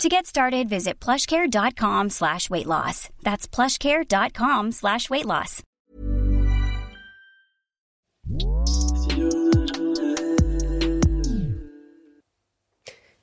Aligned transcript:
To 0.00 0.08
get 0.08 0.26
started, 0.26 0.68
visit 0.68 0.98
plushcare.com 0.98 2.10
slash 2.10 2.50
weight 2.50 2.66
loss. 2.66 3.08
That's 3.22 3.46
plushcare.com 3.46 4.72
slash 4.72 5.08
weight 5.08 5.26
loss. 5.26 5.62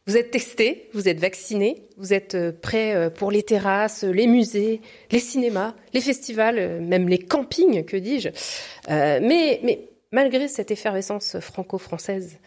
Vous 0.09 0.17
êtes 0.17 0.31
testé, 0.31 0.89
vous 0.93 1.07
êtes 1.07 1.19
vacciné, 1.19 1.87
vous 1.97 2.13
êtes 2.13 2.33
euh, 2.33 2.51
prêt 2.51 2.95
euh, 2.95 3.11
pour 3.11 3.29
les 3.29 3.43
terrasses, 3.43 4.03
les 4.03 4.25
musées, 4.25 4.81
les 5.11 5.19
cinémas, 5.19 5.75
les 5.93 6.01
festivals, 6.01 6.57
euh, 6.57 6.79
même 6.81 7.07
les 7.07 7.19
campings, 7.19 7.85
que 7.85 7.95
dis-je. 7.95 8.29
mais, 8.87 9.87
malgré 10.11 10.47
cette 10.47 10.71
effervescence 10.71 11.39
franco-française, 11.39 12.39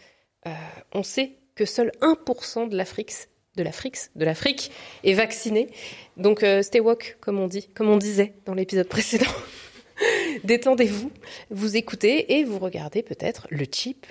on 0.93 1.03
sait 1.03 1.37
que 1.55 1.63
seul 1.63 1.93
1% 2.01 2.67
de 2.67 2.75
l'Afrique 2.75 3.13
de 3.55 3.63
l'Afrique, 3.63 3.97
de 4.15 4.25
l'Afrique 4.25 4.71
est 5.03 5.13
vacciné. 5.13 5.69
Donc 6.17 6.45
stay 6.61 6.79
woke, 6.79 7.17
comme 7.21 7.39
on 7.39 7.47
dit, 7.47 7.67
comme 7.73 7.89
on 7.89 7.97
disait 7.97 8.33
dans 8.45 8.53
l'épisode 8.53 8.87
précédent. 8.87 9.31
Détendez-vous, 10.43 11.11
vous 11.51 11.77
écoutez 11.77 12.37
et 12.39 12.43
vous 12.43 12.59
regardez 12.59 13.03
peut-être 13.03 13.47
le 13.49 13.65
chip 13.71 14.05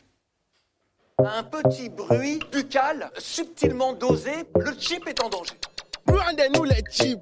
un 1.19 1.42
petit 1.44 1.89
bruit 1.89 2.41
buccal 2.50 3.11
subtilement 3.16 3.92
dosé, 3.92 4.33
le 4.56 4.72
chip 4.78 5.06
est 5.06 5.22
en 5.22 5.28
danger. 5.28 5.55
Rendez-nous 6.06 6.64
les 6.64 6.83
chips 6.91 7.20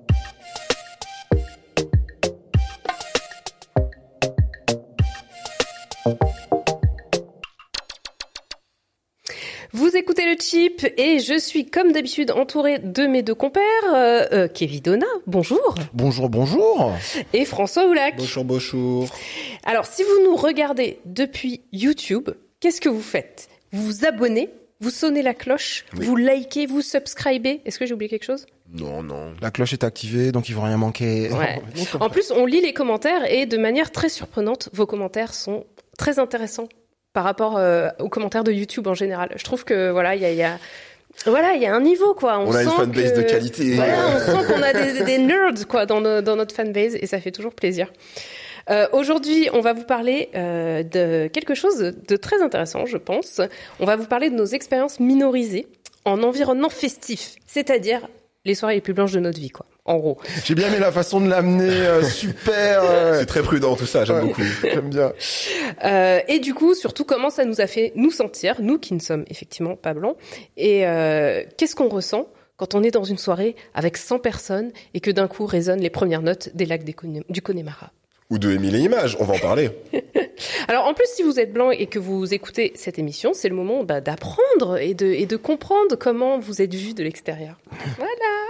Vous 9.72 9.96
écoutez 9.96 10.26
le 10.26 10.36
chip 10.40 10.84
et 10.96 11.20
je 11.20 11.38
suis 11.38 11.64
comme 11.64 11.92
d'habitude 11.92 12.32
entourée 12.32 12.80
de 12.80 13.06
mes 13.06 13.22
deux 13.22 13.36
compères, 13.36 13.62
euh, 13.94 14.26
euh, 14.32 14.48
Kevin 14.48 14.80
Donna, 14.80 15.06
bonjour. 15.28 15.76
Bonjour, 15.92 16.28
bonjour. 16.28 16.92
Et 17.32 17.44
François 17.44 17.86
Oulac. 17.86 18.16
Bonjour, 18.16 18.44
bonjour. 18.44 19.08
Alors, 19.64 19.86
si 19.86 20.02
vous 20.02 20.24
nous 20.24 20.34
regardez 20.34 20.98
depuis 21.04 21.60
YouTube, 21.72 22.30
qu'est-ce 22.58 22.80
que 22.80 22.88
vous 22.88 23.02
faites? 23.02 23.48
Vous 23.70 23.84
vous 23.84 24.04
abonnez, 24.04 24.50
vous 24.80 24.90
sonnez 24.90 25.22
la 25.22 25.34
cloche, 25.34 25.84
vous 25.92 26.16
likez, 26.16 26.66
vous 26.66 26.82
subscribez. 26.82 27.60
Est-ce 27.64 27.78
que 27.78 27.86
j'ai 27.86 27.94
oublié 27.94 28.08
quelque 28.08 28.24
chose? 28.24 28.46
Non, 28.72 29.04
non. 29.04 29.34
La 29.40 29.52
cloche 29.52 29.72
est 29.72 29.84
activée, 29.84 30.32
donc 30.32 30.48
il 30.48 30.56
ne 30.56 30.60
va 30.60 30.66
rien 30.66 30.78
manquer. 30.78 31.30
en 32.00 32.10
plus, 32.10 32.32
on 32.32 32.44
lit 32.44 32.60
les 32.60 32.72
commentaires 32.72 33.30
et 33.32 33.46
de 33.46 33.56
manière 33.56 33.92
très 33.92 34.08
surprenante, 34.08 34.68
vos 34.72 34.86
commentaires 34.86 35.32
sont 35.32 35.64
très 35.96 36.18
intéressants 36.18 36.68
par 37.12 37.24
rapport 37.24 37.56
euh, 37.56 37.88
aux 37.98 38.08
commentaires 38.08 38.44
de 38.44 38.52
YouTube 38.52 38.86
en 38.86 38.94
général. 38.94 39.32
Je 39.36 39.44
trouve 39.44 39.64
que 39.64 39.90
voilà, 39.90 40.14
il 40.14 40.22
y 40.22 40.42
a, 40.42 40.58
voilà, 41.26 41.54
il 41.54 41.62
y 41.62 41.66
a 41.66 41.74
un 41.74 41.80
niveau 41.80 42.14
quoi. 42.14 42.38
On, 42.38 42.52
a 42.52 42.62
une 42.62 42.70
fanbase 42.70 43.14
de 43.14 43.22
qualité. 43.22 43.78
on 43.78 44.18
sent 44.18 44.52
qu'on 44.52 44.62
a 44.62 44.72
des, 44.72 45.18
nerds 45.18 45.66
quoi 45.68 45.86
dans, 45.86 46.00
dans 46.22 46.36
notre 46.36 46.54
fanbase 46.54 46.94
et 46.94 47.06
ça 47.06 47.20
fait 47.20 47.32
toujours 47.32 47.54
plaisir. 47.54 47.88
Euh, 48.70 48.86
aujourd'hui, 48.92 49.48
on 49.52 49.60
va 49.60 49.72
vous 49.72 49.84
parler 49.84 50.28
euh, 50.34 50.82
de 50.82 51.28
quelque 51.28 51.54
chose 51.54 51.78
de 51.78 52.16
très 52.16 52.42
intéressant, 52.42 52.86
je 52.86 52.98
pense. 52.98 53.40
On 53.80 53.86
va 53.86 53.96
vous 53.96 54.06
parler 54.06 54.30
de 54.30 54.36
nos 54.36 54.44
expériences 54.44 55.00
minorisées 55.00 55.66
en 56.04 56.22
environnement 56.22 56.68
festif, 56.68 57.34
c'est-à-dire 57.46 58.08
les 58.44 58.54
soirées 58.54 58.76
les 58.76 58.80
plus 58.80 58.94
blanches 58.94 59.12
de 59.12 59.20
notre 59.20 59.38
vie, 59.38 59.50
quoi. 59.50 59.66
En 59.84 59.98
gros. 59.98 60.18
J'ai 60.44 60.54
bien 60.54 60.68
aimé 60.68 60.78
la 60.78 60.92
façon 60.92 61.20
de 61.20 61.28
l'amener, 61.28 61.70
euh, 61.70 62.02
super. 62.08 62.82
C'est 63.18 63.26
très 63.26 63.42
prudent 63.42 63.76
tout 63.76 63.86
ça, 63.86 64.04
j'aime 64.04 64.26
beaucoup. 64.26 64.42
J'aime 64.62 64.90
bien. 64.90 65.12
et 66.28 66.38
du 66.38 66.54
coup, 66.54 66.74
surtout, 66.74 67.04
comment 67.04 67.30
ça 67.30 67.44
nous 67.44 67.60
a 67.60 67.66
fait 67.66 67.92
nous 67.96 68.10
sentir, 68.10 68.56
nous 68.60 68.78
qui 68.78 68.94
ne 68.94 69.00
sommes 69.00 69.24
effectivement 69.28 69.76
pas 69.76 69.94
blancs, 69.94 70.16
et 70.56 70.80
qu'est-ce 71.56 71.74
qu'on 71.74 71.88
ressent 71.88 72.28
quand 72.56 72.74
on 72.74 72.82
est 72.82 72.90
dans 72.90 73.04
une 73.04 73.18
soirée 73.18 73.56
avec 73.74 73.96
100 73.96 74.18
personnes 74.18 74.70
et 74.92 75.00
que 75.00 75.10
d'un 75.10 75.28
coup 75.28 75.46
résonnent 75.46 75.80
les 75.80 75.90
premières 75.90 76.22
notes 76.22 76.50
des 76.54 76.66
lacs 76.66 76.84
du 76.84 77.42
Connemara? 77.42 77.90
Ou 78.30 78.38
de 78.38 78.52
Émile 78.52 78.76
et 78.76 78.80
Images, 78.80 79.16
on 79.18 79.24
va 79.24 79.34
en 79.34 79.38
parler. 79.38 79.70
Alors 80.68 80.86
en 80.86 80.94
plus, 80.94 81.06
si 81.14 81.22
vous 81.22 81.38
êtes 81.38 81.52
blanc 81.52 81.70
et 81.70 81.86
que 81.86 81.98
vous 81.98 82.32
écoutez 82.32 82.72
cette 82.74 82.98
émission, 82.98 83.32
c'est 83.34 83.48
le 83.48 83.54
moment 83.54 83.84
bah, 83.84 84.00
d'apprendre 84.00 84.78
et 84.80 84.94
de, 84.94 85.06
et 85.06 85.26
de 85.26 85.36
comprendre 85.36 85.96
comment 85.96 86.38
vous 86.38 86.62
êtes 86.62 86.74
vu 86.74 86.94
de 86.94 87.02
l'extérieur. 87.02 87.56
Voilà. 87.98 88.40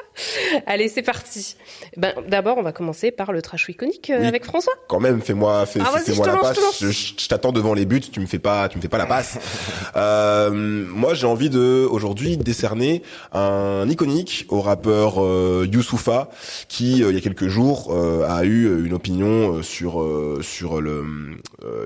Allez, 0.66 0.88
c'est 0.88 1.02
parti. 1.02 1.56
Ben, 1.96 2.12
D'abord, 2.28 2.58
on 2.58 2.62
va 2.62 2.72
commencer 2.72 3.10
par 3.10 3.32
le 3.32 3.42
trash 3.42 3.68
iconique 3.68 4.10
euh, 4.10 4.26
avec 4.26 4.44
François. 4.44 4.72
Quand 4.88 5.00
même, 5.00 5.20
fais-moi 5.22 5.66
fais, 5.66 5.80
ah, 5.80 5.98
fais 5.98 6.14
moi 6.14 6.26
la 6.26 6.36
passe. 6.36 6.58
Je, 6.80 7.28
t'attends 7.28 7.52
devant 7.52 7.74
les 7.74 7.84
buts, 7.84 8.00
tu 8.00 8.20
me 8.20 8.26
fais 8.26 8.38
pas, 8.38 8.68
tu 8.68 8.76
me 8.76 8.82
fais 8.82 8.88
pas 8.88 8.98
la 8.98 9.06
passe. 9.06 9.38
euh, 9.96 10.50
moi, 10.50 11.14
j'ai 11.14 11.26
envie 11.26 11.50
de 11.50 11.86
aujourd'hui 11.90 12.36
décerner 12.36 13.02
un 13.32 13.88
iconique 13.88 14.46
au 14.48 14.60
rappeur 14.60 15.22
euh, 15.22 15.66
Youssoufa 15.70 16.28
qui, 16.68 17.02
euh, 17.02 17.10
il 17.10 17.14
y 17.14 17.18
a 17.18 17.22
quelques 17.22 17.48
jours, 17.48 17.94
a 18.26 18.44
eu 18.44 18.84
une 18.84 18.92
opinion 18.92 19.62
sur 19.62 20.06
sur 20.42 20.80
le 20.80 21.04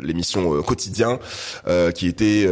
l'émission 0.02 0.62
quotidien 0.62 1.18
qui 1.94 2.06
était 2.06 2.48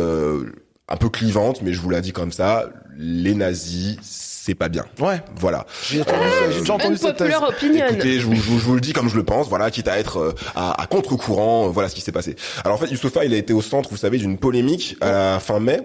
un 0.88 0.96
peu 0.96 1.08
clivante, 1.08 1.62
mais 1.62 1.72
je 1.72 1.80
vous 1.80 1.90
l'ai 1.90 2.00
dit 2.00 2.12
comme 2.12 2.32
ça, 2.32 2.68
les 2.96 3.34
nazis, 3.34 3.96
c'est 4.02 4.54
pas 4.54 4.68
bien. 4.68 4.84
Ouais. 4.98 5.22
Voilà. 5.36 5.66
J'ai 5.88 6.02
déjà 6.58 6.74
entendu 6.74 6.96
cette 6.96 7.16
thèse. 7.16 7.32
Écoutez, 7.62 8.20
je 8.20 8.26
vous, 8.26 8.34
je, 8.34 8.40
vous, 8.40 8.74
le 8.74 8.80
dis 8.80 8.92
comme 8.92 9.08
je 9.08 9.16
le 9.16 9.22
pense, 9.22 9.48
voilà, 9.48 9.70
quitte 9.70 9.88
à 9.88 9.98
être 9.98 10.34
à, 10.54 10.80
à 10.80 10.86
contre-courant, 10.86 11.68
voilà 11.68 11.88
ce 11.88 11.94
qui 11.94 12.00
s'est 12.00 12.12
passé. 12.12 12.36
Alors 12.64 12.76
en 12.76 12.80
fait, 12.80 12.90
Youssoufa, 12.90 13.24
il 13.24 13.34
a 13.34 13.36
été 13.36 13.52
au 13.52 13.62
centre, 13.62 13.88
vous 13.90 13.96
savez, 13.96 14.18
d'une 14.18 14.38
polémique 14.38 14.96
à 15.00 15.10
la 15.10 15.40
fin 15.40 15.60
mai. 15.60 15.80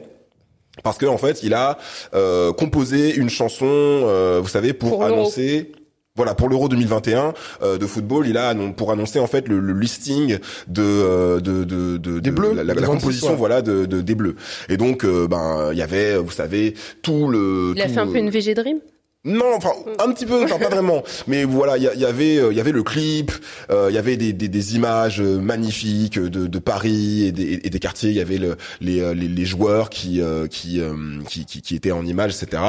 Parce 0.84 0.98
que 0.98 1.06
en 1.06 1.18
fait, 1.18 1.44
il 1.44 1.54
a 1.54 1.78
euh, 2.14 2.54
composé 2.54 3.16
une 3.16 3.30
chanson, 3.30 3.66
euh, 3.66 4.40
vous 4.42 4.48
savez, 4.48 4.74
pour, 4.74 5.04
annoncer 5.04 5.72
voilà 6.18 6.34
pour 6.34 6.50
l'Euro 6.50 6.68
2021 6.68 7.34
euh, 7.62 7.78
de 7.78 7.86
football, 7.86 8.28
il 8.28 8.38
a 8.38 8.54
pour 8.76 8.92
annoncer 8.92 9.20
en 9.20 9.28
fait 9.28 9.48
le, 9.48 9.60
listing 9.72 10.40
de 10.68 10.82
euh, 10.82 11.40
de, 11.40 11.64
de, 11.64 11.98
de, 11.98 12.20
des 12.20 12.32
bleus, 12.32 12.54
la, 12.54 12.74
composition 12.74 13.36
voilà 13.36 13.62
de, 13.62 13.86
de, 13.86 14.02
des 14.02 14.16
bleus. 14.16 14.36
Et 14.68 14.78
donc 14.78 15.06
euh, 15.06 15.28
ben 15.28 15.70
il 15.72 15.78
y 15.78 15.84
avait 15.84 16.18
vous 16.18 16.32
savez 16.32 16.74
tout 17.04 17.28
le 17.28 17.74
Il 17.76 17.82
a 17.82 17.88
fait 17.88 18.00
un 18.00 18.08
peu 18.08 18.18
une 18.18 18.32
VG 18.32 18.56
Dream? 18.56 18.80
Non, 19.26 19.56
enfin 19.56 19.72
un 20.00 20.12
petit 20.14 20.26
peu, 20.26 20.44
enfin 20.44 20.58
pas 20.58 20.70
vraiment, 20.70 21.04
mais 21.28 21.44
voilà, 21.44 21.78
il 21.78 21.84
y, 21.84 22.06
avait, 22.06 22.36
il 22.36 22.56
y 22.56 22.62
avait 22.62 22.72
le 22.72 22.84
clip, 22.84 23.32
il 23.70 23.94
y 23.94 23.98
avait 23.98 24.16
des, 24.16 24.32
des, 24.32 24.48
des 24.48 24.76
images 24.76 25.20
magnifiques 25.20 26.18
de, 26.18 26.48
de 26.48 26.60
Paris 26.60 27.26
et 27.26 27.32
des, 27.34 27.60
et 27.62 27.70
des 27.70 27.80
quartiers, 27.80 28.12
il 28.12 28.16
y 28.16 28.22
avait 28.22 28.38
le, 28.38 28.56
les, 28.80 29.14
les, 29.16 29.28
les 29.28 29.46
joueurs 29.46 29.90
qui, 29.90 30.22
qui, 30.50 30.82
qui, 31.28 31.46
qui, 31.46 31.62
qui 31.62 31.76
étaient 31.76 31.92
en 31.92 32.06
images, 32.06 32.42
etc 32.42 32.62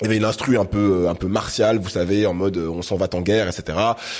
il 0.00 0.04
y 0.04 0.06
avait 0.06 0.16
une 0.16 0.24
instru 0.24 0.58
un 0.58 0.64
peu 0.64 1.04
euh, 1.04 1.10
un 1.10 1.14
peu 1.14 1.26
martial 1.26 1.78
vous 1.78 1.88
savez 1.88 2.24
en 2.26 2.34
mode 2.34 2.56
euh, 2.56 2.68
on 2.68 2.82
s'en 2.82 2.96
va 2.96 3.08
en 3.14 3.20
guerre 3.20 3.48
etc 3.48 3.78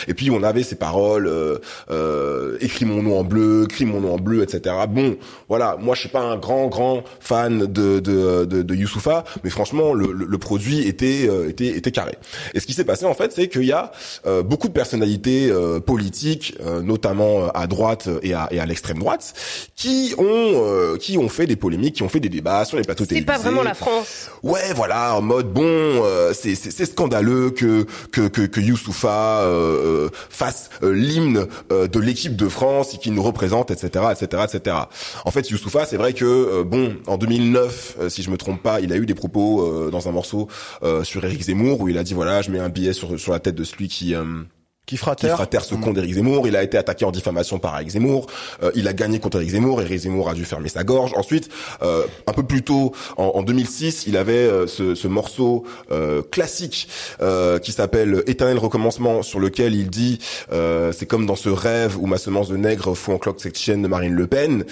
et 0.09 0.15
puis 0.15 0.31
on 0.31 0.43
avait 0.43 0.65
ces 0.65 0.75
paroles 0.75 1.29
euh, 1.29 1.59
euh, 1.91 2.57
écris 2.61 2.85
mon 2.85 3.03
nom 3.03 3.19
en 3.19 3.25
bleu 3.25 3.65
écris 3.65 3.85
mon 3.85 4.01
nom 4.01 4.15
en 4.15 4.19
bleu 4.19 4.43
etc 4.43 4.75
bon 4.89 5.17
voilà 5.49 5.77
moi 5.79 5.95
je 5.95 6.01
suis 6.01 6.09
pas 6.09 6.21
un 6.21 6.37
grand 6.37 6.67
grand 6.67 7.05
fan 7.21 7.61
de 7.67 8.01
de 8.01 8.45
de, 8.45 8.63
de 8.63 8.75
Youssoufa 8.75 9.25
mais 9.45 9.51
franchement 9.51 9.95
le, 9.95 10.13
le, 10.13 10.39
produit 10.39 10.87
était 10.87 11.29
était 11.49 11.67
était 11.67 11.91
carré. 11.91 12.17
Et 12.55 12.61
ce 12.61 12.67
qui 12.67 12.73
s'est 12.73 12.85
passé 12.85 13.05
en 13.05 13.15
fait 13.15 13.33
c'est 13.33 13.49
qu'il 13.49 13.65
y 13.65 13.73
a 13.73 13.93
beaucoup 14.45 14.69
de 14.69 14.73
personnalités 14.73 15.53
politiques 15.85 16.57
notamment 16.83 17.49
à 17.51 17.67
droite 17.67 18.09
et 18.23 18.35
à 18.35 18.49
et 18.51 18.61
à 18.61 18.67
l'extrême 18.67 18.99
droite 18.99 19.35
qui 19.77 20.15
ont 20.19 20.97
qui 20.99 21.19
ont 21.19 21.29
fait 21.29 21.47
des 21.47 21.57
polémiques 21.57 21.97
qui 21.97 22.03
ont 22.03 22.09
fait 22.09 22.21
des 22.21 22.29
débats 22.29 22.65
sur 22.65 22.77
les 22.77 22.85
plateaux 22.85 23.05
télévisés 23.05 23.27
c'est 23.29 23.37
pas 23.37 23.43
vraiment 23.43 23.63
la 23.63 23.75
France. 23.75 24.31
Ouais 24.43 24.73
voilà 24.75 25.17
en 25.17 25.23
mode 25.23 25.53
bon 25.53 25.68
euh, 25.69 26.33
c'est 26.35 26.87
scandaleux 26.87 27.51
que 27.51 27.87
que 28.13 28.29
que, 28.29 28.61
Youssoufa 28.61 29.43
euh, 29.43 30.07
euh 30.07 30.09
fasse 30.31 30.71
l'hymne 30.83 31.47
de 31.71 32.01
l'équipe 32.01 32.37
de 32.37 32.49
France 32.49 32.95
et 32.95 32.99
qu'il 32.99 33.15
nous 33.15 33.23
représente, 33.23 33.71
etc., 33.71 34.07
etc., 34.11 34.45
etc. 34.53 34.77
En 35.25 35.31
fait, 35.31 35.51
Youssoufa, 35.51 35.85
c'est 35.85 35.97
vrai 35.97 36.13
que 36.13 36.63
bon, 36.63 36.97
en 37.07 37.17
2009, 37.17 37.99
si 38.09 38.23
je 38.23 38.31
me 38.31 38.37
trompe 38.37 38.63
pas, 38.63 38.81
il 38.81 38.93
a 38.93 38.97
eu 38.97 39.07
des 39.07 39.15
propos 39.15 39.91
dans 39.91 40.09
un 40.09 40.13
morceau 40.13 40.49
sur 41.03 41.25
Éric 41.25 41.43
Zemmour 41.43 41.81
où 41.81 41.89
il 41.89 41.99
a 41.99 42.03
dit 42.03 42.15
voilà, 42.15 42.43
je 42.43 42.51
mets 42.51 42.61
un 42.61 42.69
billet 42.69 42.93
sur 42.93 43.19
sur 43.19 43.33
la 43.33 43.39
tête 43.39 43.55
de 43.55 43.65
celui 43.65 43.89
qui 43.89 44.15
Qui 44.89 44.97
fera 44.97 45.15
qui 45.15 45.27
taire 45.27 45.65
ce 45.65 45.75
con 45.75 45.93
d'Éric 45.93 46.15
Zemmour. 46.15 46.49
Il 46.49 46.57
a 46.57 46.63
été 46.63 46.79
attaqué 46.79 47.05
en 47.05 47.11
diffamation 47.11 47.59
par 47.59 47.75
Éric 47.77 47.91
Zemmour. 47.91 48.27
Euh, 48.63 48.71
il 48.75 48.89
a 48.89 48.95
gagné 48.95 49.21
contre 49.21 49.37
Éric 49.37 49.51
Zemmour. 49.51 49.83
Éric 49.83 49.99
Zemmour 49.99 50.31
a 50.31 50.33
dû 50.33 50.47
fermer 50.47 50.71
sa 50.71 50.83
gorge. 50.83 51.13
Ensuite, 51.15 51.51
euh, 51.83 52.05
un 52.27 52.33
peu 52.33 52.43
plus 52.43 52.63
tôt, 52.63 52.93
en, 53.19 53.25
en 53.35 53.43
2006, 53.43 54.07
il 54.07 54.17
avait 54.17 54.33
euh, 54.33 54.67
ce, 54.67 54.95
ce 54.95 55.07
morceau 55.07 55.65
euh, 55.93 56.23
classique 56.23 56.89
euh, 57.21 57.59
qui 57.59 57.73
s'appelle 57.73 58.23
Éternel 58.27 58.57
recommencement, 58.57 59.23
sur 59.23 59.41
lequel 59.41 59.75
il 59.75 59.91
dit 59.91 60.21
euh, 60.53 60.91
c'est 60.93 61.05
comme 61.05 61.27
dans 61.27 61.37
ce 61.37 61.51
rêve 61.51 61.99
où 61.99 62.07
ma 62.07 62.17
semence 62.17 62.49
de 62.49 62.57
nègre 62.57 62.95
fout 62.95 63.15
en 63.15 63.19
cloque 63.19 63.41
cette 63.43 63.59
chienne 63.59 63.83
de 63.83 63.89
Marine 63.89 64.15
Le 64.15 64.27
Pen. 64.27 64.65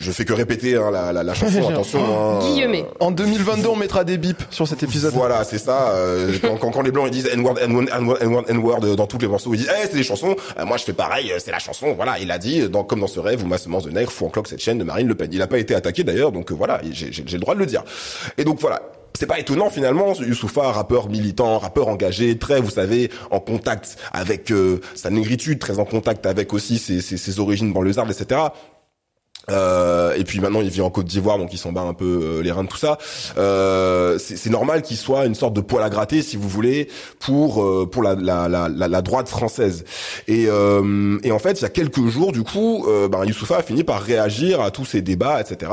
Euh, 0.00 0.04
je 0.04 0.12
fais 0.12 0.24
que 0.24 0.32
répéter 0.32 0.76
hein, 0.76 0.90
la, 0.90 1.12
la, 1.12 1.22
la 1.22 1.34
chanson. 1.34 1.68
Attention. 1.68 2.00
hein. 2.00 2.38
Guillemets. 2.40 2.86
En 3.00 3.10
2022, 3.10 3.68
on 3.68 3.76
mettra 3.76 4.04
des 4.04 4.18
bips 4.18 4.42
sur 4.50 4.66
cet 4.66 4.82
épisode. 4.82 5.12
Voilà, 5.14 5.44
c'est 5.44 5.58
ça. 5.58 5.90
euh, 5.90 6.32
quand, 6.42 6.56
quand, 6.56 6.70
quand 6.70 6.82
les 6.82 6.90
blancs 6.90 7.06
ils 7.08 7.12
disent 7.12 7.28
N-word, 7.32 7.58
N-word, 7.60 7.84
N-word, 7.92 8.16
N-word, 8.20 8.44
N-word 8.48 8.80
euh, 8.84 8.96
dans 8.96 9.06
tous 9.06 9.18
les 9.18 9.28
morceaux, 9.28 9.52
ils 9.54 9.58
disent 9.58 9.70
Eh, 9.82 9.86
c'est 9.86 9.96
des 9.96 10.02
chansons. 10.02 10.34
Euh, 10.58 10.64
moi, 10.64 10.76
je 10.76 10.84
fais 10.84 10.92
pareil. 10.92 11.30
euh, 11.32 11.36
C'est 11.38 11.50
la 11.52 11.58
chanson. 11.58 11.92
Voilà, 11.94 12.18
il 12.18 12.30
a 12.30 12.38
dit 12.38 12.68
dans, 12.68 12.84
comme 12.84 13.00
dans 13.00 13.06
ce 13.06 13.20
rêve 13.20 13.44
où 13.44 13.46
ma 13.46 13.58
semence 13.58 13.84
de 13.84 13.90
nègre 13.90 14.10
fout 14.10 14.28
en 14.28 14.30
cloque 14.30 14.48
cette 14.48 14.60
chaîne 14.62 14.78
de 14.78 14.84
Marine 14.84 15.06
Le 15.08 15.14
Pen. 15.14 15.28
Il 15.32 15.42
a 15.42 15.46
pas 15.46 15.58
été 15.58 15.74
attaqué 15.74 16.02
d'ailleurs, 16.04 16.32
donc 16.32 16.50
euh, 16.50 16.54
voilà, 16.54 16.80
j'ai 16.90 17.12
j'ai- 17.12 17.24
j'ai 17.26 17.36
le 17.36 17.40
droit 17.40 17.54
de 17.54 17.60
le 17.60 17.66
dire. 17.66 17.84
Et 18.38 18.44
donc 18.44 18.58
voilà. 18.60 18.80
C'est 19.18 19.26
pas 19.26 19.38
étonnant 19.40 19.68
finalement, 19.70 20.14
Youssoufa, 20.14 20.70
rappeur 20.72 21.08
militant, 21.10 21.58
rappeur 21.58 21.88
engagé, 21.88 22.38
très, 22.38 22.60
vous 22.60 22.70
savez, 22.70 23.10
en 23.30 23.40
contact 23.40 23.96
avec 24.12 24.50
euh, 24.50 24.80
sa 24.94 25.10
négritude, 25.10 25.58
très 25.58 25.78
en 25.78 25.84
contact 25.84 26.24
avec 26.26 26.54
aussi 26.54 26.78
ses, 26.78 27.02
ses, 27.02 27.16
ses 27.18 27.38
origines 27.40 27.70
banlieusardes, 27.72 28.10
etc. 28.10 28.40
Euh, 29.48 30.14
et 30.16 30.24
puis 30.24 30.40
maintenant 30.40 30.60
il 30.60 30.68
vit 30.68 30.82
en 30.82 30.90
Côte 30.90 31.06
d'Ivoire 31.06 31.38
donc 31.38 31.52
il 31.52 31.58
s'en 31.58 31.72
bat 31.72 31.80
un 31.80 31.94
peu 31.94 32.04
euh, 32.04 32.42
les 32.42 32.52
reins 32.52 32.64
de 32.64 32.68
tout 32.68 32.76
ça. 32.76 32.98
Euh, 33.38 34.18
c'est 34.18 34.50
normal 34.50 34.82
qu'il 34.82 34.96
soit 34.96 35.26
une 35.26 35.34
sorte 35.34 35.54
de 35.54 35.60
poil 35.60 35.82
à 35.82 35.90
gratter 35.90 36.22
si 36.22 36.36
vous 36.36 36.48
voulez 36.48 36.88
pour 37.18 37.62
euh, 37.62 37.88
pour 37.90 38.02
la, 38.02 38.14
la, 38.14 38.48
la, 38.48 38.68
la, 38.68 39.02
droite 39.02 39.28
française. 39.28 39.84
Et, 40.28 40.46
euh, 40.48 41.18
et 41.22 41.32
en 41.32 41.38
fait 41.38 41.58
il 41.60 41.62
y 41.62 41.66
a 41.66 41.70
quelques 41.70 42.06
jours 42.06 42.32
du 42.32 42.42
coup 42.42 42.86
euh, 42.88 43.08
ben, 43.08 43.24
Youssoufa 43.24 43.56
a 43.58 43.62
fini 43.62 43.82
par 43.84 44.02
réagir 44.02 44.60
à 44.60 44.70
tous 44.70 44.84
ces 44.84 45.02
débats 45.02 45.40
etc. 45.40 45.72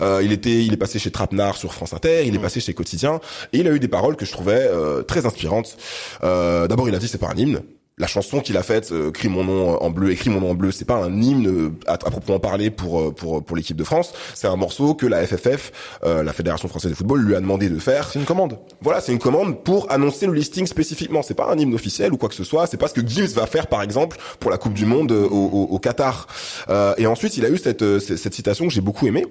Euh, 0.00 0.20
il 0.22 0.32
était 0.32 0.64
il 0.64 0.72
est 0.72 0.78
passé 0.78 0.98
chez 0.98 1.10
Trapenard 1.10 1.56
sur 1.56 1.74
France 1.74 1.92
Inter, 1.92 2.26
il 2.26 2.34
est 2.34 2.38
passé 2.40 2.60
chez 2.60 2.74
Quotidien 2.74 3.20
et 3.52 3.58
il 3.58 3.68
a 3.68 3.72
eu 3.72 3.80
des 3.80 3.88
paroles 3.88 4.16
que 4.16 4.24
je 4.24 4.32
trouvais 4.32 4.68
euh, 4.70 5.02
très 5.02 5.26
inspirantes. 5.26 5.76
Euh, 6.22 6.68
D'abord 6.68 6.88
il 6.88 6.94
a 6.94 6.98
dit 6.98 7.08
c'est 7.08 7.18
pas 7.18 7.28
un 7.28 7.36
hymne 7.36 7.60
la 8.00 8.06
chanson 8.08 8.40
qu'il 8.40 8.56
a 8.56 8.62
faite, 8.64 8.90
euh, 8.90 9.10
"Crie 9.12 9.28
mon 9.28 9.44
nom 9.44 9.80
en 9.80 9.90
bleu", 9.90 10.10
écrit 10.10 10.30
mon 10.30 10.40
nom 10.40 10.50
en 10.50 10.54
bleu, 10.54 10.72
c'est 10.72 10.84
pas 10.84 10.96
un 10.96 11.22
hymne 11.22 11.46
euh, 11.46 11.70
à, 11.86 11.92
à 11.92 11.98
proprement 11.98 12.40
parler 12.40 12.70
pour 12.70 13.00
euh, 13.00 13.10
pour 13.12 13.44
pour 13.44 13.56
l'équipe 13.56 13.76
de 13.76 13.84
France. 13.84 14.12
C'est 14.34 14.48
un 14.48 14.56
morceau 14.56 14.94
que 14.94 15.06
la 15.06 15.24
FFF, 15.26 15.70
euh, 16.04 16.22
la 16.24 16.32
Fédération 16.32 16.66
française 16.68 16.90
de 16.90 16.96
football, 16.96 17.20
lui 17.20 17.36
a 17.36 17.40
demandé 17.40 17.68
de 17.68 17.78
faire. 17.78 18.08
C'est 18.10 18.18
une 18.18 18.24
commande. 18.24 18.58
Voilà, 18.80 19.00
c'est 19.00 19.12
une 19.12 19.18
commande 19.18 19.62
pour 19.62 19.90
annoncer 19.92 20.26
le 20.26 20.32
listing 20.32 20.66
spécifiquement. 20.66 21.22
C'est 21.22 21.34
pas 21.34 21.48
un 21.52 21.56
hymne 21.58 21.74
officiel 21.74 22.12
ou 22.12 22.16
quoi 22.16 22.28
que 22.28 22.34
ce 22.34 22.44
soit. 22.44 22.66
C'est 22.66 22.76
pas 22.78 22.88
ce 22.88 22.94
que 22.94 23.06
Gims 23.06 23.26
va 23.34 23.46
faire, 23.46 23.66
par 23.66 23.82
exemple, 23.82 24.16
pour 24.40 24.50
la 24.50 24.56
Coupe 24.58 24.74
du 24.74 24.86
Monde 24.86 25.12
euh, 25.12 25.28
au, 25.28 25.46
au- 25.52 25.68
au 25.74 25.78
Qatar. 25.78 26.26
Euh, 26.70 26.94
et 26.98 27.06
ensuite, 27.06 27.36
il 27.36 27.44
a 27.44 27.50
eu 27.50 27.58
cette 27.58 27.82
euh, 27.82 28.00
cette, 28.00 28.16
cette 28.18 28.34
citation 28.34 28.66
que 28.66 28.72
j'ai 28.72 28.80
beaucoup 28.80 29.06
aimée 29.06 29.26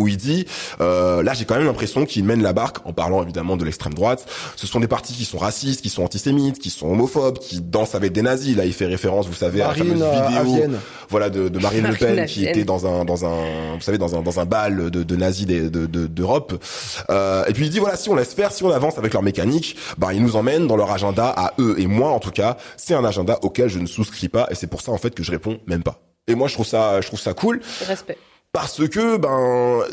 où 0.00 0.08
il 0.08 0.16
dit 0.16 0.46
euh, 0.80 1.22
là 1.22 1.34
j'ai 1.34 1.44
quand 1.44 1.56
même 1.56 1.66
l'impression 1.66 2.04
qu'il 2.06 2.24
mène 2.24 2.42
la 2.42 2.52
barque 2.52 2.78
en 2.84 2.92
parlant 2.92 3.22
évidemment 3.22 3.56
de 3.56 3.64
l'extrême 3.64 3.94
droite. 3.94 4.26
Ce 4.56 4.66
sont 4.66 4.80
des 4.80 4.88
partis 4.88 5.12
qui 5.12 5.24
sont 5.24 5.38
racistes 5.38 5.82
qui 5.82 5.90
sont 5.90 6.02
antisémites 6.02 6.58
qui 6.58 6.70
sont 6.70 6.88
homophobes 6.88 7.38
qui 7.38 7.60
dansent 7.60 7.94
avec 7.94 8.12
des 8.12 8.22
nazis. 8.22 8.56
Là 8.56 8.64
il 8.64 8.72
fait 8.72 8.86
référence 8.86 9.26
vous 9.26 9.34
savez 9.34 9.60
Marine, 9.60 9.92
à 9.92 9.96
la 9.96 10.04
euh, 10.06 10.12
fameuse 10.12 10.26
à 10.36 10.42
vidéo 10.42 10.54
Vienne. 10.56 10.78
voilà 11.08 11.30
de, 11.30 11.48
de 11.48 11.58
Marine 11.58 11.86
Le 11.88 11.94
Pen 11.94 12.26
qui 12.26 12.46
était 12.46 12.64
dans 12.64 12.86
un 12.86 13.04
dans 13.04 13.24
un 13.24 13.74
vous 13.74 13.80
savez 13.82 13.98
dans 13.98 14.16
un 14.16 14.22
dans 14.22 14.40
un 14.40 14.44
bal 14.46 14.90
de, 14.90 15.02
de 15.02 15.16
nazis 15.16 15.46
des- 15.46 15.70
de 15.70 15.86
de- 15.86 16.06
d'Europe. 16.06 16.62
Euh, 17.10 17.44
et 17.46 17.52
puis 17.52 17.66
il 17.66 17.70
dit 17.70 17.78
voilà 17.78 17.96
si 17.96 18.08
on 18.08 18.14
laisse 18.14 18.34
faire 18.34 18.52
si 18.52 18.64
on 18.64 18.70
avance 18.70 18.98
avec 18.98 19.12
leur 19.12 19.22
mécanique 19.22 19.76
bah 19.98 20.12
ils 20.14 20.22
nous 20.22 20.36
emmènent 20.36 20.66
dans 20.66 20.76
leur 20.76 20.90
agenda 20.90 21.28
à 21.36 21.52
eux 21.58 21.76
et 21.78 21.86
moi 21.86 22.10
en 22.10 22.18
tout 22.20 22.30
cas. 22.30 22.56
C'est 22.76 22.94
un 22.94 23.04
agenda 23.04 23.38
auquel 23.42 23.68
je 23.68 23.78
ne 23.78 23.86
souscris 23.86 24.28
pas 24.28 24.46
et 24.50 24.54
c'est 24.54 24.66
pour 24.66 24.80
ça 24.80 24.92
en 24.92 24.98
fait 24.98 25.14
que 25.14 25.22
je 25.22 25.30
réponds 25.30 25.58
même 25.66 25.82
pas. 25.82 26.00
Et 26.26 26.34
moi 26.34 26.48
je 26.48 26.54
trouve 26.54 26.66
ça 26.66 27.00
je 27.00 27.06
trouve 27.06 27.20
ça 27.20 27.34
cool. 27.34 27.60
Respect. 27.86 28.18
Parce 28.52 28.88
que 28.88 29.16
ben 29.16 29.84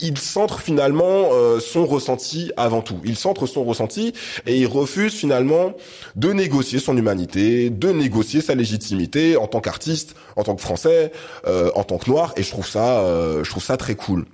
il 0.00 0.18
centre 0.18 0.60
finalement 0.60 1.30
euh, 1.32 1.58
son 1.58 1.86
ressenti 1.86 2.52
avant 2.56 2.82
tout. 2.82 3.00
Il 3.04 3.16
centre 3.16 3.46
son 3.46 3.64
ressenti 3.64 4.12
et 4.46 4.58
il 4.58 4.66
refuse 4.66 5.14
finalement 5.14 5.74
de 6.14 6.32
négocier 6.32 6.78
son 6.78 6.96
humanité, 6.96 7.70
de 7.70 7.90
négocier 7.90 8.40
sa 8.40 8.54
légitimité 8.54 9.36
en 9.36 9.48
tant 9.48 9.60
qu'artiste, 9.60 10.14
en 10.36 10.44
tant 10.44 10.54
que 10.54 10.62
français, 10.62 11.12
euh, 11.46 11.70
en 11.74 11.84
tant 11.84 11.98
que 11.98 12.08
noir 12.08 12.32
et 12.36 12.42
je 12.42 12.50
trouve 12.50 12.68
ça 12.68 13.00
euh, 13.00 13.42
je 13.42 13.50
trouve 13.50 13.64
ça 13.64 13.76
très 13.76 13.96
cool. 13.96 14.26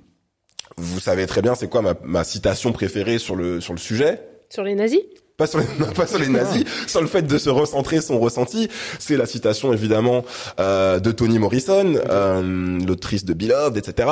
Vous 0.77 0.99
savez 0.99 1.25
très 1.25 1.41
bien 1.41 1.55
c'est 1.55 1.69
quoi 1.69 1.81
ma, 1.81 1.95
ma 2.03 2.23
citation 2.23 2.71
préférée 2.71 3.17
sur 3.17 3.35
le 3.35 3.59
sur 3.59 3.73
le 3.73 3.79
sujet? 3.79 4.21
Sur 4.49 4.63
les 4.63 4.75
nazis? 4.75 5.01
Pas 5.37 5.47
sur 5.47 5.59
les, 5.59 5.65
pas 5.95 6.07
sur 6.07 6.19
les 6.19 6.29
nazis, 6.29 6.63
sur 6.87 7.01
le 7.01 7.07
fait 7.07 7.23
de 7.23 7.37
se 7.37 7.49
recentrer 7.49 8.01
son 8.01 8.19
ressenti. 8.19 8.69
C'est 8.99 9.17
la 9.17 9.25
citation 9.25 9.73
évidemment 9.73 10.23
euh, 10.59 10.99
de 10.99 11.11
Toni 11.11 11.39
Morrison, 11.39 11.95
euh, 12.09 12.79
l'autrice 12.85 13.25
de 13.25 13.33
Beloved, 13.33 13.77
etc., 13.77 14.09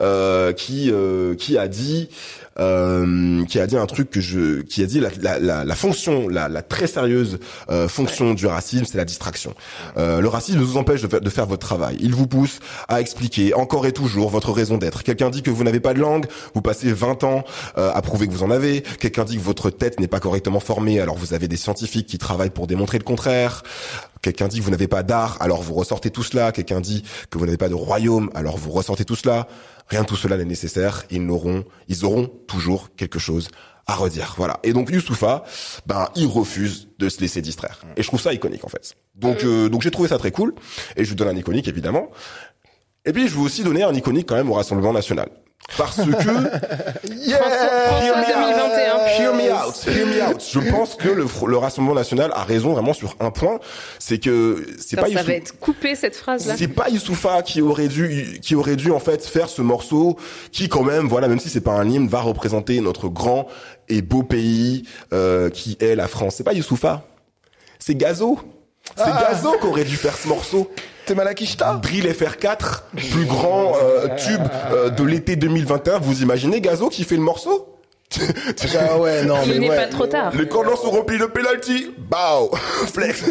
euh, 0.00 0.52
qui 0.52 0.90
euh, 0.90 1.34
qui 1.34 1.58
a 1.58 1.68
dit 1.68 2.08
euh, 2.58 3.44
qui 3.46 3.58
a 3.58 3.66
dit 3.66 3.76
un 3.76 3.86
truc 3.86 4.10
que 4.10 4.20
je 4.20 4.62
qui 4.62 4.82
a 4.82 4.86
dit 4.86 5.00
la, 5.00 5.10
la, 5.20 5.38
la, 5.38 5.64
la 5.64 5.74
fonction 5.74 6.28
la, 6.28 6.48
la 6.48 6.62
très 6.62 6.86
sérieuse 6.86 7.38
euh, 7.70 7.88
fonction 7.88 8.34
du 8.34 8.46
racisme 8.46 8.84
c'est 8.84 8.98
la 8.98 9.04
distraction. 9.04 9.54
Euh, 9.96 10.20
le 10.20 10.28
racisme 10.28 10.60
vous 10.60 10.76
empêche 10.76 11.02
de, 11.02 11.08
fa- 11.08 11.20
de 11.20 11.30
faire 11.30 11.46
votre 11.46 11.66
travail. 11.66 11.96
Il 12.00 12.14
vous 12.14 12.26
pousse 12.26 12.60
à 12.88 13.00
expliquer 13.00 13.54
encore 13.54 13.86
et 13.86 13.92
toujours 13.92 14.30
votre 14.30 14.52
raison 14.52 14.78
d'être. 14.78 15.02
Quelqu'un 15.02 15.30
dit 15.30 15.42
que 15.42 15.50
vous 15.50 15.64
n'avez 15.64 15.80
pas 15.80 15.94
de 15.94 16.00
langue 16.00 16.26
vous 16.54 16.62
passez 16.62 16.92
20 16.92 17.24
ans 17.24 17.44
euh, 17.78 17.90
à 17.92 18.02
prouver 18.02 18.26
que 18.28 18.32
vous 18.32 18.42
en 18.42 18.50
avez. 18.50 18.82
Quelqu'un 18.82 19.24
dit 19.24 19.36
que 19.36 19.42
votre 19.42 19.70
tête 19.70 19.98
n'est 20.00 20.08
pas 20.08 20.20
correctement 20.20 20.60
formée 20.60 21.00
alors 21.00 21.16
vous 21.16 21.34
avez 21.34 21.48
des 21.48 21.56
scientifiques 21.56 22.06
qui 22.06 22.18
travaillent 22.18 22.50
pour 22.50 22.66
démontrer 22.66 22.98
le 22.98 23.04
contraire. 23.04 23.62
Quelqu'un 24.22 24.48
dit 24.48 24.58
que 24.60 24.64
vous 24.64 24.70
n'avez 24.70 24.88
pas 24.88 25.02
d'art, 25.02 25.36
alors 25.40 25.60
vous 25.62 25.74
ressortez 25.74 26.08
tout 26.10 26.22
cela. 26.22 26.50
Quelqu'un 26.50 26.80
dit 26.80 27.02
que 27.30 27.36
vous 27.36 27.44
n'avez 27.44 27.58
pas 27.58 27.68
de 27.68 27.74
royaume, 27.74 28.30
alors 28.34 28.56
vous 28.56 28.70
ressortez 28.70 29.04
tout 29.04 29.16
cela. 29.16 29.46
Rien 29.88 30.02
de 30.02 30.06
tout 30.06 30.16
cela 30.16 30.36
n'est 30.36 30.44
nécessaire. 30.44 31.04
Ils 31.10 31.24
n'auront, 31.24 31.64
ils 31.88 32.04
auront 32.04 32.26
toujours 32.26 32.94
quelque 32.96 33.18
chose 33.18 33.48
à 33.86 33.94
redire. 33.94 34.34
Voilà. 34.36 34.60
Et 34.62 34.72
donc 34.72 34.90
Youssoufa, 34.90 35.44
ben 35.86 36.08
il 36.16 36.26
refuse 36.26 36.88
de 36.98 37.08
se 37.08 37.20
laisser 37.20 37.42
distraire. 37.42 37.80
Et 37.96 38.02
je 38.02 38.08
trouve 38.08 38.20
ça 38.20 38.32
iconique 38.32 38.64
en 38.64 38.68
fait. 38.68 38.94
Donc 39.14 39.44
euh, 39.44 39.68
donc 39.68 39.82
j'ai 39.82 39.90
trouvé 39.90 40.08
ça 40.08 40.18
très 40.18 40.30
cool. 40.30 40.54
Et 40.96 41.04
je 41.04 41.10
vous 41.10 41.16
donne 41.16 41.28
un 41.28 41.36
iconique 41.36 41.68
évidemment. 41.68 42.10
Et 43.04 43.12
puis 43.12 43.28
je 43.28 43.34
veux 43.34 43.42
aussi 43.42 43.62
donner 43.62 43.82
un 43.82 43.92
iconique 43.92 44.26
quand 44.28 44.36
même 44.36 44.50
au 44.50 44.54
Rassemblement 44.54 44.92
National. 44.92 45.28
Parce 45.78 45.96
que 45.96 46.02
Yeah 47.26 47.38
François 47.38 48.22
2021. 48.26 48.94
Hear 49.18 49.32
me 49.34 49.50
out, 49.52 49.74
hear 49.86 50.06
me 50.06 50.22
out. 50.22 50.42
Je 50.52 50.60
pense 50.70 50.94
que 50.94 51.08
le, 51.08 51.26
le 51.46 51.56
Rassemblement 51.56 51.94
National 51.94 52.30
a 52.34 52.44
raison 52.44 52.72
vraiment 52.74 52.92
sur 52.92 53.16
un 53.20 53.30
point, 53.30 53.58
c'est 53.98 54.18
que 54.18 54.66
c'est 54.78 54.96
pas 54.96 55.02
Ça 55.02 55.08
Youssou- 55.08 55.26
va 55.26 55.32
être 55.34 55.58
coupé 55.58 55.94
cette 55.94 56.16
phrase-là. 56.16 56.54
c'est 56.56 56.68
pas 56.68 56.88
Youssoufa 56.90 57.42
qui 57.42 57.60
aurait 57.62 57.88
dû 57.88 58.38
qui 58.42 58.54
aurait 58.54 58.76
dû 58.76 58.90
en 58.90 59.00
fait 59.00 59.24
faire 59.26 59.48
ce 59.48 59.62
morceau 59.62 60.16
qui 60.52 60.68
quand 60.68 60.82
même 60.84 61.08
voilà 61.08 61.28
même 61.28 61.40
si 61.40 61.48
c'est 61.48 61.60
pas 61.60 61.72
un 61.72 61.88
hymne 61.88 62.08
va 62.08 62.20
représenter 62.20 62.80
notre 62.80 63.08
grand 63.08 63.46
et 63.88 64.02
beau 64.02 64.22
pays 64.22 64.84
euh, 65.12 65.50
qui 65.50 65.76
est 65.80 65.94
la 65.96 66.08
France. 66.08 66.34
C'est 66.36 66.44
pas 66.44 66.52
Youssoufa. 66.52 67.02
C'est 67.78 67.94
Gazo. 67.96 68.38
C'est 68.96 69.02
Ah. 69.06 69.28
Gazo 69.30 69.52
qui 69.60 69.66
aurait 69.66 69.84
dû 69.84 69.96
faire 69.96 70.16
ce 70.16 70.28
morceau. 70.28 70.70
T'es 71.06 71.14
Malakishta 71.14 71.74
Drill 71.82 72.06
FR4, 72.06 72.82
plus 72.96 73.26
grand 73.26 73.74
euh, 73.82 74.08
tube 74.16 74.40
euh, 74.72 74.88
de 74.88 75.04
l'été 75.04 75.36
2021. 75.36 75.98
Vous 75.98 76.22
imaginez 76.22 76.60
Gazo 76.62 76.88
qui 76.88 77.04
fait 77.04 77.16
le 77.16 77.20
morceau 77.22 77.68
Ah 78.78 78.98
ouais, 78.98 79.22
non, 79.24 79.34
mais 79.46 79.54
Il 79.56 79.60
n'est 79.60 79.68
ouais. 79.68 79.76
pas 79.76 79.86
trop 79.88 80.06
tard. 80.06 80.32
Les 80.34 80.48
corners 80.48 80.76
sont 80.82 80.90
remplis 80.90 81.18
de 81.18 81.26
penalty. 81.26 81.90
Bao 81.98 82.50
Flex. 82.94 83.22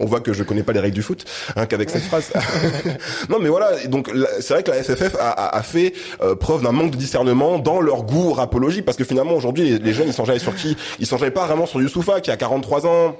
On 0.00 0.06
voit 0.06 0.18
que 0.18 0.32
je 0.32 0.42
connais 0.42 0.64
pas 0.64 0.72
les 0.72 0.80
règles 0.80 0.96
du 0.96 1.02
foot, 1.02 1.24
hein, 1.54 1.66
qu'avec 1.66 1.90
cette 1.90 2.02
phrase. 2.02 2.32
non, 3.28 3.38
mais 3.40 3.50
voilà. 3.50 3.86
Donc, 3.86 4.10
c'est 4.40 4.54
vrai 4.54 4.62
que 4.64 4.72
la 4.72 4.82
SFF 4.82 5.14
a, 5.20 5.30
a- 5.30 5.56
a 5.58 5.62
fait 5.62 5.92
euh, 6.22 6.34
preuve 6.34 6.62
d'un 6.62 6.72
manque 6.72 6.90
de 6.90 6.96
discernement 6.96 7.60
dans 7.60 7.80
leur 7.80 8.02
goût 8.02 8.32
rapologique, 8.32 8.84
parce 8.84 8.96
que 8.96 9.04
finalement, 9.04 9.34
aujourd'hui, 9.34 9.70
les, 9.70 9.78
les 9.78 9.92
jeunes, 9.92 10.08
ils 10.08 10.12
s'enjaillent 10.14 10.40
sur 10.40 10.56
qui? 10.56 10.76
Ils 10.98 11.06
s'enjaillent 11.06 11.30
pas 11.30 11.46
vraiment 11.46 11.66
sur 11.66 11.80
Youssoufa, 11.80 12.20
qui 12.20 12.32
a 12.32 12.36
43 12.36 12.86
ans 12.86 13.16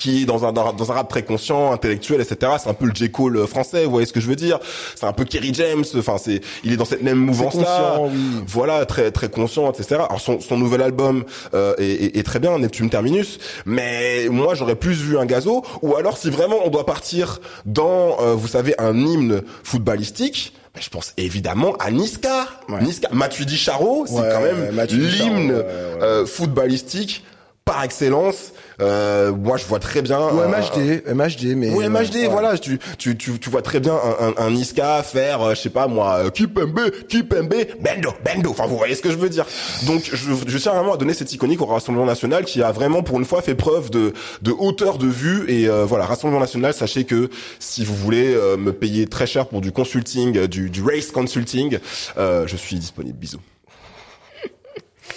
qui 0.00 0.22
est 0.22 0.24
dans 0.24 0.44
un 0.44 0.52
dans 0.52 0.90
un 0.90 0.94
rap 0.94 1.08
très 1.08 1.22
conscient, 1.22 1.70
intellectuel, 1.70 2.20
etc. 2.20 2.54
C'est 2.60 2.68
un 2.68 2.74
peu 2.74 2.86
le 2.86 2.92
J 2.94 3.12
Cole 3.12 3.36
euh, 3.36 3.46
français, 3.46 3.84
vous 3.84 3.92
voyez 3.92 4.06
ce 4.06 4.12
que 4.12 4.18
je 4.18 4.26
veux 4.26 4.34
dire 4.34 4.58
C'est 4.96 5.06
un 5.06 5.12
peu 5.12 5.24
Kerry 5.24 5.54
James. 5.54 5.84
Enfin, 5.96 6.16
c'est 6.18 6.40
il 6.64 6.72
est 6.72 6.76
dans 6.76 6.84
cette 6.84 7.02
même 7.02 7.18
mouvance 7.18 7.54
là. 7.54 7.60
conscient, 7.60 8.06
oui. 8.12 8.42
Voilà, 8.48 8.84
très 8.86 9.12
très 9.12 9.28
conscient, 9.28 9.70
etc. 9.70 9.86
Alors 10.08 10.20
son 10.20 10.40
son 10.40 10.56
nouvel 10.58 10.82
album 10.82 11.24
euh, 11.54 11.74
est, 11.78 11.84
est- 11.84 12.16
est 12.18 12.22
très 12.24 12.40
bien, 12.40 12.58
Neptune 12.58 12.90
Terminus. 12.90 13.38
Mais 13.66 14.26
moi, 14.30 14.54
j'aurais 14.54 14.74
plus 14.74 14.94
vu 15.00 15.16
un 15.18 15.26
Gazo. 15.26 15.62
Ou 15.82 15.94
alors, 15.96 16.16
si 16.18 16.30
vraiment 16.30 16.56
on 16.64 16.70
doit 16.70 16.86
partir 16.86 17.40
dans, 17.66 18.16
euh, 18.20 18.34
vous 18.34 18.48
savez, 18.48 18.74
un 18.78 18.96
hymne 18.96 19.42
footballistique. 19.64 20.54
ben, 20.74 20.80
je 20.82 20.88
pense 20.88 21.12
évidemment 21.16 21.74
à 21.78 21.90
Niska. 21.90 22.46
Ouais. 22.68 22.82
Niska. 22.82 23.08
Matuidi 23.12 23.56
Charo, 23.56 24.04
c'est 24.06 24.14
Ouais, 24.14 24.28
quand 24.32 24.40
même 24.40 24.86
l'hymne 24.88 25.52
ouais. 25.52 25.64
euh, 26.02 26.24
footballistique 26.26 27.24
par 27.64 27.84
excellence. 27.84 28.52
Euh, 28.80 29.30
moi, 29.32 29.56
je 29.56 29.64
vois 29.66 29.78
très 29.78 30.02
bien. 30.02 30.18
Ou 30.20 30.40
un- 30.40 30.48
MHD, 30.48 31.02
MHD, 31.14 31.54
mais. 31.56 31.70
oui, 31.72 31.84
MHD, 31.88 32.14
ouais. 32.16 32.26
voilà, 32.28 32.58
tu, 32.58 32.78
tu, 32.98 33.16
tu, 33.16 33.38
tu 33.38 33.50
vois 33.50 33.62
très 33.62 33.78
bien 33.78 33.94
un, 33.94 34.28
un, 34.28 34.34
un 34.46 34.50
Niska 34.50 35.02
faire, 35.02 35.42
euh, 35.42 35.54
je 35.54 35.60
sais 35.60 35.70
pas 35.70 35.86
moi, 35.86 36.16
euh, 36.24 36.30
Kipembe, 36.30 36.80
Kipembe, 37.08 37.54
Bendo, 37.80 38.12
Bendo, 38.24 38.50
enfin 38.50 38.66
vous 38.66 38.76
voyez 38.76 38.94
ce 38.94 39.02
que 39.02 39.10
je 39.10 39.16
veux 39.16 39.28
dire. 39.28 39.46
Donc 39.86 40.02
je, 40.12 40.16
je 40.46 40.58
tiens 40.58 40.72
vraiment 40.72 40.94
à 40.94 40.96
donner 40.96 41.14
cette 41.14 41.32
iconique 41.32 41.60
au 41.60 41.66
Rassemblement 41.66 42.06
National 42.06 42.44
qui 42.44 42.62
a 42.62 42.72
vraiment 42.72 43.02
pour 43.02 43.18
une 43.18 43.24
fois 43.24 43.40
fait 43.42 43.54
preuve 43.54 43.90
de, 43.90 44.14
de 44.42 44.50
hauteur 44.52 44.98
de 44.98 45.06
vue 45.06 45.44
et 45.48 45.68
euh, 45.68 45.84
voilà, 45.84 46.06
Rassemblement 46.06 46.40
National, 46.40 46.74
sachez 46.74 47.04
que 47.04 47.30
si 47.60 47.84
vous 47.84 47.94
voulez 47.94 48.34
euh, 48.34 48.56
me 48.56 48.72
payer 48.72 49.06
très 49.06 49.26
cher 49.26 49.46
pour 49.46 49.60
du 49.60 49.70
consulting, 49.70 50.36
euh, 50.36 50.48
du, 50.48 50.70
du 50.70 50.82
race 50.82 51.10
consulting, 51.12 51.78
euh, 52.18 52.46
je 52.46 52.56
suis 52.56 52.76
disponible, 52.76 53.16
bisous. 53.18 53.40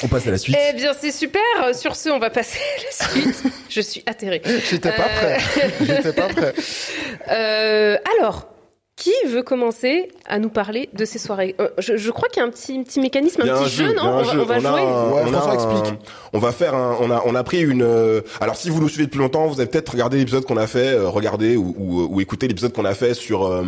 On 0.03 0.07
passe 0.07 0.27
à 0.27 0.31
la 0.31 0.37
suite. 0.37 0.57
Eh 0.69 0.73
bien, 0.73 0.93
c'est 0.99 1.11
super. 1.11 1.41
Sur 1.73 1.95
ce, 1.95 2.09
on 2.09 2.19
va 2.19 2.29
passer 2.29 2.59
à 2.59 2.83
la 2.83 3.09
suite. 3.09 3.43
Je 3.69 3.81
suis 3.81 4.03
atterrée. 4.05 4.41
J'étais 4.69 4.91
pas 4.91 5.03
prêt. 5.03 5.37
J'étais 5.81 6.13
pas 6.13 6.27
prêt. 6.27 6.53
Euh, 7.29 7.97
alors, 8.19 8.52
qui 9.03 9.27
veut 9.27 9.43
commencer 9.43 10.09
à 10.25 10.39
nous 10.39 10.49
parler 10.49 10.87
de 10.93 11.03
ces 11.03 11.19
soirées 11.19 11.55
Euh, 11.59 11.67
je, 11.77 11.97
je 11.97 12.09
crois 12.11 12.29
qu'il 12.29 12.41
y 12.41 12.45
a 12.45 12.47
un 12.47 12.51
petit, 12.51 12.81
petit 12.83 13.01
mécanisme, 13.01 13.41
un 13.41 13.47
a 13.53 13.63
petit 13.63 13.69
jeu, 13.69 13.93
non 13.93 14.03
un 14.03 14.19
On 14.19 14.23
va, 14.23 14.31
jeu. 14.31 14.39
on 14.41 14.45
va 14.45 14.55
a 14.55 14.59
jouer. 14.59 14.69
un- 14.69 14.73
Ouais, 15.11 15.21
on 15.27 15.33
a 15.33 15.37
un- 15.49 15.53
explique. 15.53 15.99
On 16.31 16.39
va 16.39 16.51
faire 16.51 16.73
un, 16.73 16.97
on 17.01 17.11
a, 17.11 17.21
on 17.25 17.35
a 17.35 17.43
pris 17.43 17.61
une. 17.61 17.81
euh, 17.83 18.21
alors 18.41 18.55
si 18.55 18.69
vous 18.69 18.79
nous 18.79 18.87
suivez 18.89 19.05
depuis 19.05 19.19
longtemps, 19.19 19.47
vous 19.47 19.59
avez 19.59 19.69
peut-être 19.69 19.89
regardé 19.91 20.17
l'épisode 20.17 20.45
qu'on 20.45 20.57
a 20.57 20.67
fait, 20.67 20.93
euh, 20.93 21.09
regardé 21.09 21.57
ou, 21.57 21.75
ou, 21.77 22.07
ou 22.15 22.21
écouté 22.21 22.47
l'épisode 22.47 22.71
qu'on 22.73 22.85
a 22.85 22.93
fait 22.95 23.13
sur 23.13 23.45
euh, 23.45 23.63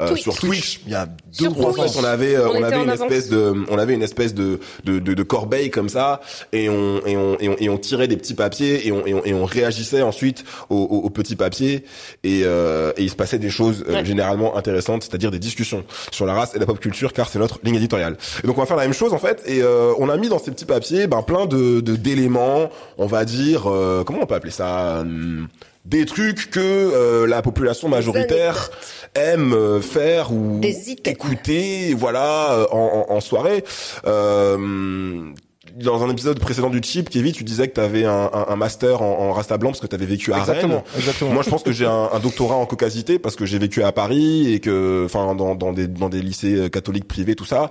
euh, 0.00 0.08
Twitch. 0.08 0.22
sur 0.22 0.34
Twitch. 0.36 0.80
Il 0.86 0.92
y 0.92 0.94
a 0.94 1.06
deux 1.06 1.12
Sur 1.32 1.54
fait, 1.54 1.82
Twitch. 1.82 1.96
on 1.98 2.04
avait, 2.04 2.34
euh, 2.34 2.48
On 2.48 2.52
on, 2.52 2.54
était 2.56 2.64
avait 2.64 2.82
une 2.82 2.90
avance. 2.90 3.02
espèce 3.10 3.28
de, 3.28 3.54
on 3.70 3.78
avait 3.78 3.94
une 3.94 4.02
espèce 4.02 4.32
de 4.34 4.58
de, 4.84 4.98
de, 4.98 5.14
de 5.14 5.22
corbeille 5.22 5.70
comme 5.70 5.88
ça, 5.90 6.20
et 6.52 6.68
on 6.70 7.04
et 7.06 7.16
on, 7.16 7.36
et 7.38 7.48
on 7.50 7.56
et 7.58 7.68
on 7.68 7.78
tirait 7.78 8.08
des 8.08 8.16
petits 8.16 8.34
papiers 8.34 8.86
et 8.86 8.90
on 8.92 9.06
et 9.06 9.14
on, 9.14 9.24
et 9.24 9.34
on 9.34 9.44
réagissait 9.44 10.02
ensuite 10.02 10.44
aux, 10.70 10.76
aux, 10.76 10.98
aux 11.06 11.10
petits 11.10 11.36
papiers 11.36 11.84
et 12.24 12.42
euh, 12.44 12.92
et 12.96 13.02
il 13.04 13.10
se 13.10 13.16
passait 13.16 13.38
des 13.38 13.50
choses 13.50 13.84
euh, 13.88 13.92
Ouais. 13.92 14.04
généralement 14.04 14.56
intéressantes, 14.62 15.02
c'est-à-dire 15.04 15.30
des 15.30 15.38
discussions 15.38 15.82
sur 16.10 16.24
la 16.26 16.34
race 16.34 16.54
et 16.54 16.58
la 16.58 16.66
pop 16.66 16.78
culture, 16.78 17.12
car 17.12 17.26
c'est 17.28 17.38
notre 17.38 17.58
ligne 17.64 17.76
éditoriale. 17.82 18.14
Et 18.42 18.46
donc 18.46 18.56
on 18.58 18.60
va 18.60 18.66
faire 18.66 18.76
la 18.82 18.84
même 18.88 18.98
chose 19.02 19.12
en 19.12 19.18
fait, 19.26 19.38
et 19.46 19.60
euh, 19.62 19.92
on 20.02 20.08
a 20.08 20.16
mis 20.16 20.28
dans 20.28 20.38
ces 20.38 20.50
petits 20.50 20.64
papiers 20.74 21.06
ben 21.06 21.22
plein 21.22 21.46
de 21.46 21.80
de- 21.80 21.96
d'éléments, 21.96 22.70
on 22.98 23.06
va 23.06 23.24
dire, 23.24 23.62
euh, 23.70 24.02
comment 24.04 24.20
on 24.22 24.26
peut 24.26 24.34
appeler 24.40 24.52
ça. 24.62 25.00
hum, 25.00 25.48
des 25.84 26.06
trucs 26.06 26.48
que 26.56 26.60
euh, 26.60 27.26
la 27.26 27.42
population 27.42 27.88
majoritaire 27.88 28.70
aime 29.16 29.52
euh, 29.52 29.80
faire 29.80 30.32
ou 30.32 30.60
écouter, 31.12 31.92
voilà, 31.94 32.52
euh, 32.52 32.66
en, 32.70 33.06
en, 33.08 33.14
en 33.16 33.20
soirée. 33.20 33.64
Euh, 34.06 35.32
dans 35.76 36.02
un 36.04 36.10
épisode 36.10 36.38
précédent 36.38 36.70
du 36.70 36.80
Chip, 36.82 37.08
Kevin, 37.10 37.32
tu 37.32 37.44
disais 37.44 37.68
que 37.68 37.74
tu 37.74 37.80
avais 37.80 38.04
un, 38.04 38.30
un, 38.32 38.46
un 38.48 38.56
master 38.56 39.02
en, 39.02 39.18
en 39.28 39.32
Rasta 39.32 39.56
Blanc 39.58 39.70
parce 39.70 39.80
que 39.80 39.86
tu 39.86 39.94
avais 39.94 40.06
vécu 40.06 40.32
à 40.32 40.38
Exactement, 40.38 40.74
Rennes. 40.76 40.84
exactement. 40.98 41.30
Moi, 41.32 41.42
je 41.42 41.50
pense 41.50 41.62
que 41.62 41.72
j'ai 41.72 41.86
un, 41.86 42.10
un 42.12 42.18
doctorat 42.18 42.56
en 42.56 42.66
caucasité 42.66 43.18
parce 43.18 43.36
que 43.36 43.46
j'ai 43.46 43.58
vécu 43.58 43.82
à 43.82 43.92
Paris 43.92 44.52
et 44.52 44.60
que, 44.60 45.02
enfin, 45.06 45.34
dans, 45.34 45.54
dans 45.54 45.72
des 45.72 45.86
dans 45.88 46.08
des 46.08 46.20
lycées 46.22 46.54
euh, 46.56 46.68
catholiques 46.68 47.08
privés, 47.08 47.34
tout 47.34 47.44
ça. 47.44 47.70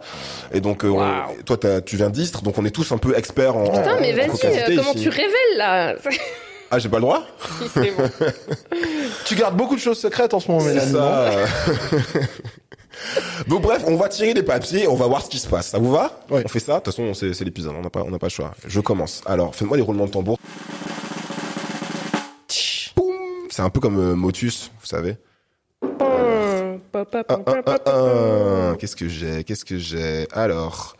Et 0.54 0.62
donc, 0.62 0.84
euh, 0.84 0.90
on- 0.90 0.98
Waouh. 1.00 1.42
toi, 1.46 1.58
t'as- 1.58 1.82
tu 1.82 1.96
viens 1.98 2.10
d'Istres, 2.10 2.42
donc 2.42 2.58
on 2.58 2.66
est 2.66 2.72
tous 2.72 2.92
un 2.92 2.98
peu 2.98 3.18
experts 3.18 3.56
en. 3.56 3.64
Putain, 3.66 3.98
en- 3.98 4.02
mais 4.02 4.14
vas-y, 4.14 4.28
euh, 4.46 4.76
comment 4.78 4.94
ici. 4.94 5.04
tu 5.04 5.10
révèles 5.10 5.58
là 5.58 5.96
Ah, 6.72 6.80
j'ai 6.80 6.88
pas 6.90 6.98
le 6.98 7.02
droit. 7.02 7.24
Si, 7.62 7.68
c'est 7.74 7.92
bon. 7.92 8.10
Tu 9.26 9.36
gardes 9.36 9.58
beaucoup 9.58 9.76
de 9.76 9.82
choses 9.82 10.00
secrètes 10.00 10.34
en 10.34 10.40
ce 10.40 10.50
moment, 10.50 10.64
C'est 10.64 10.74
Mélanie. 10.74 10.92
ça. 10.94 11.32
Donc 13.48 13.62
bref, 13.62 13.84
on 13.88 13.96
va 13.96 14.10
tirer 14.10 14.34
les 14.34 14.44
papiers, 14.44 14.88
on 14.88 14.96
va 14.96 15.08
voir 15.08 15.24
ce 15.24 15.30
qui 15.30 15.40
se 15.40 15.48
passe. 15.48 15.68
Ça 15.68 15.80
vous 15.80 15.92
va 15.92 16.20
Ouais. 16.30 16.44
On 16.46 16.48
fait 16.48 16.60
ça. 16.60 16.80
De 16.80 16.84
toute 16.84 16.94
façon, 16.94 17.14
c'est 17.14 17.44
l'épisode. 17.44 17.74
On 17.78 17.82
n'a 17.82 17.90
pas, 17.90 18.04
on 18.04 18.12
n'a 18.12 18.20
pas 18.20 18.28
le 18.28 18.32
choix. 18.32 18.54
Je 18.68 18.80
commence. 18.80 19.22
Alors, 19.26 19.56
faites-moi 19.56 19.78
les 19.78 19.84
roulements 19.84 20.06
de 20.06 20.12
tambour. 20.12 20.38
C'est 23.50 23.62
un 23.62 23.70
peu 23.70 23.80
comme 23.80 24.00
euh, 24.00 24.16
Motus, 24.16 24.72
vous 24.80 24.86
savez. 24.86 25.18
Qu'est-ce 28.80 28.96
que 28.96 29.08
j'ai 29.08 29.44
Qu'est-ce 29.44 29.66
que 29.66 29.78
j'ai? 29.78 30.28
Alors, 30.32 30.96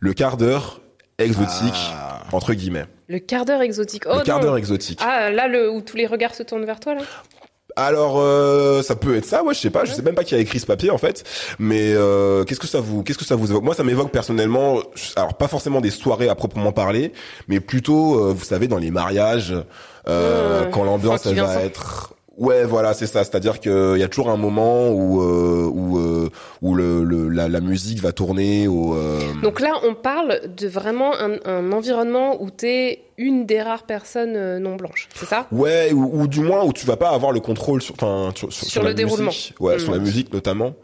le 0.00 0.12
quart 0.12 0.36
d'heure 0.36 0.80
exotique 1.18 1.92
entre 2.32 2.54
guillemets. 2.54 2.86
Le 3.08 3.18
quart 3.18 3.44
d'heure 3.44 3.62
exotique. 3.62 4.02
Oh 4.06 4.16
le 4.18 4.22
quart 4.22 4.40
d'heure 4.40 4.56
exotique. 4.56 4.98
Ah, 5.02 5.30
là, 5.30 5.46
le, 5.46 5.70
où 5.70 5.80
tous 5.80 5.96
les 5.96 6.06
regards 6.06 6.34
se 6.34 6.42
tournent 6.42 6.64
vers 6.64 6.80
toi, 6.80 6.94
là 6.94 7.02
Alors 7.76 8.18
euh, 8.18 8.82
ça 8.82 8.96
peut 8.96 9.16
être 9.16 9.26
ça, 9.26 9.44
ouais, 9.44 9.52
je 9.52 9.60
sais 9.60 9.70
pas, 9.70 9.84
je 9.84 9.92
sais 9.92 10.02
même 10.02 10.14
pas 10.14 10.24
qui 10.24 10.34
a 10.34 10.38
écrit 10.38 10.58
ce 10.58 10.66
papier 10.66 10.90
en 10.90 10.96
fait, 10.96 11.24
mais 11.58 11.92
euh, 11.92 12.44
qu'est-ce 12.44 12.60
que 12.60 12.66
ça 12.66 12.80
vous 12.80 13.02
qu'est-ce 13.02 13.18
que 13.18 13.24
ça 13.26 13.36
vous 13.36 13.50
évoque 13.50 13.64
Moi 13.64 13.74
ça 13.74 13.84
m'évoque 13.84 14.10
personnellement 14.10 14.80
alors 15.14 15.34
pas 15.34 15.46
forcément 15.46 15.82
des 15.82 15.90
soirées 15.90 16.30
à 16.30 16.34
proprement 16.34 16.72
parler, 16.72 17.12
mais 17.48 17.60
plutôt 17.60 18.18
euh, 18.18 18.32
vous 18.32 18.44
savez 18.44 18.66
dans 18.66 18.78
les 18.78 18.90
mariages 18.90 19.54
euh, 20.08 20.66
Mmh, 20.66 20.70
quand 20.70 20.84
l'ambiance 20.84 21.26
va 21.26 21.62
être 21.62 22.14
Ouais, 22.38 22.64
voilà, 22.64 22.92
c'est 22.92 23.06
ça. 23.06 23.24
C'est-à-dire 23.24 23.60
qu'il 23.60 23.96
y 23.96 24.02
a 24.02 24.08
toujours 24.08 24.28
un 24.30 24.36
moment 24.36 24.90
où 24.90 25.22
euh, 25.22 25.64
où 25.72 25.98
euh, 25.98 26.28
où 26.60 26.74
le, 26.74 27.02
le 27.02 27.28
la, 27.30 27.48
la 27.48 27.60
musique 27.60 28.00
va 28.00 28.12
tourner 28.12 28.68
au. 28.68 28.94
euh, 28.94 29.20
Donc 29.42 29.60
là, 29.60 29.72
on 29.84 29.94
parle 29.94 30.40
de 30.56 30.68
vraiment 30.68 31.14
un, 31.18 31.38
un 31.46 31.72
environnement 31.72 32.42
où 32.42 32.50
t'es 32.50 33.00
une 33.16 33.46
des 33.46 33.62
rares 33.62 33.84
personnes 33.84 34.34
euh, 34.36 34.58
non 34.58 34.76
blanches, 34.76 35.08
c'est 35.14 35.24
ça? 35.26 35.46
Ouais, 35.50 35.92
ou, 35.94 36.20
ou 36.22 36.26
du 36.28 36.40
moins 36.40 36.62
où 36.64 36.72
tu 36.74 36.84
vas 36.84 36.96
pas 36.98 37.08
avoir 37.10 37.32
le 37.32 37.40
contrôle 37.40 37.80
sur, 37.80 37.94
enfin, 37.94 38.30
sur, 38.34 38.52
sur, 38.52 38.82
le 38.82 38.92
déroulement. 38.92 39.30
musique. 39.30 39.54
Ouais, 39.58 39.78
sur 39.78 39.92
Mm. 39.92 39.94
la 39.94 40.00
musique 40.00 40.32
notamment. 40.34 40.74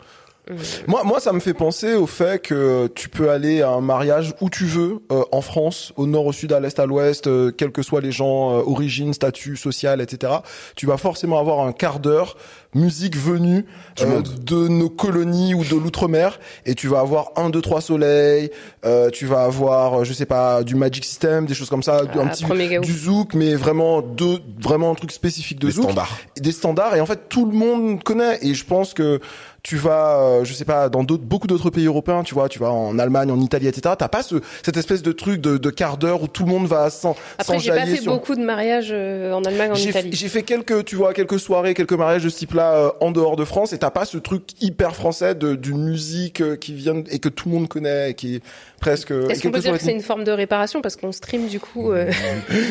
Moi, 0.86 1.02
moi, 1.04 1.20
ça 1.20 1.32
me 1.32 1.40
fait 1.40 1.54
penser 1.54 1.94
au 1.94 2.06
fait 2.06 2.40
que 2.42 2.86
tu 2.94 3.08
peux 3.08 3.30
aller 3.30 3.62
à 3.62 3.70
un 3.70 3.80
mariage 3.80 4.34
où 4.40 4.50
tu 4.50 4.64
veux, 4.64 5.00
euh, 5.10 5.22
en 5.32 5.40
France, 5.40 5.92
au 5.96 6.06
nord, 6.06 6.26
au 6.26 6.32
sud, 6.32 6.52
à 6.52 6.60
l'est, 6.60 6.78
à 6.78 6.86
l'ouest, 6.86 7.26
euh, 7.26 7.50
quels 7.50 7.72
que 7.72 7.82
soient 7.82 8.00
les 8.00 8.12
gens, 8.12 8.52
euh, 8.58 8.62
origine, 8.66 9.12
statut 9.14 9.56
social, 9.56 10.00
etc. 10.00 10.32
Tu 10.76 10.86
vas 10.86 10.96
forcément 10.96 11.38
avoir 11.38 11.60
un 11.66 11.72
quart 11.72 11.98
d'heure 12.00 12.36
musique 12.74 13.16
venue 13.18 13.66
euh, 14.00 14.22
de 14.40 14.66
nos 14.68 14.88
colonies 14.88 15.52
ou 15.54 15.62
de 15.62 15.74
l'outre-mer, 15.76 16.40
et 16.64 16.74
tu 16.74 16.88
vas 16.88 17.00
avoir 17.00 17.32
un, 17.36 17.50
deux, 17.50 17.60
trois 17.60 17.80
soleils. 17.82 18.50
euh, 18.86 19.10
tu 19.10 19.26
vas 19.26 19.44
avoir, 19.44 20.00
euh, 20.00 20.04
je 20.04 20.12
sais 20.14 20.24
pas, 20.26 20.62
du 20.62 20.74
Magic 20.74 21.04
System, 21.04 21.44
des 21.46 21.54
choses 21.54 21.68
comme 21.68 21.82
ça, 21.82 22.04
du- 22.06 22.18
un 22.18 22.26
Ah, 22.26 22.30
petit 22.30 22.44
du 22.80 22.92
zouk, 22.92 23.34
mais 23.34 23.54
vraiment 23.54 24.00
deux, 24.00 24.38
vraiment 24.60 24.90
un 24.90 24.94
truc 24.94 25.12
spécifique 25.12 25.58
de 25.60 25.66
Les 25.66 25.72
zouk 25.74 25.84
standards. 25.84 26.18
des 26.40 26.52
standards 26.52 26.96
et 26.96 27.00
en 27.00 27.06
fait 27.06 27.28
tout 27.28 27.44
le 27.46 27.52
monde 27.52 28.02
connaît 28.02 28.38
et 28.42 28.54
je 28.54 28.64
pense 28.64 28.94
que 28.94 29.20
tu 29.62 29.76
vas 29.76 30.18
euh, 30.18 30.44
je 30.44 30.54
sais 30.54 30.64
pas 30.64 30.88
dans 30.88 31.04
d'autres 31.04 31.22
beaucoup 31.22 31.46
d'autres 31.46 31.70
pays 31.70 31.86
européens 31.86 32.24
tu 32.24 32.34
vois 32.34 32.48
tu 32.48 32.58
vas 32.58 32.70
en 32.70 32.98
Allemagne 32.98 33.30
en 33.30 33.40
Italie 33.40 33.68
etc 33.68 33.94
t'as 33.96 34.08
pas 34.08 34.22
ce 34.22 34.36
cette 34.64 34.76
espèce 34.76 35.02
de 35.02 35.12
truc 35.12 35.40
de, 35.40 35.56
de 35.56 35.70
quart 35.70 35.98
d'heure 35.98 36.22
où 36.22 36.26
tout 36.26 36.44
le 36.44 36.50
monde 36.50 36.66
va 36.66 36.90
sans 36.90 37.14
Après, 37.38 37.58
j'ai 37.60 37.70
pas 37.70 37.86
fait 37.86 37.96
sur 37.96 38.12
beaucoup 38.12 38.34
de 38.34 38.40
mariages 38.42 38.90
euh, 38.90 39.32
en 39.32 39.44
Allemagne, 39.44 39.70
en 39.70 39.74
j'ai 39.74 39.90
Italie. 39.90 40.10
j'ai 40.12 40.28
fait 40.28 40.42
quelques 40.42 40.84
tu 40.84 40.96
vois 40.96 41.14
quelques 41.14 41.38
soirées 41.38 41.74
quelques 41.74 41.92
mariages 41.92 42.24
de 42.24 42.28
ce 42.28 42.38
type-là 42.38 42.74
euh, 42.74 42.90
en 43.00 43.12
dehors 43.12 43.36
de 43.36 43.44
France 43.44 43.72
et 43.72 43.78
t'as 43.78 43.90
pas 43.90 44.04
ce 44.04 44.18
truc 44.18 44.42
hyper 44.60 44.96
français 44.96 45.34
de 45.34 45.54
d'une 45.54 45.82
musique 45.84 46.40
euh, 46.40 46.56
qui 46.56 46.74
vient 46.74 47.02
et 47.10 47.18
que 47.20 47.28
tout 47.28 47.48
le 47.48 47.54
monde 47.54 47.68
connaît 47.68 48.10
et 48.10 48.14
qui 48.14 48.36
est 48.36 48.42
presque 48.80 49.12
Est-ce 49.12 49.42
qu'on 49.42 49.50
peut 49.52 49.60
dire 49.60 49.72
que 49.72 49.82
c'est 49.82 49.92
une 49.92 50.02
forme 50.02 50.24
de 50.24 50.32
réparation? 50.32 50.82
Parce 50.82 50.96
qu'on 50.96 51.12
stream 51.12 51.46
du 51.46 51.60
coup 51.60 51.92
euh, 51.92 52.10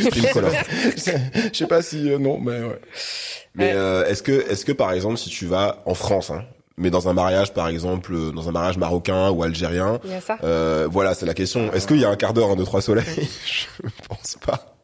Stream 0.01 0.25
color. 0.33 0.51
je 0.97 1.57
sais 1.57 1.67
pas 1.67 1.81
si 1.81 2.11
euh, 2.11 2.19
non 2.19 2.37
mais 2.39 2.59
ouais 2.59 2.79
Mais 3.55 3.71
euh, 3.73 4.05
est-ce 4.07 4.21
que 4.21 4.31
est-ce 4.51 4.65
que 4.65 4.73
par 4.73 4.91
exemple 4.91 5.17
si 5.17 5.29
tu 5.29 5.45
vas 5.45 5.81
en 5.85 5.93
France, 5.93 6.29
hein, 6.31 6.43
mais 6.81 6.89
dans 6.89 7.07
un 7.07 7.13
mariage 7.13 7.53
par 7.53 7.67
exemple, 7.69 8.13
euh, 8.13 8.31
dans 8.31 8.49
un 8.49 8.51
mariage 8.51 8.77
marocain 8.77 9.29
ou 9.31 9.43
algérien, 9.43 9.99
Il 10.03 10.11
y 10.11 10.15
a 10.15 10.21
ça. 10.21 10.37
euh, 10.43 10.87
voilà 10.91 11.13
c'est 11.13 11.25
la 11.25 11.33
question. 11.33 11.71
Est-ce 11.73 11.87
qu'il 11.87 11.99
y 11.99 12.05
a 12.05 12.09
un 12.09 12.15
quart 12.17 12.33
d'heure, 12.33 12.49
un 12.49 12.55
deux 12.57 12.65
trois 12.65 12.81
soleils? 12.81 13.05
Je 13.45 13.83
pense 14.09 14.37
pas. 14.45 14.75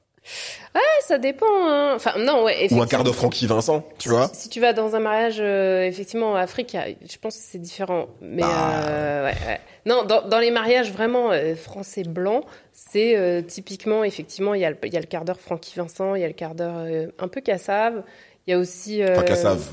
Ouais, 0.76 0.82
ça 1.02 1.18
dépend. 1.18 1.46
Hein. 1.50 1.94
Enfin, 1.96 2.14
non, 2.20 2.44
ouais. 2.44 2.68
Ou 2.72 2.82
un 2.82 2.86
quart 2.86 3.04
d'heure 3.04 3.16
Francky 3.16 3.48
Vincent, 3.48 3.84
tu 3.98 4.10
vois? 4.10 4.30
Si 4.34 4.50
tu 4.50 4.60
vas 4.60 4.74
dans 4.74 4.94
un 4.96 5.00
mariage, 5.00 5.38
euh, 5.40 5.84
effectivement, 5.86 6.32
en 6.34 6.36
Afrique, 6.36 6.76
je 7.10 7.18
pense 7.18 7.36
que 7.38 7.42
c'est 7.44 7.58
différent. 7.58 8.08
Mais 8.22 8.42
Bah. 8.42 8.84
euh, 8.90 9.24
ouais, 9.26 9.38
ouais. 9.48 9.62
Non, 9.86 10.04
dans, 10.04 10.28
dans 10.28 10.40
les 10.40 10.52
mariages 10.52 10.92
vraiment 10.92 11.32
euh, 11.32 11.56
français 11.56 12.04
blancs, 12.04 12.44
c'est 12.74 13.44
typiquement, 13.48 14.04
effectivement, 14.04 14.54
il 14.54 14.62
y, 14.62 14.66
a 14.66 14.70
le- 14.72 14.78
il 14.84 14.94
y 14.94 14.98
a 14.98 15.00
le 15.00 15.06
quart 15.08 15.24
d'heure 15.26 15.40
Francky 15.40 15.74
Vincent, 15.80 16.14
il 16.16 16.22
y 16.22 16.26
a 16.26 16.28
le 16.28 16.34
quart 16.34 16.54
d'heure 16.56 16.86
un 17.18 17.28
peu 17.30 17.40
Cassave, 17.42 18.04
il 18.46 18.52
y 18.52 18.54
a 18.54 18.60
aussi. 18.60 19.02
Enfin 19.04 19.24
Cassave, 19.24 19.64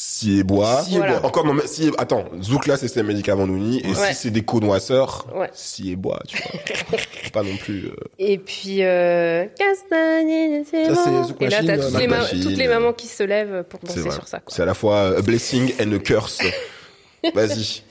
si 0.00 0.38
et 0.38 0.44
bois. 0.44 0.82
Si 0.84 0.94
et 0.94 0.98
Voilà. 0.98 1.18
bois. 1.18 1.28
Encore 1.28 1.44
non 1.44 1.54
mais 1.54 1.66
si 1.66 1.90
attends, 1.98 2.24
Zouk 2.40 2.66
là 2.66 2.76
c'est 2.76 2.86
ses 2.88 3.02
médicaments 3.02 3.46
Nouni 3.48 3.80
et 3.84 3.88
Ouais. 3.88 3.94
si 4.10 4.14
c'est 4.14 4.30
des 4.30 4.42
connoisseurs, 4.44 5.26
Ouais. 5.34 5.50
si 5.54 5.90
et 5.90 5.96
bois, 5.96 6.20
tu 6.28 6.36
vois. 6.38 6.98
Pas 7.32 7.42
non 7.42 7.56
plus. 7.56 7.86
euh, 7.86 7.94
Et 8.18 8.38
puis, 8.38 8.82
euh, 8.84 9.46
Castagne, 9.58 10.64
c'est 10.70 10.86
bon. 10.88 11.34
Et 11.40 11.48
là, 11.48 11.58
t'as 11.64 11.72
euh, 11.72 11.76
toutes, 11.82 11.90
Zouk 11.90 12.00
les 12.00 12.06
ma- 12.06 12.24
toutes 12.24 12.56
les 12.56 12.66
euh, 12.66 12.74
mamans 12.74 12.92
qui 12.92 13.08
se 13.08 13.22
lèvent 13.24 13.64
pour 13.64 13.80
danser 13.80 14.10
sur 14.10 14.28
ça. 14.28 14.38
Quoi. 14.38 14.54
C'est 14.54 14.62
à 14.62 14.66
la 14.66 14.74
fois 14.74 15.16
a 15.18 15.20
blessing 15.20 15.74
and 15.80 15.92
a 15.92 15.98
curse. 15.98 16.38
Vas-y. 17.34 17.82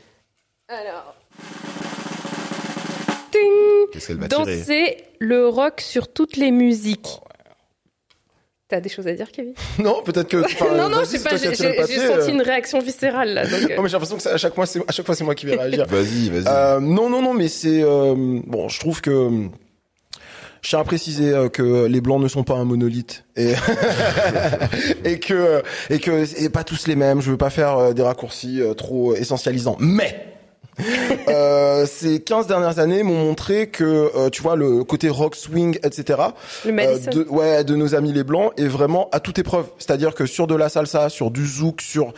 Alors. 0.70 1.14
Ting 3.32 3.42
Qu'est-ce 3.92 4.08
qu'elle 4.08 4.18
va 4.18 4.28
tirer? 4.28 4.58
Danser 4.58 4.98
le 5.20 5.48
rock 5.48 5.82
sur 5.82 6.12
toutes 6.12 6.38
les 6.38 6.52
musiques. 6.52 7.20
T'as 8.70 8.82
des 8.82 8.90
choses 8.90 9.08
à 9.08 9.14
dire, 9.14 9.32
Kevin? 9.32 9.54
Non 9.80 10.02
peut-être 10.04 10.28
que 10.28 10.38
Non, 10.78 10.90
non, 10.90 11.00
je 11.02 11.06
sais 11.06 11.20
pas, 11.24 11.38
j'ai 11.38 11.56
senti 11.56 11.98
euh. 12.00 12.28
une 12.28 12.42
réaction 12.42 12.80
viscérale 12.80 13.34
là. 13.34 13.48
Donc, 13.48 13.62
euh, 13.72 13.76
Non 13.78 13.84
mais 13.84 13.88
j'ai 13.90 13.94
l'impression 13.94 14.18
que 14.18 14.22
c'est- 14.24 14.30
à 14.32 14.38
chaque 14.38 14.56
fois 14.56 14.66
c'est 14.66 14.82
à 14.88 14.92
chaque 14.92 15.06
fois 15.06 15.16
c'est 15.16 15.24
moi 15.24 15.36
qui 15.36 15.46
vais 15.46 15.56
réagir. 15.56 15.86
Vas-y, 15.90 16.30
vas-y. 16.30 16.44
Euh, 16.48 16.80
non 16.82 17.10
non 17.10 17.22
non 17.22 17.34
mais 17.34 17.48
c'est 17.48 17.82
euh, 17.82 18.14
bon 18.46 18.68
je 18.68 18.80
trouve 18.82 19.00
que 19.00 19.30
Je 20.62 20.70
tiens 20.70 20.80
à 20.80 20.84
préciser 20.84 21.32
euh, 21.32 21.48
que 21.48 21.86
les 21.86 22.02
blancs 22.02 22.22
ne 22.22 22.28
sont 22.28 22.44
pas 22.44 22.56
un 22.56 22.66
monolithe 22.66 23.24
et 23.38 23.54
et 25.06 25.20
que 25.20 25.62
et 25.90 26.00
que 26.00 26.26
et 26.44 26.50
pas 26.50 26.64
tous 26.66 26.88
les 26.88 26.96
mêmes. 26.98 27.22
Je 27.22 27.32
veux 27.32 27.38
pas 27.38 27.50
faire 27.50 27.78
euh, 27.78 27.94
des 27.94 28.02
raccourcis 28.02 28.62
euh, 28.62 28.74
trop 28.74 29.16
essentialisants, 29.16 29.78
mais 29.80 30.37
euh, 31.28 31.86
ces 31.86 32.22
15 32.22 32.48
dernières 32.48 32.80
années 32.80 33.04
m'ont 33.04 33.18
montré 33.18 33.68
que 33.68 33.84
euh, 34.16 34.30
tu 34.30 34.42
vois 34.42 34.56
le 34.56 34.84
côté 34.84 35.10
rock 35.10 35.36
swing 35.36 35.80
etc 35.84 36.22
Le 36.66 36.72
Madison. 36.72 37.12
de 37.12 37.26
ouais 37.30 37.64
de 37.64 37.76
nos 37.76 37.96
amis 37.96 38.14
les 38.14 38.24
blancs 38.24 38.52
est 38.58 38.68
vraiment 38.68 39.10
à 39.12 39.20
toute 39.20 39.40
épreuve 39.40 39.66
c'est-à-dire 39.80 40.14
que 40.14 40.26
sur 40.26 40.46
de 40.48 40.56
la 40.56 40.70
salsa 40.70 41.10
sur 41.10 41.32
du 41.32 41.46
zouk 41.48 41.82
sur 41.82 42.14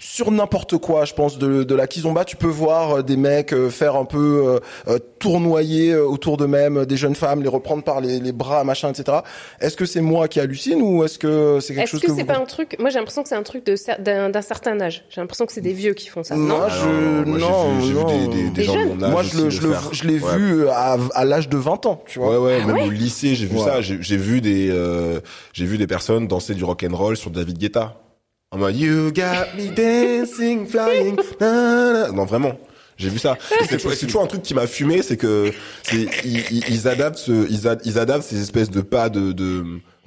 sur 0.00 0.30
n'importe 0.30 0.78
quoi, 0.78 1.04
je 1.04 1.12
pense 1.14 1.38
de, 1.38 1.64
de 1.64 1.74
la 1.74 1.86
kizomba, 1.88 2.24
tu 2.24 2.36
peux 2.36 2.46
voir 2.46 2.98
euh, 2.98 3.02
des 3.02 3.16
mecs 3.16 3.52
euh, 3.52 3.68
faire 3.68 3.96
un 3.96 4.04
peu 4.04 4.44
euh, 4.46 4.58
euh, 4.86 4.98
tournoyer 5.18 5.96
autour 5.96 6.36
d'eux-mêmes 6.36 6.86
des 6.86 6.96
jeunes 6.96 7.16
femmes, 7.16 7.42
les 7.42 7.48
reprendre 7.48 7.82
par 7.82 8.00
les, 8.00 8.20
les 8.20 8.30
bras, 8.32 8.62
machin, 8.62 8.90
etc. 8.90 9.18
Est-ce 9.60 9.76
que 9.76 9.84
c'est 9.86 10.00
moi 10.00 10.28
qui 10.28 10.38
hallucine 10.38 10.80
ou 10.82 11.02
est-ce 11.04 11.18
que 11.18 11.58
c'est 11.60 11.74
quelque 11.74 11.82
Est-ce 11.84 11.90
chose 11.90 12.00
que, 12.02 12.06
que, 12.06 12.12
c'est 12.14 12.20
vous... 12.20 12.26
pas 12.26 12.38
un 12.38 12.44
truc 12.44 12.76
Moi, 12.78 12.90
j'ai 12.90 12.98
l'impression 12.98 13.22
que 13.24 13.28
c'est 13.28 13.34
un 13.34 13.42
truc 13.42 13.66
de 13.66 13.74
d'un 14.00 14.30
d'un 14.30 14.42
certain 14.42 14.80
âge. 14.80 15.04
J'ai 15.10 15.20
l'impression 15.20 15.46
que 15.46 15.52
c'est 15.52 15.60
des 15.60 15.72
vieux 15.72 15.94
qui 15.94 16.06
font 16.08 16.22
ça. 16.22 16.36
Non, 16.36 16.46
Moi, 16.58 16.66
Ah 16.70 16.78
je 16.80 16.88
non, 16.88 17.26
moi, 17.26 17.38
j'ai 17.38 17.44
non, 17.48 17.78
vu- 17.78 17.86
j'ai 17.86 17.92
vu, 17.92 18.04
des, 18.04 18.36
des, 18.36 18.42
des 18.44 18.50
Des 18.50 18.62
gens 18.64 18.74
de 18.74 18.78
jeunes. 18.78 18.88
mon 18.98 19.02
âge 19.02 19.10
Moi, 19.10 19.22
je 19.24 19.36
le, 19.38 19.42
aussi 19.46 19.56
je 19.56 19.62
le 19.62 19.68
le, 19.68 19.74
faire. 19.74 19.88
je 19.92 20.04
l'ai 20.06 20.18
Ouais. 20.20 20.36
vu 20.36 20.68
à, 20.68 20.96
à 21.14 21.24
l'âge 21.24 21.48
de 21.48 21.56
20 21.56 21.86
ans, 21.86 22.02
tu 22.06 22.20
vois. 22.20 22.30
Ouais 22.30 22.36
ouais, 22.46 22.58
Ah 22.62 22.66
même 22.66 22.76
ouais 22.76 22.84
au 22.86 22.90
lycée, 22.90 23.34
j'ai 23.34 23.46
vu 23.46 23.56
Ouais. 23.56 23.64
ça, 23.64 23.80
j'ai 23.80 23.98
j'ai 24.00 24.16
vu 24.16 24.40
des 24.40 24.68
euh, 24.70 25.18
j'ai 25.52 25.64
vu 25.64 25.76
des 25.76 25.86
personnes 25.88 26.28
danser 26.28 26.54
du 26.54 26.62
rock 26.62 26.84
and 26.88 26.94
roll 26.96 27.16
sur 27.16 27.30
David 27.32 27.58
Guetta. 27.58 27.96
En 28.50 28.58
mode 28.58 28.76
You 28.76 29.12
got 29.12 29.54
me 29.56 29.68
dancing 29.74 30.66
flying. 30.66 31.16
na, 31.40 31.92
na. 31.92 32.12
Non 32.12 32.24
vraiment. 32.24 32.58
J'ai 32.96 33.10
vu 33.10 33.18
ça. 33.18 33.36
C'est 33.68 34.06
toujours 34.06 34.22
un 34.22 34.26
truc 34.26 34.42
qui 34.42 34.54
m'a 34.54 34.66
fumé, 34.66 35.02
c'est 35.02 35.16
que 35.16 35.52
c'est 35.84 36.08
ils, 36.24 36.38
ils- 36.50 36.64
ils 36.68 36.88
adaptent 36.88 37.18
ce, 37.18 37.46
ils, 37.48 37.68
ad- 37.68 37.80
ils 37.84 37.98
adaptent 37.98 38.24
ces 38.24 38.40
espèces 38.40 38.70
de 38.70 38.80
pas 38.80 39.08
de 39.08 39.32
de 39.32 39.64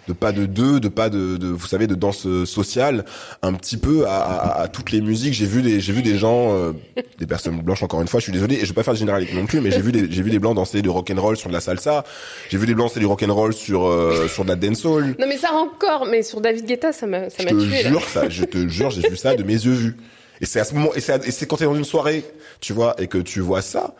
de 0.08 0.14
pas 0.14 0.32
de 0.32 0.46
deux, 0.46 0.80
de 0.80 0.88
pas 0.88 1.10
de, 1.10 1.38
de 1.38 1.48
vous 1.48 1.68
savez 1.68 1.86
de 1.88 1.96
danse 1.96 2.26
euh, 2.26 2.46
sociale, 2.46 3.06
un 3.42 3.54
petit 3.54 3.78
peu 3.78 4.06
à, 4.08 4.18
à, 4.22 4.62
à 4.64 4.68
toutes 4.68 4.92
les 4.92 5.00
musiques. 5.02 5.34
J'ai 5.34 5.46
vu 5.46 5.62
des 5.62 5.80
j'ai 5.80 5.94
vu 5.94 6.02
des 6.02 6.18
gens, 6.18 6.54
euh, 6.56 6.74
des 7.20 7.28
personnes 7.28 7.62
blanches 7.62 7.84
encore 7.84 8.02
une 8.02 8.08
fois. 8.08 8.20
Je 8.20 8.24
suis 8.24 8.32
désolé 8.34 8.56
et 8.56 8.62
je 8.62 8.66
vais 8.68 8.74
pas 8.74 8.84
faire 8.84 8.94
de 8.94 9.00
généralité 9.00 9.34
non 9.36 9.46
plus, 9.46 9.62
mais 9.62 9.70
j'ai 9.72 9.82
vu 9.82 9.92
des 9.92 10.12
j'ai 10.12 10.24
vu 10.24 10.32
des 10.32 10.40
blancs 10.40 10.56
danser 10.56 10.82
du 10.82 10.90
rock 10.90 11.12
and 11.16 11.22
roll 11.22 11.38
sur 11.38 11.50
de 11.50 11.54
la 11.54 11.62
salsa. 11.62 12.04
J'ai 12.50 12.58
vu 12.58 12.66
des 12.66 12.74
blancs 12.74 12.88
danser 12.90 13.00
du 13.00 13.06
rock 13.06 13.22
and 13.24 13.34
roll 13.34 13.54
sur 13.54 13.86
euh, 13.88 14.28
sur 14.28 14.44
de 14.44 14.50
la 14.50 14.56
dancehall. 14.56 15.16
Non, 15.20 15.28
mais 15.28 15.38
ça 15.38 15.54
encore. 15.54 16.08
Mais 16.10 16.24
sur 16.24 16.42
David 16.42 16.66
Guetta, 16.66 16.92
ça 16.94 17.06
m'a 17.08 17.30
ça 17.30 17.38
Je 17.40 17.44
m'a 17.46 17.52
te 17.52 17.64
tué. 17.68 17.84
là. 17.84 17.90
jure 17.90 18.04
ça, 18.10 18.28
je 18.30 18.44
te 18.44 18.68
jure, 18.68 18.90
j'ai 18.90 19.08
vu 19.08 19.16
ça 19.18 19.36
de 19.36 19.44
mes 19.44 19.54
yeux 19.54 19.72
vus. 19.74 19.98
Et 20.42 20.46
c'est 20.48 20.60
à 20.60 20.64
ce 20.64 20.74
moment 20.74 20.90
et 20.96 21.00
c'est 21.00 21.14
à- 21.14 21.24
et 21.28 21.30
c'est 21.32 21.46
quand 21.46 21.58
t'es 21.58 21.66
dans 21.66 21.76
une 21.76 21.84
soirée, 21.86 22.26
tu 22.60 22.74
vois, 22.74 22.96
et 23.00 23.06
que 23.08 23.20
tu 23.20 23.40
vois 23.40 23.62
ça, 23.62 23.94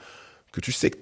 que 0.52 0.60
tu 0.60 0.72
sais 0.72 0.90
que 0.90 0.98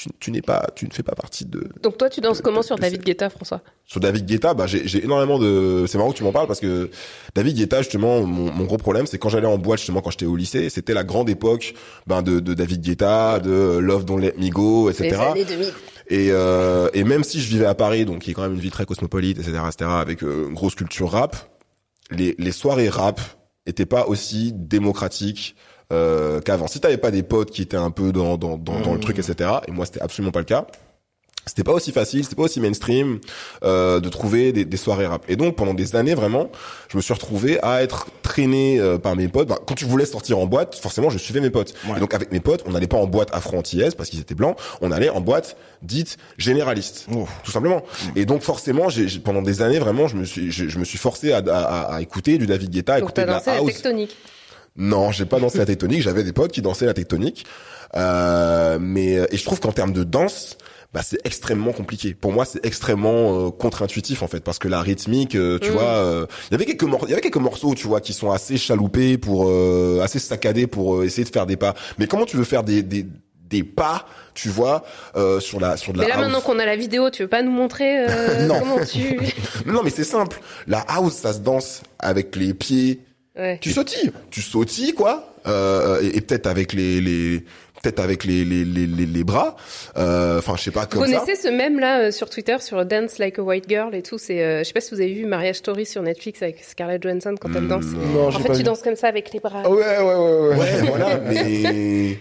tu, 0.00 0.08
tu 0.18 0.30
n'es 0.30 0.40
pas, 0.40 0.66
tu 0.74 0.86
ne 0.86 0.90
fais 0.92 1.02
pas 1.02 1.14
partie 1.14 1.44
de, 1.44 1.68
Donc 1.82 1.98
toi, 1.98 2.08
tu 2.08 2.20
danses 2.22 2.38
de- 2.38 2.42
comment 2.42 2.60
de- 2.60 2.64
sur 2.64 2.76
de 2.76 2.80
David 2.80 3.02
Guetta, 3.02 3.28
François? 3.28 3.60
Sur 3.84 4.00
David 4.00 4.24
Guetta, 4.24 4.54
bah 4.54 4.66
j'ai 4.66 4.88
j'ai 4.88 5.04
énormément 5.04 5.38
de. 5.38 5.84
C'est 5.86 5.98
marrant 5.98 6.10
que 6.12 6.16
tu 6.16 6.22
m'en 6.24 6.32
parles 6.32 6.46
parce 6.46 6.60
que 6.60 6.90
David 7.34 7.56
Guetta, 7.56 7.78
justement, 7.82 8.22
mon, 8.22 8.50
mon 8.50 8.64
gros 8.64 8.78
problème, 8.78 9.06
c'est 9.06 9.18
quand 9.18 9.28
j'allais 9.28 9.46
en 9.46 9.58
boîte, 9.58 9.80
justement, 9.80 10.00
quand 10.00 10.10
j'étais 10.10 10.26
au 10.26 10.36
lycée, 10.36 10.70
c'était 10.70 10.94
la 10.94 11.04
grande 11.04 11.28
époque, 11.28 11.74
ben 12.06 12.22
de, 12.22 12.40
de 12.40 12.54
David 12.54 12.80
Guetta, 12.80 13.40
de 13.40 13.76
Love 13.78 14.04
Don't 14.06 14.20
Let 14.20 14.34
Me 14.38 14.48
Go, 14.48 14.88
etc. 14.88 15.08
Les 15.10 15.14
années 15.16 15.44
2000. 15.44 15.66
Et 16.08 16.28
euh, 16.30 16.88
et 16.94 17.04
même 17.04 17.22
si 17.22 17.40
je 17.40 17.48
vivais 17.48 17.66
à 17.66 17.74
Paris, 17.74 18.04
donc 18.06 18.20
qui 18.20 18.30
est 18.30 18.34
quand 18.34 18.42
même 18.42 18.54
une 18.54 18.60
ville 18.60 18.70
très 18.72 18.86
cosmopolite, 18.86 19.38
etc., 19.38 19.58
etc., 19.68 19.90
avec 19.92 20.22
euh, 20.24 20.46
une 20.48 20.54
grosse 20.54 20.74
culture 20.74 21.10
rap, 21.10 21.36
les 22.10 22.34
les 22.38 22.52
soirées 22.52 22.88
rap 22.88 23.20
étaient 23.66 23.86
pas 23.86 24.06
aussi 24.06 24.52
démocratiques. 24.54 25.54
Euh, 25.92 26.40
qu'avant. 26.40 26.66
Si 26.68 26.78
t'avais 26.80 26.98
pas 26.98 27.10
des 27.10 27.22
potes 27.22 27.50
qui 27.50 27.62
étaient 27.62 27.76
un 27.76 27.90
peu 27.90 28.12
dans 28.12 28.36
dans 28.38 28.56
dans, 28.56 28.78
dans 28.80 28.94
le 28.94 29.00
truc, 29.00 29.18
etc. 29.18 29.50
Et 29.66 29.72
moi, 29.72 29.86
c'était 29.86 30.00
absolument 30.02 30.30
pas 30.32 30.38
le 30.40 30.44
cas 30.44 30.66
c'était 31.46 31.64
pas 31.64 31.72
aussi 31.72 31.90
facile, 31.90 32.22
c'était 32.22 32.36
pas 32.36 32.42
aussi 32.42 32.60
mainstream 32.60 33.18
euh, 33.64 33.98
de 33.98 34.08
trouver 34.10 34.52
des, 34.52 34.66
des 34.66 34.76
soirées 34.76 35.06
rap. 35.06 35.24
Et 35.28 35.36
donc 35.36 35.56
pendant 35.56 35.72
des 35.74 35.96
années 35.96 36.14
vraiment, 36.14 36.50
je 36.88 36.96
me 36.98 37.02
suis 37.02 37.14
retrouvé 37.14 37.58
à 37.62 37.82
être 37.82 38.06
traîné 38.22 38.78
euh, 38.78 38.98
par 38.98 39.16
mes 39.16 39.26
potes. 39.26 39.48
Ben, 39.48 39.56
quand 39.66 39.74
tu 39.74 39.86
voulais 39.86 40.04
sortir 40.04 40.38
en 40.38 40.46
boîte, 40.46 40.76
forcément 40.76 41.08
je 41.08 41.16
suivais 41.18 41.40
mes 41.40 41.48
potes. 41.50 41.72
Ouais. 41.88 41.96
Et 41.96 42.00
donc 42.00 42.12
avec 42.14 42.30
mes 42.30 42.40
potes, 42.40 42.62
on 42.66 42.72
n'allait 42.72 42.86
pas 42.86 42.98
en 42.98 43.06
boîte 43.06 43.30
afro-antillaise 43.32 43.94
parce 43.94 44.10
qu'ils 44.10 44.20
étaient 44.20 44.34
blancs, 44.34 44.56
on 44.82 44.92
allait 44.92 45.08
en 45.08 45.22
boîte 45.22 45.56
dite 45.82 46.18
généraliste, 46.36 47.06
tout 47.42 47.50
simplement. 47.50 47.82
Et 48.16 48.26
donc 48.26 48.42
forcément, 48.42 48.90
j'ai, 48.90 49.08
j'ai- 49.08 49.18
pendant 49.18 49.42
des 49.42 49.62
années 49.62 49.78
vraiment, 49.78 50.08
je 50.08 50.16
me 50.16 50.24
suis, 50.26 50.52
je, 50.52 50.68
je 50.68 50.78
me 50.78 50.84
suis 50.84 50.98
forcé 50.98 51.32
à, 51.32 51.38
à, 51.38 51.40
à- 51.40 51.94
à 51.96 52.00
écouter 52.02 52.36
du 52.36 52.46
David 52.46 52.70
Guetta, 52.70 52.94
à 52.94 52.98
écouter 52.98 53.22
de 53.22 53.26
la 53.28 53.38
house. 53.38 53.72
tectonique. 53.72 54.14
Non, 54.76 55.10
j'ai 55.12 55.26
pas 55.26 55.38
dansé 55.40 55.58
la 55.58 55.66
tectonique. 55.66 56.02
J'avais 56.02 56.22
des 56.24 56.32
potes 56.32 56.52
qui 56.52 56.62
dansaient 56.62 56.86
la 56.86 56.94
tectonique, 56.94 57.44
euh, 57.96 58.78
mais 58.80 59.14
et 59.30 59.36
je 59.36 59.44
trouve 59.44 59.60
qu'en 59.60 59.72
termes 59.72 59.92
de 59.92 60.04
danse, 60.04 60.56
bah 60.94 61.02
c'est 61.04 61.18
extrêmement 61.24 61.72
compliqué. 61.72 62.14
Pour 62.14 62.32
moi, 62.32 62.44
c'est 62.44 62.64
extrêmement 62.64 63.46
euh, 63.46 63.50
contre-intuitif 63.50 64.22
en 64.22 64.26
fait, 64.28 64.40
parce 64.40 64.58
que 64.58 64.68
la 64.68 64.80
rythmique, 64.80 65.34
euh, 65.36 65.58
tu 65.60 65.70
Mm. 65.70 65.72
vois, 65.72 65.82
euh, 65.84 66.26
il 66.50 66.52
y 66.52 66.54
avait 66.54 66.64
quelques 66.66 66.82
morceaux, 66.84 67.06
il 67.06 67.10
y 67.10 67.12
avait 67.12 67.20
quelques 67.22 67.36
morceaux, 67.36 67.74
tu 67.74 67.86
vois, 67.86 68.00
qui 68.00 68.12
sont 68.12 68.30
assez 68.30 68.56
chaloupés 68.56 69.18
pour, 69.18 69.48
euh, 69.48 70.00
assez 70.02 70.18
saccadés 70.18 70.66
pour 70.66 70.96
euh, 70.96 71.04
essayer 71.04 71.24
de 71.24 71.28
faire 71.30 71.46
des 71.46 71.56
pas. 71.56 71.74
Mais 71.98 72.06
comment 72.06 72.24
tu 72.26 72.36
veux 72.36 72.44
faire 72.44 72.62
des 72.64 72.82
des 72.82 73.06
des 73.48 73.64
pas, 73.64 74.06
tu 74.34 74.48
vois, 74.48 74.84
euh, 75.16 75.40
sur 75.40 75.58
la 75.58 75.76
sur 75.76 75.92
de 75.92 75.98
la 75.98 76.04
Mais 76.04 76.08
là, 76.10 76.14
house? 76.16 76.22
maintenant 76.24 76.40
qu'on 76.40 76.60
a 76.60 76.64
la 76.66 76.76
vidéo, 76.76 77.10
tu 77.10 77.22
veux 77.22 77.28
pas 77.28 77.42
nous 77.42 77.50
montrer 77.50 78.06
euh, 78.08 78.46
Non. 78.48 78.60
comment 78.60 78.84
tu... 78.84 79.18
Non, 79.66 79.82
mais 79.82 79.90
c'est 79.90 80.04
simple. 80.04 80.40
La 80.68 80.78
house, 80.86 81.14
ça 81.14 81.32
se 81.32 81.40
danse 81.40 81.82
avec 81.98 82.36
les 82.36 82.54
pieds, 82.54 83.00
Ouais. 83.38 83.58
tu 83.60 83.70
sautilles, 83.70 84.10
tu 84.30 84.42
sautilles 84.42 84.92
quoi, 84.92 85.32
euh, 85.46 86.00
et, 86.02 86.16
et 86.16 86.20
peut-être 86.20 86.46
avec 86.46 86.72
les, 86.72 87.00
les 87.00 87.44
peut-être 87.82 88.00
avec 88.00 88.24
les 88.24 88.44
les, 88.44 88.64
les, 88.64 88.86
les, 88.86 89.06
les 89.06 89.24
bras, 89.24 89.56
euh, 89.96 90.38
enfin 90.38 90.54
je 90.56 90.62
sais 90.64 90.70
pas 90.72 90.82
Vous 90.82 90.98
comme 91.00 91.06
ça. 91.06 91.20
connaissez 91.20 91.40
ce 91.40 91.48
même 91.48 91.78
là 91.78 92.00
euh, 92.00 92.10
sur 92.10 92.28
Twitter 92.28 92.56
sur 92.58 92.84
Dance 92.84 93.18
Like 93.18 93.38
a 93.38 93.42
White 93.42 93.66
Girl 93.68 93.94
et 93.94 94.02
tout 94.02 94.18
c'est 94.18 94.42
euh, 94.42 94.58
je 94.58 94.64
sais 94.64 94.72
pas 94.72 94.80
si 94.80 94.92
vous 94.94 95.00
avez 95.00 95.12
vu 95.14 95.24
Mariage 95.26 95.56
Story 95.56 95.86
sur 95.86 96.02
Netflix 96.02 96.42
avec 96.42 96.62
Scarlett 96.64 97.02
Johansson 97.02 97.34
quand 97.40 97.48
elle 97.54 97.62
Hmm, 97.62 97.68
danse. 97.68 97.84
Non, 97.84 98.26
En 98.26 98.30
fait, 98.32 98.48
pas 98.48 98.52
tu 98.54 98.58
vu. 98.58 98.64
danses 98.64 98.82
comme 98.82 98.96
ça 98.96 99.06
avec 99.08 99.32
les 99.32 99.38
bras. 99.40 99.62
Ouais, 99.70 99.78
ouais, 99.78 99.98
ouais, 99.98 100.48
ouais. 100.48 100.56
Ouais, 100.56 100.82
voilà, 100.88 101.16
mais 101.18 102.18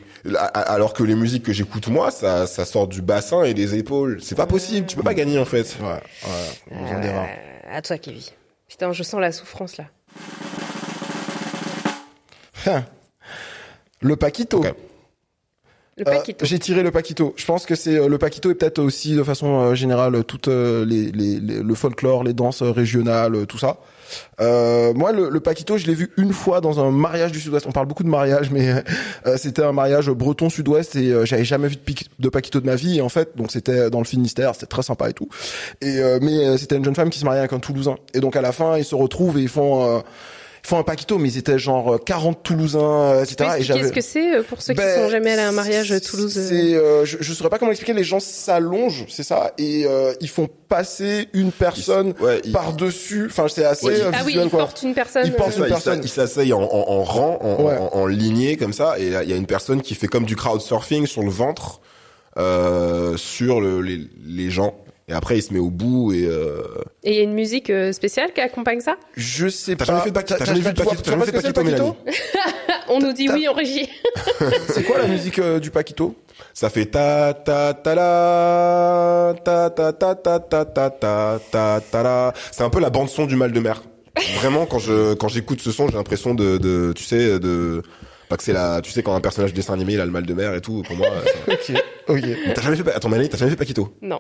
alors 0.54 0.94
que 0.94 1.04
les 1.04 1.16
musiques 1.16 1.44
que 1.44 1.54
j'écoute 1.54 1.88
moi, 1.88 2.12
ça 2.12 2.46
ça 2.48 2.66
sort 2.66 2.88
du 2.88 3.02
bassin 3.02 3.44
et 3.44 3.54
des 3.56 3.76
épaules. 3.76 4.20
C'est 4.22 4.36
pas 4.36 4.46
possible, 4.48 4.86
tu 4.86 4.96
peux 4.96 5.04
pas 5.04 5.14
gagner 5.16 5.40
en 5.40 5.46
fait. 5.46 5.76
Ouais, 5.82 5.88
ouais. 5.88 6.70
on 6.72 6.96
en 6.96 7.00
dira. 7.00 7.24
Euh, 7.24 7.78
à 7.78 7.82
toi, 7.82 7.98
Kevin. 7.98 8.22
Putain, 8.68 8.94
je 8.94 9.02
sens 9.04 9.20
la 9.20 9.32
souffrance 9.32 9.78
là. 9.78 9.86
Hein. 12.68 12.86
Le 14.02 14.16
Paquito. 14.16 14.60
Ok. 14.60 14.74
Le 15.98 16.08
Euh, 16.08 16.12
paquito. 16.16 16.46
J'ai 16.46 16.60
tiré 16.60 16.82
le 16.82 16.92
Paquito. 16.92 17.34
Je 17.36 17.46
pense 17.46 17.66
que 17.66 17.76
c'est 17.76 17.98
euh, 17.98 18.08
le 18.08 18.18
Paquito 18.18 18.50
et 18.50 18.56
peut-être 18.56 18.80
aussi 18.80 19.16
de 19.16 19.24
façon 19.24 19.60
euh, 19.60 19.76
générale 19.76 20.24
tout 20.24 20.40
les, 20.50 21.12
les, 21.12 21.42
les- 21.42 21.62
le 21.62 21.76
folklore, 21.76 22.24
les 22.24 22.32
danses 22.32 22.62
euh, 22.62 22.72
régionales, 22.72 23.36
euh, 23.36 23.46
tout 23.46 23.58
ça. 23.58 23.80
Euh, 24.40 24.94
moi, 24.94 25.12
le, 25.12 25.28
le 25.30 25.40
Paquito, 25.42 25.78
je 25.78 25.86
l'ai 25.88 25.94
vu 25.94 26.10
une 26.16 26.32
fois 26.32 26.62
dans 26.62 26.80
un 26.80 26.90
mariage 26.90 27.34
du 27.34 27.42
Sud-Ouest. 27.42 27.66
On 27.68 27.74
parle 27.74 27.88
beaucoup 27.88 28.04
de 28.04 28.10
mariage, 28.10 28.50
mais 28.52 28.70
euh, 29.26 29.36
c'était 29.36 29.62
un 29.64 29.74
mariage 29.74 30.10
breton 30.10 30.50
Sud-Ouest 30.50 30.96
et 30.96 31.12
euh, 31.12 31.26
j'avais 31.26 31.44
jamais 31.44 31.68
vu 31.68 31.76
de, 31.76 31.82
de 32.18 32.30
Paquito 32.30 32.62
de 32.62 32.66
ma 32.66 32.76
vie. 32.76 33.00
Et 33.00 33.02
en 33.02 33.10
fait, 33.10 33.36
donc 33.36 33.52
c'était 33.52 33.90
dans 33.90 34.00
le 34.00 34.06
Finistère, 34.06 34.54
c'était 34.54 34.68
très 34.68 34.84
sympa 34.84 35.10
et 35.10 35.14
tout. 35.14 35.28
Et 35.82 35.98
euh, 36.00 36.20
mais 36.22 36.46
euh, 36.46 36.56
c'était 36.58 36.78
une 36.78 36.86
jeune 36.86 36.96
femme 36.96 37.10
qui 37.10 37.20
se 37.20 37.26
mariait 37.26 37.40
avec 37.40 37.52
un 37.52 37.60
Toulousain. 37.60 37.98
Et 38.14 38.22
donc 38.22 38.38
à 38.38 38.42
la 38.42 38.54
fin, 38.54 38.78
ils 38.78 38.86
se 38.86 38.96
retrouvent 38.96 39.38
et 39.38 39.42
ils 39.42 39.50
font 39.50 39.98
euh, 39.98 40.00
ils 40.64 40.68
font 40.68 40.78
un 40.80 40.84
Paquito, 40.84 41.18
mais 41.18 41.30
ils 41.30 41.38
étaient 41.38 41.58
genre 41.60 41.96
euh, 41.96 41.98
40 41.98 42.44
Toulousains, 42.44 42.80
euh, 42.80 43.26
Tu 43.26 43.36
peux 43.36 43.44
etc. 43.44 43.44
Et 43.44 43.58
expliquer 43.60 43.64
j'avais 43.80 43.88
ce 43.88 43.94
que 43.94 44.02
c'est 44.02 44.36
euh, 44.38 44.44
pour 44.44 44.62
ceux 44.62 44.74
qui 44.74 44.78
ben, 44.80 45.04
sont 45.04 45.10
jamais 45.10 45.32
allés 45.32 45.42
à 45.42 45.48
un 45.50 45.52
mariage 45.54 45.94
Toulouse 46.02 46.38
euh, 46.38 46.48
C'est, 46.50 46.76
euh, 46.76 47.06
je, 47.06 47.18
je 47.22 47.34
saurais 47.34 47.50
pas 47.50 47.58
comment 47.60 47.72
expliquer. 47.72 47.94
Les 47.94 48.04
gens 48.04 48.20
s'allongent, 48.20 49.06
c'est 49.10 49.24
ça, 49.24 49.54
et 49.58 49.86
euh, 49.86 50.14
ils 50.22 50.30
font 50.30 50.48
passer 50.68 51.30
une 51.34 51.52
personne 51.52 52.14
Ils- 52.20 52.24
ouais, 52.24 52.42
ils- 52.44 52.52
par 52.52 52.74
dessus. 52.74 53.28
Enfin, 53.30 53.48
c'est 53.48 53.66
assez 53.66 53.86
Ouais, 53.86 53.98
ils- 53.98 54.02
euh, 54.04 54.12
Ah 54.14 54.22
oui, 54.26 54.34
ils 54.42 54.50
quoi. 54.50 54.60
portent 54.60 54.84
une 54.84 54.94
personne. 54.94 55.24
Ils 55.26 55.34
portent 55.34 55.52
euh, 55.54 55.58
une 55.58 55.64
Ça, 55.64 55.70
personne. 55.70 56.02
il 56.04 56.10
s'a- 56.10 56.24
il 56.24 56.28
s'asseye 56.28 56.54
en, 56.54 56.62
en, 56.62 56.66
en 56.90 57.04
rang, 57.04 57.40
en, 57.42 57.64
Ouais. 57.64 57.78
en, 57.78 57.90
en 58.00 58.06
lignée 58.06 58.58
comme 58.58 58.74
ça, 58.74 59.00
et 59.00 59.08
il 59.08 59.30
y 59.30 59.34
a 59.34 59.36
une 59.38 59.46
personne 59.48 59.82
qui 59.82 59.96
fait 59.96 60.08
comme 60.08 60.26
du 60.26 60.36
crowdsurfing 60.36 61.08
sur 61.08 61.24
le 61.24 61.30
ventre, 61.32 61.82
euh, 62.38 63.18
sur 63.18 63.60
le, 63.62 63.82
les, 63.82 64.02
les 64.26 64.50
gens. 64.52 64.76
Et 65.10 65.14
après, 65.14 65.38
il 65.38 65.42
se 65.42 65.52
met 65.54 65.60
au 65.60 65.70
bout 65.72 66.14
et 66.14 66.26
euh... 66.26 66.62
Et 67.04 67.12
il 67.14 67.18
y 67.18 67.20
a 67.20 67.24
une 67.24 67.34
musique 67.34 67.70
euh, 67.72 67.92
spéciale 67.92 68.32
qui 68.32 68.42
accompagne 68.42 68.80
ça 68.80 68.96
Je 69.18 69.48
sais 69.48 69.76
T'as 69.76 69.86
pas. 69.86 69.92
jamais 69.94 70.02
fait 70.02 70.12
de 70.12 70.16
Paquito- 70.20 70.38
t'as 70.38 70.46
jamais 70.46 70.60
vu 70.60 70.72
de 70.74 70.82
Paquito- 70.82 71.02
t'as 71.04 71.12
jamais 71.12 71.26
fait 71.26 71.32
Paquito, 71.32 71.54
Paquito 71.64 71.98
On 72.90 73.00
nous 73.00 73.12
dit 73.14 73.26
T'as- 73.26 73.34
oui 73.34 73.48
en 73.48 73.54
régie. 73.54 73.90
C'est 74.70 74.84
quoi 74.84 75.00
la 75.00 75.08
musique 75.08 75.40
euh, 75.40 75.60
du 75.60 75.72
Paquito 75.72 76.16
ça 76.54 76.70
fait 76.70 76.86
ta 76.86 77.34
ta 77.34 77.74
ta 77.74 77.96
la 77.96 79.34
ta 79.44 79.70
ta 79.70 79.92
ta 79.94 80.16
ta 80.16 80.40
ta 80.40 80.66
ta 80.66 80.90
ta 80.90 81.40
ta 81.52 81.82
ta 81.92 82.04
la. 82.04 82.34
C'est 82.52 82.64
un 82.64 82.70
peu 82.70 82.80
la 82.80 82.90
bande 82.90 83.10
son 83.10 83.26
du 83.26 83.36
mal 83.36 83.52
de 83.52 83.60
mer. 83.60 83.84
Vraiment, 84.36 84.66
quand 84.66 84.80
je 84.80 85.14
quand 85.16 85.28
j'écoute 85.28 85.62
ce 85.62 85.72
son, 85.72 85.88
j'ai 85.88 85.96
l'impression 85.98 86.34
de 86.34 86.58
de 86.58 86.94
tu 86.96 87.04
sais 87.04 87.40
de 87.40 87.82
pas 88.30 88.38
que 88.38 88.44
c'est 88.44 88.54
la 88.54 88.82
tu 88.82 88.92
sais 88.92 89.04
quand 89.04 89.16
un 89.16 89.22
personnage 89.22 89.52
de 89.52 89.56
dessin 89.58 89.74
animé 89.74 89.94
il 89.94 90.02
a 90.02 90.06
le 90.06 90.12
mal 90.12 90.26
de 90.26 90.34
mer 90.34 90.54
et 90.56 90.62
tout. 90.62 90.82
Pour 90.88 90.96
moi, 90.96 91.08
euh, 91.08 91.54
Ok, 91.54 91.72
ok. 92.24 92.24
t'as 92.56 92.62
jamais 92.62 92.76
fait 92.78 92.92
attends 92.94 93.10
Mélanie, 93.10 93.30
t'as 93.30 93.38
jamais 93.38 93.52
fait 93.52 93.58
Paquito 93.58 93.94
Non. 94.02 94.20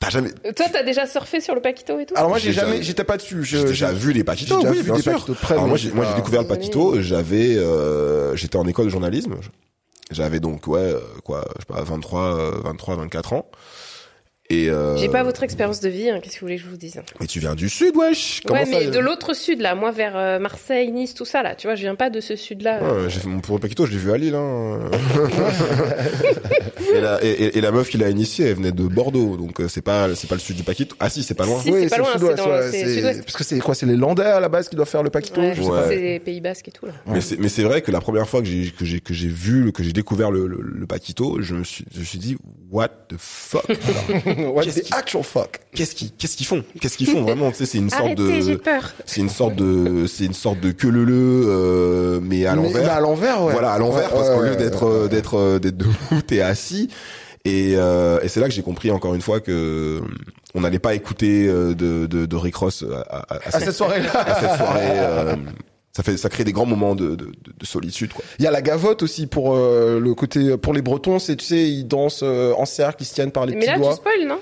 T'as 0.00 0.08
jamais 0.10 0.30
Euh, 0.46 0.52
Toi, 0.52 0.66
t'as 0.72 0.82
déjà 0.82 1.06
surfé 1.06 1.40
sur 1.40 1.54
le 1.54 1.60
paquito 1.60 2.00
et 2.00 2.06
tout 2.06 2.14
Alors 2.16 2.30
moi, 2.30 2.38
j'ai 2.38 2.52
jamais, 2.52 2.82
j'étais 2.82 3.04
pas 3.04 3.16
dessus. 3.18 3.44
J'ai 3.44 3.62
déjà 3.64 3.92
vu 3.92 4.12
les 4.12 4.24
Paquitos, 4.24 4.56
j'ai 4.56 4.60
déjà 4.62 4.70
oui, 4.70 4.78
vu 4.78 4.84
bien 4.84 4.94
des. 4.96 5.02
Paquitos 5.02 5.32
de 5.34 5.38
près, 5.38 5.54
Alors 5.54 5.68
moi, 5.68 5.76
j'ai 5.76 5.90
pas- 5.90 6.14
découvert 6.14 6.42
le. 6.42 6.48
Paquito, 6.48 7.00
j'avais, 7.02 7.56
euh, 7.56 8.34
j'étais 8.34 8.56
en 8.56 8.66
école 8.66 8.86
de 8.86 8.90
journalisme. 8.90 9.34
J'avais 10.10 10.40
donc, 10.40 10.66
ouais, 10.66 10.80
euh, 10.80 10.98
quoi, 11.22 11.44
je 11.56 11.60
sais 11.60 11.66
pas, 11.66 11.82
23, 11.84 12.20
euh, 12.22 12.50
23, 12.64 12.96
24 12.96 13.32
ans. 13.34 13.46
Et 14.52 14.68
euh, 14.68 14.96
J'ai 14.96 15.08
pas 15.08 15.22
votre 15.22 15.44
expérience 15.44 15.78
de 15.80 15.88
vie, 15.88 16.10
hein, 16.10 16.18
qu'est-ce 16.20 16.34
que 16.34 16.40
vous 16.40 16.46
voulez 16.46 16.56
que 16.56 16.64
je 16.64 16.68
vous 16.68 16.76
dise? 16.76 17.00
Mais 17.20 17.26
tu 17.28 17.38
viens 17.38 17.54
du 17.54 17.68
sud, 17.68 17.94
wesh. 17.96 18.40
Comment 18.44 18.58
Ouais, 18.60 18.66
ça 18.66 18.78
mais 18.80 18.86
de 18.88 18.98
l'autre 18.98 19.32
sud, 19.32 19.60
là, 19.60 19.76
moi 19.76 19.92
vers 19.92 20.16
euh, 20.16 20.40
Marseille, 20.40 20.90
Nice, 20.90 21.14
tout 21.14 21.24
ça, 21.24 21.42
là, 21.44 21.54
tu 21.54 21.68
vois, 21.68 21.76
je 21.76 21.82
viens 21.82 21.94
pas 21.94 22.10
de 22.10 22.20
ce 22.20 22.34
sud-là. 22.34 22.82
Ouais, 22.82 23.08
j'ai 23.08 23.20
fait 23.20 23.28
mon 23.28 23.38
pour 23.40 23.54
le 23.54 23.60
Paquito, 23.60 23.86
je 23.86 23.92
l'ai 23.92 23.98
vu 23.98 24.10
à 24.12 24.16
Lille. 24.18 24.34
Hein. 24.34 24.80
et, 26.94 27.00
la, 27.00 27.22
et, 27.24 27.28
et- 27.30 27.58
et 27.58 27.60
la 27.60 27.70
meuf 27.70 27.88
qui 27.90 27.98
l'a 27.98 28.08
initiée, 28.10 28.46
elle 28.46 28.56
venait 28.56 28.72
de 28.72 28.82
Bordeaux, 28.82 29.36
donc 29.36 29.60
euh, 29.60 29.68
c'est 29.68 29.82
pas 29.82 30.12
c'est 30.14 30.26
pas 30.28 30.34
le 30.34 30.40
sud 30.40 30.56
du 30.56 30.62
Paquito. 30.64 30.96
Ah 30.98 31.08
si, 31.10 31.22
c'est 31.22 31.34
pas 31.34 31.46
loin. 31.46 31.60
Si, 31.60 31.72
c'est 31.72 31.88
pas 31.88 31.96
le 31.98 32.02
loin, 32.02 32.12
sud-ouest, 32.12 32.36
c'est 32.36 32.42
dans- 32.44 32.50
ouais, 32.50 32.62
c'est 32.72 32.84
c'est- 32.84 32.94
sud-ouest. 32.94 33.22
Parce 33.24 33.36
que 33.36 33.44
c'est 33.44 33.58
quoi 33.60 33.74
C'est 33.76 33.86
les 33.86 33.96
Landais 33.96 34.24
à 34.24 34.40
la 34.40 34.48
base 34.48 34.68
qui 34.68 34.74
doivent 34.76 34.88
faire 34.88 35.02
le 35.04 35.10
paquito 35.10 35.40
Ouais, 35.40 35.54
je 35.56 35.62
sais 35.62 35.68
pas. 35.68 35.88
c'est 35.88 35.96
les 35.96 36.18
Pays 36.18 36.40
Basques 36.40 36.66
et 36.68 36.72
tout, 36.72 36.86
là. 36.86 36.92
Mais 37.06 37.20
c'est 37.20 37.38
mais 37.38 37.48
c'est 37.48 37.62
vrai 37.62 37.82
que 37.82 37.90
la 37.92 38.00
première 38.00 38.28
fois 38.28 38.40
que 38.42 38.48
j'ai 38.48 38.70
que 38.70 38.84
j'ai 38.84 38.98
que 39.00 39.14
j'ai 39.14 39.28
vu 39.28 39.70
que 39.72 39.82
j'ai 39.84 39.92
découvert 39.92 40.30
le, 40.32 40.46
le, 40.48 40.60
le 40.60 40.86
Paquito, 40.86 41.40
je 41.40 41.54
me 41.54 41.62
suis 41.64 41.84
je 41.94 42.00
me 42.00 42.04
suis 42.04 42.18
dit 42.18 42.36
what 42.70 42.88
the 43.08 43.14
fuck. 43.16 43.64
Ouais, 44.48 44.64
Qu'est-ce 44.64 44.76
c'est 44.76 44.82
qui- 44.82 44.94
action 44.94 45.22
fuck. 45.22 45.60
Qu'est-ce 45.74 45.94
qu'ils 45.94 46.10
qu'est-ce 46.12 46.36
qu'ils 46.36 46.46
font? 46.46 46.64
Qu'est-ce 46.80 46.96
qu'ils 46.96 47.06
font 47.08 47.22
vraiment? 47.22 47.50
Tu 47.50 47.58
sais, 47.58 47.66
c'est 47.66 47.78
une 47.78 47.90
sorte 47.90 48.02
Arrêtez, 48.02 48.42
de 48.44 48.54
peur. 48.56 48.92
c'est 49.06 49.20
une 49.20 49.28
sorte 49.28 49.54
de 49.56 50.06
c'est 50.06 50.24
une 50.24 50.34
sorte 50.34 50.60
de 50.60 50.70
queue 50.72 50.88
leu 50.90 51.04
leu 51.04 51.44
euh, 51.46 52.20
mais 52.22 52.46
à 52.46 52.54
Mais- 52.54 52.62
mais 52.62 52.68
l'envers. 52.74 52.92
à 52.92 53.00
l'envers, 53.00 53.42
ouais. 53.44 53.52
Voilà, 53.52 53.72
à 53.72 53.78
l'envers 53.78 54.10
Ouais, 54.12 54.16
parce 54.18 54.30
qu'au 54.30 54.42
lieu 54.42 54.56
d'être 54.56 54.84
ouais, 54.86 54.92
euh, 54.94 55.02
ouais. 55.04 55.08
d'être 55.08 55.34
euh, 55.38 55.58
d'être 55.58 55.76
debout, 55.76 56.22
t'es 56.26 56.40
assis. 56.40 56.88
Et, 57.46 57.72
euh, 57.76 58.18
et 58.22 58.28
c'est 58.28 58.38
là 58.40 58.48
que 58.48 58.52
j'ai 58.52 58.62
compris 58.62 58.90
encore 58.90 59.14
une 59.14 59.22
fois 59.22 59.40
que 59.40 59.50
euh, 59.50 60.00
on 60.54 60.60
n'allait 60.60 60.78
pas 60.78 60.94
écouter 60.94 61.46
de, 61.46 61.72
de, 61.74 62.06
de 62.26 62.36
Rick 62.36 62.56
Ross 62.56 62.84
à, 62.92 63.00
à, 63.00 63.18
à 63.34 63.38
À 63.46 63.50
cette, 63.52 63.64
cette 63.64 63.74
soirée-là. 63.74 64.10
à 64.12 64.40
cette 64.40 64.56
soirée. 64.58 64.80
euh, 64.98 65.36
ça 65.92 66.02
fait 66.02 66.16
ça 66.16 66.28
crée 66.28 66.44
des 66.44 66.52
grands 66.52 66.66
moments 66.66 66.94
de, 66.94 67.10
de, 67.10 67.24
de, 67.26 67.32
de 67.58 67.66
solitude 67.66 68.12
quoi. 68.12 68.24
Il 68.38 68.44
y 68.44 68.48
a 68.48 68.50
la 68.50 68.62
gavotte 68.62 69.02
aussi 69.02 69.26
pour 69.26 69.54
euh, 69.56 69.98
le 70.00 70.14
côté 70.14 70.56
pour 70.56 70.72
les 70.72 70.82
Bretons, 70.82 71.18
c'est 71.18 71.36
tu 71.36 71.44
sais 71.44 71.68
ils 71.68 71.84
dansent 71.84 72.20
euh, 72.22 72.52
en 72.56 72.64
cercle, 72.64 73.02
ils 73.02 73.06
se 73.06 73.14
tiennent 73.14 73.32
par 73.32 73.46
les 73.46 73.54
Mais 73.54 73.60
petits 73.60 73.68
là, 73.68 73.74
tu 73.74 73.80
doigts. 73.80 73.94
spoil, 73.94 74.26
non? 74.26 74.38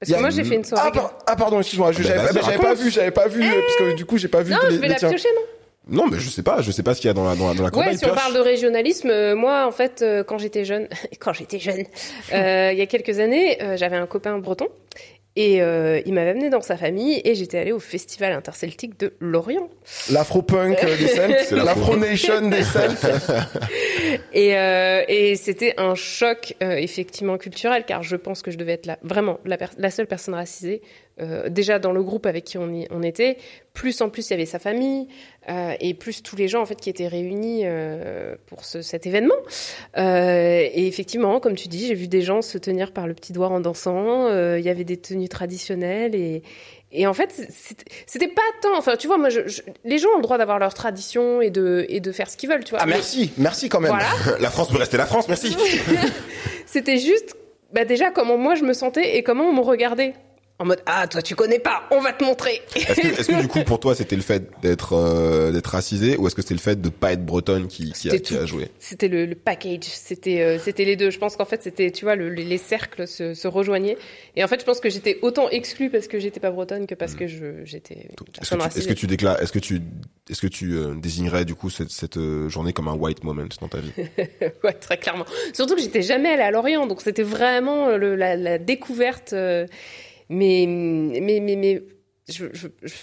Parce 0.00 0.12
que 0.12 0.18
moi, 0.18 0.30
j'ai 0.30 0.44
fait 0.44 0.54
une 0.54 0.64
soirée. 0.64 0.88
Ah, 0.88 0.90
par- 0.92 1.18
ah, 1.26 1.36
pardon, 1.36 1.60
excuse-moi, 1.60 1.92
je- 1.92 2.02
Ah, 2.04 2.16
bah, 2.32 2.40
j'avais 2.42 2.56
bah, 2.56 2.62
pas 2.62 2.74
vu, 2.74 2.90
j'avais 2.90 3.10
pas 3.10 3.28
vu 3.28 3.42
euh, 3.44 3.60
parce 3.60 3.76
que 3.90 3.94
du 3.96 4.04
coup 4.06 4.16
j'ai 4.16 4.28
pas 4.28 4.42
vu 4.42 4.52
non, 4.52 4.58
les, 4.68 4.76
je 4.76 4.80
vais 4.80 4.88
la 4.88 4.94
tiens. 4.94 5.10
piocher, 5.10 5.28
non? 5.34 5.42
Non 5.88 6.06
mais 6.10 6.18
je 6.18 6.28
sais 6.30 6.42
pas, 6.42 6.60
je 6.62 6.70
sais 6.70 6.82
pas 6.82 6.94
ce 6.94 7.00
qu'il 7.00 7.08
y 7.08 7.10
a 7.10 7.14
dans 7.14 7.24
la 7.24 7.34
dans 7.36 7.48
la, 7.48 7.54
dans 7.54 7.64
la 7.64 7.70
campagne. 7.70 7.90
Ouais, 7.92 7.96
si 7.96 8.04
on 8.06 8.14
parle 8.14 8.34
de 8.34 8.38
régionalisme, 8.40 9.10
euh, 9.10 9.34
moi, 9.34 9.66
en 9.66 9.72
fait, 9.72 10.02
euh, 10.02 10.22
quand 10.24 10.38
j'étais 10.38 10.64
jeune, 10.64 10.88
quand 11.20 11.32
j'étais 11.32 11.58
jeune, 11.58 11.84
euh, 12.32 12.70
il 12.72 12.78
y 12.78 12.82
a 12.82 12.86
quelques 12.86 13.18
années, 13.18 13.62
euh, 13.62 13.76
j'avais 13.76 13.96
un 13.96 14.06
copain 14.06 14.38
breton 14.38 14.68
et 15.42 15.62
euh, 15.62 16.02
il 16.04 16.12
m'avait 16.12 16.32
amené 16.32 16.50
dans 16.50 16.60
sa 16.60 16.76
famille 16.76 17.18
et 17.24 17.34
j'étais 17.34 17.56
allée 17.58 17.72
au 17.72 17.78
festival 17.78 18.34
interceltique 18.34 19.00
de 19.00 19.14
Lorient. 19.20 19.70
L'afro-punk 20.12 20.84
euh, 20.84 20.98
des 20.98 21.06
Celtes, 21.08 21.50
l'afro-nation 21.52 22.46
des 22.50 22.62
Celtes. 22.62 23.06
Et, 24.32 24.56
euh, 24.56 25.02
et 25.08 25.36
c'était 25.36 25.74
un 25.76 25.94
choc 25.94 26.54
euh, 26.62 26.72
effectivement 26.72 27.36
culturel 27.38 27.84
car 27.86 28.02
je 28.02 28.16
pense 28.16 28.42
que 28.42 28.50
je 28.50 28.58
devais 28.58 28.72
être 28.72 28.86
là, 28.86 28.98
vraiment 29.02 29.38
la, 29.44 29.56
per- 29.56 29.66
la 29.78 29.90
seule 29.90 30.06
personne 30.06 30.34
racisée 30.34 30.82
euh, 31.20 31.48
déjà 31.48 31.78
dans 31.78 31.92
le 31.92 32.02
groupe 32.02 32.26
avec 32.26 32.44
qui 32.44 32.58
on, 32.58 32.72
y, 32.72 32.86
on 32.90 33.02
était. 33.02 33.36
Plus 33.72 34.00
en 34.02 34.08
plus 34.08 34.28
il 34.28 34.32
y 34.32 34.34
avait 34.34 34.46
sa 34.46 34.58
famille 34.58 35.06
euh, 35.48 35.74
et 35.80 35.94
plus 35.94 36.22
tous 36.22 36.36
les 36.36 36.48
gens 36.48 36.60
en 36.62 36.66
fait 36.66 36.76
qui 36.76 36.90
étaient 36.90 37.08
réunis 37.08 37.62
euh, 37.64 38.34
pour 38.46 38.64
ce, 38.64 38.82
cet 38.82 39.06
événement. 39.06 39.34
Euh, 39.96 40.60
et 40.72 40.86
effectivement, 40.86 41.40
comme 41.40 41.54
tu 41.54 41.68
dis, 41.68 41.86
j'ai 41.86 41.94
vu 41.94 42.08
des 42.08 42.22
gens 42.22 42.42
se 42.42 42.58
tenir 42.58 42.92
par 42.92 43.06
le 43.06 43.14
petit 43.14 43.32
doigt 43.32 43.48
en 43.48 43.60
dansant. 43.60 44.28
Il 44.56 44.62
y 44.64 44.68
avait 44.68 44.84
des 44.84 44.96
tenues 44.98 45.28
traditionnelles 45.28 46.14
et 46.14 46.42
et 46.92 47.06
en 47.06 47.14
fait, 47.14 47.30
c'était- 48.06 48.26
pas 48.26 48.42
tant. 48.62 48.76
Enfin, 48.76 48.96
tu 48.96 49.06
vois, 49.06 49.16
moi, 49.16 49.28
je, 49.28 49.46
je- 49.46 49.62
les 49.84 49.98
gens 49.98 50.08
ont 50.12 50.16
le 50.16 50.22
droit 50.22 50.38
d'avoir 50.38 50.58
leur 50.58 50.74
tradition 50.74 51.40
et 51.40 51.48
de 51.50 51.86
et 51.88 52.00
de 52.00 52.10
faire 52.10 52.28
ce 52.28 52.36
qu'ils 52.36 52.48
veulent, 52.48 52.64
tu 52.64 52.70
vois. 52.70 52.80
Ah 52.82 52.86
merci, 52.86 53.30
merci 53.38 53.68
quand 53.68 53.78
même. 53.78 53.92
Voilà. 53.92 54.08
La 54.40 54.50
France 54.50 54.70
peut 54.70 54.76
rester 54.78 54.96
la 54.96 55.06
France, 55.06 55.28
merci. 55.28 55.56
C'était 56.66 56.98
juste, 56.98 57.36
bah 57.72 57.84
déjà 57.84 58.10
comment 58.10 58.36
moi 58.36 58.54
je 58.56 58.64
me 58.64 58.72
sentais 58.72 59.16
et 59.16 59.22
comment 59.22 59.44
on 59.44 59.52
me 59.52 59.60
regardait. 59.60 60.14
En 60.60 60.66
mode 60.66 60.82
ah 60.84 61.08
toi 61.08 61.22
tu 61.22 61.34
connais 61.34 61.58
pas, 61.58 61.88
on 61.90 62.00
va 62.02 62.12
te 62.12 62.22
montrer. 62.22 62.60
Est-ce 62.76 63.26
que, 63.28 63.40
du 63.40 63.48
coup 63.48 63.64
pour 63.64 63.80
toi 63.80 63.94
c'était 63.94 64.14
le 64.14 64.20
fait 64.20 64.42
d'être 64.60 64.92
euh, 64.92 65.50
d'être 65.52 65.68
racisé 65.68 66.18
ou 66.18 66.26
est-ce 66.26 66.34
que 66.34 66.42
c'était 66.42 66.54
le 66.54 66.60
fait 66.60 66.78
de 66.80 66.90
pas 66.90 67.12
être 67.12 67.24
bretonne 67.24 67.66
qui 67.66 67.90
qui 67.92 68.10
a, 68.10 68.18
qui 68.18 68.36
a 68.36 68.44
joué? 68.44 68.68
C'était 68.78 69.08
le, 69.08 69.24
le 69.24 69.34
package, 69.34 69.84
c'était 69.84 70.42
euh, 70.42 70.58
c'était 70.58 70.84
les 70.84 70.96
deux. 70.96 71.10
Je 71.10 71.18
pense 71.18 71.36
qu'en 71.36 71.46
fait 71.46 71.62
c'était 71.62 71.90
tu 71.90 72.04
vois 72.04 72.14
le- 72.14 72.28
les, 72.28 72.44
les 72.44 72.58
cercles 72.58 73.08
se, 73.08 73.32
se 73.32 73.48
rejoignaient 73.48 73.96
et 74.36 74.44
en 74.44 74.48
fait 74.48 74.60
je 74.60 74.66
pense 74.66 74.80
que 74.80 74.90
j'étais 74.90 75.18
autant 75.22 75.48
exclue 75.48 75.88
parce 75.88 76.08
que 76.08 76.18
j'étais 76.18 76.40
pas 76.40 76.50
bretonne 76.50 76.86
que 76.86 76.94
parce 76.94 77.14
que 77.14 77.26
je 77.26 77.64
j'étais 77.64 78.10
Est-ce 78.42 78.86
que 78.86 78.92
tu 78.92 79.06
déclares, 79.06 79.40
est-ce 79.42 79.52
que 79.52 79.58
tu, 79.58 79.80
est-ce 80.28 80.42
que 80.42 80.46
tu 80.46 80.74
euh, 80.74 80.94
désignerais 80.94 81.46
du 81.46 81.54
coup 81.54 81.70
cette, 81.70 81.90
cette 81.90 82.18
euh, 82.18 82.50
journée 82.50 82.74
comme 82.74 82.88
un 82.88 82.94
white 82.94 83.24
moment 83.24 83.44
dans 83.62 83.68
ta 83.68 83.78
vie? 83.78 83.92
Ouais, 84.62 84.74
très 84.74 84.98
clairement. 84.98 85.24
Surtout 85.54 85.74
que 85.74 85.80
j'étais 85.80 86.02
jamais 86.02 86.28
allée 86.28 86.42
à 86.42 86.50
Lorient, 86.50 86.86
donc 86.86 87.00
c'était 87.00 87.22
vraiment 87.22 87.88
euh, 87.88 87.96
le, 87.96 88.14
la, 88.14 88.36
la 88.36 88.58
découverte. 88.58 89.32
Mais, 90.30 91.20
mais, 91.20 91.40
mais, 91.40 91.56
mais, 91.56 91.82
je, 92.28 92.46
je, 92.52 92.68
je- 92.82 92.94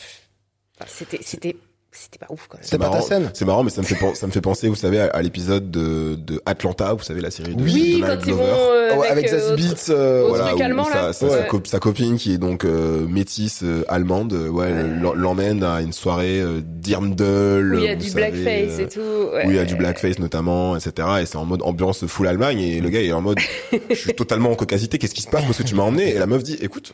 enfin, 0.80 0.88
c'était, 0.88 1.20
c'était, 1.22 1.56
c'était 1.92 2.20
pas 2.20 2.28
ouf 2.30 2.48
quand 2.48 2.58
même. 2.58 2.66
C'est 2.68 2.78
pas 2.78 2.86
ta 2.86 2.92
marrant, 2.92 3.02
scène 3.02 3.32
C'est 3.34 3.46
marrant, 3.46 3.64
mais 3.64 3.70
ça 3.72 3.82
me 3.82 3.88
fait 3.88 3.96
pen- 3.96 4.16
ça 4.16 4.28
me 4.28 4.32
fait 4.32 4.42
penser, 4.42 4.68
vous 4.70 4.76
savez, 4.76 5.00
à, 5.00 5.06
à 5.08 5.22
l'épisode 5.22 5.70
de, 5.72 6.16
de 6.16 6.42
Atlanta, 6.46 6.94
vous 6.94 7.04
savez 7.04 7.22
la 7.22 7.32
série 7.32 7.56
de 7.56 7.62
Oui, 7.64 8.00
Donald 8.00 8.20
quand 8.22 8.26
ils 8.28 8.34
Glover. 8.34 8.44
vont 8.52 8.58
euh, 8.72 8.90
Ah 8.94 8.98
ouais, 9.00 9.08
avec 9.10 9.34
euh, 9.34 9.56
Beetz, 9.56 9.88
euh, 9.90 10.26
Voilà, 10.30 10.54
allemand, 10.64 10.86
sa, 10.86 11.12
sa, 11.14 11.26
Ouais. 11.26 11.32
sa 11.40 11.44
co- 11.44 11.62
sa 11.66 11.80
copine 11.80 12.18
qui 12.18 12.34
est 12.34 12.38
donc 12.38 12.64
euh, 12.66 13.06
métisse 13.08 13.62
euh, 13.64 13.84
allemande, 13.90 14.32
euh, 14.34 14.48
ouais, 14.50 14.72
l'emmène 15.16 15.64
à 15.64 15.82
une 15.82 15.92
soirée 15.92 16.40
euh, 16.40 16.62
d'Irmdel. 16.64 17.74
où 17.76 17.78
il 17.80 17.84
y 17.84 17.90
a 17.90 17.96
du 17.96 18.08
savez, 18.10 18.32
blackface 18.32 18.80
euh, 18.80 18.84
et 18.84 18.88
tout. 18.88 19.36
ouais. 19.36 19.46
où 19.48 19.50
il 19.50 19.56
y 19.56 19.60
a 19.60 19.66
du 19.66 19.76
blackface 19.76 20.20
notamment, 20.20 20.78
etc. 20.78 21.08
Et 21.22 21.26
c'est 21.26 21.38
en 21.38 21.46
mode 21.46 21.62
ambiance 21.64 22.06
full 22.06 22.28
Allemagne 22.28 22.60
et 22.62 22.80
le 22.80 22.90
gars 22.90 23.02
est 23.02 23.12
en 23.12 23.22
mode, 23.22 23.40
je 23.90 23.96
suis 23.96 24.14
totalement 24.14 24.52
en 24.52 24.56
caucasité, 24.56 24.98
qu'est-ce 25.00 25.16
qui 25.16 25.24
se 25.24 25.30
passe? 25.30 25.44
Parce 25.46 25.58
que 25.58 25.64
tu 25.64 25.74
m'as 25.76 25.84
emmené 25.84 26.12
Et 26.12 26.20
la 26.20 26.28
meuf 26.28 26.44
dit, 26.44 26.58
écoute. 26.62 26.94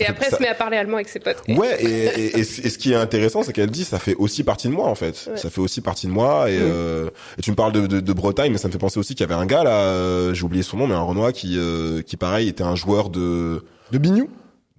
Et 0.00 0.06
après, 0.06 0.30
ça- 0.30 0.36
se 0.36 0.42
met 0.42 0.48
à 0.48 0.54
parler 0.54 0.76
allemand 0.76 0.96
avec 0.96 1.08
ses 1.08 1.20
potes. 1.20 1.42
Ouais, 1.48 1.82
et, 1.82 2.04
et, 2.20 2.38
et, 2.40 2.44
ce 2.44 2.60
et 2.60 2.70
ce 2.70 2.78
qui 2.78 2.92
est 2.92 2.96
intéressant, 2.96 3.42
c'est 3.42 3.52
qu'elle 3.52 3.70
dit, 3.70 3.84
ça 3.84 3.98
fait 3.98 4.14
aussi 4.16 4.44
partie 4.44 4.68
de 4.68 4.72
moi 4.72 4.86
en 4.88 4.94
fait. 4.94 5.28
Ouais. 5.30 5.36
Ça 5.36 5.48
fait 5.50 5.60
aussi 5.60 5.80
partie 5.80 6.06
de 6.06 6.12
moi. 6.12 6.50
Et, 6.50 6.58
euh, 6.60 7.08
et 7.38 7.42
tu 7.42 7.50
me 7.50 7.56
parles 7.56 7.72
de, 7.72 7.86
de, 7.86 8.00
de 8.00 8.12
Bretagne, 8.12 8.52
mais 8.52 8.58
ça 8.58 8.68
me 8.68 8.72
fait 8.72 8.78
penser 8.78 8.98
aussi 9.00 9.14
qu'il 9.14 9.26
y 9.26 9.30
avait 9.32 9.40
un 9.40 9.46
gars 9.46 9.64
là, 9.64 9.78
euh, 9.80 10.34
j'ai 10.34 10.44
oublié 10.44 10.62
son 10.62 10.76
nom, 10.76 10.86
mais 10.86 10.94
un 10.94 11.00
Renoir 11.02 11.32
qui, 11.32 11.54
euh, 11.56 12.02
qui 12.02 12.16
pareil 12.16 12.48
était 12.48 12.64
un 12.64 12.74
joueur 12.76 13.10
de 13.10 13.64
de 13.92 13.98
Bignou? 13.98 14.28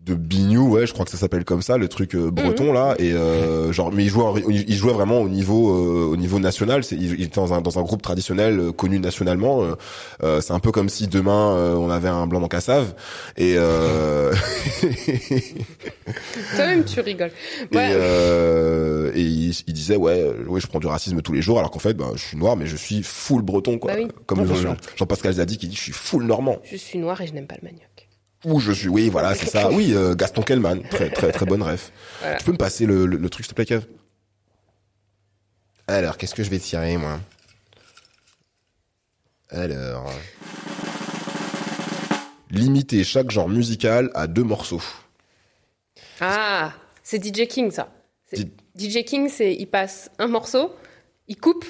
De 0.08 0.16
Bignou, 0.16 0.70
ouais, 0.72 0.88
je 0.88 0.94
crois 0.94 1.06
que 1.06 1.12
ça 1.12 1.18
s'appelle 1.18 1.46
comme 1.46 1.62
ça, 1.62 1.78
le 1.78 1.88
truc 1.88 2.16
euh, 2.16 2.32
breton 2.32 2.74
là, 2.74 2.96
et 3.00 3.14
euh, 3.14 3.72
genre, 3.72 3.92
mais 3.92 4.04
il 4.06 4.10
jouait, 4.10 4.24
en- 4.24 4.38
il 4.38 4.74
jouait 4.76 4.94
vraiment 4.94 5.20
au 5.20 5.30
niveau, 5.30 5.72
euh, 5.72 6.06
au 6.12 6.18
niveau 6.18 6.40
national. 6.40 6.84
C'est, 6.84 6.96
il, 6.96 7.14
il 7.20 7.24
était 7.24 7.36
dans 7.42 7.54
un, 7.54 7.62
dans 7.62 7.78
un 7.78 7.84
groupe 7.84 8.02
traditionnel 8.02 8.60
euh, 8.60 8.72
connu 8.72 9.00
nationalement. 9.00 9.64
euh, 9.64 9.76
euh, 10.24 10.42
c'est 10.42 10.54
un 10.54 10.60
peu 10.60 10.72
comme 10.72 10.90
si 10.90 11.08
demain 11.08 11.56
euh, 11.56 11.76
on 11.76 11.90
avait 11.90 12.08
un 12.10 12.26
blanc 12.28 12.40
dans 12.40 12.48
Cassave 12.48 12.94
et 13.38 13.56
euh, 13.58 14.34
Toi-même, 16.56 16.86
tu 16.86 17.00
rigoles. 17.02 17.32
et, 17.72 17.76
Ouais. 17.76 17.90
euh, 17.94 19.12
et 19.14 19.22
il, 19.22 19.52
il 19.68 19.74
disait 19.74 19.96
ouais, 19.96 20.26
ouais, 20.48 20.60
je 20.60 20.68
prends 20.68 20.80
du 20.80 20.88
racisme 20.88 21.22
tous 21.22 21.34
les 21.34 21.42
jours, 21.42 21.60
alors 21.60 21.72
qu'en 21.72 21.80
fait, 21.80 21.94
ben, 21.94 22.12
je 22.16 22.24
suis 22.24 22.38
noir, 22.38 22.56
mais 22.56 22.66
je 22.66 22.76
suis 22.76 23.04
full 23.04 23.42
breton 23.42 23.78
quoi. 23.78 23.94
Bah 23.94 24.00
oui. 24.02 24.08
Comme 24.26 24.40
Ouais, 24.40 24.56
Jean-. 24.56 24.76
Jean-Pascal 24.96 25.34
Zadi 25.34 25.58
qui 25.58 25.68
dit 25.68 25.76
je 25.76 25.82
suis 25.82 25.92
full 25.92 26.24
normand. 26.24 26.58
Je 26.64 26.78
suis 26.78 27.00
noire 27.00 27.20
et 27.22 27.28
je 27.28 27.34
n'aime 27.34 27.48
pas 27.48 27.56
le 27.62 27.68
manioc. 27.68 28.07
Ou 28.46 28.60
je 28.60 28.72
suis, 28.72 28.88
oui, 28.88 29.10
voilà, 29.10 29.34
c'est 29.36 29.48
ça. 29.50 29.72
Oui, 29.72 29.94
euh, 29.94 30.16
Gaston 30.16 30.42
Kellman, 30.44 30.82
très 30.90 31.10
très 31.14 31.32
très 31.32 31.46
bonne 31.46 31.64
ref. 31.64 31.92
Voilà. 32.22 32.38
Tu 32.38 32.46
peux 32.46 32.52
me 32.52 32.58
passer 32.58 32.86
le, 32.86 33.06
le, 33.06 33.18
le 33.18 33.30
truc 33.30 33.46
s'il 33.46 33.52
te 33.52 33.56
plaît, 33.56 33.66
Kev? 33.66 33.86
Alors, 35.88 36.18
qu'est-ce 36.18 36.36
que 36.36 36.44
je 36.44 36.50
vais 36.50 36.60
tirer 36.60 36.98
moi? 36.98 37.20
Alors, 39.50 40.12
limiter 42.52 43.04
chaque 43.04 43.32
genre 43.32 43.50
musical 43.50 44.12
à 44.14 44.28
deux 44.28 44.44
morceaux. 44.44 44.82
Ah, 46.20 46.74
c'est 47.04 47.24
DJ 47.24 47.48
King, 47.48 47.72
ça. 47.72 47.90
DJ 48.78 49.04
King, 49.06 49.30
c'est 49.30 49.54
il 49.56 49.68
passe 49.68 50.12
un 50.20 50.28
morceau, 50.28 50.76
il 51.28 51.38
coupe, 51.38 51.66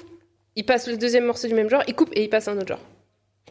il 0.55 0.65
passe 0.65 0.87
le 0.87 0.97
deuxième 0.97 1.25
morceau 1.25 1.47
du 1.47 1.53
même 1.53 1.69
genre, 1.69 1.83
il 1.87 1.93
coupe 1.95 2.09
et 2.13 2.23
il 2.23 2.29
passe 2.29 2.47
un 2.47 2.57
autre 2.57 2.67
genre. 2.67 2.81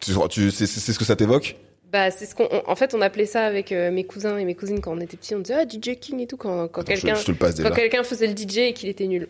Tu, 0.01 0.13
tu 0.29 0.51
c'est 0.51 0.67
c'est 0.67 0.91
ce 0.93 0.99
que 0.99 1.05
ça 1.05 1.15
t'évoque? 1.15 1.55
Bah, 1.91 2.11
c'est 2.11 2.25
ce 2.25 2.35
qu'on, 2.35 2.49
on- 2.51 2.69
en 2.69 2.75
fait, 2.75 2.93
on 2.93 3.01
appelait 3.01 3.25
ça 3.25 3.43
avec 3.45 3.71
euh, 3.71 3.91
mes 3.91 4.03
cousins 4.03 4.37
et 4.37 4.43
mes 4.43 4.55
cousines 4.55 4.81
quand 4.81 4.91
on 4.91 4.99
était 4.99 5.15
petits. 5.15 5.35
On 5.35 5.39
disait 5.39 5.55
ah 5.57 5.63
DJ 5.67 5.97
King 5.99 6.19
et 6.19 6.27
tout 6.27 6.35
quand, 6.35 6.67
quand 6.67 6.83
quelqu'un, 6.83 7.15
je 7.15 7.23
te 7.25 7.31
le 7.31 7.37
passe 7.37 7.55
déjà. 7.55 7.69
quand 7.69 7.75
quelqu'un 7.75 8.03
faisait 8.03 8.27
le 8.27 8.35
DJ 8.35 8.57
et 8.57 8.73
qu'il 8.73 8.89
était 8.89 9.07
nul. 9.07 9.29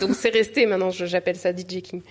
Donc 0.00 0.10
c'est 0.14 0.28
resté. 0.28 0.66
Maintenant, 0.66 0.90
je- 0.90 1.06
j'appelle 1.06 1.36
ça 1.36 1.52
DJ 1.56 1.80
King. 1.82 2.02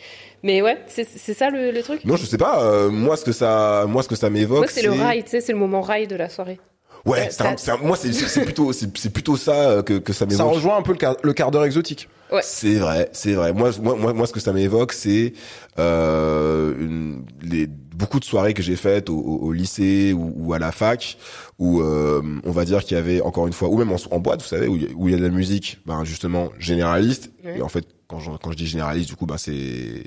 Mais 0.41 0.61
ouais, 0.63 0.79
c'est, 0.87 1.07
c'est 1.07 1.35
ça 1.35 1.49
le, 1.51 1.69
le 1.71 1.83
truc? 1.83 2.03
Non, 2.03 2.15
je 2.15 2.25
sais 2.25 2.37
pas. 2.37 2.63
euh, 2.63 2.89
moi, 2.89 3.15
ce 3.15 3.25
que 3.25 3.31
ça, 3.31 3.85
moi, 3.87 4.01
ce 4.01 4.07
que 4.07 4.15
ça 4.15 4.29
m'évoque, 4.31 4.57
Moi, 4.59 4.67
c'est 4.67 4.81
le 4.81 4.91
rail, 4.91 5.23
tu 5.23 5.29
sais, 5.29 5.41
c'est 5.41 5.51
le 5.53 5.59
moment 5.59 5.81
rail 5.81 6.07
de 6.07 6.15
la 6.15 6.29
soirée. 6.29 6.59
Ouais, 7.05 7.19
Ouais, 7.19 7.27
c'est 7.29 7.43
un- 7.43 7.55
ça- 7.57 7.75
un- 7.75 7.77
moi, 7.85 7.95
c'est 7.95 8.11
c'est 8.11 8.41
plutôt, 8.43 8.73
c'est 8.73 8.87
c'est 8.97 9.11
plutôt 9.13 9.37
ça 9.37 9.69
euh, 9.69 9.81
que 9.83 9.93
que 9.99 10.11
ça 10.13 10.19
Ça 10.21 10.25
m'évoque. 10.25 10.55
rejoint 10.55 10.77
un 10.77 10.81
peu 10.81 10.93
le 10.93 10.97
quart, 10.97 11.15
le 11.21 11.33
quart 11.33 11.51
d'heure 11.51 11.65
exotique. 11.65 12.09
C'est 12.41 12.73
vrai, 12.77 13.07
c'est 13.13 13.33
vrai. 13.33 13.53
Moi, 13.53 13.69
moi, 13.79 13.95
moi, 13.95 14.11
moi, 14.13 14.25
ce 14.25 14.33
que 14.33 14.39
ça 14.39 14.51
m'évoque, 14.51 14.91
c'est 14.93 15.33
euh, 15.77 16.73
une- 16.79 17.23
les 17.43 17.67
beaucoup 17.95 18.19
de 18.19 18.25
soirées 18.25 18.53
que 18.53 18.61
j'ai 18.61 18.75
faites 18.75 19.09
au, 19.09 19.17
au- 19.17 19.47
au 19.47 19.51
lycée 19.53 20.13
ou, 20.13 20.33
ou 20.35 20.53
à 20.53 20.59
la 20.59 20.71
fac, 20.71 21.17
où 21.59 21.81
euh, 21.81 22.21
on 22.43 22.51
va 22.51 22.65
dire 22.65 22.83
qu'il 22.83 22.95
y 22.95 22.99
avait 22.99 23.21
encore 23.21 23.47
une 23.47 23.53
fois, 23.53 23.69
ou 23.69 23.77
même 23.77 23.91
en, 23.91 23.97
en 24.11 24.19
boîte, 24.19 24.41
vous 24.41 24.47
savez, 24.47 24.67
où 24.67 24.75
il 24.75 24.83
y 24.83 25.13
a- 25.13 25.17
y 25.17 25.19
de 25.19 25.23
la 25.23 25.29
musique, 25.29 25.79
ben 25.85 26.03
justement 26.03 26.49
généraliste. 26.59 27.31
Ouais. 27.43 27.57
Et 27.57 27.61
en 27.61 27.69
fait, 27.69 27.85
quand 28.07 28.19
je, 28.19 28.31
quand 28.41 28.51
je 28.51 28.57
dis 28.57 28.67
généraliste, 28.67 29.09
du 29.09 29.15
coup, 29.15 29.25
ben 29.25 29.37
c'est 29.37 30.03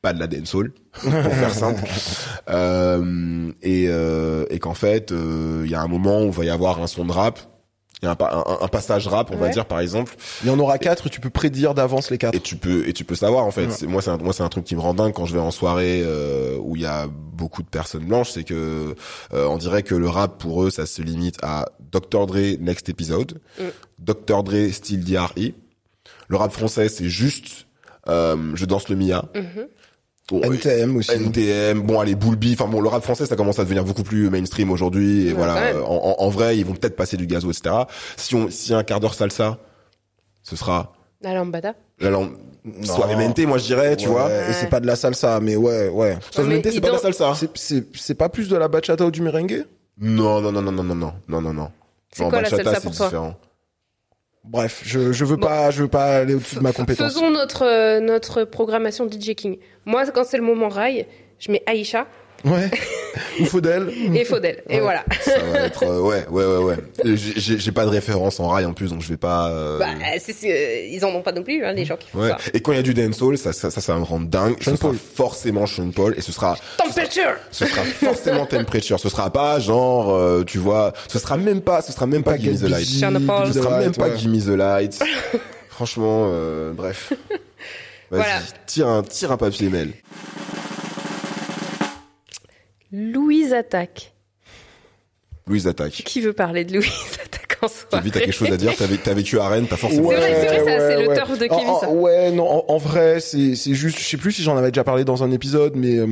pas 0.00 0.12
de 0.12 0.18
la 0.18 0.26
dancehall, 0.26 0.72
pour 1.00 1.12
faire 1.12 1.54
simple. 1.64 1.84
Euh, 2.48 3.52
et 3.62 3.86
euh, 3.88 4.44
et 4.50 4.58
qu'en 4.58 4.74
fait, 4.74 5.12
euh, 5.12 5.62
il 5.64 5.70
y 5.70 5.74
a 5.74 5.80
un 5.80 5.88
moment 5.88 6.22
où 6.22 6.26
il 6.26 6.32
va 6.32 6.44
y 6.44 6.50
avoir 6.50 6.82
un 6.82 6.86
son 6.86 7.04
de 7.04 7.12
rap, 7.12 7.38
il 8.02 8.06
y 8.06 8.08
a 8.08 8.16
un, 8.18 8.24
un, 8.24 8.64
un 8.64 8.68
passage 8.68 9.06
rap, 9.06 9.30
on 9.32 9.36
va 9.36 9.48
dire 9.48 9.64
par 9.66 9.78
exemple, 9.80 10.16
Il 10.42 10.48
y 10.48 10.50
en 10.50 10.58
aura 10.58 10.78
quatre, 10.78 11.08
tu 11.08 11.20
peux 11.20 11.30
prédire 11.30 11.72
d'avance 11.74 12.10
les 12.10 12.18
quatre. 12.18 12.34
et 12.34 12.40
tu 12.40 12.56
peux 12.56 12.88
et 12.88 12.92
tu 12.92 13.04
peux 13.04 13.14
savoir 13.14 13.44
en 13.46 13.50
fait. 13.52 13.66
Ouais. 13.66 13.86
Moi 13.86 14.02
c'est 14.02 14.10
un, 14.10 14.18
moi 14.18 14.32
c'est 14.32 14.42
un 14.42 14.48
truc 14.48 14.64
qui 14.64 14.74
me 14.74 14.80
rend 14.80 14.92
dingue 14.94 15.12
quand 15.12 15.24
je 15.26 15.34
vais 15.34 15.40
en 15.40 15.50
soirée 15.52 16.02
euh, 16.04 16.56
où 16.60 16.74
il 16.76 16.82
y 16.82 16.86
a 16.86 17.06
beaucoup 17.08 17.62
de 17.62 17.68
personnes 17.68 18.04
blanches, 18.04 18.30
c'est 18.30 18.44
que 18.44 18.94
euh, 19.34 19.46
on 19.46 19.56
dirait 19.56 19.82
que 19.84 19.94
le 19.94 20.08
rap 20.08 20.38
pour 20.38 20.64
eux 20.64 20.70
ça 20.70 20.84
se 20.86 21.00
limite 21.02 21.36
à 21.42 21.68
Dr 21.92 22.26
Dre 22.26 22.56
Next 22.60 22.88
Episode, 22.88 23.40
Mm. 23.58 23.64
Dr 23.98 24.42
Dre 24.42 24.72
Still 24.72 25.04
D.R.E. 25.04 25.52
Le 26.28 26.36
rap 26.36 26.52
français 26.52 26.88
c'est 26.88 27.08
juste 27.08 27.66
euh, 28.08 28.36
je 28.54 28.64
danse 28.64 28.88
le 28.88 28.96
Mia. 28.96 29.26
Mhm. 29.34 29.68
Bon, 30.40 30.40
NTM 30.52 30.96
aussi. 30.96 31.12
NTM, 31.12 31.82
bon 31.82 32.00
allez 32.00 32.14
Boulby, 32.14 32.54
enfin 32.58 32.66
bon 32.68 32.80
le 32.80 32.88
rap 32.88 33.02
français 33.02 33.26
ça 33.26 33.36
commence 33.36 33.58
à 33.58 33.64
devenir 33.64 33.84
beaucoup 33.84 34.02
plus 34.02 34.30
mainstream 34.30 34.70
aujourd'hui 34.70 35.26
et 35.26 35.28
Ouais, 35.28 35.34
voilà 35.34 35.56
euh, 35.58 35.82
en, 35.82 36.16
en- 36.18 36.24
en 36.24 36.28
vrai 36.30 36.56
ils 36.56 36.64
vont 36.64 36.72
peut-être 36.72 36.96
passer 36.96 37.16
du 37.16 37.26
gazo 37.26 37.50
etc. 37.50 37.74
Si 38.16 38.34
on 38.34 38.48
si 38.50 38.72
un 38.72 38.82
quart 38.82 38.98
d'heure 39.00 39.14
salsa, 39.14 39.58
ce 40.42 40.56
sera 40.56 40.92
La 41.20 41.34
lambada. 41.34 41.74
la 42.00 42.10
Non. 42.10 42.30
soirée 42.82 43.16
mentée 43.16 43.44
moi 43.46 43.58
je 43.58 43.64
dirais 43.64 43.96
tu 43.96 44.06
Ouais, 44.08 44.14
vois. 44.14 44.30
Et 44.48 44.52
c'est 44.54 44.68
pas 44.70 44.80
de 44.80 44.86
la 44.86 44.96
salsa, 44.96 45.38
mais 45.40 45.56
ouais, 45.56 45.88
ouais. 45.88 46.16
Mentée 46.38 46.62
il 46.68 46.72
c'est 46.72 46.80
pas 46.80 46.88
de 46.88 46.92
la 46.94 46.98
salsa. 46.98 47.34
C'est, 47.54 48.14
pas 48.14 48.28
plus 48.28 48.48
de 48.48 48.56
la 48.56 48.68
bachata 48.68 49.04
ou 49.04 49.10
du 49.10 49.20
merengue? 49.20 49.66
Non 50.00 50.40
non 50.40 50.50
non 50.52 50.62
non 50.62 50.72
non 50.72 50.82
non 50.84 50.94
non 50.94 51.12
non 51.28 51.40
non 51.42 51.52
non. 51.52 51.70
C'est 52.10 52.22
quoi 52.24 52.40
la 52.40 52.48
bachata, 52.50 52.64
salsa 52.64 52.80
c'est 52.80 52.86
pour 52.86 52.96
toi? 52.96 53.06
différent. 53.06 53.34
Bref, 54.44 54.82
je, 54.84 55.12
je 55.12 55.24
veux 55.24 55.36
Bon. 55.36 55.46
pas, 55.46 55.70
je 55.70 55.82
veux 55.82 55.88
pas 55.88 56.16
aller 56.18 56.34
au-dessus 56.34 56.56
de 56.56 56.60
ma 56.60 56.72
compétence. 56.72 57.12
Faisons 57.14 57.30
notre, 57.30 57.64
euh, 57.64 58.00
notre 58.00 58.44
programmation 58.44 59.08
DJ 59.08 59.34
King. 59.34 59.58
Moi, 59.86 60.04
quand 60.12 60.24
c'est 60.24 60.36
le 60.36 60.42
moment 60.42 60.68
rail, 60.68 61.06
je 61.38 61.52
mets 61.52 61.62
Aïcha 61.66 62.06
Ouais. 62.44 62.68
ou 63.40 63.44
Faudel. 63.44 63.88
et 64.14 64.24
Faudel. 64.24 64.62
Et 64.68 64.74
Ouais. 64.76 64.80
voilà. 64.80 65.04
Ça 65.20 65.38
va 65.38 65.58
être 65.60 65.82
euh, 65.84 66.00
ouais 66.00 66.26
ouais 66.28 66.44
ouais 66.44 66.56
ouais. 66.56 66.76
Et 67.04 67.16
J'ai 67.16 67.70
pas 67.72 67.84
de 67.84 67.90
référence 67.90 68.40
en 68.40 68.48
rail 68.48 68.64
en 68.64 68.72
plus 68.72 68.90
donc 68.90 69.00
je 69.02 69.08
vais 69.08 69.16
pas. 69.16 69.48
euh, 69.50 69.78
Bah, 69.78 69.86
euh, 70.02 70.86
ils 70.90 71.04
en 71.04 71.10
ont 71.10 71.22
pas 71.22 71.30
non 71.32 71.42
plus, 71.44 71.64
hein, 71.64 71.72
les 71.72 71.84
gens 71.84 71.96
qui 71.96 72.08
font 72.08 72.20
Ouais. 72.20 72.30
ça. 72.30 72.38
Et 72.52 72.60
quand 72.60 72.72
il 72.72 72.76
y 72.76 72.78
a 72.78 72.82
du 72.82 72.94
dancehall, 72.94 73.38
ça, 73.38 73.52
ça, 73.52 73.70
ça, 73.70 73.80
ça 73.80 73.92
va 73.94 74.00
me 74.00 74.04
rendre 74.04 74.26
dingue. 74.26 74.56
Sean 74.60 74.72
ce 74.72 74.76
sera 74.76 74.88
Paul. 74.88 74.98
forcément 75.14 75.66
Sean 75.66 75.90
Paul 75.90 76.14
et 76.16 76.20
ce 76.20 76.32
sera, 76.32 76.56
Temperature 76.78 77.34
ce 77.52 77.64
sera 77.66 77.82
forcément 77.84 78.46
Temperature. 78.46 78.98
Ce 78.98 79.08
sera 79.08 79.30
pas 79.30 79.60
genre, 79.60 80.10
euh, 80.12 80.42
tu 80.44 80.58
vois, 80.58 80.92
ce 81.08 81.18
sera 81.20 81.36
même 81.36 81.60
pas, 81.60 81.80
ce 81.82 81.92
sera 81.92 82.06
même 82.06 82.24
pas, 82.24 82.36
Gimme 82.38 82.56
the 82.58 82.62
Light. 82.62 82.86
Ce 82.86 82.98
sera 82.98 83.10
même 83.78 83.94
pas. 83.94 84.10
Gimme 84.16 84.40
the 84.40 84.48
Light. 84.56 84.98
Franchement, 85.68 86.26
euh, 86.28 86.72
bref. 86.72 87.12
Vas-y, 88.10 88.20
Voilà. 88.22 88.34
tire 88.66 88.88
un, 88.88 89.02
tire 89.02 89.30
un 89.32 89.36
papier 89.36 89.68
mail. 89.68 89.92
Louise 92.92 93.52
Attaque. 93.54 94.12
Louise 95.46 95.66
attaque. 95.66 95.92
Qui 95.92 96.20
veut 96.20 96.34
parler 96.34 96.64
de 96.64 96.74
Louise 96.74 97.18
Attaque 97.24 97.58
en 97.62 97.66
T'as 97.66 97.68
soirée 97.68 98.04
vite, 98.04 98.14
t'as 98.14 98.20
quelque 98.20 98.32
chose 98.32 98.52
à 98.52 98.56
dire. 98.56 98.74
T'as 98.76 98.86
vécu, 98.86 99.02
t'as 99.02 99.14
vécu 99.14 99.38
à 99.40 99.48
Rennes, 99.48 99.66
t'as 99.68 99.76
forcément. 99.76 100.10
C'est 100.10 100.16
vrai, 100.16 100.34
c'est 100.34 100.46
vrai, 100.46 100.78
ça, 100.78 100.88
c'est 100.88 101.02
le 101.02 101.08
ouais. 101.08 101.16
turf 101.16 101.38
de 101.38 101.46
Kevin, 101.46 101.74
ça. 101.80 101.90
ouais, 101.90 102.30
non, 102.30 102.48
en, 102.48 102.64
en 102.68 102.78
vrai, 102.78 103.18
c'est 103.18 103.56
c'est 103.56 103.74
juste, 103.74 103.98
je 103.98 104.04
sais 104.04 104.16
plus 104.16 104.32
si 104.32 104.42
j'en 104.42 104.56
avais 104.56 104.68
déjà 104.70 104.84
parlé 104.84 105.04
dans 105.04 105.24
un 105.24 105.30
épisode, 105.32 105.74
mais 105.74 105.96
euh, 105.98 106.06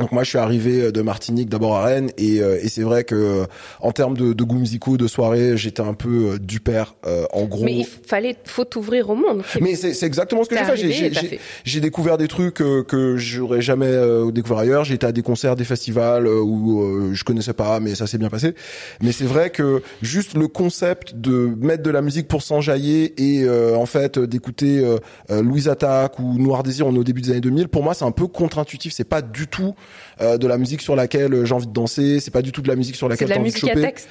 donc 0.00 0.12
moi 0.12 0.24
je 0.24 0.28
suis 0.30 0.38
arrivé 0.38 0.82
euh, 0.82 0.92
de 0.92 1.00
Martinique 1.02 1.48
d'abord 1.48 1.76
à 1.76 1.84
Rennes 1.84 2.10
et, 2.18 2.40
euh, 2.40 2.58
et 2.62 2.68
c'est 2.68 2.82
vrai 2.82 3.04
que 3.04 3.14
euh, 3.14 3.44
en 3.80 3.92
termes 3.92 4.16
de, 4.16 4.32
de 4.32 4.44
goûts 4.44 4.58
musicaux, 4.58 4.96
de 4.96 5.06
soirée, 5.06 5.56
j'étais 5.56 5.82
un 5.82 5.94
peu 5.94 6.38
du 6.38 6.60
père. 6.60 6.94
euh, 7.06 7.24
en 7.32 7.44
gros, 7.44 7.64
Mais 7.64 7.74
il 7.78 7.84
fallait, 7.86 8.36
faut 8.44 8.64
t'ouvrir 8.64 9.10
au 9.10 9.14
monde. 9.14 9.42
mais 9.60 9.74
c'est 9.74 10.02
exactement 10.06 10.44
ce 10.44 10.48
que 10.50 10.56
j'ai 10.76 10.92
fait. 10.92 11.38
J'ai- 11.64 11.80
découvert 11.80 12.18
des 12.18 12.26
trucs 12.28 12.60
euh, 12.62 12.82
que 12.82 13.16
j'aurais 13.16 13.60
jamais 13.60 13.86
euh, 13.86 14.30
découvert 14.32 14.58
ailleurs. 14.58 14.84
J'ai 14.84 14.94
été 14.94 15.06
à 15.06 15.12
des 15.12 15.22
concerts, 15.22 15.56
des 15.56 15.64
festivals 15.64 16.26
où 16.26 16.82
euh, 16.82 17.10
je 17.14 17.22
connaissais 17.24 17.52
pas, 17.52 17.78
mais 17.80 17.94
ça 17.94 18.06
s'est 18.06 18.18
bien 18.18 18.28
passé. 18.30 18.54
Mais 19.02 19.12
c'est 19.12 19.24
vrai 19.24 19.50
que 19.50 19.82
juste 20.02 20.34
le 20.34 20.48
concept 20.48 21.14
de 21.14 21.50
mettre 21.60 21.82
de 21.82 21.90
la 21.90 22.02
musique 22.02 22.28
pour 22.28 22.42
s'enjailler 22.42 23.14
et 23.38 23.44
euh, 23.44 23.76
en 23.76 23.86
fait 23.86 24.18
d'écouter 24.18 24.82
Louise 25.30 25.68
Attaque 25.68 26.18
ou 26.18 26.38
Noir 26.38 26.62
Désir, 26.62 26.86
on 26.86 26.94
est 26.94 26.98
au 26.98 27.04
début 27.04 27.20
des 27.22 27.30
années 27.30 27.40
2000. 27.40 27.68
Pour 27.68 27.82
moi, 27.82 27.94
c'est 27.94 28.04
un 28.04 28.10
peu 28.10 28.26
contre-intuitif. 28.26 28.92
C'est 28.92 29.04
pas 29.04 29.22
du 29.22 29.46
tout 29.46 29.74
euh, 30.20 30.38
de 30.38 30.46
la 30.46 30.58
musique 30.58 30.82
sur 30.82 30.96
laquelle 30.96 31.32
euh, 31.32 31.44
j'ai 31.44 31.54
envie 31.54 31.66
de 31.66 31.72
danser. 31.72 32.20
C'est 32.20 32.30
pas 32.30 32.42
du 32.42 32.52
tout 32.52 32.62
de 32.62 32.68
la 32.68 32.76
musique 32.76 32.96
sur 32.96 33.08
laquelle 33.08 33.28
de 33.28 33.30
la 33.30 33.36
t'as 33.36 33.40
envie 33.40 33.50
de 33.50 33.54
musique 33.54 33.70
à 33.70 33.74
choper. 33.74 33.86
texte. 33.86 34.08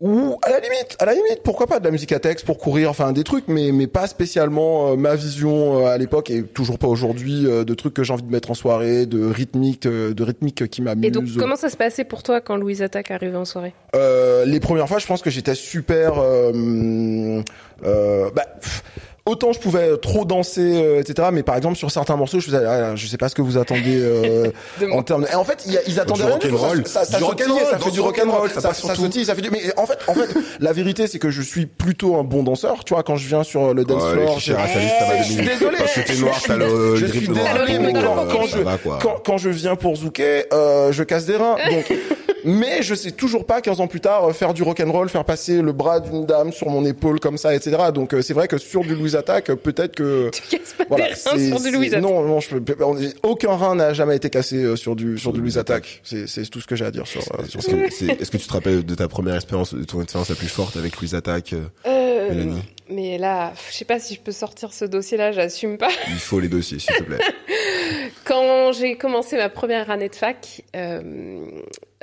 Ou 0.00 0.38
à 0.42 0.50
la 0.50 0.58
limite, 0.58 0.96
à 0.98 1.04
la 1.04 1.14
limite, 1.14 1.42
pourquoi 1.44 1.68
pas 1.68 1.78
de 1.78 1.84
la 1.84 1.92
musique 1.92 2.10
à 2.10 2.18
texte 2.18 2.44
pour 2.44 2.58
courir, 2.58 2.90
enfin 2.90 3.12
des 3.12 3.22
trucs, 3.22 3.46
mais 3.46 3.70
mais 3.70 3.86
pas 3.86 4.08
spécialement 4.08 4.90
euh, 4.90 4.96
ma 4.96 5.14
vision 5.14 5.78
euh, 5.78 5.86
à 5.86 5.96
l'époque 5.96 6.30
et 6.30 6.42
toujours 6.42 6.78
pas 6.78 6.88
aujourd'hui 6.88 7.46
euh, 7.46 7.64
de 7.64 7.74
trucs 7.74 7.94
que 7.94 8.02
j'ai 8.02 8.12
envie 8.12 8.24
de 8.24 8.30
mettre 8.30 8.50
en 8.50 8.54
soirée, 8.54 9.06
de 9.06 9.24
rythmique, 9.24 9.86
de 9.86 10.22
rythmique 10.22 10.68
qui 10.68 10.82
m'amuse. 10.82 11.06
Et 11.06 11.10
donc, 11.10 11.26
comment 11.38 11.54
ça 11.54 11.70
se 11.70 11.76
passait 11.76 12.04
pour 12.04 12.24
toi 12.24 12.40
quand 12.40 12.56
Louise 12.56 12.82
Attaque 12.82 13.12
arrivait 13.12 13.36
en 13.36 13.44
soirée? 13.44 13.72
Les 13.94 14.60
premières 14.60 14.88
fois, 14.88 14.98
je 14.98 15.06
pense 15.06 15.22
que 15.22 15.30
j'étais 15.30 15.54
super. 15.54 16.14
Bah, 16.14 16.52
pff, 18.60 18.82
autant 19.26 19.52
je 19.52 19.58
pouvais 19.58 19.96
trop 19.96 20.24
danser, 20.24 20.60
euh, 20.82 21.00
etc. 21.00 21.28
Mais 21.32 21.42
par 21.42 21.56
exemple 21.56 21.76
sur 21.76 21.90
certains 21.90 22.16
morceaux, 22.16 22.40
je 22.40 22.46
faisais, 22.46 22.64
ah, 22.64 22.94
je 22.94 23.06
sais 23.06 23.16
pas 23.16 23.28
ce 23.28 23.34
que 23.34 23.42
vous 23.42 23.56
attendez 23.58 23.98
euh, 24.00 24.50
en 24.92 25.02
termes. 25.02 25.22
De... 25.24 25.28
Et 25.30 25.34
en 25.34 25.44
fait, 25.44 25.62
il 25.66 25.72
y 25.72 25.78
a- 25.78 25.80
ils 25.86 25.98
attendaient 26.00 26.24
Du 26.24 26.28
rien 26.28 26.38
du 26.38 26.48
tout. 26.48 26.56
rock'n'roll. 26.56 26.86
Ça, 26.86 27.04
ça, 27.04 27.12
ça 27.12 27.18
Du 27.18 27.24
sautille, 27.24 27.44
rock'n'roll, 27.46 27.70
ça 27.70 27.78
fait 27.78 27.84
du 27.84 27.90
du 27.92 28.00
rock'n'roll, 28.00 28.28
rock'n'roll, 28.30 28.50
ça, 28.50 28.60
ça 28.60 28.74
ça, 28.74 28.94
sautille, 28.94 29.24
ça 29.24 29.34
fait 29.34 29.42
du. 29.42 29.50
Mais 29.50 29.62
en 29.78 29.86
fait, 29.86 29.98
en 30.08 30.14
fait, 30.14 30.28
la 30.60 30.72
vérité, 30.72 31.06
c'est 31.06 31.18
que 31.18 31.30
je 31.30 31.42
suis 31.42 31.66
plutôt 31.66 32.16
un 32.16 32.24
bon 32.24 32.42
danseur. 32.42 32.84
Tu 32.84 32.94
vois, 32.94 33.02
quand 33.02 33.16
je 33.16 33.26
viens 33.28 33.44
sur 33.44 33.72
le 33.74 33.84
dance 33.84 34.02
Ouais, 34.02 34.12
floor, 34.12 34.38
je- 34.38 34.52
Eh, 34.52 35.22
je 35.24 35.32
suis 35.32 35.44
désolé. 35.46 35.78
Parce 35.78 35.94
que 35.94 36.00
t'es 36.00 36.16
noir, 36.16 36.40
t'as 36.46 36.56
le, 36.56 36.96
Je 36.96 37.06
suis 37.06 37.28
désolé, 37.28 37.78
mais 37.80 37.92
quand, 37.92 38.46
je, 38.46 38.58
quand, 39.24 39.36
viens 39.50 39.76
pour 39.76 39.96
zouker, 39.96 40.44
euh, 40.52 40.92
je 40.92 41.02
casse 41.02 41.24
des 41.26 41.36
reins. 41.36 41.56
Donc, 41.70 41.92
mais 42.44 42.82
je 42.82 42.94
sais 42.94 43.10
toujours 43.10 43.46
pas 43.46 43.60
15 43.60 43.80
ans 43.80 43.86
plus 43.86 44.00
tard 44.00 44.28
euh, 44.28 44.32
faire 44.32 44.54
du 44.54 44.62
rock'n'roll, 44.62 45.08
faire 45.08 45.24
passer 45.24 45.62
le 45.62 45.72
bras 45.72 46.00
d'une 46.00 46.26
dame 46.26 46.52
sur 46.52 46.68
mon 46.68 46.84
épaule 46.84 47.20
comme 47.20 47.38
ça, 47.38 47.54
etc. 47.54 47.76
Donc 47.94 48.14
euh, 48.14 48.22
c'est 48.22 48.34
vrai 48.34 48.48
que 48.48 48.58
sur 48.58 48.82
du 48.82 48.94
Louise 48.94 49.16
Attaque, 49.16 49.50
euh, 49.50 49.56
peut-être 49.56 49.94
que 49.96 50.30
Tu 50.48 50.56
casses 50.58 50.74
pas 50.78 50.84
voilà, 50.88 51.06
des 51.08 51.12
reins 51.12 51.18
c'est- 51.38 51.48
sur 51.48 51.60
du 51.60 51.70
Louise 51.70 51.94
Attaque. 51.94 52.02
non, 52.10 52.22
non, 52.22 52.40
je 52.40 52.56
peux, 52.56 52.76
aucun 53.22 53.52
rein 53.56 53.74
n'a 53.74 53.92
jamais 53.94 54.16
été 54.16 54.30
cassé 54.30 54.76
sur 54.76 54.94
du 54.96 55.18
sur 55.18 55.32
du 55.32 55.40
Louise 55.40 55.58
Attaque. 55.58 56.00
C'est 56.04 56.26
c'est 56.26 56.44
tout 56.50 56.60
ce 56.60 56.66
que 56.66 56.76
j'ai 56.76 56.84
à 56.84 56.90
dire 56.90 57.06
sur. 57.06 57.20
euh, 57.20 57.44
sur 57.48 57.60
Est-ce 57.60 58.30
que, 58.30 58.36
tu 58.36 58.46
te 58.46 58.52
rappelles 58.52 58.84
de 58.84 58.94
ta 58.94 59.08
première 59.08 59.34
expérience, 59.36 59.74
de 59.74 59.84
ton 59.84 60.02
expérience 60.02 60.28
la 60.28 60.34
plus 60.36 60.48
forte 60.48 60.76
avec 60.76 60.94
euh, 61.52 61.60
Euh, 61.86 62.28
Mélanie? 62.30 62.62
mais 62.90 63.18
là, 63.18 63.52
je 63.70 63.76
sais 63.76 63.84
pas 63.84 63.98
si 63.98 64.14
je 64.14 64.20
peux 64.20 64.32
sortir 64.32 64.72
ce 64.72 64.84
dossier-là, 64.84 65.32
j'assume 65.32 65.78
pas. 65.78 65.88
Il 66.08 66.14
faut 66.18 66.40
les 66.40 66.48
dossiers, 66.48 66.78
s'il 66.78 66.94
te 66.94 67.02
plaît. 67.02 67.18
Quand 68.24 68.72
j'ai 68.72 68.96
commencé 68.96 69.36
ma 69.36 69.48
première 69.48 69.90
année 69.90 70.08
de 70.08 70.14
fac, 70.14 70.62
euh, 70.76 71.00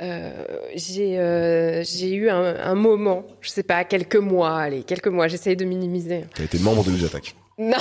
euh, 0.02 0.32
j'ai 0.74 1.18
euh, 1.18 1.82
j'ai 1.84 2.12
eu 2.12 2.28
un, 2.28 2.56
un 2.56 2.74
moment, 2.74 3.24
je 3.40 3.50
sais 3.50 3.62
pas, 3.62 3.84
quelques 3.84 4.16
mois, 4.16 4.58
allez, 4.58 4.82
quelques 4.82 5.08
mois, 5.08 5.28
j'essaye 5.28 5.56
de 5.56 5.64
minimiser. 5.64 6.24
T'as 6.34 6.44
été 6.44 6.58
membre 6.58 6.84
de 6.84 6.90
Louise 6.90 7.04
Attaque. 7.04 7.34
Non, 7.58 7.76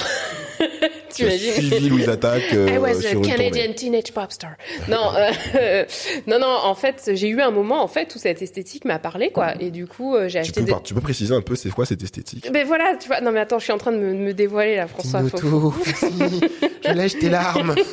Tu 1.15 1.23
as 1.25 1.29
t'imagines 1.29 1.51
suivi 1.69 1.89
Louise 1.89 2.09
Attaque 2.09 2.43
euh, 2.53 2.69
I 2.69 2.77
was 2.77 2.93
sur 3.01 3.07
a 3.09 3.11
une 3.13 3.21
tournée. 3.21 3.29
Canadian 3.51 3.73
teenage 3.73 4.11
pop 4.13 4.31
star. 4.31 4.51
Non, 4.87 5.11
euh, 5.55 5.85
non, 6.27 6.39
non. 6.39 6.47
En 6.63 6.75
fait, 6.75 7.11
j'ai 7.15 7.27
eu 7.27 7.41
un 7.41 7.51
moment 7.51 7.83
en 7.83 7.87
fait 7.87 8.13
où 8.15 8.19
cette 8.19 8.41
esthétique 8.41 8.85
m'a 8.85 8.99
parlé, 8.99 9.31
quoi. 9.31 9.53
Et 9.59 9.71
du 9.71 9.87
coup, 9.87 10.15
euh, 10.15 10.23
j'ai 10.27 10.39
Tu 10.41 10.49
acheté 10.49 10.61
peux, 10.61 10.65
des. 10.71 10.73
tu 10.83 10.93
peux 10.93 11.01
préciser 11.01 11.33
un 11.35 11.41
peu 11.41 11.55
c'est 11.55 11.69
quoi 11.69 11.85
cette 11.85 12.03
esthétique? 12.03 12.51
Ben 12.51 12.65
voilà, 12.65 12.95
tu 12.99 13.07
vois. 13.07 13.21
Non, 13.21 13.31
mais 13.31 13.39
attends, 13.39 13.59
je 13.59 13.63
suis 13.65 13.73
en 13.73 13.77
train 13.77 13.91
de 13.91 13.97
me, 13.97 14.11
de 14.13 14.17
me 14.19 14.33
dévoiler 14.33 14.75
là, 14.75 14.87
François. 14.87 15.21
faut- 15.21 15.73
je 16.85 16.91
lèche 16.93 17.17
tes 17.19 17.29
larmes. 17.29 17.75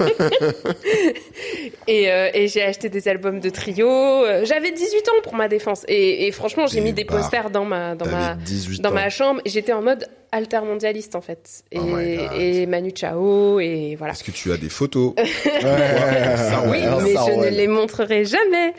Et, 1.87 2.11
euh, 2.11 2.29
et 2.35 2.49
j'ai 2.49 2.63
acheté 2.63 2.89
des 2.91 3.09
albums 3.09 3.41
de 3.41 3.49
trio. 3.49 3.89
J'avais 4.45 4.73
18 4.73 5.09
ans 5.09 5.13
pour 5.23 5.35
ma 5.35 5.49
défense. 5.49 5.85
Et, 5.89 6.27
et 6.27 6.33
franchement, 6.33 6.67
j'ai 6.67 6.79
Et 6.79 6.83
mis 6.83 6.93
des 6.93 7.05
bah, 7.05 7.17
posters 7.17 7.51
dans 7.51 7.65
ma 7.65 7.95
dans 7.95 8.05
ma 8.07 8.29
T'avais 8.31 8.43
18 8.45 8.83
dans 8.83 8.91
ans. 8.91 8.95
ma 8.95 9.09
chambre. 9.09 9.41
Et 9.45 9.51
j'étais 9.51 9.73
en 9.73 9.81
mode 9.83 10.07
altermondialiste 10.33 11.15
en 11.17 11.21
fait. 11.21 11.63
Et, 11.73 11.79
Oh 11.81 11.99
et 11.99 12.67
Manu 12.67 12.93
Chao 12.95 13.61
et 13.61 13.95
voilà. 13.97 14.13
Est-ce 14.13 14.25
que 14.25 14.31
tu 14.31 14.53
as 14.53 14.57
des 14.57 14.69
photos 14.69 15.15
Ouais, 15.17 15.25
Oui, 16.67 16.79
mais 17.03 17.15
ça, 17.15 17.25
je 17.27 17.33
ouais. 17.39 17.51
ne 17.51 17.57
les 17.57 17.67
montrerai 17.67 18.25
jamais. 18.25 18.75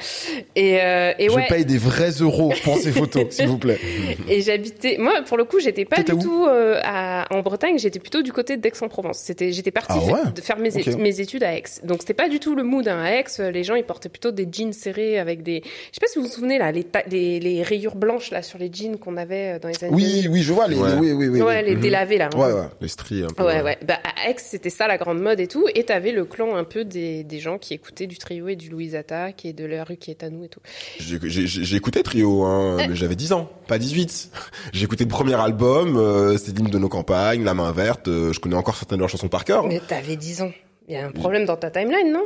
Et, 0.55 0.79
euh, 0.81 1.13
et 1.17 1.29
Je 1.29 1.33
ouais. 1.35 1.45
paye 1.47 1.65
des 1.65 1.77
vrais 1.77 2.09
euros 2.21 2.53
pour 2.63 2.77
ces 2.77 2.91
photos, 2.91 3.25
s'il 3.29 3.47
vous 3.47 3.57
plaît. 3.57 3.79
Et 4.27 4.41
j'habitais, 4.41 4.97
moi, 4.99 5.21
pour 5.25 5.37
le 5.37 5.43
coup, 5.45 5.59
j'étais 5.59 5.85
pas 5.85 6.03
du 6.03 6.17
tout 6.17 6.45
euh, 6.47 6.79
à, 6.83 7.25
en 7.33 7.41
Bretagne, 7.41 7.77
j'étais 7.79 7.99
plutôt 7.99 8.21
du 8.21 8.31
côté 8.33 8.57
d'Aix-en-Provence. 8.57 9.19
C'était, 9.19 9.51
j'étais 9.51 9.71
partie 9.71 9.97
Ah 10.13 10.29
de 10.29 10.41
faire 10.41 10.57
mes, 10.59 10.77
études, 10.77 10.97
mes 10.99 11.19
études 11.19 11.43
à 11.43 11.55
Aix. 11.55 11.63
Donc 11.83 12.01
c'était 12.01 12.13
pas 12.13 12.29
du 12.29 12.39
tout 12.39 12.55
le 12.55 12.63
mood 12.63 12.87
hein. 12.87 13.01
à 13.03 13.11
Aix. 13.11 13.25
euh, 13.39 13.51
Les 13.51 13.63
gens, 13.63 13.75
ils 13.75 13.83
portaient 13.83 14.09
plutôt 14.09 14.31
des 14.31 14.47
jeans 14.51 14.73
serrés 14.73 15.19
avec 15.19 15.43
des, 15.43 15.61
je 15.63 15.69
sais 15.69 15.99
pas 16.01 16.07
si 16.07 16.19
vous 16.19 16.25
vous 16.25 16.31
souvenez 16.31 16.57
là, 16.57 16.71
les, 16.71 16.83
ta- 16.83 17.03
les, 17.09 17.39
les 17.39 17.63
rayures 17.63 17.95
blanches 17.95 18.31
là 18.31 18.41
sur 18.41 18.57
les 18.59 18.69
jeans 18.71 18.97
qu'on 18.97 19.17
avait 19.17 19.55
euh, 19.55 19.59
dans 19.59 19.67
les 19.69 19.83
années. 19.83 19.93
Oui, 19.93 20.27
oui, 20.29 20.41
je 20.41 20.53
vois 20.53 20.67
les. 20.67 20.75
Ouais. 20.75 20.89
les- 20.91 20.95
oui, 20.97 21.11
oui, 21.13 21.27
oui. 21.27 21.38
2000. 21.39 21.45
Ouais, 21.47 21.61
les 21.63 21.75
délavés 21.75 22.17
là. 22.17 22.29
hein. 22.33 22.37
Ouais, 22.37 22.53
ouais. 22.53 22.67
Les 22.81 22.87
stries 22.87 23.23
un 23.23 23.27
peu. 23.27 23.43
Ouais, 23.43 23.61
ouais. 23.61 23.77
Bah, 23.85 23.99
à 24.03 24.29
Aix, 24.29 24.35
c'était 24.37 24.69
ça 24.69 24.87
la 24.87 24.97
grande 24.97 25.19
mode 25.21 25.39
et 25.39 25.47
tout. 25.47 25.65
Et 25.75 25.83
t'avais 25.83 26.11
le 26.11 26.25
clan 26.25 26.55
un 26.55 26.63
peu 26.63 26.85
des, 26.85 27.23
des 27.23 27.39
gens 27.39 27.57
qui 27.57 27.73
écoutaient 27.73 28.07
du 28.07 28.17
trio 28.17 28.47
et 28.47 28.55
du 28.55 28.69
Louise 28.69 28.95
Attaque 28.95 29.45
et 29.45 29.53
de 29.53 29.65
la 29.65 29.83
rue 29.83 29.97
qui 29.97 30.11
est 30.11 30.23
à 30.23 30.29
nous 30.29 30.43
et 30.45 30.49
tout. 30.49 30.59
J'ai 30.99 31.75
écouté 31.75 32.03
Trio, 32.03 32.43
hein, 32.43 32.77
mais 32.87 32.95
j'avais 32.95 33.15
10 33.15 33.33
ans, 33.33 33.49
pas 33.67 33.77
18. 33.77 34.31
J'ai 34.73 34.83
écouté 34.85 35.03
le 35.03 35.09
premier 35.09 35.35
album, 35.35 35.97
euh, 35.97 36.37
c'est 36.37 36.55
l'hymne 36.57 36.69
de 36.69 36.77
nos 36.77 36.89
campagnes, 36.89 37.43
La 37.43 37.53
main 37.53 37.71
verte, 37.71 38.07
euh, 38.07 38.33
je 38.33 38.39
connais 38.39 38.55
encore 38.55 38.75
certaines 38.75 38.97
de 38.97 39.01
leurs 39.01 39.09
chansons 39.09 39.27
par 39.29 39.45
cœur. 39.45 39.65
Mais 39.67 39.79
t'avais 39.87 40.15
10 40.15 40.41
ans. 40.43 40.51
Il 40.87 40.93
y 40.93 40.97
a 40.97 41.05
un 41.05 41.11
problème 41.11 41.45
dans 41.45 41.55
ta 41.57 41.69
timeline, 41.71 42.11
non? 42.11 42.23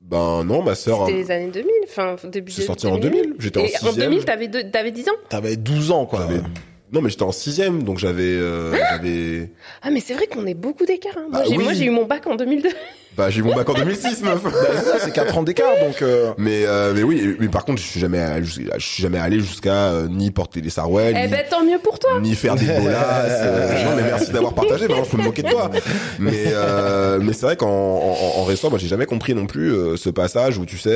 Ben 0.00 0.44
non, 0.44 0.62
ma 0.62 0.74
sœur. 0.74 1.06
C'était 1.06 1.18
les 1.18 1.30
années 1.30 1.50
2000, 1.50 1.70
enfin 1.84 2.16
début 2.28 2.52
C'est 2.52 2.62
sorti 2.62 2.86
en 2.86 2.96
2000, 2.98 3.34
j'étais 3.38 3.58
en 3.58 3.64
Et 3.64 3.74
en 3.74 3.86
sixième. 3.88 4.10
2000, 4.10 4.24
t'avais 4.24 4.48
deux- 4.48 4.70
t'avais 4.70 4.90
10 4.92 5.08
ans? 5.08 5.12
T'avais 5.28 5.56
12 5.56 5.90
ans, 5.90 6.06
quoi. 6.06 6.28
Non, 6.92 7.00
mais 7.02 7.10
j'étais 7.10 7.24
en 7.24 7.32
sixième, 7.32 7.82
donc 7.82 7.98
j'avais, 7.98 8.22
euh, 8.22 8.72
j'avais, 8.90 9.50
Ah, 9.82 9.90
mais 9.90 9.98
c'est 10.00 10.14
vrai 10.14 10.28
qu'on 10.28 10.46
est 10.46 10.54
beaucoup 10.54 10.86
d'écart. 10.86 11.14
hein. 11.16 11.26
Moi, 11.30 11.40
Bah 11.40 11.44
j'ai 11.48 11.56
oui. 11.56 11.64
moi, 11.64 11.72
j'ai 11.72 11.84
eu 11.86 11.90
mon 11.90 12.04
bac 12.04 12.24
en 12.28 12.36
2002. 12.36 12.68
bah 13.16 13.28
j'ai 13.28 13.40
eu 13.40 13.42
mon 13.42 13.56
bac 13.56 13.68
en 13.68 13.74
2006, 13.74 14.22
meuf. 14.22 14.40
Bah, 14.44 14.50
c'est 14.76 14.84
ça, 14.84 14.98
c'est 15.00 15.12
4 15.12 15.36
ans 15.36 15.42
d'écart, 15.42 15.72
donc... 15.84 16.00
euh, 16.02 16.32
Mais 16.38 16.64
euh, 16.64 16.92
mais 16.94 17.02
oui, 17.02 17.34
mais 17.40 17.48
par 17.48 17.64
contre, 17.64 17.82
je 17.82 17.86
suis 17.88 17.98
jamais 17.98 18.24
je 18.44 18.50
suis 18.78 19.02
jamais 19.02 19.18
allé 19.18 19.40
jusqu'à 19.40 19.86
euh, 19.90 20.06
ni 20.08 20.30
porter 20.30 20.60
des 20.60 20.70
sarouels, 20.70 21.16
eh 21.18 21.24
ni, 21.24 21.28
ben, 21.32 21.44
tant 21.50 21.64
mieux 21.64 21.78
pour 21.80 21.98
toi. 21.98 22.20
ni 22.20 22.36
faire 22.36 22.54
des 22.54 22.66
bolasses. 22.80 23.32
euh, 23.42 23.84
non, 23.90 23.96
mais 23.96 24.02
merci 24.04 24.30
d'avoir 24.30 24.54
partagé. 24.54 24.86
Maintenant, 24.86 25.02
je 25.04 25.10
peux 25.10 25.16
me 25.18 25.24
moquer 25.24 25.42
de 25.42 25.50
toi. 25.50 25.68
Mais 26.20 26.44
euh, 26.52 27.18
mais 27.20 27.32
c'est 27.32 27.46
vrai 27.46 27.56
qu'en 27.56 27.66
en, 27.68 28.38
en 28.40 28.44
restant, 28.44 28.70
moi, 28.70 28.78
j'ai 28.78 28.86
jamais 28.88 29.06
compris 29.06 29.34
non 29.34 29.46
plus 29.46 29.72
euh, 29.72 29.96
ce 29.96 30.08
passage 30.08 30.56
où 30.58 30.64
tu 30.66 30.78
sais. 30.78 30.90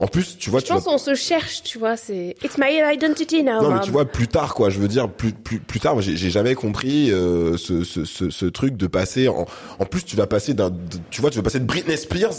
Euh, 0.00 0.04
en 0.04 0.08
plus, 0.08 0.36
tu 0.38 0.50
vois, 0.50 0.60
Je 0.60 0.66
tu 0.66 0.72
vas 0.72 0.76
pense 0.80 0.84
qu'on 0.84 0.98
se 0.98 1.14
cherche, 1.14 1.62
tu 1.62 1.78
vois. 1.78 1.96
C'est 1.96 2.36
It's 2.42 2.56
my 2.58 2.80
identity 2.92 3.42
now. 3.42 3.60
Non 3.62 3.68
mais 3.68 3.74
mom. 3.76 3.80
tu 3.82 3.90
vois 3.90 4.04
plus 4.04 4.28
tard 4.28 4.54
quoi, 4.54 4.70
je 4.70 4.78
veux 4.78 4.88
dire 4.88 5.08
plus 5.08 5.32
plus 5.32 5.58
plus 5.58 5.80
tard, 5.80 5.94
moi, 5.94 6.02
j'ai 6.02 6.16
j'ai 6.16 6.30
jamais 6.30 6.54
compris 6.54 7.10
euh, 7.10 7.56
ce, 7.56 7.82
ce 7.84 8.04
ce 8.04 8.30
ce 8.30 8.46
truc 8.46 8.76
de 8.76 8.86
passer 8.86 9.28
en 9.28 9.46
en 9.78 9.84
plus 9.84 10.04
tu 10.04 10.16
vas 10.16 10.26
passer 10.26 10.54
d'un 10.54 10.70
de- 10.70 10.76
tu 11.10 11.20
vois 11.20 11.30
tu 11.30 11.36
vas 11.38 11.42
passer 11.42 11.60
de 11.60 11.64
Britney 11.64 11.96
Spears 11.96 12.32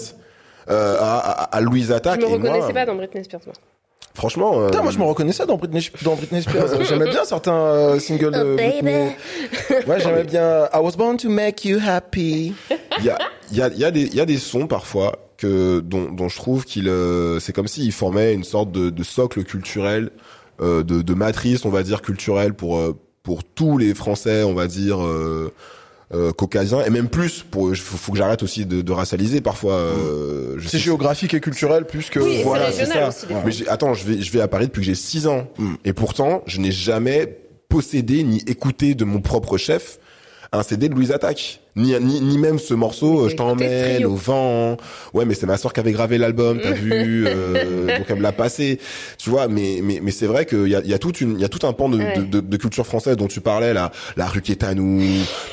euh, 0.69 0.97
à, 0.99 1.17
à 1.19 1.43
à 1.57 1.61
Louise 1.61 1.91
Attaque 1.91 2.21
Je 2.21 2.25
me 2.27 2.31
et 2.33 2.37
moi, 2.37 2.49
reconnaissais 2.51 2.73
pas 2.73 2.85
dans 2.85 2.95
Britney 2.95 3.23
Spears. 3.23 3.41
moi. 3.45 3.55
franchement 4.13 4.61
euh, 4.61 4.65
Putain, 4.67 4.83
moi 4.83 4.91
je 4.91 4.97
me 4.99 5.03
reconnaissais 5.03 5.45
dans 5.45 5.57
Britney, 5.57 5.81
dans 6.03 6.15
Britney 6.15 6.41
Spears. 6.41 6.83
J'aimais 6.87 7.09
bien 7.09 7.25
certains 7.25 7.53
euh, 7.53 7.99
singles 7.99 8.31
de 8.31 8.53
Oh, 8.53 8.55
baby. 8.55 8.81
Britney. 8.81 9.85
Ouais, 9.87 9.99
j'aimais 9.99 10.23
bien 10.35 10.65
I 10.73 10.77
was 10.79 10.91
born 10.97 11.17
to 11.17 11.29
make 11.29 11.65
you 11.65 11.79
happy. 11.85 12.53
il 12.99 13.05
y 13.05 13.09
a 13.09 13.17
il 13.51 13.57
y 13.57 13.61
a 13.61 13.67
il 13.69 13.79
y 13.79 13.83
a 13.85 13.91
des 13.91 14.01
il 14.03 14.15
y 14.15 14.21
a 14.21 14.25
des 14.25 14.37
sons 14.37 14.67
parfois 14.67 15.17
que 15.39 15.79
dont 15.79 16.11
dont 16.11 16.27
je 16.29 16.35
trouve 16.35 16.65
qu'il 16.65 16.87
euh, 16.89 17.39
c'est 17.39 17.53
comme 17.53 17.67
s'ils 17.67 17.91
formaient 17.93 18.33
une 18.33 18.43
sorte 18.43 18.71
de 18.71 18.89
de 18.89 19.03
socle 19.03 19.43
culturel 19.43 20.11
euh, 20.61 20.83
de 20.83 21.01
de 21.01 21.13
matrice 21.13 21.65
on 21.65 21.69
va 21.69 21.81
dire 21.83 22.01
culturelle 22.01 22.53
pour 22.53 22.77
euh, 22.77 22.95
pour 23.23 23.43
tous 23.43 23.77
les 23.77 23.93
Français 23.93 24.43
on 24.43 24.53
va 24.53 24.67
dire 24.67 25.03
euh, 25.03 25.53
euh, 26.13 26.31
caucasiens 26.31 26.83
et 26.83 26.89
même 26.89 27.07
plus 27.07 27.43
pour 27.43 27.75
faut, 27.75 27.97
faut 27.97 28.11
que 28.11 28.17
j'arrête 28.17 28.41
aussi 28.41 28.65
de, 28.65 28.81
de 28.81 28.91
racialiser 28.91 29.41
parfois 29.41 29.73
euh, 29.73 30.55
je 30.57 30.67
C'est 30.67 30.79
géographique 30.79 31.35
et 31.35 31.39
culturel 31.39 31.85
plus 31.85 32.09
que... 32.09 32.19
Oui, 32.19 32.41
voilà, 32.43 32.71
c'est 32.71 32.85
ça. 32.87 33.09
aussi. 33.09 33.27
Mais 33.45 33.67
attends, 33.67 33.93
je 33.93 34.05
vais, 34.05 34.19
je 34.21 34.31
vais 34.31 34.41
à 34.41 34.47
Paris 34.47 34.65
depuis 34.65 34.79
que 34.81 34.87
j'ai 34.87 34.95
6 34.95 35.27
ans. 35.27 35.47
Et 35.85 35.93
pourtant, 35.93 36.41
je 36.47 36.59
n'ai 36.59 36.71
jamais 36.71 37.37
possédé 37.69 38.23
ni 38.23 38.39
écouté 38.47 38.95
de 38.95 39.05
mon 39.05 39.21
propre 39.21 39.57
chef 39.57 39.99
un 40.51 40.63
CD 40.63 40.89
de 40.89 40.95
Louise 40.95 41.11
Attaque. 41.11 41.61
Ni, 41.75 41.93
ni, 42.01 42.19
ni 42.21 42.37
même 42.37 42.59
ce 42.59 42.73
morceau, 42.73 43.19
Mais 43.21 43.25
euh, 43.25 43.29
je 43.29 43.35
t'emmène 43.35 44.05
au 44.05 44.15
vent. 44.15 44.75
Ouais, 45.13 45.23
mais 45.25 45.33
c'est 45.35 45.45
ma 45.45 45.55
soeur 45.57 45.71
qui 45.71 45.79
avait 45.79 45.91
gravé 45.91 46.17
l'album, 46.17 46.59
t'as 46.61 46.71
vu, 46.71 47.23
euh, 47.27 47.97
donc 47.97 48.05
elle 48.09 48.15
me 48.17 48.21
l'a 48.21 48.31
passé. 48.31 48.79
Tu 49.17 49.29
vois, 49.29 49.47
mais, 49.47 49.79
mais, 49.83 49.99
mais 50.03 50.11
c'est 50.11 50.25
vrai 50.25 50.45
qu'il 50.45 50.67
y 50.67 50.75
a, 50.75 50.81
il 50.83 50.89
y 50.89 50.93
a 50.93 50.97
toute 50.99 51.21
une, 51.21 51.35
il 51.35 51.41
y 51.41 51.45
a 51.45 51.49
tout 51.49 51.65
un 51.67 51.73
pan 51.73 51.87
de, 51.87 51.97
Ouais. 51.99 52.17
de, 52.17 52.23
de, 52.23 52.39
de 52.39 52.57
culture 52.57 52.85
française 52.85 53.15
dont 53.17 53.27
tu 53.27 53.39
parlais, 53.41 53.73
là. 53.73 53.91
La 54.17 54.25
rue 54.25 54.41
Quétanou, 54.41 55.01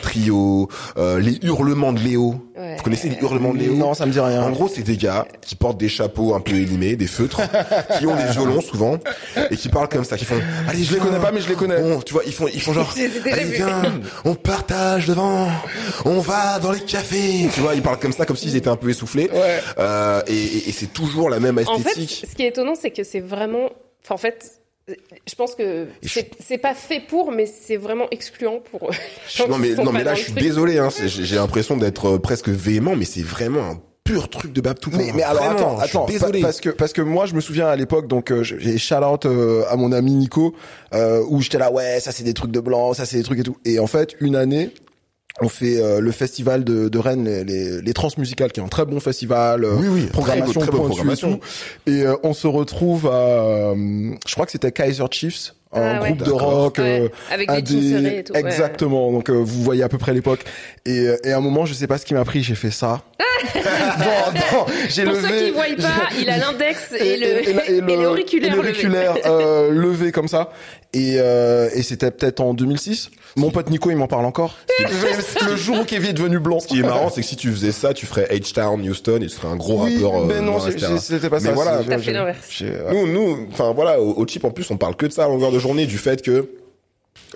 Trio, 0.02 0.68
euh, 0.96 1.18
les 1.20 1.38
hurlements 1.42 1.92
de 1.92 2.00
Léo. 2.00 2.37
Ouais. 2.57 2.76
Vous 2.76 2.83
connaissez 2.83 3.09
les 3.09 3.18
hurlements 3.20 3.52
de 3.52 3.59
Léo? 3.59 3.74
Non, 3.74 3.94
ça 3.94 4.07
me 4.07 4.12
dit 4.12 4.20
rien. 4.20 4.42
En 4.42 4.50
gros, 4.50 4.68
c'est 4.72 4.83
des 4.83 4.96
gars 4.96 5.26
qui 5.42 5.55
portent 5.57 5.79
des 5.79 5.88
chapeaux 5.88 6.35
un 6.35 6.40
peu 6.40 6.55
élimés, 6.55 6.96
des 6.96 7.07
feutres, 7.07 7.40
qui 7.98 8.07
ont 8.07 8.16
des 8.16 8.24
violons 8.33 8.61
souvent, 8.61 8.98
et 9.50 9.57
qui 9.57 9.68
parlent 9.68 9.88
comme 9.88 10.05
ça, 10.05 10.16
qui 10.16 10.24
font, 10.24 10.40
allez, 10.68 10.83
Je 10.83 10.94
les 10.94 10.98
connais 11.00 11.18
pas, 11.18 11.33
mais 11.33 11.40
je 11.40 11.48
les 11.48 11.55
connais. 11.55 11.81
Bon, 11.81 12.00
tu 12.00 12.14
vois, 12.14 12.22
ils 12.26 12.33
font, 12.33 12.46
ils 12.52 12.61
font 12.61 12.72
genre, 12.72 12.92
allez, 13.33 13.44
viens, 13.44 13.83
on 14.24 14.35
partage 14.35 15.07
devant, 15.07 15.48
on 16.06 16.20
va 16.20 16.58
dans 16.58 16.72
les 16.72 16.80
cafés. 16.80 17.48
Tu 17.52 17.60
vois, 17.60 17.74
ils 17.74 17.82
parlent 17.82 17.98
comme 17.98 18.12
ça, 18.12 18.24
comme 18.24 18.36
s'ils 18.36 18.56
étaient 18.56 18.68
un 18.70 18.76
peu 18.76 18.88
essoufflés. 18.90 19.28
Ouais. 19.32 19.60
Euh, 19.78 20.22
et, 20.26 20.32
et, 20.34 20.68
et 20.68 20.72
c'est 20.72 20.92
toujours 20.92 21.28
la 21.28 21.40
même 21.40 21.58
En 21.66 21.78
fait, 21.78 21.90
esthétique. 21.90 22.26
ce 22.30 22.34
qui 22.34 22.42
est 22.44 22.48
étonnant, 22.48 22.74
c'est 22.74 22.90
que 22.90 23.04
c'est 23.04 23.20
vraiment. 23.20 23.70
Enfin, 24.04 24.14
en 24.14 24.18
fait, 24.18 24.60
je 24.88 25.34
pense 25.34 25.54
que 25.56 25.86
c'est 26.40 26.58
pas 26.58 26.74
fait 26.74 27.00
pour, 27.00 27.32
mais 27.32 27.46
c'est 27.46 27.76
vraiment 27.76 28.06
excluant 28.12 28.60
pour. 28.70 28.90
non 29.48 29.58
mais, 29.58 29.74
non 29.74 29.92
mais 29.92 30.04
là, 30.04 30.14
je 30.14 30.22
suis 30.22 30.32
désolé, 30.32 30.78
hein, 30.78 30.88
j'ai 30.96 31.08
j'ai 31.08 31.36
l'impression 31.36 31.76
d'être 31.76 32.14
euh, 32.14 32.18
presque 32.18 32.48
véhément, 32.48 32.94
mais 32.94 33.04
c'est 33.04 33.22
vraiment 33.22 33.70
un 33.70 33.80
pur 34.04 34.30
truc 34.30 34.52
de 34.52 34.60
Babtou. 34.60 34.90
Mais, 34.92 35.10
mais 35.12 35.24
alors 35.24 35.42
Vraiment, 35.42 35.58
attends, 35.58 35.80
je 35.80 35.86
suis 35.88 35.96
attends, 35.98 36.06
désolé. 36.06 36.40
pa- 36.40 36.46
parce 36.46 36.60
que 36.60 36.68
parce 36.70 36.92
que 36.92 37.02
moi 37.02 37.26
je 37.26 37.34
me 37.34 37.40
souviens 37.40 37.66
à 37.66 37.74
l'époque 37.74 38.06
donc 38.06 38.30
euh, 38.30 38.44
j'ai 38.44 38.78
shout 38.78 38.94
out 38.94 39.26
euh, 39.26 39.64
à 39.68 39.74
mon 39.74 39.90
ami 39.90 40.12
Nico 40.12 40.54
euh, 40.94 41.24
où 41.28 41.42
j'étais 41.42 41.58
là 41.58 41.72
ouais 41.72 41.98
ça 41.98 42.12
c'est 42.12 42.22
des 42.22 42.32
trucs 42.34 42.52
de 42.52 42.60
blanc, 42.60 42.94
ça 42.94 43.04
c'est 43.04 43.16
des 43.16 43.24
trucs 43.24 43.40
et 43.40 43.42
tout. 43.42 43.56
Et 43.64 43.80
en 43.80 43.88
fait 43.88 44.14
une 44.20 44.36
année 44.36 44.70
on 45.42 45.49
fait 45.49 45.81
euh, 45.83 46.01
le 46.01 46.11
festival 46.12 46.64
de, 46.64 46.88
de 46.88 46.99
Rennes, 46.99 47.25
les, 47.25 47.44
les, 47.44 47.83
les 47.83 47.92
transmusicales, 47.92 48.53
qui 48.53 48.61
est 48.61 48.62
un 48.62 48.68
très 48.68 48.87
bon 48.87 49.01
festival, 49.01 49.64
euh, 49.64 49.75
Oui, 49.77 49.87
oui, 49.88 50.07
programmation, 50.07 50.61
très, 50.61 50.70
très 50.70 50.79
bonne 50.79 50.88
pointue 50.88 51.11
et 51.12 51.16
tout. 51.16 51.40
Et, 51.87 52.03
euh, 52.07 52.16
on 52.22 52.33
se 52.33 52.46
retrouve 52.46 53.07
à, 53.07 53.11
euh, 53.11 54.14
je 54.27 54.33
crois 54.35 54.46
que 54.46 54.53
c'était 54.53 54.72
Kaiser 54.72 55.05
Chiefs, 55.11 55.55
un 55.72 55.81
Ah 55.83 56.01
ouais. 56.03 56.12
groupe 56.12 56.22
de 56.27 56.31
rock, 56.31 56.79
Ouais, 56.79 57.01
euh, 57.03 57.09
avec 57.31 57.64
des- 57.64 57.90
serrés 57.90 58.18
et 58.20 58.25
tout. 58.25 58.33
ouais. 58.33 58.40
Exactement. 58.40 59.12
Donc 59.12 59.29
euh, 59.29 59.35
vous 59.35 59.62
voyez 59.62 59.83
à 59.83 59.88
peu 59.90 59.99
près 59.99 60.14
l'époque. 60.14 60.44
Et, 60.87 61.01
euh, 61.01 61.16
et 61.25 61.33
à 61.33 61.37
un 61.37 61.40
moment, 61.40 61.66
je 61.66 61.75
sais 61.75 61.87
pas 61.87 61.99
ce 61.99 62.07
qui 62.07 62.14
m'a 62.14 62.25
pris, 62.25 62.42
j'ai 62.42 62.55
fait 62.55 62.70
ça. 62.70 63.03
Non, 63.55 64.33
non, 64.59 64.66
j'ai 64.88 65.05
Pour 65.05 65.12
levé. 65.14 65.29
ceux 65.29 65.44
qui 65.46 65.50
voient 65.52 65.64
pas, 65.79 66.09
il 66.18 66.29
a 66.29 66.37
l'index 66.38 66.92
et, 66.98 67.16
le, 67.16 67.26
et, 67.48 67.96
l'auriculaire 67.96 68.52
et 68.52 68.57
levé. 68.57 68.62
l'auriculaire, 68.68 69.14
euh, 69.26 69.70
levé 69.70 70.12
comme 70.12 70.29
ça. 70.29 70.50
Et, 70.92 71.16
euh, 71.18 71.68
et 71.74 71.83
c'était 71.83 72.11
peut-être 72.11 72.40
en 72.40 72.55
2006. 72.55 73.11
Mon 73.37 73.50
pote 73.50 73.68
Nico, 73.70 73.90
il 73.90 73.96
m'en 73.96 74.07
parle 74.07 74.24
encore. 74.24 74.57
le 75.48 75.57
jour 75.57 75.81
où 75.81 75.85
Kevin 75.85 76.11
est 76.11 76.14
devenu 76.14 76.38
blanc. 76.38 76.61
Ce 76.61 76.66
qui 76.66 76.79
est 76.81 76.83
marrant, 76.83 77.11
c'est 77.11 77.20
que 77.22 77.26
si 77.26 77.37
tu 77.37 77.50
faisais 77.50 77.72
ça, 77.72 77.92
tu 77.94 78.07
ferais 78.07 78.26
H-Town, 78.31 78.81
Houston, 78.88 79.16
et 79.16 79.26
tu 79.26 79.29
serais 79.31 79.48
un 79.48 79.57
gros 79.57 79.85
Oui, 79.85 80.02
rappeur. 80.02 80.20
euh, 80.22 80.24
mais 80.26 80.40
non, 80.40 80.59
c'est- 80.61 80.79
c'est- 80.79 80.98
c'était 80.98 81.29
pas 81.31 81.40
Mais 81.40 81.48
ça. 81.48 81.52
voilà, 81.52 81.83
j'ai- 81.88 81.98
fait 81.98 82.12
l'inverse. 82.12 82.38
j'ai-. 82.50 82.72
Nous, 82.90 83.07
nous, 83.07 83.46
enfin 83.52 83.72
voilà, 83.74 84.00
au, 84.00 84.12
au 84.20 84.26
chip 84.26 84.44
en 84.44 84.50
plus, 84.50 84.70
on 84.70 84.76
parle 84.76 84.96
que 84.96 85.07
de 85.07 85.12
ça 85.12 85.24
à 85.24 85.29
longueur 85.29 85.52
de 85.52 85.59
journée, 85.59 85.87
du 85.87 85.98
fait 85.98 86.22
que 86.22 86.48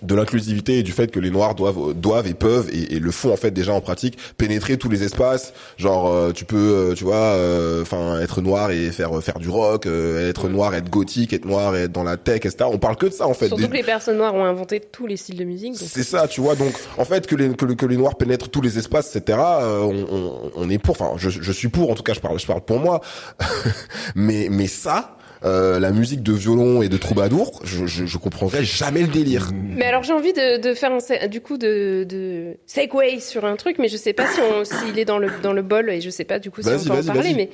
de 0.03 0.15
l'inclusivité 0.15 0.79
et 0.79 0.83
du 0.83 0.93
fait 0.93 1.11
que 1.11 1.21
les 1.21 1.31
noirs 1.31 1.55
doivent 1.55 1.95
doivent 1.95 2.27
et 2.27 2.35
peuvent 2.35 2.69
et, 2.73 2.95
et 2.97 2.99
le 3.01 3.11
font 3.11 3.33
en 3.33 3.37
fait 3.37 3.51
déjà 3.51 3.73
en 3.73 3.81
pratique 3.81 4.17
pénétrer 4.39 4.77
tous 4.79 4.89
les 4.89 5.03
espaces 5.03 5.53
genre 5.77 6.09
euh, 6.13 6.33
tu 6.33 6.45
peux 6.45 6.57
euh, 6.91 6.95
tu 6.95 7.05
vois 7.05 7.17
euh, 7.17 7.83
enfin 7.83 8.19
être 8.21 8.41
noir 8.41 8.71
et 8.71 8.91
faire 8.93 9.23
faire 9.23 9.39
du 9.39 9.49
rock 9.49 9.87
euh, 9.87 10.29
être 10.31 10.49
noir 10.49 10.75
être 10.75 10.89
gothique 10.91 11.33
être 11.33 11.45
noir 11.45 11.77
et 11.77 11.83
être 11.83 11.93
dans 11.93 12.05
la 12.05 12.17
tech 12.17 12.37
etc 12.37 12.57
on 12.73 12.79
parle 12.79 12.97
que 12.97 13.07
de 13.07 13.13
ça 13.13 13.27
en 13.27 13.35
fait 13.35 13.49
Surtout 13.49 13.63
Des- 13.65 13.69
que 13.69 13.75
les 13.75 13.83
personnes 13.83 14.17
noires 14.17 14.35
ont 14.35 14.45
inventé 14.45 14.81
tous 14.81 15.07
les 15.07 15.17
styles 15.17 15.37
de 15.39 15.45
musique. 15.45 15.77
c'est 15.77 16.03
ça, 16.05 16.29
tu 16.29 16.41
vois. 16.41 16.55
Donc, 16.55 16.73
en 16.99 17.05
fait, 17.05 17.27
que 17.27 17.35
les 17.35 17.51
que, 17.55 17.65
le- 17.65 17.75
que 17.75 17.87
les 17.87 17.97
noirs 17.97 18.17
pénètrent 18.17 18.49
tous 18.49 18.61
les 18.61 18.79
espaces, 18.79 19.15
etc. 19.17 19.39
euh, 19.43 19.81
on, 19.81 20.07
on, 20.11 20.51
on 20.55 20.71
est 20.71 20.79
pour. 20.79 20.93
Enfin, 21.01 21.13
je, 21.17 21.31
je 21.31 21.53
suis 21.53 21.69
pour. 21.69 21.91
En 21.91 21.95
tout 21.95 22.03
cas, 22.03 22.13
je 22.15 22.21
parle, 22.21 22.39
je 22.39 22.47
parle 22.47 22.61
pour 22.61 22.79
moi. 22.79 23.01
mais 24.15 24.49
mais 24.51 24.67
ça, 24.67 25.17
euh, 25.45 25.79
la 25.81 25.91
musique 25.91 26.23
de 26.23 26.33
violon 26.33 26.83
et 26.83 26.89
de 26.89 26.97
troubadour, 26.97 27.61
je, 27.65 27.87
je, 27.87 28.05
je 28.07 28.19
comprendrai 28.19 28.63
jamais 28.65 29.01
le 29.03 29.09
délire. 29.09 29.51
Mais 29.55 29.87
alors 29.87 30.03
j'ai 30.03 30.13
envie 30.13 30.33
de, 30.33 30.59
de 30.61 30.75
faire 30.75 30.93
un, 30.93 31.27
du 31.29 31.41
coup 31.41 31.57
de, 31.59 32.05
de 32.09 32.57
segway 32.67 33.21
sur 33.21 33.45
un 33.45 33.57
truc, 33.57 33.77
mais 33.79 33.89
je 33.89 33.97
sais 33.97 34.13
pas 34.13 34.27
si 34.27 34.41
on- 34.41 34.65
s'il 34.65 34.99
est 34.99 35.05
dans 35.05 35.19
le 35.19 35.31
dans 35.43 35.53
le 35.53 35.63
bol 35.63 35.89
et 35.91 36.01
je 36.01 36.11
sais 36.11 36.25
pas 36.25 36.39
du 36.39 36.51
coup 36.51 36.63
si 36.63 36.69
on 36.69 36.85
peut 36.85 36.99
en 37.01 37.05
parler. 37.15 37.35
Mais 37.35 37.51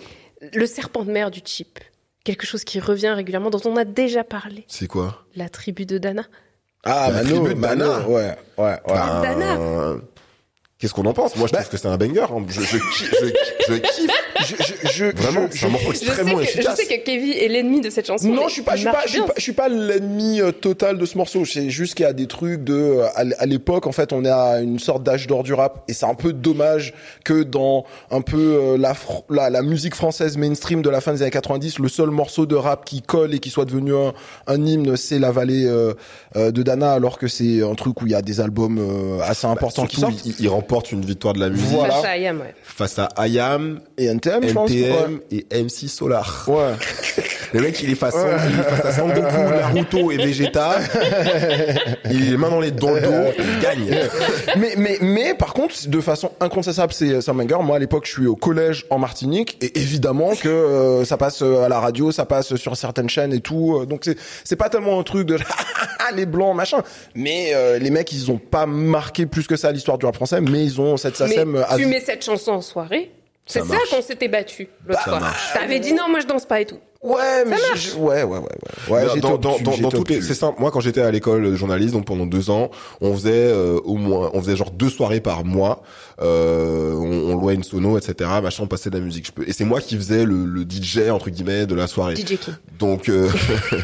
le 0.52 0.66
serpent 0.66 1.04
de 1.04 1.12
mer 1.12 1.30
du 1.30 1.40
chip, 1.44 1.78
quelque 2.24 2.46
chose 2.46 2.64
qui 2.64 2.80
revient 2.80 3.10
régulièrement, 3.10 3.50
dont 3.50 3.60
on 3.64 3.76
a 3.76 3.84
déjà 3.84 4.24
parlé, 4.24 4.64
C'est 4.68 4.88
quoi? 4.88 5.24
La 5.36 5.48
tribu 5.48 5.86
de 5.86 5.98
Dana. 5.98 6.24
Ah, 6.84 7.08
La 7.10 7.22
Mano, 7.22 7.36
tribu 7.40 7.54
de 7.54 7.60
Mano, 7.60 7.84
Dana. 7.86 8.08
ouais, 8.08 8.14
ouais, 8.58 8.64
ouais. 8.64 8.78
Ben, 8.88 9.22
Dana. 9.22 9.60
euh, 9.60 9.98
Qu'est-ce 10.78 10.92
qu'on 10.92 11.06
en 11.06 11.14
pense? 11.14 11.34
Moi, 11.36 11.46
je 11.48 11.52
Bah- 11.52 11.60
trouve 11.60 11.70
que 11.70 11.76
c'est 11.78 11.88
un 11.88 11.96
banger. 11.96 12.20
hein. 12.30 12.44
Je, 12.48 12.60
je, 12.60 12.76
ki- 12.76 13.10
je, 13.22 13.72
je 13.72 13.78
kiffe. 13.78 14.10
Je, 14.40 14.54
je, 14.56 14.92
je, 14.92 15.04
Vraiment, 15.16 15.46
je- 15.50 15.58
c'est 15.58 15.66
un 15.66 15.68
morceau 15.70 15.92
Je 15.92 15.96
sais, 15.98 16.06
extrêmement 16.06 16.38
que, 16.38 16.44
je 16.46 16.62
sais 16.62 16.86
que 16.86 17.04
Kevin 17.04 17.32
est 17.32 17.48
l'ennemi 17.48 17.80
de 17.80 17.90
cette 17.90 18.06
chanson. 18.06 18.28
Non, 18.28 18.48
je 18.48 18.52
suis 18.54 18.62
pas, 18.62 18.76
je 18.76 18.82
suis 18.82 18.90
pas, 18.90 19.02
je 19.06 19.10
suis 19.10 19.20
pas, 19.22 19.32
je 19.36 19.42
suis 19.42 19.52
pas 19.52 19.68
l'ennemi 19.68 20.40
euh, 20.40 20.50
total 20.52 20.98
de 20.98 21.06
ce 21.06 21.16
morceau. 21.18 21.44
C'est 21.44 21.70
juste 21.70 21.94
qu'il 21.94 22.04
y 22.04 22.08
a 22.08 22.12
des 22.12 22.26
trucs 22.26 22.62
de, 22.64 22.74
euh, 22.74 23.06
à 23.16 23.46
l'époque, 23.46 23.86
en 23.86 23.92
fait, 23.92 24.12
on 24.12 24.24
est 24.24 24.30
à 24.30 24.60
une 24.60 24.78
sorte 24.78 25.02
d'âge 25.02 25.26
d'or 25.26 25.42
du 25.42 25.54
rap, 25.54 25.84
et 25.88 25.92
c'est 25.92 26.06
un 26.06 26.14
peu 26.14 26.32
dommage 26.32 26.94
que 27.24 27.42
dans 27.42 27.84
un 28.10 28.20
peu 28.20 28.36
euh, 28.36 28.78
la, 28.78 28.94
la 29.30 29.50
la 29.50 29.62
musique 29.62 29.94
française 29.94 30.36
mainstream 30.36 30.82
de 30.82 30.90
la 30.90 31.00
fin 31.00 31.12
des 31.12 31.22
années 31.22 31.30
90, 31.30 31.78
le 31.78 31.88
seul 31.88 32.10
morceau 32.10 32.46
de 32.46 32.54
rap 32.54 32.84
qui 32.84 33.02
colle 33.02 33.34
et 33.34 33.38
qui 33.38 33.50
soit 33.50 33.64
devenu 33.64 33.94
un, 33.94 34.12
un 34.46 34.64
hymne, 34.66 34.96
c'est 34.96 35.18
la 35.18 35.30
vallée 35.30 35.64
euh, 35.66 35.94
de 36.34 36.62
Dana, 36.62 36.92
alors 36.92 37.18
que 37.18 37.28
c'est 37.28 37.62
un 37.62 37.74
truc 37.74 38.02
où 38.02 38.06
il 38.06 38.12
y 38.12 38.14
a 38.14 38.22
des 38.22 38.40
albums 38.40 38.78
euh, 38.78 39.20
assez 39.22 39.46
importants 39.46 39.86
qui 39.86 39.96
Surtout, 39.96 40.12
sortent. 40.16 40.26
il, 40.26 40.34
il 40.44 40.48
remporte 40.48 40.92
une 40.92 41.04
victoire 41.04 41.34
de 41.34 41.40
la 41.40 41.48
musique 41.48 41.66
Voilà. 41.70 41.94
Face 41.94 42.04
à 42.04 42.08
Ayam, 42.10 42.40
ouais. 42.40 42.54
face 42.62 42.98
à 42.98 43.28
IAM, 43.28 43.80
Et 43.98 44.08
NTM, 44.26 44.48
je 44.48 44.54
pense. 44.54 44.70
NTM 44.70 45.20
et 45.30 45.62
MC 45.62 45.88
Solar. 45.88 46.44
Ouais. 46.48 46.54
ouais. 46.56 46.72
Le 47.52 47.60
mec, 47.60 47.80
il 47.80 47.90
est 47.90 47.94
face, 47.94 48.16
il 48.16 48.58
est 48.58 48.62
face 48.64 48.84
à 48.84 48.92
Sangoku, 48.92 49.20
Naruto 49.22 50.10
et 50.10 50.16
Vegeta. 50.16 50.78
il 52.10 52.26
est 52.26 52.30
les 52.30 52.36
mains 52.36 52.50
dans, 52.50 52.60
les, 52.60 52.72
dans 52.72 52.90
le 52.90 53.00
dos, 53.00 53.32
il 53.38 53.60
gagne. 53.60 53.88
mais, 54.58 54.74
mais, 54.76 54.98
mais 55.00 55.34
par 55.34 55.54
contre, 55.54 55.74
de 55.88 56.00
façon 56.00 56.32
incontestable, 56.40 56.92
c'est 56.92 57.20
banger. 57.32 57.62
Moi, 57.62 57.76
à 57.76 57.78
l'époque, 57.78 58.04
je 58.06 58.12
suis 58.12 58.26
au 58.26 58.34
collège 58.36 58.84
en 58.90 58.98
Martinique, 58.98 59.56
et 59.62 59.78
évidemment 59.78 60.34
que 60.34 60.48
euh, 60.48 61.04
ça 61.04 61.16
passe 61.16 61.40
euh, 61.42 61.62
à 61.62 61.68
la 61.68 61.78
radio, 61.78 62.10
ça 62.10 62.26
passe 62.26 62.56
sur 62.56 62.76
certaines 62.76 63.08
chaînes 63.08 63.32
et 63.32 63.40
tout. 63.40 63.78
euh, 63.80 63.86
Donc 63.86 64.00
c'est 64.04 64.18
c'est 64.44 64.56
pas 64.56 64.68
tellement 64.68 64.98
un 64.98 65.02
truc 65.04 65.26
de 65.26 65.38
les 66.14 66.26
blancs 66.26 66.54
machin, 66.54 66.82
mais 67.14 67.50
euh, 67.54 67.78
les 67.78 67.90
mecs, 67.90 68.12
ils 68.12 68.30
ont 68.30 68.38
pas 68.38 68.66
marqué 68.66 69.26
plus 69.26 69.46
que 69.46 69.56
ça 69.56 69.72
l'histoire 69.72 69.98
du 69.98 70.06
rap 70.06 70.14
français, 70.14 70.40
mais 70.40 70.64
ils 70.64 70.80
ont 70.80 70.96
cette 70.96 71.18
Mais 71.20 71.28
SACEM 71.28 71.64
à 71.68 71.76
tu 71.76 71.86
mets 71.86 72.00
cette 72.00 72.24
chanson 72.24 72.52
en 72.52 72.60
soirée, 72.60 73.10
C'est 73.46 73.60
Ça 73.60 73.66
ça, 73.66 73.74
marche. 73.74 73.90
qu'on 73.90 74.02
s'était 74.02 74.28
battu 74.28 74.68
l'autre 74.86 75.00
Ça 75.04 75.10
fois. 75.10 75.20
marche. 75.20 75.52
T'avais 75.54 75.78
dit 75.78 75.92
non, 75.94 76.08
moi 76.10 76.18
je 76.20 76.26
danse 76.26 76.46
pas 76.46 76.60
et 76.60 76.66
tout. 76.66 76.78
Ouais, 77.02 77.44
mais 77.46 77.56
Ça 77.56 77.62
j'ai- 77.76 77.92
ouais, 77.92 78.24
ouais, 78.24 78.38
ouais, 78.38 78.38
ouais. 78.40 78.92
Ouais, 78.92 79.06
dans, 79.06 79.14
j'ai 79.14 79.20
dans, 79.20 79.36
dans, 79.38 79.58
dans, 79.58 79.90
toutes 79.90 80.08
les- 80.10 80.20
c'est 80.22 80.34
simple. 80.34 80.58
Moi, 80.60 80.72
quand 80.72 80.80
j'étais 80.80 81.02
à 81.02 81.10
l'école 81.12 81.44
de 81.44 81.54
journaliste, 81.54 81.92
donc 81.92 82.06
pendant 82.06 82.26
deux 82.26 82.50
ans, 82.50 82.70
on 83.00 83.14
faisait 83.14 83.30
euh, 83.32 83.78
au 83.84 83.94
moins, 83.94 84.30
on 84.34 84.40
faisait 84.42 84.56
genre 84.56 84.72
deux 84.72 84.88
soirées 84.88 85.20
par 85.20 85.44
mois. 85.44 85.82
Euh, 86.20 86.92
on, 86.94 87.32
on 87.34 87.36
louait 87.36 87.54
une 87.54 87.62
sono, 87.62 87.96
etc. 87.98 88.28
Machin, 88.42 88.64
on 88.64 88.66
passait 88.66 88.90
de 88.90 88.98
la 88.98 89.04
musique. 89.04 89.26
Je 89.26 89.30
peux, 89.32 89.48
et 89.48 89.52
c'est 89.52 89.64
moi 89.64 89.80
qui 89.80 89.94
faisais 89.96 90.24
le, 90.24 90.44
le 90.46 90.62
DJ 90.62 91.08
entre 91.10 91.30
guillemets 91.30 91.66
de 91.66 91.74
la 91.76 91.86
soirée. 91.86 92.16
DJ 92.16 92.24
King. 92.24 92.54
Donc 92.80 93.08
euh, 93.08 93.28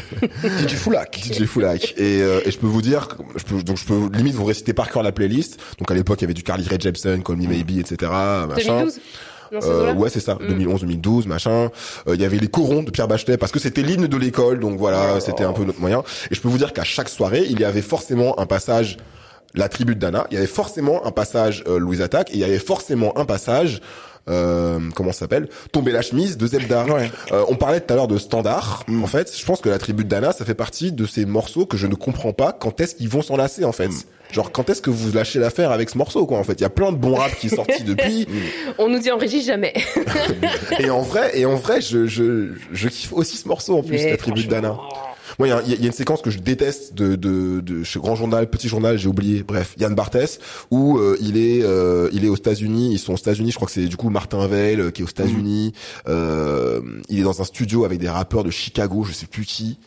DJ 0.67 0.75
Foulak. 0.75 1.15
DJ 1.31 1.45
Foulak. 1.45 1.93
Et, 1.97 2.21
euh, 2.21 2.41
et 2.45 2.51
je 2.51 2.57
peux 2.57 2.67
vous 2.67 2.81
dire, 2.81 3.07
je 3.37 3.43
peux, 3.43 3.63
donc 3.63 3.77
je 3.77 3.85
peux 3.85 4.09
limite 4.11 4.33
vous 4.33 4.45
réciter 4.45 4.73
par 4.73 4.89
cœur 4.91 5.03
la 5.03 5.11
playlist. 5.13 5.59
Donc 5.79 5.89
à 5.91 5.93
l'époque, 5.93 6.19
il 6.19 6.23
y 6.23 6.25
avait 6.25 6.33
du 6.33 6.43
Carly 6.43 6.67
Rae 6.67 6.77
Jepsen, 6.79 7.23
Call 7.23 7.37
Me 7.37 7.47
Maybe, 7.47 7.79
etc. 7.79 8.11
Machin. 8.11 8.79
2012 8.79 8.83
Dans 8.83 8.89
ces 8.89 9.01
Euh, 9.61 9.93
ouais, 9.93 10.09
c'est 10.09 10.19
ça, 10.19 10.35
Mm. 10.35 10.47
2011-2012, 10.47 11.27
machin. 11.27 11.69
Euh, 12.07 12.15
Il 12.15 12.21
y 12.21 12.25
avait 12.25 12.37
les 12.37 12.47
corons 12.47 12.83
de 12.83 12.91
Pierre 12.91 13.07
Bachelet 13.07 13.37
parce 13.37 13.51
que 13.51 13.59
c'était 13.59 13.81
l'hymne 13.81 14.07
de 14.07 14.17
l'école, 14.17 14.59
donc 14.59 14.77
voilà, 14.77 15.19
c'était 15.19 15.43
un 15.43 15.53
peu 15.53 15.63
notre 15.63 15.79
moyen. 15.79 16.03
Et 16.31 16.35
je 16.35 16.41
peux 16.41 16.47
vous 16.47 16.57
dire 16.57 16.73
qu'à 16.73 16.83
chaque 16.83 17.09
soirée, 17.09 17.45
il 17.49 17.59
y 17.59 17.65
avait 17.65 17.81
forcément 17.81 18.39
un 18.39 18.45
passage 18.45 18.97
la 19.55 19.69
tribu 19.69 19.93
de 19.93 19.99
Dana, 19.99 20.25
il 20.31 20.33
y 20.33 20.37
avait 20.37 20.47
forcément 20.47 21.05
un 21.05 21.11
passage 21.11 21.63
euh, 21.67 21.77
Louise 21.77 22.01
Attaque, 22.01 22.31
et 22.31 22.33
il 22.33 22.39
y 22.39 22.43
avait 22.43 22.57
forcément 22.57 23.15
un 23.19 23.25
passage 23.25 23.81
euh, 24.29 24.79
comment 24.95 25.11
ça 25.11 25.19
s'appelle? 25.19 25.49
Tomber 25.71 25.91
la 25.91 26.01
chemise 26.01 26.37
de 26.37 26.47
Zelda. 26.47 26.85
Ouais. 26.85 27.11
Euh, 27.31 27.43
on 27.49 27.55
parlait 27.55 27.81
tout 27.81 27.91
à 27.91 27.95
l'heure 27.95 28.07
de 28.07 28.17
standard. 28.17 28.83
En 28.89 29.07
fait, 29.07 29.31
je 29.37 29.45
pense 29.45 29.61
que 29.61 29.69
la 29.69 29.77
tribu 29.79 30.03
de 30.03 30.09
Dana, 30.09 30.31
ça 30.31 30.45
fait 30.45 30.53
partie 30.53 30.91
de 30.91 31.05
ces 31.05 31.25
morceaux 31.25 31.65
que 31.65 31.77
je 31.77 31.87
ne 31.87 31.95
comprends 31.95 32.33
pas 32.33 32.53
quand 32.53 32.79
est-ce 32.79 32.95
qu'ils 32.95 33.09
vont 33.09 33.21
s'en 33.21 33.35
lasser 33.35 33.65
en 33.65 33.71
fait? 33.71 33.89
Genre 34.31 34.51
quand 34.51 34.69
est-ce 34.69 34.81
que 34.81 34.89
vous 34.89 35.11
lâchez 35.11 35.37
l'affaire 35.37 35.71
avec 35.71 35.89
ce 35.89 35.97
morceau 35.97 36.25
quoi 36.25 36.39
en 36.39 36.43
fait? 36.43 36.53
Il 36.53 36.61
y 36.61 36.65
a 36.65 36.69
plein 36.69 36.91
de 36.91 36.97
bons 36.97 37.15
rap 37.15 37.35
qui 37.37 37.47
est 37.47 37.55
sorti 37.55 37.83
depuis. 37.85 38.27
On 38.79 38.89
nous 38.89 38.99
dit 38.99 39.11
en 39.11 39.17
régie 39.17 39.43
jamais. 39.43 39.73
Et 40.79 40.89
en 40.89 41.01
vrai, 41.01 41.37
et 41.37 41.45
en 41.45 41.55
vrai, 41.55 41.81
je, 41.81 42.07
je, 42.07 42.53
je 42.71 42.87
kiffe 42.89 43.13
aussi 43.13 43.37
ce 43.37 43.47
morceau 43.47 43.77
en 43.77 43.83
plus, 43.83 43.97
Mais 43.97 44.11
la 44.11 44.17
tribu 44.17 44.43
de 44.45 44.49
Dana. 44.49 44.77
Moi, 45.39 45.47
il 45.47 45.73
y 45.73 45.81
y 45.81 45.83
a 45.83 45.87
une 45.87 45.91
séquence 45.91 46.21
que 46.21 46.29
je 46.29 46.39
déteste 46.39 46.93
de, 46.93 47.15
de, 47.15 47.59
de 47.61 47.83
chez 47.83 47.99
Grand 47.99 48.15
Journal, 48.15 48.49
Petit 48.49 48.67
Journal, 48.67 48.97
j'ai 48.97 49.07
oublié. 49.07 49.43
Bref, 49.43 49.75
Yann 49.77 49.95
Barthès, 49.95 50.39
où 50.71 50.97
euh, 50.97 51.17
il 51.21 51.37
est, 51.37 51.63
euh, 51.63 52.09
il 52.13 52.25
est 52.25 52.29
aux 52.29 52.35
États-Unis. 52.35 52.93
Ils 52.93 52.99
sont 52.99 53.13
aux 53.13 53.17
États-Unis. 53.17 53.51
Je 53.51 53.55
crois 53.55 53.65
que 53.65 53.73
c'est 53.73 53.85
du 53.85 53.97
coup 53.97 54.09
Martin 54.09 54.47
Veil 54.47 54.79
euh, 54.79 54.91
qui 54.91 55.01
est 55.01 55.05
aux 55.05 55.09
États-Unis. 55.09 55.73
Euh, 56.07 56.81
il 57.09 57.19
est 57.19 57.23
dans 57.23 57.41
un 57.41 57.45
studio 57.45 57.85
avec 57.85 57.99
des 57.99 58.09
rappeurs 58.09 58.43
de 58.43 58.51
Chicago, 58.51 59.03
je 59.03 59.13
sais 59.13 59.27
plus 59.27 59.45
qui. 59.45 59.79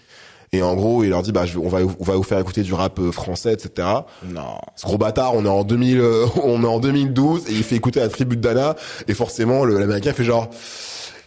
Et 0.53 0.63
en 0.63 0.75
gros, 0.75 1.03
il 1.03 1.11
leur 1.11 1.23
dit, 1.23 1.33
bah, 1.33 1.45
je, 1.45 1.59
on 1.59 1.69
va, 1.69 1.79
on 1.99 2.05
va 2.05 2.15
vous 2.15 2.23
faire 2.23 2.39
écouter 2.39 2.63
du 2.63 2.73
rap 2.73 2.99
euh, 2.99 3.13
français, 3.13 3.53
etc. 3.53 3.89
Non. 4.25 4.59
Ce 4.77 4.87
gros 4.87 4.99
bâtard, 4.99 5.35
on 5.35 5.45
est 5.45 5.49
en 5.49 5.65
2000, 5.65 5.99
euh, 6.01 6.27
on 6.43 6.63
est 6.63 6.67
en 6.67 6.79
2012 6.79 7.49
et 7.49 7.53
il 7.53 7.63
fait 7.63 7.77
écouter 7.77 8.01
la 8.01 8.09
tribu 8.09 8.37
de 8.37 8.43
Dana 8.43 8.77
et 9.09 9.15
forcément 9.15 9.65
l'américain 9.65 10.13
fait 10.13 10.25
genre 10.25 10.49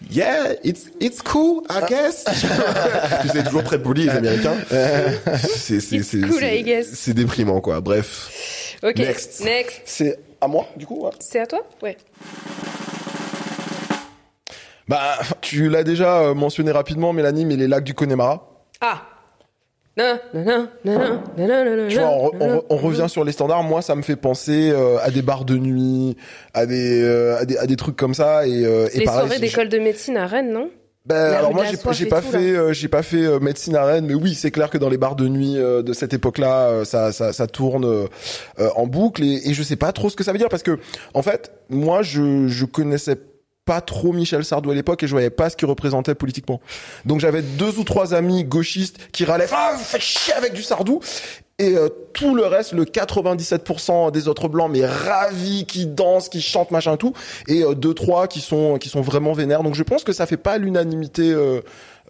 Yeah, 0.10 0.54
it's 0.64 0.86
it's 1.02 1.22
cool, 1.22 1.64
I 1.70 1.82
guess. 1.88 2.24
tu 3.22 3.28
sais 3.28 3.44
toujours 3.44 3.64
très 3.64 3.82
poli 3.82 4.04
les 4.06 4.10
américains. 4.12 4.56
C'est 5.44 5.82
c'est 5.82 6.02
c'est 6.04 6.22
cool, 6.22 6.40
c'est- 6.40 6.60
I 6.60 6.64
guess. 6.64 6.88
c'est 6.94 7.14
déprimant 7.14 7.60
quoi. 7.60 7.82
Bref. 7.82 8.78
Ok, 8.82 8.98
Next. 8.98 9.44
next. 9.44 9.82
C'est 9.86 10.18
à 10.40 10.48
moi, 10.48 10.66
du 10.78 10.86
coup, 10.86 11.02
ouais. 11.04 11.12
C'est 11.20 11.42
à 11.42 11.46
toi? 11.48 11.60
Ouais. 11.84 11.98
Bah, 14.88 15.20
tu 15.42 15.70
l'as 15.70 15.84
déjà 15.84 16.20
euh, 16.22 16.34
mentionné 16.34 16.72
rapidement, 16.72 17.12
Mélanie, 17.14 17.46
mais 17.46 17.56
les 17.58 17.68
lacs 17.68 17.84
du 17.84 17.94
Connemara. 17.94 18.50
Ah 18.82 19.02
Tu 21.90 21.98
vois, 22.00 22.10
on, 22.10 22.28
re- 22.30 22.36
on 22.40 22.48
re- 22.48 22.50
non, 22.50 22.64
on 22.70 22.76
non. 22.76 22.82
revient 22.82 23.06
sur 23.10 23.24
les 23.24 23.32
standards. 23.32 23.64
Moi, 23.64 23.82
ça 23.82 23.96
me 23.96 24.02
fait 24.02 24.16
penser 24.16 24.72
euh, 24.72 24.98
à 25.04 25.12
des 25.12 25.22
bars 25.22 25.46
de 25.46 25.58
nuit, 25.58 26.16
à 26.54 26.66
des, 26.66 27.02
euh, 27.04 27.38
à 27.38 27.46
des, 27.46 27.58
à 27.58 27.66
des 27.66 27.76
trucs 27.76 27.96
comme 27.96 28.14
ça. 28.14 28.48
Et, 28.48 28.66
euh, 28.66 28.88
et 28.94 29.00
Les 29.00 29.06
pareil, 29.06 29.28
soirées 29.28 29.40
d'école 29.40 29.70
de 29.70 29.80
médecine 29.80 30.18
à 30.18 30.26
Rennes, 30.28 30.52
non? 30.52 30.70
Ben, 31.06 31.34
alors 31.34 31.56
moi 31.56 31.64
j'ai 31.64 31.78
j'ai 31.94 32.06
pas 32.06 32.22
fait 32.22 32.38
euh, 32.38 32.72
j'ai 32.74 32.90
pas 32.90 33.02
fait 33.02 33.24
euh, 33.24 33.40
médecine 33.40 33.76
à 33.76 33.84
Rennes 33.86 34.06
mais 34.06 34.14
oui 34.14 34.36
c'est 34.36 34.52
clair 34.52 34.70
que 34.70 34.78
dans 34.78 34.90
les 34.90 34.98
bars 34.98 35.16
de 35.16 35.28
nuit 35.28 35.56
de 35.56 35.94
cette 35.94 36.14
époque-là 36.14 36.84
ça 36.84 37.12
ça 37.14 37.32
ça 37.34 37.48
tourne 37.48 38.08
en 38.76 38.86
boucle 38.86 39.24
et, 39.24 39.50
et 39.50 39.54
je 39.54 39.64
sais 39.64 39.78
pas 39.78 39.92
trop 39.94 40.10
ce 40.10 40.16
que 40.18 40.24
ça 40.26 40.34
veut 40.34 40.38
dire 40.38 40.50
parce 40.50 40.62
que 40.62 40.78
en 41.16 41.24
fait 41.24 41.52
moi 41.70 42.04
je 42.04 42.48
je 42.48 42.66
connaissais 42.66 43.16
pas 43.70 43.82
trop 43.82 44.14
Michel 44.14 44.44
Sardou 44.44 44.72
à 44.72 44.74
l'époque 44.74 45.04
et 45.04 45.06
je 45.06 45.12
voyais 45.12 45.30
pas 45.30 45.52
ce 45.52 45.56
qu'il 45.56 45.68
représentait 45.68 46.16
politiquement. 46.16 46.60
Donc 47.06 47.20
j'avais 47.20 47.44
deux 47.44 47.78
ou 47.78 47.84
trois 47.84 48.16
amis 48.16 48.44
gauchistes 48.44 48.98
qui 49.12 49.26
râlaient 49.26 49.46
ah 49.52 49.76
faites 49.78 50.02
chier 50.02 50.34
avec 50.34 50.54
du 50.54 50.64
Sardou 50.64 51.02
et 51.60 51.76
euh, 51.76 51.88
tout 52.14 52.34
le 52.34 52.48
reste, 52.48 52.72
le 52.72 52.86
97% 52.86 54.12
des 54.12 54.28
autres 54.28 54.48
blancs, 54.48 54.72
mais 54.72 54.86
ravis, 54.88 55.66
qui 55.66 55.86
dansent, 55.86 56.30
qui 56.30 56.42
chantent, 56.42 56.72
machin 56.72 56.98
tout, 56.98 57.14
et 57.48 57.64
euh, 57.64 57.76
deux 57.76 57.94
trois 57.94 58.28
qui 58.28 58.40
sont 58.40 58.78
qui 58.80 58.90
sont 58.90 59.02
vraiment 59.02 59.34
vénères. 59.34 59.62
Donc 59.62 59.76
je 59.76 59.84
pense 59.84 60.04
que 60.04 60.14
ça 60.14 60.26
fait 60.26 60.38
pas 60.38 60.58
l'unanimité 60.58 61.32
euh, 61.32 61.62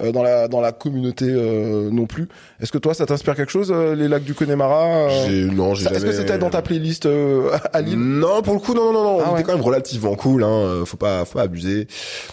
euh, 0.02 0.12
dans 0.12 0.24
la 0.24 0.48
dans 0.48 0.62
la 0.62 0.72
communauté 0.72 1.26
euh, 1.28 1.90
non 1.92 2.06
plus. 2.06 2.28
Est-ce 2.62 2.72
que 2.72 2.78
toi, 2.78 2.94
ça 2.94 3.06
t'inspire 3.06 3.36
quelque 3.36 3.52
chose, 3.52 3.72
euh, 3.74 3.96
les 3.96 4.08
lacs 4.08 4.24
du 4.24 4.34
Connemara 4.34 4.86
euh, 5.10 5.26
J'ai 5.28 5.46
non, 5.46 5.76
j'ai 5.76 5.86
ça- 5.86 5.92
Est-ce 5.92 6.06
que 6.06 6.12
jamais- 6.12 6.22
c'était 6.28 6.38
dans 6.38 6.50
ta 6.50 6.62
playlist 6.62 7.06
euh, 7.06 7.52
à 7.74 7.82
Lille? 7.82 7.98
Non, 8.00 8.42
pour 8.42 8.54
le 8.54 8.60
coup, 8.60 8.74
non, 8.74 8.92
non, 8.92 9.04
non, 9.04 9.04
non. 9.04 9.20
Ah 9.22 9.26
il 9.30 9.34
ouais. 9.34 9.40
était 9.42 9.44
quand 9.48 9.56
même 9.56 9.66
relativement 9.66 10.16
cool, 10.16 10.44
hein. 10.44 10.84
Faut 10.86 10.98
pas, 10.98 11.26
faut 11.26 11.38
pas 11.38 11.44
abuser. 11.44 11.88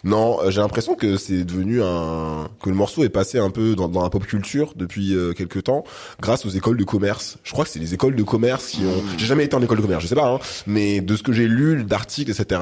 Non, 0.05 0.39
j'ai 0.49 0.61
l'impression 0.61 0.95
que 0.95 1.17
c'est 1.17 1.45
devenu 1.45 1.83
un, 1.83 2.49
que 2.63 2.69
le 2.69 2.75
morceau 2.77 3.05
est 3.05 3.09
passé 3.09 3.39
un 3.39 3.51
peu 3.51 3.75
dans, 3.75 3.89
dans 3.89 4.03
la 4.03 4.11
pop 4.11 4.25
culture 4.27 4.73
depuis 4.77 5.15
euh, 5.15 5.33
quelques 5.33 5.65
temps, 5.65 5.85
grâce 6.21 6.45
aux 6.47 6.51
écoles 6.51 6.77
de 6.77 6.85
commerce. 6.85 7.39
Je 7.45 7.53
crois 7.53 7.65
que 7.65 7.71
c'est 7.71 7.79
les 7.79 7.95
écoles 7.95 8.15
de 8.17 8.23
commerce 8.23 8.67
qui 8.69 8.83
ont. 8.85 9.03
J'ai 9.19 9.27
jamais 9.27 9.45
été 9.45 9.55
en 9.57 9.63
école 9.63 9.79
de 9.79 9.83
commerce, 9.83 10.03
je 10.03 10.09
sais 10.09 10.15
pas, 10.15 10.29
hein, 10.29 10.39
mais 10.67 11.01
de 11.01 11.17
ce 11.17 11.23
que 11.23 11.33
j'ai 11.33 11.47
lu, 11.47 11.85
d'articles, 11.85 12.31
etc. 12.31 12.61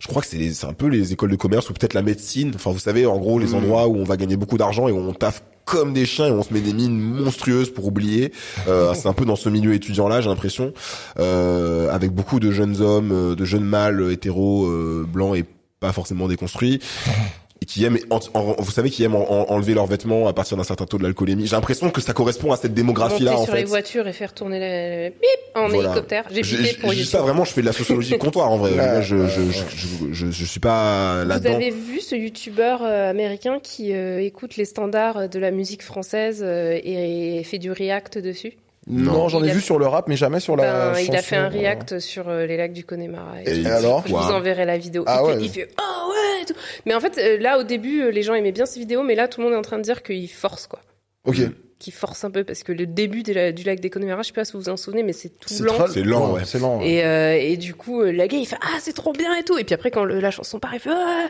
Je 0.00 0.08
crois 0.08 0.22
que 0.22 0.28
c'est, 0.28 0.52
c'est 0.52 0.66
un 0.66 0.72
peu 0.72 0.86
les 0.86 1.12
écoles 1.12 1.30
de 1.30 1.36
commerce 1.36 1.68
ou 1.70 1.72
peut-être 1.74 1.94
la 1.94 2.02
médecine. 2.02 2.52
Enfin, 2.54 2.70
vous 2.70 2.78
savez, 2.78 3.06
en 3.06 3.18
gros, 3.18 3.38
les 3.38 3.54
endroits 3.54 3.86
où 3.88 3.96
on 3.96 4.04
va 4.04 4.16
gagner 4.16 4.36
beaucoup 4.38 4.58
d'argent 4.58 4.88
et 4.88 4.92
où 4.92 4.98
on 4.98 5.12
taffe 5.12 5.42
comme 5.68 5.92
des 5.92 6.06
chiens 6.06 6.28
et 6.28 6.30
on 6.30 6.42
se 6.42 6.52
met 6.52 6.60
des 6.60 6.72
mines 6.72 6.98
monstrueuses 6.98 7.72
pour 7.72 7.86
oublier. 7.86 8.32
Euh, 8.68 8.94
c'est 8.96 9.08
un 9.08 9.12
peu 9.12 9.24
dans 9.24 9.36
ce 9.36 9.48
milieu 9.48 9.74
étudiant 9.74 10.08
là, 10.08 10.20
j'ai 10.20 10.28
l'impression, 10.28 10.72
euh, 11.18 11.90
avec 11.92 12.10
beaucoup 12.12 12.40
de 12.40 12.50
jeunes 12.50 12.80
hommes, 12.80 13.12
euh, 13.12 13.34
de 13.34 13.44
jeunes 13.44 13.64
mâles 13.64 14.00
euh, 14.00 14.12
hétéros 14.12 14.66
euh, 14.66 15.06
blancs 15.06 15.36
et 15.36 15.44
pas 15.80 15.92
forcément 15.92 16.26
déconstruits. 16.26 16.80
Et 17.60 17.66
qui 17.66 17.84
aiment, 17.84 17.98
en- 18.10 18.20
en- 18.34 18.54
vous 18.62 18.70
savez, 18.70 18.88
qui 18.88 19.02
aiment 19.02 19.16
en- 19.16 19.28
en- 19.30 19.50
enlever 19.50 19.74
leurs 19.74 19.86
vêtements 19.86 20.28
à 20.28 20.32
partir 20.32 20.56
d'un 20.56 20.62
certain 20.62 20.84
taux 20.86 20.96
de 20.98 21.02
l'alcoolémie. 21.02 21.46
J'ai 21.48 21.56
l'impression 21.56 21.90
que 21.90 22.00
ça 22.00 22.12
correspond 22.12 22.52
à 22.52 22.56
cette 22.56 22.72
démographie-là, 22.72 23.32
Monter 23.32 23.42
en 23.42 23.44
sur 23.46 23.54
les 23.54 23.60
fait. 23.62 23.66
voitures 23.66 24.06
et 24.06 24.12
faire 24.12 24.32
tourner 24.32 24.60
le 24.60 25.10
bip 25.10 25.20
en 25.56 25.68
Voilà. 25.68 25.88
hélicoptère. 25.88 26.24
J'ai 26.30 26.74
pour 26.74 26.92
YouTube. 26.92 27.08
ça 27.10 27.20
vraiment, 27.20 27.44
je 27.44 27.52
fais 27.52 27.60
de 27.60 27.66
la 27.66 27.72
sociologie 27.72 28.12
de 28.12 28.16
comptoir, 28.18 28.50
en 28.52 28.58
vrai. 28.58 28.70
Je, 28.72 28.78
ouais, 28.78 29.02
je, 29.02 29.16
ouais. 29.16 29.52
je, 29.52 29.76
je, 29.76 30.12
je, 30.12 30.30
je 30.30 30.44
suis 30.44 30.60
pas 30.60 31.22
Vous 31.24 31.28
là-dedans. 31.28 31.54
avez 31.56 31.70
vu 31.70 32.00
ce 32.00 32.14
youtubeur 32.14 32.82
euh, 32.84 33.10
américain 33.10 33.58
qui 33.60 33.92
euh, 33.92 34.22
écoute 34.22 34.56
les 34.56 34.64
standards 34.64 35.28
de 35.28 35.38
la 35.40 35.50
musique 35.50 35.82
française 35.82 36.42
euh, 36.46 36.78
et, 36.82 37.38
et 37.38 37.42
fait 37.44 37.58
du 37.58 37.72
react 37.72 38.18
dessus? 38.18 38.52
Non, 38.86 39.28
j'en 39.28 39.42
ai 39.44 39.50
a- 39.50 39.54
vu 39.54 39.60
sur 39.60 39.78
le 39.78 39.86
rap, 39.86 40.08
mais 40.08 40.16
jamais 40.16 40.40
sur 40.40 40.56
la. 40.56 40.92
Ben, 40.92 41.00
Il 41.00 41.14
a 41.14 41.20
fait 41.22 41.36
un 41.36 41.46
euh. 41.46 41.48
react 41.48 41.98
sur 41.98 42.28
euh, 42.28 42.46
les 42.46 42.56
lacs 42.56 42.72
du 42.72 42.84
Connemara. 42.84 43.42
Et 43.44 43.60
Et 43.60 43.66
alors 43.66 44.02
Je 44.06 44.12
vous 44.12 44.16
enverrai 44.18 44.64
la 44.64 44.78
vidéo. 44.78 45.04
Ah 45.06 45.20
il, 45.22 45.26
ouais. 45.26 45.34
fait, 45.38 45.44
il 45.44 45.50
fait 45.50 45.68
oh 45.78 46.10
ouais 46.10 46.42
et 46.42 46.44
tout. 46.46 46.54
Mais 46.86 46.94
en 46.94 47.00
fait, 47.00 47.18
euh, 47.18 47.38
là 47.38 47.58
au 47.58 47.64
début, 47.64 48.02
euh, 48.02 48.10
les 48.10 48.22
gens 48.22 48.34
aimaient 48.34 48.52
bien 48.52 48.64
ces 48.66 48.78
vidéos, 48.80 49.02
mais 49.02 49.14
là 49.14 49.28
tout 49.28 49.40
le 49.40 49.46
monde 49.46 49.54
est 49.54 49.58
en 49.58 49.62
train 49.62 49.76
de 49.78 49.82
dire 49.82 50.02
qu'il 50.02 50.30
force 50.30 50.66
quoi, 50.66 50.80
Ok. 51.26 51.36
qu'il 51.78 51.92
force 51.92 52.24
un 52.24 52.30
peu 52.30 52.44
parce 52.44 52.62
que 52.62 52.72
le 52.72 52.86
début 52.86 53.22
de 53.22 53.34
la- 53.34 53.52
du 53.52 53.62
lac 53.64 53.80
des 53.80 53.90
Connemara, 53.90 54.22
je 54.22 54.28
sais 54.28 54.32
pas 54.32 54.44
si 54.46 54.52
vous 54.54 54.60
vous 54.60 54.68
en 54.70 54.76
souvenez, 54.78 55.02
mais 55.02 55.12
c'est 55.12 55.28
tout 55.28 55.48
C'est 55.48 55.62
lent. 55.64 55.86
C'est 55.92 56.02
lent, 56.02 56.32
ouais. 56.32 56.42
C'est 56.46 56.58
lent. 56.58 56.78
ouais. 56.78 56.88
Et, 56.90 57.04
euh, 57.04 57.34
et 57.38 57.56
du 57.58 57.74
coup, 57.74 58.00
euh, 58.00 58.10
la 58.10 58.26
gay 58.26 58.38
il 58.38 58.46
fait 58.46 58.56
ah 58.62 58.78
c'est 58.80 58.94
trop 58.94 59.12
bien 59.12 59.34
et 59.36 59.42
tout. 59.44 59.58
Et 59.58 59.64
puis 59.64 59.74
après 59.74 59.90
quand 59.90 60.04
le- 60.04 60.18
la 60.20 60.30
chanson 60.30 60.58
part, 60.60 60.72
il 60.72 60.80
fait 60.80 60.90
ah. 60.92 61.26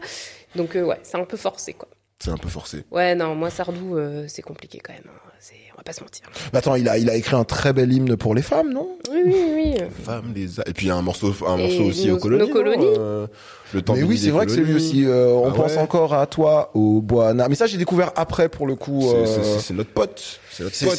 Donc 0.55 0.77
euh, 0.77 0.83
ouais, 0.85 0.99
c'est 1.03 1.17
un 1.17 1.25
peu 1.25 1.37
forcé 1.37 1.73
quoi. 1.73 1.89
C'est 2.23 2.31
un 2.31 2.37
peu 2.37 2.49
forcé. 2.49 2.85
Ouais 2.91 3.15
non, 3.15 3.35
moi 3.35 3.49
Sardou, 3.51 3.97
euh, 3.97 4.25
c'est 4.29 4.43
compliqué 4.43 4.81
quand 4.83 4.93
même. 4.93 5.03
hein. 5.07 5.21
C'est, 5.41 5.55
on 5.73 5.77
va 5.77 5.85
pas 5.85 5.93
se 5.93 6.01
mentir. 6.03 6.25
Mais 6.53 6.59
attends, 6.59 6.75
il 6.75 6.89
a 6.89 6.99
il 6.99 7.09
a 7.09 7.15
écrit 7.15 7.37
un 7.37 7.45
très 7.45 7.73
bel 7.73 7.93
hymne 7.93 8.17
pour 8.17 8.35
les 8.35 8.43
femmes, 8.43 8.73
non? 8.73 8.99
Oui 9.13 9.21
oui 9.25 9.35
oui. 9.55 9.75
Femmes, 10.05 10.33
les 10.35 10.59
et 10.59 10.73
puis 10.75 10.87
il 10.87 10.89
y 10.89 10.91
a 10.91 10.97
un 10.97 11.03
morceau, 11.03 11.33
un 11.47 11.57
Et 11.57 11.63
morceau 11.63 11.85
aussi 11.91 12.09
nos- 12.09 12.17
aux 12.17 12.19
colonies. 12.19 12.49
nos 12.49 12.53
colonies. 12.53 12.85
Euh, 12.99 13.29
le 13.73 13.83
temps 13.83 13.95
Mais 13.95 14.03
oui, 14.03 14.19
c'est 14.19 14.31
vrai 14.31 14.47
que 14.47 14.51
c'est 14.53 14.63
lui 14.63 14.75
aussi. 14.75 15.05
euh, 15.07 15.29
on 15.29 15.51
Ah 15.51 15.55
pense 15.55 15.73
ouais. 15.75 15.79
encore 15.79 16.13
à 16.13 16.27
toi, 16.27 16.73
au 16.75 17.01
Boana. 17.01 17.49
Mais 17.49 17.55
ça, 17.55 17.67
j'ai 17.67 17.77
découvert 17.79 18.11
après 18.17 18.49
pour 18.49 18.67
le 18.67 18.75
coup. 18.75 19.01
C'est- 19.03 19.73
euh, 19.73 19.77
notre 19.77 19.91
pote. 19.91 20.41
C'est 20.51 20.65
notre 20.65 20.75
C'est 20.75 20.87
pote. 20.87 20.97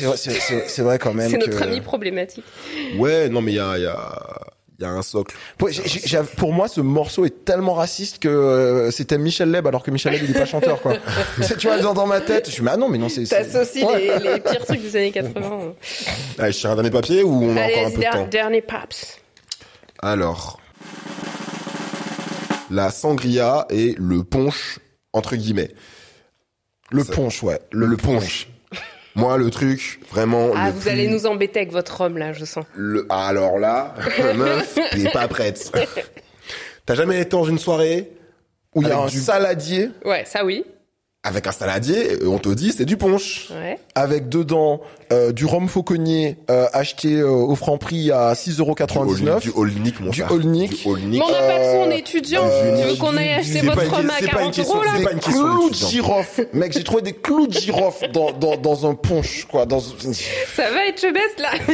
c'est 0.70 0.82
vrai- 0.84 1.00
quand 1.00 1.14
même. 1.14 1.30
C'est 1.30 1.38
que- 1.38 1.50
notre 1.52 1.62
ami 1.64 1.82
problématique. 1.82 2.46
Ouais, 2.98 3.28
non, 3.28 3.42
mais 3.42 3.52
il 3.52 3.56
y 3.56 3.60
a, 3.60 3.78
il 3.78 3.84
y 3.84 3.88
a, 3.88 4.18
il 4.80 4.84
y 4.84 4.86
a 4.86 4.92
un 4.92 5.02
socle. 5.02 5.36
Pour, 6.38 6.54
moi, 6.54 6.70
ce 6.70 6.80
morceau 6.80 7.26
est 7.26 7.44
tellement 7.44 7.74
raciste 7.74 8.20
que 8.20 8.30
euh, 8.30 8.92
c'était 8.92 9.18
Michel 9.18 9.52
Leb, 9.52 9.68
alors 9.68 9.84
que 9.84 9.92
Michel 9.92 10.14
Leb, 10.14 10.24
il 10.24 10.32
est 10.32 10.40
pas 10.40 10.46
chanteur, 10.46 10.82
quoi. 10.82 10.94
Tu 11.58 11.68
vois, 11.68 11.80
dans, 11.80 11.94
dans 11.94 12.08
ma 12.08 12.22
tête, 12.22 12.48
je 12.48 12.52
suis, 12.52 12.64
mais 12.64 12.72
ah 12.74 12.78
non, 12.78 12.88
mais 12.88 12.98
non, 12.98 13.10
c'est. 13.10 13.24
T'associes 13.26 13.84
Ouais. 13.84 14.20
les, 14.20 14.34
les 14.36 14.40
pires 14.40 14.66
trucs 14.66 14.82
des 14.82 14.96
années 14.96 15.12
80. 15.12 15.74
Allez, 16.40 16.52
je 16.54 16.58
tire 16.60 16.72
un 16.72 16.76
dernier 16.76 16.92
papier 16.92 17.24
ou 17.24 17.44
on 17.44 17.58
a 17.58 17.62
Allez, 17.64 17.74
encore 17.76 17.88
un 17.88 17.92
peu 17.92 17.98
de 17.98 18.04
temps 18.04 18.28
dernier 18.28 18.62
paps. 18.62 19.20
Alors, 20.02 20.62
la 22.70 22.90
sangria 22.90 23.66
et 23.70 23.96
le 23.98 24.24
punch 24.24 24.80
entre 25.12 25.36
guillemets. 25.36 25.72
Le 26.92 27.04
punch, 27.04 27.44
ouais. 27.44 27.60
Le, 27.72 27.86
le 27.86 27.98
punch. 27.98 28.48
Moi, 29.20 29.38
le 29.38 29.50
truc, 29.50 30.00
vraiment. 30.12 30.50
Ah, 30.56 30.68
le 30.68 30.74
vous 30.74 30.82
plus- 30.82 30.90
allez 30.90 31.08
nous 31.08 31.26
embêter 31.26 31.60
avec 31.60 31.72
votre 31.72 32.02
homme 32.02 32.18
là, 32.18 32.34
je 32.34 32.46
sens. 32.46 32.66
Le... 32.76 33.06
ah, 33.10 33.28
Alors 33.28 33.60
là, 33.60 33.94
meuf, 34.36 34.78
t'es 34.92 35.10
pas 35.10 35.28
prête. 35.28 35.72
T'as 36.86 36.96
jamais 36.96 37.20
été 37.22 37.30
dans 37.32 37.44
une 37.46 37.60
soirée 37.60 38.12
Où 38.74 38.82
il 38.82 38.88
y 38.88 38.92
a 38.92 38.98
un 39.00 39.06
du- 39.08 39.20
saladier 39.20 39.90
Ouais, 40.04 40.24
ça 40.26 40.44
oui. 40.44 40.66
Avec 41.30 41.46
un 41.46 41.52
saladier, 41.52 42.14
euh, 42.24 42.28
on 42.28 42.40
te 42.40 42.50
dit 42.50 42.74
c'est 42.76 42.86
du 42.86 42.98
punch. 42.98 43.50
Ouais. 43.52 43.78
avec 43.94 44.30
dedans 44.30 44.82
euh, 45.14 45.32
du 45.32 45.46
rhum 45.46 45.68
fauconnier 45.68 46.38
euh, 46.50 46.66
acheté 46.74 47.18
euh, 47.18 47.30
au 47.30 47.56
franc 47.56 47.78
prix 47.78 48.10
à 48.12 48.34
6,99€. 48.34 49.42
Du 49.42 49.52
Olnick, 49.56 50.00
mon 50.00 50.10
Du 50.10 50.22
frère. 50.22 50.32
Olnick. 50.32 50.84
Mais 50.86 51.20
on 51.22 51.30
n'a 51.32 51.38
pas 51.40 51.60
de 51.60 51.84
son 51.86 51.92
étudiant. 51.92 52.42
euh, 52.46 52.82
tu 52.82 52.88
veux 52.90 52.96
qu'on 52.96 53.16
aille 53.16 53.30
acheter 53.34 53.62
votre 53.62 53.82
rhum 53.96 54.10
à 54.10 54.14
c'est 54.20 54.28
pas 54.32 54.44
une 54.44 54.52
40 54.52 54.56
question- 54.56 54.76
euros 54.76 54.84
là 54.84 54.92
c'est 54.98 55.04
pas 55.04 55.12
une 55.12 55.20
question 55.20 55.44
clous 55.56 55.70
de 55.70 55.76
girofle. 55.76 56.48
Mec, 56.54 56.74
j'ai 56.74 56.84
trouvé 56.84 57.02
des 57.04 57.14
clous 57.14 57.48
de 57.48 57.54
girofle 57.54 58.12
dans, 58.12 58.32
dans, 58.32 58.58
dans 58.58 58.90
un 58.90 58.96
punch, 58.96 59.46
quoi. 59.46 59.66
Dans... 59.68 59.80
Ça 59.80 60.72
va 60.72 60.86
être 60.88 61.00
chebest 61.00 61.40
là. 61.40 61.50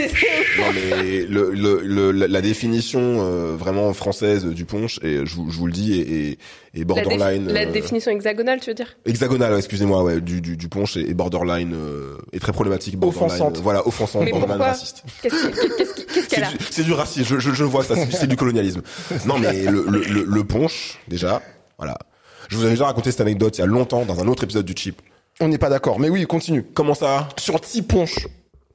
Non 0.57 0.65
mais 0.73 1.21
le, 1.29 1.51
le, 1.51 1.81
le- 1.81 2.11
la 2.27 2.41
définition 2.41 2.99
euh, 3.19 3.55
vraiment 3.57 3.93
française 3.93 4.45
du 4.45 4.65
punch, 4.65 4.99
et 5.03 5.25
je, 5.25 5.35
vous- 5.35 5.49
je 5.51 5.57
vous 5.57 5.67
le 5.67 5.71
dis, 5.73 5.99
est, 5.99 6.31
est, 6.31 6.37
défi- 6.83 6.85
borderline. 6.85 7.47
la 7.47 7.61
euh, 7.61 7.71
définition 7.71 8.11
hexagonale, 8.11 8.59
tu 8.59 8.69
veux 8.71 8.73
dire? 8.75 8.97
Hexagonale, 9.05 9.55
excusez-moi, 9.57 10.03
ouais, 10.03 10.21
du, 10.21 10.41
du, 10.41 10.57
du 10.57 10.67
punch 10.67 10.97
est 10.97 11.13
borderline, 11.13 11.73
euh, 11.73 12.17
est 12.33 12.39
très 12.39 12.51
problématique. 12.51 12.97
Borderline, 12.97 13.25
Offensante. 13.31 13.57
euh, 13.57 13.61
voilà, 13.61 13.87
offensante, 13.87 14.23
Mais 14.25 14.31
borderline 14.31 14.57
pourquoi 14.57 14.73
raciste? 14.73 15.03
Qu'est-ce 15.21 16.27
qu'elle 16.29 16.43
a 16.43 16.49
du, 16.51 16.57
c'est 16.69 16.83
du 16.83 16.93
racisme, 16.93 17.25
je, 17.35 17.39
je, 17.39 17.51
je 17.53 17.63
vois 17.63 17.83
ça, 17.83 17.95
c'est 18.11 18.27
du 18.27 18.35
colonialisme. 18.35 18.81
Non 19.25 19.37
mais 19.39 19.63
le, 19.63 19.85
le, 19.89 19.99
le, 20.03 20.23
le 20.23 20.43
punch, 20.43 20.99
déjà, 21.07 21.41
voilà. 21.77 21.97
Je 22.49 22.57
vous 22.57 22.63
avais 22.63 22.71
déjà 22.73 22.85
raconté 22.85 23.11
cette 23.11 23.21
anecdote 23.21 23.57
il 23.57 23.61
y 23.61 23.63
a 23.63 23.67
longtemps 23.67 24.05
dans 24.05 24.19
un 24.21 24.27
autre 24.27 24.43
épisode 24.43 24.65
du 24.65 24.73
Chip. 24.75 25.01
On 25.41 25.47
n'est 25.47 25.57
pas 25.57 25.69
d'accord. 25.69 25.99
Mais 25.99 26.09
oui, 26.09 26.25
continue. 26.25 26.63
Comment 26.73 26.93
ça? 26.93 27.27
Sur 27.37 27.59
punch. 27.87 28.27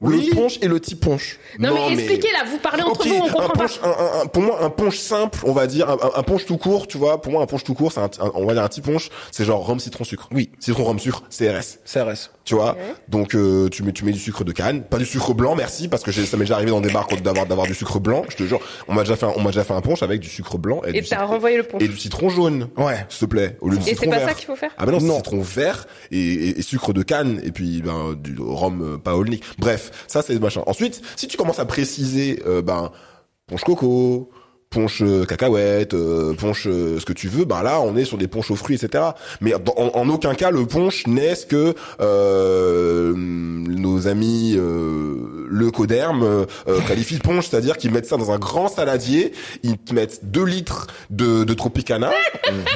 Oui. 0.02 0.30
Le 0.30 0.34
punch 0.34 0.58
et 0.62 0.66
le 0.68 0.78
petit 0.78 0.94
punch. 0.94 1.38
Non, 1.58 1.74
mais 1.74 1.92
expliquez 1.92 2.32
là, 2.32 2.44
vous 2.50 2.56
parlez 2.58 2.82
entre 2.82 3.06
vous, 3.06 3.14
on 3.16 3.26
un 3.26 3.28
comprend 3.28 3.48
pas. 3.48 3.58
punch, 3.60 3.80
un, 3.82 3.88
un- 3.90 4.22
un- 4.22 4.26
pour 4.26 4.42
moi, 4.42 4.64
un 4.64 4.70
punch 4.70 4.96
simple, 4.98 5.40
on 5.44 5.52
va 5.52 5.66
dire, 5.66 5.90
un, 5.90 5.94
un- 5.94 6.10
un 6.18 6.22
punch 6.22 6.46
tout 6.46 6.56
court, 6.56 6.86
tu 6.86 6.96
vois. 6.96 7.20
Pour 7.20 7.32
moi, 7.32 7.42
un 7.42 7.46
punch 7.46 7.64
tout 7.64 7.74
court, 7.74 7.92
c'est 7.92 8.00
un, 8.00 8.04
un- 8.20 8.30
on 8.34 8.46
va 8.46 8.54
dire 8.54 8.62
un 8.62 8.68
petit 8.68 8.80
punch, 8.80 9.10
c'est 9.30 9.44
genre 9.44 9.66
rhum, 9.66 9.78
citron, 9.78 10.04
sucre. 10.04 10.28
Oui. 10.32 10.50
Citron, 10.58 10.84
rhum, 10.84 10.98
sucre, 10.98 11.22
CRS. 11.28 11.78
CRS. 11.84 12.30
Tu 12.44 12.54
vois. 12.54 12.76
Donc, 13.06 13.34
euh, 13.34 13.68
tu 13.68 13.82
mets, 13.82 13.92
tu 13.92 14.04
mets 14.04 14.12
du 14.12 14.18
sucre 14.18 14.44
de 14.44 14.52
canne, 14.52 14.82
pas 14.82 14.96
du 14.98 15.04
sucre 15.04 15.34
blanc, 15.34 15.54
merci, 15.54 15.88
parce 15.88 16.02
que 16.02 16.10
j'ai- 16.10 16.24
ça 16.26 16.36
m'est 16.36 16.44
déjà 16.44 16.54
arrivé 16.56 16.70
dans 16.70 16.80
des 16.80 16.90
bars 16.90 17.06
d'avoir, 17.22 17.44
d'avoir 17.46 17.66
du 17.66 17.74
sucre 17.74 18.00
blanc. 18.00 18.24
Je 18.30 18.36
te 18.36 18.42
jure, 18.44 18.60
on 18.88 18.94
m'a 18.94 19.02
déjà 19.02 19.14
fait, 19.14 19.26
un, 19.26 19.32
on 19.36 19.40
m'a 19.42 19.50
déjà 19.50 19.62
fait 19.62 19.74
un 19.74 19.80
punch 19.82 20.02
avec 20.02 20.20
du 20.20 20.28
sucre 20.28 20.56
blanc 20.58 20.80
et, 20.86 20.88
Et 20.88 20.92
du, 20.94 21.00
t'as 21.02 21.16
citron- 21.16 21.26
renvoyé 21.26 21.58
le 21.58 21.62
punch. 21.64 21.82
et 21.82 21.86
du 21.88 21.96
citron 21.98 22.28
jaune. 22.30 22.68
Ouais. 22.78 23.04
S'il 23.10 23.20
te 23.20 23.24
plaît, 23.26 23.56
au 23.60 23.68
lieu 23.68 23.76
du 23.76 23.82
Et 23.82 23.88
citron 23.90 24.04
c'est 24.04 24.10
pas 24.10 24.18
vert. 24.18 24.28
ça 24.28 24.34
qu'il 24.34 24.46
faut 24.46 24.56
faire 24.56 24.70
Ah 24.78 24.86
ben 24.86 24.92
non, 24.92 25.00
c'est 25.00 25.06
Non. 25.06 25.16
citron 25.16 25.40
vert 25.42 25.86
et, 26.10 26.18
et- 26.18 26.58
et 26.58 26.62
sucre 26.62 26.92
de 26.94 27.02
canne 27.02 27.40
et 27.44 27.52
puis 27.52 27.82
ben 27.82 28.14
du 28.14 28.36
rhum 28.40 28.98
euh. 29.04 29.36
Bref, 29.58 29.90
ça 30.06 30.22
c'est 30.22 30.38
machin. 30.40 30.62
Ensuite, 30.66 31.02
si 31.16 31.28
tu 31.28 31.36
commences 31.36 31.58
à 31.58 31.66
préciser 31.66 32.42
euh, 32.46 32.62
ben 32.62 32.90
punch 33.46 33.62
coco, 33.64 34.30
punch 34.72 35.02
euh, 35.02 35.24
cacahuète, 35.24 35.94
euh, 35.94 36.32
punch 36.34 36.68
euh, 36.68 37.00
ce 37.00 37.04
que 37.04 37.12
tu 37.12 37.26
veux, 37.26 37.44
ben 37.44 37.60
là 37.64 37.80
on 37.80 37.96
est 37.96 38.04
sur 38.04 38.16
des 38.18 38.28
punch 38.28 38.52
aux 38.52 38.54
fruits, 38.54 38.76
etc. 38.76 39.02
Mais 39.40 39.50
dans- 39.64 39.74
en, 39.76 39.90
en 39.98 40.08
aucun 40.08 40.32
cas 40.34 40.52
le 40.52 40.64
punch 40.64 41.08
n'est 41.08 41.34
ce 41.34 41.44
que 41.44 41.74
euh, 42.00 43.12
nos 43.16 44.06
amis 44.06 44.54
euh, 44.56 45.46
le 45.48 45.72
coderme 45.72 46.22
euh, 46.22 46.46
qualifient 46.86 47.16
de 47.18 47.22
punch, 47.22 47.48
c'est-à-dire 47.48 47.78
qu'ils 47.78 47.90
mettent 47.90 48.06
ça 48.06 48.16
dans 48.16 48.30
un 48.30 48.38
grand 48.38 48.68
saladier, 48.68 49.32
ils 49.64 49.76
te 49.76 49.92
mettent 49.92 50.20
2 50.30 50.44
litres 50.44 50.86
de, 51.10 51.42
de 51.42 51.52
Tropicana, 51.54 52.12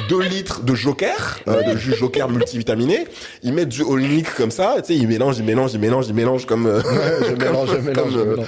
2 0.09 0.19
litres 0.23 0.63
de 0.63 0.75
Joker, 0.75 1.39
euh, 1.47 1.61
de 1.63 1.77
jus 1.77 1.95
Joker 1.95 2.27
multivitaminé, 2.27 3.07
ils 3.41 3.53
mettent 3.53 3.69
du 3.69 3.83
Olnick 3.83 4.35
comme 4.35 4.51
ça, 4.51 4.75
tu 4.79 4.87
sais, 4.93 4.99
ils 4.99 5.07
mélangent, 5.07 5.37
ils 5.37 5.45
mélangent, 5.45 5.73
ils 5.73 5.79
mélangent, 5.79 6.07
ils 6.09 6.13
mélangent 6.13 6.45
comme 6.45 6.65
euh, 6.67 6.81
je 7.21 7.29
comme- 7.35 7.37
mélange, 7.39 7.69
je 7.71 7.77
mélange, 7.77 7.95
comme, 7.95 8.11
je 8.11 8.19
mélange. 8.19 8.47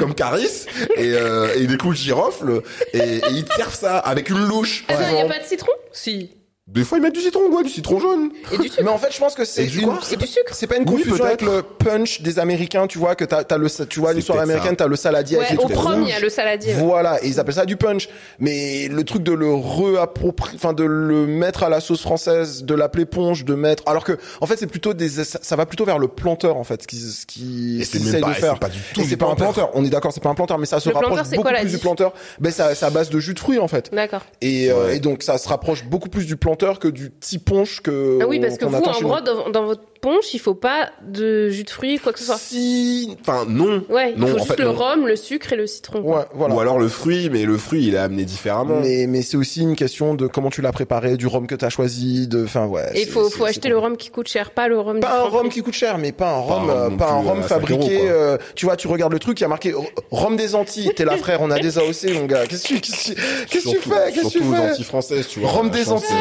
comme 0.00 0.14
Caris 0.16 0.66
et, 0.96 1.12
euh, 1.14 1.54
et 1.56 1.68
des 1.68 1.76
clous 1.76 1.92
de 1.92 1.96
girofle 1.96 2.60
et, 2.92 3.18
et 3.18 3.30
ils 3.30 3.44
te 3.44 3.54
servent 3.54 3.74
ça 3.74 3.98
avec 3.98 4.30
une 4.30 4.46
louche. 4.46 4.84
Attends, 4.88 5.08
il 5.10 5.16
y 5.16 5.20
a 5.20 5.26
pas 5.26 5.38
de 5.38 5.44
citron? 5.44 5.72
Si. 5.92 6.30
Des 6.68 6.84
fois 6.84 6.98
ils 6.98 7.00
mettent 7.00 7.14
du 7.14 7.20
citron, 7.20 7.40
ouais, 7.50 7.62
du 7.62 7.70
citron 7.70 7.98
jaune. 7.98 8.30
Et 8.52 8.58
du 8.58 8.64
sucre 8.68 8.82
Mais 8.84 8.90
en 8.90 8.98
fait, 8.98 9.10
je 9.10 9.18
pense 9.18 9.34
que 9.34 9.44
c'est 9.46 9.64
du 9.64 9.80
une- 9.80 9.88
du 10.18 10.26
sucre 10.26 10.52
C'est 10.52 10.66
pas 10.66 10.76
une 10.76 10.82
Oui, 10.88 11.02
confusion 11.02 11.24
avec 11.24 11.38
peut-être. 11.40 11.50
le 11.50 11.62
punch 11.62 12.20
des 12.20 12.38
Américains, 12.38 12.86
tu 12.86 12.98
vois, 12.98 13.14
que 13.14 13.24
t'as, 13.24 13.42
t'as 13.42 13.56
le, 13.56 13.68
tu 13.86 14.00
vois, 14.00 14.12
l'histoire 14.12 14.38
américaine, 14.40 14.76
t'as 14.76 14.86
le 14.86 14.96
saladier 14.96 15.36
avec 15.38 15.48
Ouais, 15.48 15.56
les 15.56 15.62
au 15.62 15.62
trucs 15.66 15.74
prom, 15.76 15.94
il 15.94 16.00
rouges. 16.02 16.10
y 16.10 16.12
a 16.12 16.20
le 16.20 16.28
saladier. 16.28 16.74
Voilà, 16.74 17.24
et 17.24 17.28
ils 17.28 17.40
appellent 17.40 17.54
ça 17.54 17.64
du 17.64 17.76
punch. 17.76 18.08
Mais 18.38 18.88
le 18.88 19.02
truc 19.04 19.22
de 19.22 19.32
le 19.32 19.50
réapproprier, 19.54 20.56
enfin 20.56 20.72
de 20.74 20.84
le 20.84 21.26
mettre 21.26 21.62
à 21.62 21.70
la 21.70 21.80
sauce 21.80 22.02
française, 22.02 22.64
de 22.64 22.74
l'appeler 22.74 23.06
punch, 23.06 23.44
de 23.44 23.54
mettre, 23.54 23.82
alors 23.86 24.04
que 24.04 24.18
en 24.42 24.46
fait 24.46 24.56
c'est 24.58 24.66
plutôt 24.66 24.92
des, 24.92 25.08
ça, 25.08 25.56
va 25.56 25.64
plutôt 25.64 25.86
vers 25.86 25.98
le 25.98 26.08
planteur 26.08 26.56
en 26.56 26.64
fait, 26.64 26.82
ce 26.82 26.86
qui, 26.86 26.96
ce 26.98 27.24
qui, 27.26 27.82
c'est 27.84 27.98
de 27.98 28.04
faire. 28.04 28.52
c'est 28.54 28.60
pas 28.60 28.68
du 28.68 28.78
tout 28.94 29.02
c'est 29.08 29.16
pas 29.16 29.26
un 29.26 29.34
planteur. 29.36 29.70
On 29.74 29.84
est 29.84 29.90
d'accord, 29.90 30.12
c'est 30.12 30.22
pas 30.22 30.28
un 30.28 30.34
planteur, 30.34 30.58
mais 30.58 30.66
ça 30.66 30.80
se 30.80 30.88
Le 30.90 30.94
rapproche 30.94 31.08
planteur, 31.14 31.26
c'est 31.26 31.36
beaucoup 31.36 31.48
quoi 31.48 31.52
la 31.52 31.60
plus 31.60 31.70
du 31.70 31.78
planteur. 31.78 32.12
Ben 32.40 32.52
ça, 32.52 32.74
c'est 32.74 32.84
à 32.84 32.90
base 32.90 33.08
de 33.08 33.18
jus 33.20 33.32
de 33.34 33.38
fruits 33.40 33.58
en 33.58 33.68
fait. 33.68 33.90
D'accord. 33.92 34.22
Et, 34.42 34.70
euh, 34.70 34.92
et 34.94 34.98
donc 34.98 35.22
ça 35.22 35.38
se 35.38 35.48
rapproche 35.48 35.84
beaucoup 35.84 36.10
plus 36.10 36.26
du 36.26 36.36
planteur 36.36 36.57
que 36.78 36.88
du 36.88 37.10
petit 37.10 37.38
punch 37.38 37.80
que. 37.80 38.18
Ah 38.20 38.26
oui, 38.26 38.40
parce 38.40 38.58
que 38.58 38.64
qu'on 38.64 38.70
vous, 38.70 38.84
en 38.84 39.00
gros, 39.00 39.20
dans, 39.20 39.50
dans 39.50 39.64
votre 39.64 39.82
punch, 40.00 40.34
il 40.34 40.38
faut 40.40 40.54
pas 40.54 40.90
de 41.02 41.48
jus 41.50 41.64
de 41.64 41.70
fruits, 41.70 41.98
quoi 41.98 42.12
que 42.12 42.18
ce 42.18 42.24
soit. 42.26 42.36
Si, 42.38 43.16
enfin 43.20 43.44
non. 43.48 43.82
Ouais, 43.88 44.12
il 44.14 44.20
Non, 44.20 44.26
faut 44.28 44.38
juste 44.38 44.48
fait, 44.52 44.58
le 44.58 44.66
non. 44.66 44.74
rhum, 44.74 45.06
le 45.06 45.16
sucre 45.16 45.52
et 45.52 45.56
le 45.56 45.66
citron. 45.66 46.00
Ouais, 46.00 46.24
voilà. 46.34 46.54
Ou 46.54 46.60
alors 46.60 46.78
le 46.78 46.88
fruit, 46.88 47.28
mais 47.30 47.44
le 47.44 47.56
fruit 47.58 47.86
il 47.86 47.94
est 47.94 47.98
amené 47.98 48.24
différemment. 48.24 48.80
Mais, 48.82 49.06
mais 49.06 49.22
c'est 49.22 49.36
aussi 49.36 49.62
une 49.62 49.76
question 49.76 50.14
de 50.14 50.26
comment 50.26 50.50
tu 50.50 50.62
l'as 50.62 50.72
préparé, 50.72 51.16
du 51.16 51.26
rhum 51.26 51.46
que 51.46 51.54
t'as 51.54 51.70
choisi, 51.70 52.26
de, 52.28 52.44
enfin 52.44 52.66
ouais. 52.66 52.82
Et 52.94 53.06
faut, 53.06 53.28
faut 53.30 53.44
acheter 53.44 53.68
le 53.68 53.78
rhum 53.78 53.96
qui 53.96 54.10
coûte 54.10 54.28
cher, 54.28 54.50
pas 54.50 54.68
le 54.68 54.78
rhum 54.78 54.94
du 54.96 55.00
Pas 55.00 55.20
un 55.20 55.28
rhum 55.28 55.48
qui 55.48 55.62
coûte 55.62 55.74
cher, 55.74 55.98
mais 55.98 56.12
pas 56.12 56.30
un 56.32 56.42
Pas 56.42 56.54
rhum, 56.54 56.70
euh, 56.70 56.90
pas 56.90 57.10
un 57.10 57.20
rhum 57.22 57.42
5 57.42 57.48
fabriqué. 57.48 58.00
euh, 58.04 58.38
tu 58.54 58.66
vois, 58.66 58.76
tu 58.76 58.88
regardes 58.88 59.12
le 59.12 59.18
truc, 59.18 59.38
il 59.40 59.42
y 59.42 59.46
a 59.46 59.48
marqué 59.48 59.74
rhum 60.10 60.36
des 60.36 60.54
Antilles. 60.54 60.90
T'es 60.94 61.04
là, 61.04 61.16
frère, 61.18 61.40
on 61.42 61.50
a 61.50 61.58
des 61.58 61.78
AOC, 61.78 62.12
mon 62.14 62.26
gars. 62.26 62.46
Qu'est-ce 62.46 62.68
que 62.68 62.74
tu, 62.74 62.80
qu'est-ce 62.80 63.08
que 63.10 63.14
tu- 63.14 63.20
qu'est-ce 63.48 63.64
que 63.64 63.70
tu 63.70 63.80
Surtout- 63.80 63.90
fais, 63.90 64.12
qu'est-ce 64.12 64.26
que 64.26 64.30
tu 64.32 64.38
Surtout 64.38 64.48
aux 64.48 64.54
fais 64.54 64.70
Antilles 64.70 64.84
françaises, 64.84 65.28
tu 65.28 65.40
vois. 65.40 65.50
Rhum 65.50 65.70
des 65.70 65.88
Antilles. 65.90 66.16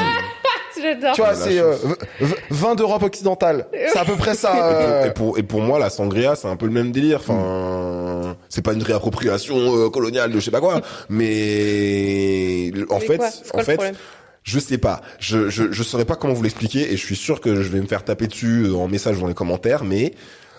J'adore. 0.81 1.13
Tu 1.13 1.21
vois, 1.21 1.35
c'est 1.35 1.59
euh, 1.59 1.75
vin 2.49 2.75
d'Europe 2.75 3.03
occidentale. 3.03 3.67
C'est 3.71 3.99
à 3.99 4.05
peu 4.05 4.15
près 4.15 4.35
ça. 4.35 4.53
Et 4.53 4.59
pour, 4.59 4.67
euh, 4.69 5.05
et 5.05 5.11
pour, 5.11 5.37
et 5.39 5.43
pour 5.43 5.61
moi, 5.61 5.79
la 5.79 5.89
sangria, 5.89 6.35
c'est 6.35 6.47
un 6.47 6.55
peu 6.55 6.65
le 6.65 6.71
même 6.71 6.91
délire. 6.91 7.19
Enfin, 7.19 8.35
c'est 8.49 8.61
pas 8.63 8.73
une 8.73 8.83
réappropriation 8.83 9.55
euh, 9.57 9.89
coloniale 9.89 10.31
de 10.31 10.39
je 10.39 10.45
sais 10.45 10.51
pas 10.51 10.59
quoi, 10.59 10.81
mais 11.09 12.71
en 12.89 12.99
Mais 12.99 13.05
fait, 13.05 13.21
en 13.53 13.59
fait, 13.59 13.79
je 14.43 14.59
sais 14.59 14.77
pas. 14.77 15.01
Je, 15.19 15.49
je, 15.49 15.71
je 15.71 15.83
saurais 15.83 16.05
pas 16.05 16.15
comment 16.15 16.33
vous 16.33 16.43
l'expliquer, 16.43 16.91
et 16.91 16.97
je 16.97 17.05
suis 17.05 17.15
sûr 17.15 17.41
que 17.41 17.61
je 17.61 17.69
vais 17.69 17.81
me 17.81 17.87
faire 17.87 18.03
taper 18.03 18.27
dessus 18.27 18.63
euh, 18.65 18.75
en 18.75 18.87
message 18.87 19.19
dans 19.19 19.27
les 19.27 19.33
commentaires. 19.33 19.83
Mais 19.83 20.13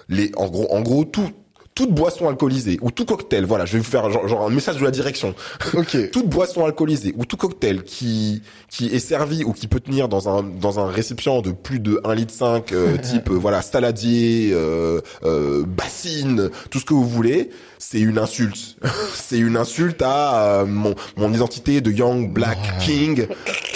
les, 0.09 0.31
en 0.37 0.49
gros, 0.49 0.71
en 0.73 0.81
gros, 0.83 1.05
tout, 1.05 1.31
toute 1.79 1.93
boisson 1.95 2.29
alcoolisée 2.29 2.77
ou 2.83 2.91
tout 2.91 3.05
cocktail, 3.05 3.45
voilà, 3.45 3.65
je 3.65 3.75
vais 3.75 3.79
vous 3.79 3.85
faire 3.85 4.11
genre, 4.11 4.27
genre 4.27 4.45
un 4.45 4.51
message 4.51 4.79
de 4.79 4.85
la 4.85 4.91
direction. 4.91 5.33
ok. 5.75 6.11
toute 6.11 6.27
boisson 6.29 6.65
alcoolisée 6.65 7.15
ou 7.17 7.25
tout 7.25 7.37
cocktail 7.37 7.85
qui 7.85 8.43
qui 8.69 8.89
est 8.89 8.99
servi 8.99 9.45
ou 9.45 9.53
qui 9.53 9.69
peut 9.69 9.79
tenir 9.79 10.09
dans 10.09 10.29
un 10.29 10.43
dans 10.43 10.81
un 10.81 10.89
récipient 10.89 11.41
de 11.41 11.53
plus 11.53 11.79
de 11.79 12.01
1 12.03 12.15
litre 12.17 12.35
5 12.35 12.73
euh, 12.73 12.97
type 13.03 13.31
euh, 13.31 13.35
voilà 13.35 13.63
saladier 13.63 14.51
euh, 14.53 15.01
euh, 15.25 15.65
bassine 15.65 16.51
tout 16.71 16.81
ce 16.81 16.85
que 16.85 16.95
vous 16.95 17.07
voulez 17.09 17.51
c'est 17.79 18.01
une 18.01 18.19
insulte 18.19 18.77
c'est 19.15 19.39
une 19.39 19.57
insulte 19.57 20.03
à 20.03 20.43
euh, 20.63 20.67
mon 20.67 20.97
mon 21.17 21.33
identité 21.33 21.81
de 21.81 21.93
young 21.93 22.33
black 22.33 22.59
king 22.81 23.29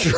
je 0.02 0.10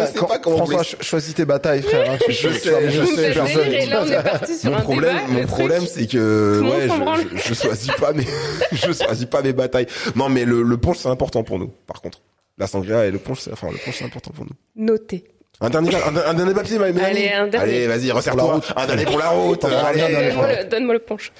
sais 0.00 0.12
Quand- 0.16 0.26
pas 0.26 0.38
comment 0.38 0.56
vous 0.64 0.70
François, 0.72 0.82
cho- 0.82 0.96
choisis 1.02 1.34
tes 1.34 1.44
batailles, 1.44 1.82
frère. 1.82 2.12
hein. 2.12 2.16
Je 2.28 2.32
sais, 2.32 2.90
je 2.90 3.04
sais, 3.04 3.16
faites 3.16 3.34
personne- 3.34 3.60
rire 3.62 3.82
et 3.82 3.86
là, 3.86 4.02
on 4.04 4.10
est 4.10 4.22
parti 4.22 4.56
sur 4.56 4.70
mon 4.70 4.76
un 4.78 4.80
problème, 4.80 5.16
débat. 5.28 5.40
mon 5.40 5.46
problème, 5.46 5.82
c'est 5.86 6.06
que 6.06 6.60
ouais, 6.62 6.85
je, 6.88 7.36
je, 7.36 7.48
je 7.48 7.54
choisis 7.54 7.90
pas 7.92 8.12
mes, 8.12 8.26
je 8.72 8.92
choisis 8.92 9.26
pas 9.26 9.42
mes 9.42 9.52
batailles. 9.52 9.86
Non, 10.14 10.28
mais 10.28 10.44
le, 10.44 10.62
le 10.62 10.76
punch 10.76 10.98
c'est 10.98 11.08
important 11.08 11.42
pour 11.42 11.58
nous. 11.58 11.68
Par 11.86 12.00
contre, 12.00 12.20
la 12.58 12.66
sangria 12.66 13.06
et 13.06 13.10
le 13.10 13.18
punch, 13.18 13.40
c'est, 13.40 13.52
enfin 13.52 13.68
le 13.70 13.78
punch 13.78 13.96
c'est 13.98 14.04
important 14.04 14.30
pour 14.32 14.44
nous. 14.44 14.52
Noté. 14.76 15.24
Un 15.60 15.70
dernier, 15.70 15.94
un, 15.96 16.14
un 16.16 16.34
dernier 16.34 16.52
papier, 16.54 16.78
Mélanie 16.78 17.00
Allez, 17.00 17.32
un 17.32 17.46
dernier. 17.46 17.86
Allez, 17.86 17.86
vas-y, 17.86 18.10
resserre-toi. 18.12 18.44
Pour 18.44 18.58
la 18.58 18.58
route. 18.60 18.74
Un 18.76 18.86
dernier 18.86 19.04
pour 19.06 19.18
la 19.18 19.30
route. 19.30 19.64
Le, 19.64 20.64
donne-moi 20.68 20.94
le 20.94 21.00
punch. 21.00 21.32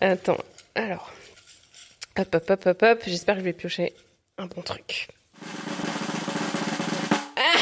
Attends. 0.00 0.36
Alors. 0.74 1.10
Hop, 2.18 2.34
hop, 2.34 2.50
hop, 2.50 2.66
hop, 2.66 2.82
hop. 2.82 2.98
J'espère 3.06 3.36
que 3.36 3.40
je 3.40 3.44
vais 3.46 3.52
piocher 3.54 3.94
un 4.38 4.46
bon 4.46 4.60
truc. 4.62 5.08
Ah 7.36 7.58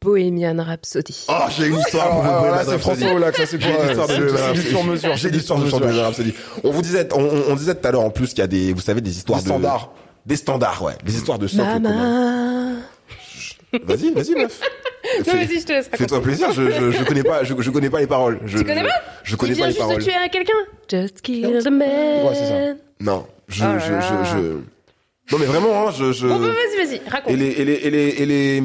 Bohemian 0.00 0.62
Rhapsody. 0.62 1.24
Oh, 1.28 1.32
j'ai 1.56 1.66
une 1.68 1.78
histoire. 1.78 2.10
Pour 2.10 2.22
Bohemian 2.22 2.50
là, 2.54 2.64
c'est. 2.64 2.78
François 2.78 3.12
Oula, 3.12 3.32
ça 3.32 3.46
c'est 3.46 3.58
pour 3.58 3.68
une 3.70 3.90
histoire 3.90 4.08
de 4.08 4.60
sur 4.60 4.84
mesure. 4.84 5.16
J'ai 5.16 5.28
une 5.28 5.34
histoire 5.36 5.58
de 5.60 5.70
Bohemian 5.70 6.02
Rhapsody. 6.02 6.34
On 6.62 6.70
vous 6.70 6.82
disait, 6.82 7.08
on, 7.14 7.22
on- 7.50 7.54
disait 7.56 7.74
tout 7.74 7.86
à 7.86 7.92
l'heure 7.92 8.02
en 8.02 8.10
plus 8.10 8.28
qu'il 8.30 8.38
y 8.38 8.42
a 8.42 8.46
des, 8.46 8.72
vous 8.72 8.80
savez, 8.80 9.00
des 9.00 9.10
histoires 9.16 9.38
Des 9.40 9.44
de 9.44 9.48
standards. 9.50 9.92
des 10.26 10.36
standards, 10.36 10.82
ouais, 10.82 10.94
des 11.04 11.14
histoires 11.16 11.38
de 11.38 11.46
socle 11.46 11.70
commun. 11.82 12.76
Vas-y, 13.84 14.12
vas-y, 14.12 14.34
meuf. 14.36 14.60
Non, 15.26 15.32
vas-y, 15.34 15.60
je 15.60 15.66
te 15.66 15.72
laisse. 15.72 15.90
Fais-toi 15.92 16.22
plaisir, 16.22 16.52
je, 16.52 16.70
je, 16.70 16.90
je 16.92 17.04
connais 17.04 17.24
pas, 17.24 17.42
je, 17.44 17.54
je 17.58 17.70
connais 17.70 17.90
pas 17.90 17.98
les 18.00 18.06
paroles. 18.06 18.38
Je, 18.46 18.58
Tu 18.58 18.64
connais 18.64 18.82
pas 18.84 18.88
Je 19.24 19.36
connais 19.36 19.54
pas 19.54 19.60
les 19.62 19.66
juste 19.72 19.78
paroles. 19.80 19.96
de 19.98 20.02
tuer 20.02 20.14
à 20.14 20.28
quelqu'un. 20.28 20.52
Just 20.88 21.20
kill 21.22 21.58
the 21.62 21.68
man. 21.70 21.80
Ouais, 22.24 22.34
c'est 22.34 22.46
ça. 22.46 22.74
Non, 23.00 23.26
je, 23.48 23.64
Oh 23.64 23.66
là 23.66 23.78
je, 23.80 23.92
là. 23.92 24.00
je, 24.24 24.30
je, 24.30 24.36
non 25.32 25.38
mais 25.40 25.46
vraiment, 25.46 25.88
hein, 25.88 25.92
je, 25.96 26.12
je. 26.12 26.26
Bon, 26.26 26.38
bah, 26.38 26.46
vas-y, 26.48 26.86
vas-y, 26.86 27.00
raconte. 27.08 27.32
et 27.32 27.36
les, 27.36 27.48
et 27.48 27.64
les, 27.64 27.72
et 27.74 27.90
les, 27.90 28.08
et 28.08 28.26
les, 28.26 28.62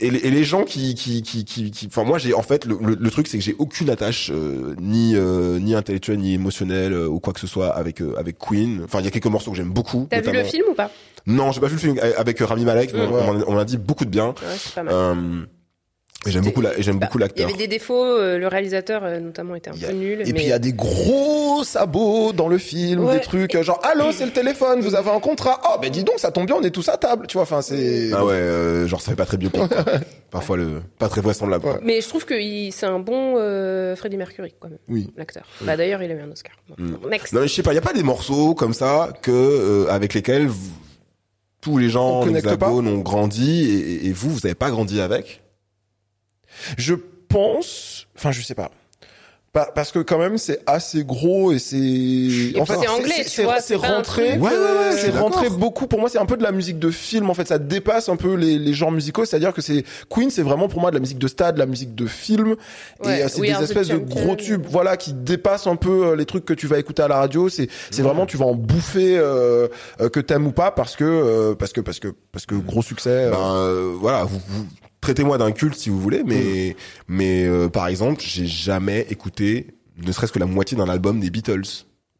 et 0.00 0.10
les, 0.10 0.18
et 0.18 0.30
les 0.30 0.44
gens 0.44 0.64
qui, 0.64 0.94
qui, 0.94 1.22
qui, 1.22 1.44
qui, 1.44 1.86
enfin 1.88 2.04
moi 2.04 2.18
j'ai 2.18 2.32
en 2.34 2.42
fait 2.42 2.64
le, 2.64 2.78
le, 2.80 2.96
le 3.00 3.10
truc 3.10 3.26
c'est 3.26 3.36
que 3.38 3.42
j'ai 3.44 3.56
aucune 3.58 3.90
attache 3.90 4.30
euh, 4.32 4.74
ni 4.80 5.14
euh, 5.16 5.58
ni 5.58 5.74
intellectuelle 5.74 6.18
ni 6.18 6.34
émotionnelle 6.34 6.92
euh, 6.92 7.08
ou 7.08 7.18
quoi 7.20 7.32
que 7.32 7.40
ce 7.40 7.46
soit 7.48 7.68
avec 7.70 8.00
euh, 8.00 8.14
avec 8.16 8.38
Queen. 8.38 8.82
Enfin 8.84 9.00
il 9.00 9.04
y 9.04 9.08
a 9.08 9.10
quelques 9.10 9.26
morceaux 9.26 9.50
que 9.50 9.56
j'aime 9.56 9.70
beaucoup. 9.70 10.06
T'as 10.10 10.20
vu 10.20 10.32
le 10.32 10.44
film 10.44 10.66
ou 10.70 10.74
pas? 10.74 10.90
Non, 11.26 11.50
j'ai 11.52 11.60
pas 11.60 11.66
vu 11.66 11.74
le 11.74 11.80
film 11.80 11.98
avec 12.16 12.38
Rami 12.38 12.64
Malek. 12.64 12.92
mais 12.94 13.06
Mm. 13.06 13.12
On, 13.12 13.24
m'en 13.34 13.40
a- 13.40 13.44
on 13.48 13.52
m'en 13.52 13.58
a 13.58 13.64
dit 13.64 13.76
beaucoup 13.76 14.04
de 14.04 14.10
bien. 14.10 14.28
Ouais, 14.28 14.82
j'aime 16.26 16.44
beaucoup 16.44 16.60
la, 16.60 16.76
et 16.78 16.82
j'aime 16.82 16.98
Bah, 16.98 17.06
beaucoup 17.06 17.18
Il 17.18 17.20
y 17.20 17.24
l'acteur. 17.24 17.48
avait 17.48 17.56
des 17.56 17.68
défauts, 17.68 18.04
euh, 18.04 18.38
le 18.38 18.48
réalisateur 18.48 19.04
euh, 19.04 19.20
notamment 19.20 19.54
était 19.54 19.70
un 19.70 19.74
Il 19.74 19.84
a- 19.84 19.88
peu 19.88 19.94
nul. 19.94 20.20
Et 20.20 20.24
mais... 20.26 20.32
puis 20.32 20.42
il 20.44 20.48
y 20.48 20.52
a 20.52 20.58
des 20.58 20.72
gros 20.72 21.62
sabots 21.64 22.32
dans 22.32 22.48
le 22.48 22.58
film, 22.58 23.04
Ouais. 23.04 23.14
des 23.14 23.20
trucs 23.20 23.54
euh, 23.54 23.62
genre 23.62 23.80
allô 23.84 24.12
c'est 24.12 24.26
le 24.26 24.32
téléphone, 24.32 24.80
vous 24.80 24.94
avez 24.94 25.10
un 25.10 25.20
contrat. 25.20 25.60
Oh 25.64 25.78
ben 25.80 25.90
dis 25.90 26.04
donc 26.04 26.18
ça 26.18 26.30
tombe 26.30 26.46
bien, 26.46 26.56
on 26.56 26.62
est 26.62 26.70
tous 26.70 26.88
à 26.88 26.96
table, 26.96 27.26
tu 27.28 27.34
vois. 27.34 27.42
Enfin 27.44 27.62
c'est. 27.62 28.10
Ah 28.12 28.24
ouais, 28.24 28.34
euh, 28.34 28.86
genre 28.86 29.00
ça 29.00 29.10
fait 29.12 29.16
pas 29.16 29.26
très 29.26 29.38
quoi. 29.38 29.68
Parfois 30.30 30.56
le, 30.58 30.82
pas 30.98 31.08
très 31.08 31.20
vraisemblable. 31.22 31.62
quoi. 31.62 31.72
Ouais. 31.74 31.80
Mais 31.84 32.00
je 32.02 32.08
trouve 32.08 32.26
que 32.26 32.34
il- 32.34 32.70
c'est 32.72 32.84
un 32.86 32.98
bon 32.98 33.36
euh, 33.38 33.96
Freddie 33.96 34.16
Mercury 34.18 34.52
quand 34.60 34.68
même, 34.68 34.78
Oui. 34.88 35.10
l'acteur. 35.16 35.44
Bah 35.62 35.76
d'ailleurs 35.76 36.02
il 36.02 36.10
a 36.10 36.14
eu 36.14 36.20
un 36.20 36.30
Oscar. 36.30 36.52
Bon, 36.68 36.74
Mm. 36.84 37.08
Next. 37.10 37.32
Non 37.32 37.40
mais 37.40 37.48
je 37.48 37.54
sais 37.54 37.62
pas, 37.62 37.72
y 37.72 37.78
a 37.78 37.82
pas 37.82 37.92
des 37.94 38.02
morceaux 38.02 38.54
comme 38.54 38.74
ça 38.74 39.10
que 39.22 39.30
euh, 39.30 39.86
avec 39.90 40.14
lesquels 40.14 40.46
vous- 40.48 40.72
tous 41.60 41.78
les 41.78 41.88
gens 41.88 42.20
On 42.20 42.24
connecte 42.24 42.46
hexagone 42.46 42.86
ont 42.86 42.98
grandi 42.98 43.64
et, 43.70 44.06
et 44.06 44.12
vous 44.12 44.30
vous 44.30 44.44
avez 44.46 44.54
pas 44.54 44.70
grandi 44.70 45.00
avec? 45.00 45.42
Je 46.76 46.94
pense, 47.28 48.06
enfin 48.16 48.32
je 48.32 48.42
sais 48.42 48.54
pas. 48.54 48.70
Pa- 49.50 49.70
Parce 49.74 49.92
que 49.92 50.00
quand 50.00 50.18
même 50.18 50.36
c'est 50.36 50.60
assez 50.66 51.04
gros 51.04 51.52
et 51.52 51.58
c'est 51.58 51.76
puis 51.78 52.52
c'est 52.66 52.86
anglais, 52.88 53.14
tu 53.22 53.30
c'est- 53.30 53.44
vois, 53.44 53.60
c'est 53.62 53.76
rentré. 53.76 54.32
truc, 54.32 54.42
Ouais, 54.42 54.50
ouais, 54.50 54.56
ouais, 54.58 54.92
je 54.92 54.96
c'est 54.98 55.18
rentré 55.18 55.48
beaucoup. 55.48 55.86
Pour 55.86 56.00
moi 56.00 56.10
c'est 56.10 56.18
un 56.18 56.26
peu 56.26 56.36
de 56.36 56.42
la 56.42 56.52
musique 56.52 56.78
de 56.78 56.90
film 56.90 57.30
en 57.30 57.34
fait. 57.34 57.48
Ça 57.48 57.58
dépasse 57.58 58.10
un 58.10 58.16
peu 58.16 58.34
les, 58.34 58.58
les 58.58 58.74
genres 58.74 58.92
musicaux. 58.92 59.24
C'est-à-dire 59.24 59.54
que 59.54 59.62
c'est 59.62 59.84
Queen 60.10 60.28
c'est 60.30 60.42
vraiment 60.42 60.68
pour 60.68 60.82
moi 60.82 60.90
de 60.90 60.96
la 60.96 61.00
musique 61.00 61.16
de 61.18 61.26
stade 61.28 61.54
de 61.54 61.60
la 61.60 61.66
musique 61.66 61.94
de 61.94 62.06
film. 62.06 62.56
Ouais, 63.02 63.20
et 63.20 63.22
euh, 63.22 63.28
c'est 63.28 63.40
des 63.40 63.62
espèces 63.62 63.88
de 63.88 63.96
gros 63.96 64.36
tubes 64.36 64.66
voilà 64.68 64.98
qui 64.98 65.14
dépassent 65.14 65.66
un 65.66 65.76
peu 65.76 66.08
euh, 66.08 66.14
les 66.16 66.26
trucs 66.26 66.44
que 66.44 66.52
tu 66.54 66.66
vas 66.66 66.78
écouter 66.78 67.02
à 67.02 67.08
la 67.08 67.16
radio. 67.16 67.48
C'est 67.48 67.68
c'est 67.90 68.02
vraiment 68.02 68.26
tu 68.26 68.36
vas 68.36 68.44
en 68.44 68.54
bouffer 68.54 69.16
euh, 69.16 69.66
euh, 70.02 70.10
que 70.10 70.20
t'aimes 70.20 70.46
ou 70.46 70.52
pas 70.52 70.72
parce 70.72 70.94
que 70.94 71.04
euh, 71.04 71.54
parce 71.54 71.72
que 71.72 71.80
parce 71.80 72.00
que 72.00 72.08
parce 72.32 72.44
que 72.44 72.54
gros 72.54 72.82
succès 72.82 73.08
euh, 73.08 73.30
Ben 73.30 73.54
euh, 73.54 73.92
voilà, 73.98 74.24
vous, 74.24 74.40
vous 74.46 74.66
traitez-moi 75.00 75.38
d'un 75.38 75.52
culte 75.52 75.74
si 75.76 75.90
vous 75.90 76.00
voulez, 76.00 76.22
mais 76.24 76.76
mais 77.08 77.44
euh, 77.46 77.68
par 77.68 77.86
exemple, 77.88 78.22
j'ai 78.26 78.46
jamais 78.46 79.06
écouté 79.10 79.68
ne 80.00 80.12
serait-ce 80.12 80.32
que 80.32 80.38
la 80.38 80.46
moitié 80.46 80.76
d'un 80.76 80.88
album 80.88 81.18
des 81.20 81.28
Beatles 81.30 81.62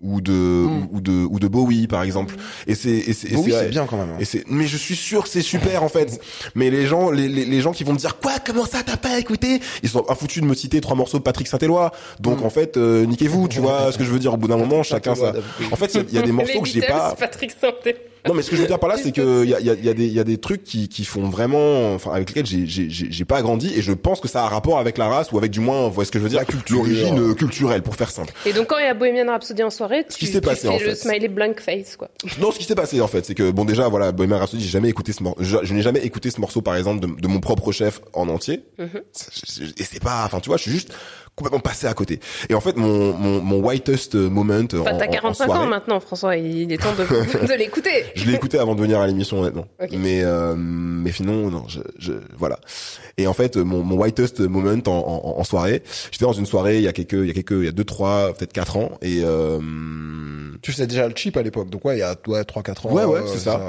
ou 0.00 0.20
de 0.20 0.32
ou, 0.32 0.88
ou 0.92 1.00
de 1.00 1.12
ou 1.12 1.40
de 1.40 1.48
Bowie 1.48 1.88
par 1.88 2.04
exemple. 2.04 2.36
Et 2.68 2.76
c'est 2.76 2.90
et 2.90 3.12
c'est 3.12 3.32
et 3.32 3.36
oui 3.36 3.50
c'est- 3.52 3.68
bien 3.68 3.86
quand 3.86 3.96
même 3.96 4.10
hein. 4.10 4.16
Et 4.20 4.24
c'est, 4.24 4.44
mais 4.48 4.66
je 4.68 4.76
suis 4.76 4.94
sûr 4.94 5.24
que 5.24 5.28
c'est 5.28 5.42
super 5.42 5.82
en 5.82 5.88
fait. 5.88 6.20
Mais 6.54 6.70
les 6.70 6.86
gens, 6.86 7.10
les, 7.10 7.28
les, 7.28 7.44
les 7.44 7.60
gens 7.60 7.72
qui 7.72 7.82
vont 7.82 7.92
me 7.94 7.98
dire 7.98 8.18
quoi, 8.18 8.34
comment 8.44 8.64
ça 8.64 8.82
t'as 8.86 8.96
pas 8.96 9.18
écouté? 9.18 9.60
Ils 9.82 9.88
sont 9.88 10.08
infoutus 10.08 10.40
de 10.42 10.46
me 10.48 10.54
citer 10.54 10.80
trois 10.80 10.94
morceaux 10.96 11.18
de 11.18 11.24
Patrick 11.24 11.48
Saint-Éloi. 11.48 11.90
Donc 12.20 12.42
en 12.42 12.50
fait, 12.50 12.76
euh, 12.76 13.06
niquez-vous, 13.06 13.48
tu 13.48 13.58
vois 13.58 13.90
ce 13.90 13.98
que 13.98 14.04
je 14.04 14.10
veux 14.10 14.20
dire. 14.20 14.34
Au 14.34 14.36
bout 14.36 14.46
d'un 14.48 14.56
moment, 14.64 14.84
chacun 14.84 15.16
ça. 15.16 15.32
En 15.72 15.76
fait, 15.76 15.92
il 15.94 16.10
y 16.12 16.14
y, 16.14 16.18
a 16.18 16.22
des 16.22 16.32
morceaux 16.40 16.60
que 16.62 16.68
j'ai 16.68 16.80
pas. 16.82 17.16
Patrick 17.18 17.50
Santé. 17.60 17.96
Non, 18.26 18.34
mais 18.34 18.42
ce 18.42 18.50
que 18.50 18.56
je 18.56 18.62
veux 18.62 18.66
dire 18.66 18.78
par 18.78 18.88
là, 18.88 18.96
c'est 18.96 19.12
que 19.12 19.44
il 19.44 19.50
y 19.50 19.54
a, 19.54 19.60
il 19.60 19.66
y, 19.66 19.70
a, 19.70 19.74
il 19.74 19.84
y 19.84 19.88
a 19.88 19.94
des 19.94 20.06
il 20.06 20.12
y 20.12 20.20
a 20.20 20.24
des 20.24 20.38
trucs 20.38 20.64
qui 20.64 20.88
qui 20.88 21.04
font 21.04 21.28
vraiment, 21.28 21.94
enfin 21.94 22.10
avec 22.12 22.28
lesquels 22.30 22.46
j'ai 22.46 22.66
j'ai 22.66 22.90
j'ai 22.90 23.06
j'ai 23.10 23.24
pas 23.24 23.42
grandi 23.42 23.72
et 23.74 23.82
je 23.82 23.92
pense 23.92 24.20
que 24.20 24.28
ça 24.28 24.42
a 24.42 24.46
un 24.46 24.48
rapport 24.48 24.78
avec 24.78 24.98
la 24.98 25.08
race 25.08 25.30
ou 25.32 25.38
avec 25.38 25.50
du 25.50 25.60
moins, 25.60 25.86
vous 25.88 25.92
voyez 25.94 26.06
ce 26.06 26.10
que 26.12 26.18
je 26.18 26.24
veux 26.24 26.28
dire, 26.30 26.40
La 26.40 26.44
culture. 26.44 26.76
l'origine 26.76 27.18
euh, 27.18 27.34
culturelle 27.34 27.82
pour 27.82 27.94
faire 27.96 28.10
simple. 28.10 28.32
Et 28.46 28.52
donc 28.52 28.66
quand 28.68 28.78
il 28.78 28.84
y 28.84 28.88
a 28.88 28.94
Bohemian 28.94 29.26
Rhapsody 29.30 29.62
en 29.62 29.70
soirée, 29.70 30.04
tu, 30.08 30.18
qui 30.18 30.26
s'est 30.26 30.40
tu 30.40 30.46
passé, 30.48 30.62
fais 30.62 30.68
en 30.68 30.72
le 30.72 30.78
fait 30.78 30.94
smiley 30.96 31.28
blank 31.28 31.60
face 31.60 31.96
quoi. 31.96 32.08
Non, 32.40 32.50
ce 32.52 32.58
qui 32.58 32.64
s'est 32.64 32.74
passé 32.74 33.00
en 33.00 33.08
fait, 33.08 33.24
c'est 33.24 33.34
que 33.34 33.50
bon 33.50 33.64
déjà 33.64 33.88
voilà, 33.88 34.12
Bohemian 34.12 34.38
Rhapsody, 34.38 34.62
j'ai 34.64 34.70
jamais 34.70 34.88
écouté 34.88 35.12
ce 35.12 35.22
morceau, 35.22 35.42
je, 35.42 35.56
je 35.62 35.74
n'ai 35.74 35.82
jamais 35.82 36.00
écouté 36.00 36.30
ce 36.30 36.40
morceau 36.40 36.60
par 36.62 36.76
exemple 36.76 37.00
de, 37.06 37.20
de 37.20 37.28
mon 37.28 37.40
propre 37.40 37.72
chef 37.72 38.00
en 38.14 38.28
entier. 38.28 38.64
Mhm. 38.78 39.00
C'est- 39.12 39.80
Et 39.80 39.84
c'est 39.84 40.02
pas, 40.02 40.24
enfin 40.24 40.40
tu 40.40 40.48
vois, 40.48 40.56
je 40.56 40.62
suis 40.62 40.72
juste 40.72 40.92
complètement 41.38 41.60
passé 41.60 41.86
à 41.86 41.94
côté. 41.94 42.20
Et 42.48 42.54
en 42.54 42.60
fait, 42.60 42.76
mon 42.76 43.12
mon, 43.14 43.40
mon 43.40 43.58
whitest 43.66 44.14
moment 44.14 44.54
Enfin, 44.58 44.80
en, 44.94 44.98
t'as 44.98 45.06
en- 45.06 45.08
en 45.08 45.12
45 45.12 45.44
soirée, 45.46 45.64
ans 45.64 45.68
maintenant, 45.68 46.00
François. 46.00 46.36
Il 46.36 46.72
est 46.72 46.78
temps 46.78 46.92
de, 46.98 47.04
de 47.46 47.54
l'écouter. 47.54 48.04
je 48.14 48.26
l'ai 48.26 48.34
écouté 48.34 48.58
avant 48.58 48.74
de 48.74 48.80
venir 48.80 49.00
à 49.00 49.06
l'émission 49.06 49.40
honnêtement. 49.40 49.66
Mais 49.92 50.22
euh, 50.22 50.54
mais 50.56 51.10
finalement 51.12 51.50
non, 51.50 51.64
je, 51.68 51.80
je 51.98 52.12
voilà. 52.36 52.58
Et 53.16 53.26
en 53.26 53.32
fait, 53.32 53.56
mon 53.56 53.82
mon 53.82 53.96
whitest 53.96 54.40
moment 54.40 54.70
en, 54.86 54.90
en, 54.90 55.38
en 55.40 55.44
soirée, 55.44 55.82
j'étais 56.10 56.24
dans 56.24 56.32
une 56.32 56.46
soirée 56.46 56.76
il 56.78 56.82
y 56.82 56.88
a 56.88 56.92
quelques 56.92 57.12
il 57.12 57.26
y 57.26 57.30
a 57.30 57.34
quelques 57.34 57.52
il 57.52 57.64
y 57.64 57.68
a 57.68 57.72
deux 57.72 57.84
trois 57.84 58.32
peut-être 58.34 58.52
quatre 58.52 58.76
ans 58.76 58.98
et 59.00 59.22
euh, 59.24 59.58
tu 60.62 60.72
sais 60.72 60.86
déjà 60.86 61.08
le 61.08 61.14
chip 61.16 61.36
à 61.36 61.42
l'époque 61.42 61.70
donc 61.70 61.84
ouais 61.84 61.96
il 61.96 62.00
y 62.00 62.02
a 62.02 62.14
ouais 62.26 62.44
3 62.44 62.62
4 62.62 62.86
ans 62.86 62.92
Ouais, 62.92 63.04
ouais, 63.04 63.20
euh, 63.20 63.26
c'est 63.26 63.38
ça. 63.38 63.60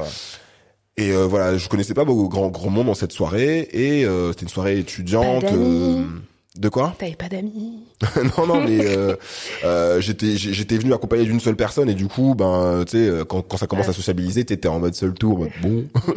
Et 0.98 1.12
euh, 1.12 1.26
voilà, 1.28 1.58
je 1.58 1.70
connaissais 1.70 1.94
pas 1.94 2.04
beaucoup 2.04 2.28
grand 2.28 2.50
grand 2.50 2.70
monde 2.70 2.88
dans 2.88 2.94
cette 2.94 3.14
soirée 3.14 3.68
et 3.72 4.06
euh, 4.06 4.32
c'était 4.32 4.44
une 4.44 4.50
soirée 4.50 4.78
étudiante. 4.80 5.44
Pas 5.46 5.54
euh, 5.54 6.04
de 6.58 6.68
quoi 6.68 6.96
T'avais 6.98 7.16
pas 7.16 7.30
d'amis. 7.30 7.84
Non, 8.38 8.48
non, 8.48 8.64
mais 8.64 8.80
euh, 8.82 9.16
euh, 9.64 10.02
j'étais 10.02 10.36
j'étais 10.36 10.78
venu 10.78 10.94
accompagné 10.94 11.26
d'une 11.26 11.40
seule 11.40 11.56
personne 11.56 11.90
et 11.90 11.94
du 11.94 12.08
coup, 12.08 12.34
ben, 12.34 12.84
tu 12.86 12.92
sais, 12.92 13.10
euh, 13.10 13.24
quand 13.24 13.42
quand 13.44 13.58
ça 13.58 13.68
commence 13.68 13.88
à 13.88 13.94
sociabiliser, 13.94 14.46
t'étais 14.46 14.68
en 14.68 14.80
mode 14.80 14.96
seul 14.96 15.14
tour, 15.14 15.38
en 15.38 15.40
mode 15.42 15.52
bon. 15.62 15.86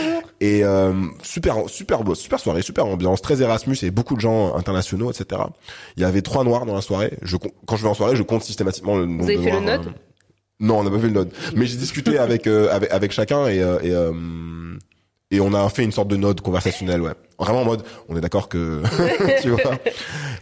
et 0.40 0.64
euh, 0.64 0.92
super 1.22 1.56
super 1.68 2.04
beau, 2.04 2.14
super 2.14 2.38
soirée, 2.40 2.62
super 2.62 2.86
ambiance, 2.86 3.22
très 3.22 3.40
Erasmus 3.40 3.76
et 3.82 3.90
beaucoup 3.90 4.16
de 4.16 4.20
gens 4.20 4.54
internationaux, 4.54 5.10
etc. 5.10 5.42
Il 5.96 6.02
y 6.02 6.04
avait 6.04 6.22
trois 6.22 6.44
noirs 6.44 6.66
dans 6.66 6.74
la 6.74 6.82
soirée. 6.82 7.12
Je 7.22 7.36
quand 7.38 7.76
je 7.76 7.82
vais 7.82 7.88
en 7.88 7.94
soirée, 7.94 8.16
je 8.16 8.22
compte 8.22 8.42
systématiquement 8.42 8.98
le 8.98 9.06
nombre 9.06 9.24
avez 9.24 9.36
de 9.36 9.42
fait 9.42 9.50
le 9.50 9.60
noirs, 9.60 9.78
node 9.78 9.86
euh, 9.86 9.98
Non, 10.60 10.80
on 10.80 10.84
n'a 10.84 10.90
pas 10.90 10.98
fait 10.98 11.06
le 11.08 11.14
node. 11.14 11.32
Mais 11.56 11.64
j'ai 11.66 11.76
discuté 11.78 12.18
avec 12.18 12.46
euh, 12.46 12.68
avec 12.70 12.90
avec 12.90 13.12
chacun 13.12 13.46
et 13.46 13.62
euh, 13.62 13.78
et 13.82 13.92
euh, 13.92 14.12
et 15.30 15.40
on 15.40 15.54
a 15.54 15.68
fait 15.68 15.84
une 15.84 15.92
sorte 15.92 16.08
de 16.08 16.16
note 16.16 16.40
conversationnelle, 16.40 17.02
ouais. 17.02 17.12
Vraiment 17.38 17.62
en 17.62 17.64
mode, 17.64 17.82
on 18.08 18.16
est 18.16 18.20
d'accord 18.20 18.48
que, 18.48 18.82
tu 19.42 19.50
vois. 19.50 19.78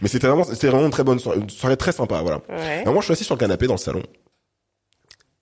Mais 0.01 0.07
c'était 0.07 0.27
vraiment, 0.27 0.43
c'était 0.43 0.67
vraiment 0.67 0.85
une 0.85 0.91
très 0.91 1.03
bonne 1.03 1.19
soirée, 1.19 1.39
une 1.39 1.49
soirée 1.49 1.77
très 1.77 1.91
sympa, 1.91 2.21
voilà. 2.21 2.41
Ouais. 2.49 2.81
Et 2.81 2.85
moi, 2.85 2.97
je 2.99 3.05
suis 3.05 3.13
assis 3.13 3.23
sur 3.23 3.35
le 3.35 3.39
canapé 3.39 3.67
dans 3.67 3.75
le 3.75 3.79
salon. 3.79 4.01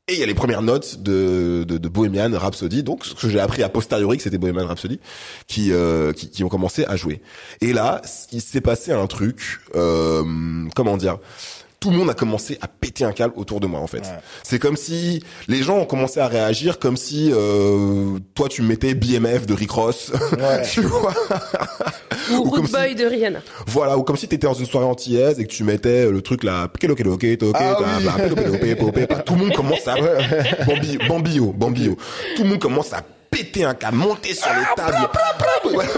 Et 0.10 0.14
il 0.14 0.20
y 0.20 0.24
a 0.24 0.26
les 0.26 0.34
premières 0.34 0.62
notes 0.62 1.02
de, 1.02 1.66
de, 1.68 1.78
de 1.78 1.90
Bohemian 1.90 2.32
Rhapsody, 2.34 2.82
donc 2.82 3.04
ce 3.04 3.14
que 3.14 3.28
j'ai 3.28 3.42
appris 3.42 3.62
a 3.62 3.68
posteriori 3.68 4.16
que 4.16 4.24
c'était 4.24 4.38
Bohemian 4.38 4.66
Rhapsody, 4.66 5.02
qui, 5.48 5.74
euh, 5.74 6.14
qui 6.14 6.30
qui 6.30 6.46
ont 6.46 6.50
commencé 6.50 6.86
à 6.86 6.96
jouer. 6.96 7.22
Et 7.60 7.74
là, 7.74 8.02
il 8.32 8.40
s'est 8.42 8.62
passé 8.62 8.94
un 8.94 9.06
truc, 9.08 9.60
euh, 9.76 10.24
comment 10.76 10.96
dire, 10.96 11.18
tout 11.80 11.92
le 11.92 11.98
monde 11.98 12.10
a 12.10 12.14
commencé 12.14 12.58
à 12.62 12.68
péter 12.68 13.04
un 13.04 13.12
câble 13.12 13.34
autour 13.36 13.60
de 13.60 13.68
moi 13.68 13.80
en 13.80 13.88
fait. 13.88 14.00
Ouais. 14.00 14.20
C'est 14.44 14.58
comme 14.60 14.76
si 14.78 15.24
les 15.48 15.62
gens 15.62 15.78
ont 15.78 15.86
commencé 15.86 16.20
à 16.20 16.28
réagir 16.28 16.80
comme 16.80 16.98
si 16.98 17.32
euh, 17.32 18.18
toi 18.36 18.50
tu 18.50 18.62
mettais 18.64 18.96
BMF 18.96 19.46
de 19.46 19.54
Rick 19.54 19.72
Ross, 19.72 20.12
Ouais. 20.38 20.64
tu 20.72 20.82
vois. 20.82 21.14
Ou 22.32 22.36
Ou 22.38 22.50
comme 22.50 22.68
Boy 22.68 22.96
de 22.96 23.06
Rihanna. 23.06 23.40
Voilà, 23.68 23.98
ou 23.98 24.04
comme 24.04 24.18
si 24.18 24.28
t'étais 24.28 24.48
dans 24.48 24.54
une 24.54 24.66
soirée 24.66 24.88
antillaise 24.88 25.40
et 25.40 25.46
que 25.46 25.52
tu 25.52 25.64
mettais 25.64 26.10
le 26.10 26.22
truc 26.22 26.44
là, 26.44 26.64
Ah 26.64 26.70
tout 29.26 29.34
le 29.36 29.40
monde 29.40 29.54
commence 29.54 29.88
à 29.88 29.96
bambi, 30.66 30.98
bambio, 31.08 31.54
bambio. 31.54 31.96
Tout 32.36 32.44
le 32.44 32.50
monde 32.50 32.60
commence 32.60 32.92
à 32.94 33.02
péter 33.30 33.64
un 33.66 33.74
câble, 33.76 33.98
monter 33.98 34.34
sur 34.34 34.50
les 34.50 34.66
tables. 34.76 35.10
Voilà, 35.74 35.90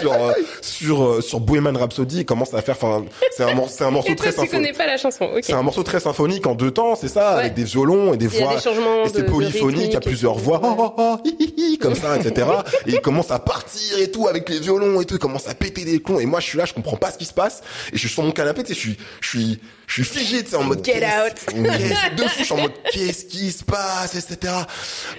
sur 0.00 0.12
euh, 0.12 0.32
sur 0.60 1.02
euh, 1.04 1.20
sur 1.20 1.40
Bohemian 1.40 1.78
Rhapsody, 1.78 2.18
il 2.20 2.24
commence 2.24 2.54
à 2.54 2.62
faire 2.62 2.76
enfin 2.80 3.04
c'est 3.36 3.44
un 3.44 3.54
morceau 3.54 3.74
c'est 3.76 3.84
un 3.84 3.90
morceau 3.90 4.14
très 4.14 4.30
tu 4.30 4.36
connais 4.36 4.48
symphonique. 4.48 4.78
pas 4.78 4.86
la 4.86 4.96
chanson. 4.96 5.24
Ok. 5.24 5.40
C'est 5.42 5.52
un 5.52 5.62
morceau 5.62 5.82
très 5.82 6.00
symphonique 6.00 6.46
en 6.46 6.54
deux 6.54 6.70
temps, 6.70 6.94
c'est 6.96 7.08
ça, 7.08 7.34
Ouais. 7.34 7.40
avec 7.40 7.54
des 7.54 7.64
violons 7.64 8.14
et 8.14 8.16
des 8.16 8.26
Il 8.26 8.34
y 8.34 8.42
a 8.42 8.46
voix. 8.46 8.56
des 8.56 8.62
changements 8.62 9.04
et 9.04 9.08
c'est 9.08 9.24
polyphonique, 9.24 9.86
il 9.88 9.92
y 9.92 9.96
a 9.96 10.00
plusieurs 10.00 10.34
voix, 10.36 10.60
ouais. 10.60 10.68
oh, 10.78 10.94
oh, 10.98 10.98
oh, 10.98 11.16
hi, 11.24 11.36
hi, 11.38 11.54
hi, 11.56 11.78
comme 11.78 11.94
ça, 11.94 12.16
etc. 12.16 12.46
et 12.86 12.92
il 12.92 13.00
commence 13.00 13.30
à 13.30 13.38
partir 13.38 13.98
et 13.98 14.10
tout 14.10 14.28
avec 14.28 14.48
les 14.48 14.58
violons 14.58 15.00
et 15.00 15.04
tout, 15.04 15.14
il 15.14 15.20
commence 15.20 15.48
à 15.48 15.54
péter 15.54 15.84
des 15.84 16.00
clons. 16.00 16.20
Et 16.20 16.26
moi, 16.26 16.40
je 16.40 16.46
suis 16.46 16.58
là, 16.58 16.64
je 16.64 16.74
comprends 16.74 16.96
pas 16.96 17.10
ce 17.10 17.18
qui 17.18 17.24
se 17.24 17.32
passe. 17.34 17.62
Et 17.92 17.94
je 17.94 17.98
suis 17.98 18.08
sur 18.08 18.22
mon 18.22 18.32
canapé, 18.32 18.62
tu 18.62 18.68
sais, 18.68 18.74
je 18.74 18.78
suis, 18.80 18.96
je 19.20 19.28
suis, 19.28 19.60
je 19.86 20.02
suis 20.02 20.04
figé, 20.04 20.42
tu 20.44 20.50
sais, 20.50 20.56
en 20.56 20.64
mode. 20.64 20.84
Get 20.84 21.04
out. 21.04 21.54
De 22.16 22.22
fou, 22.22 22.28
je 22.38 22.44
suis 22.44 22.52
en 22.52 22.58
mode, 22.58 22.72
qu'est-ce 22.92 23.24
qui 23.26 23.50
se 23.52 23.64
passe, 23.64 24.14
etc. 24.14 24.52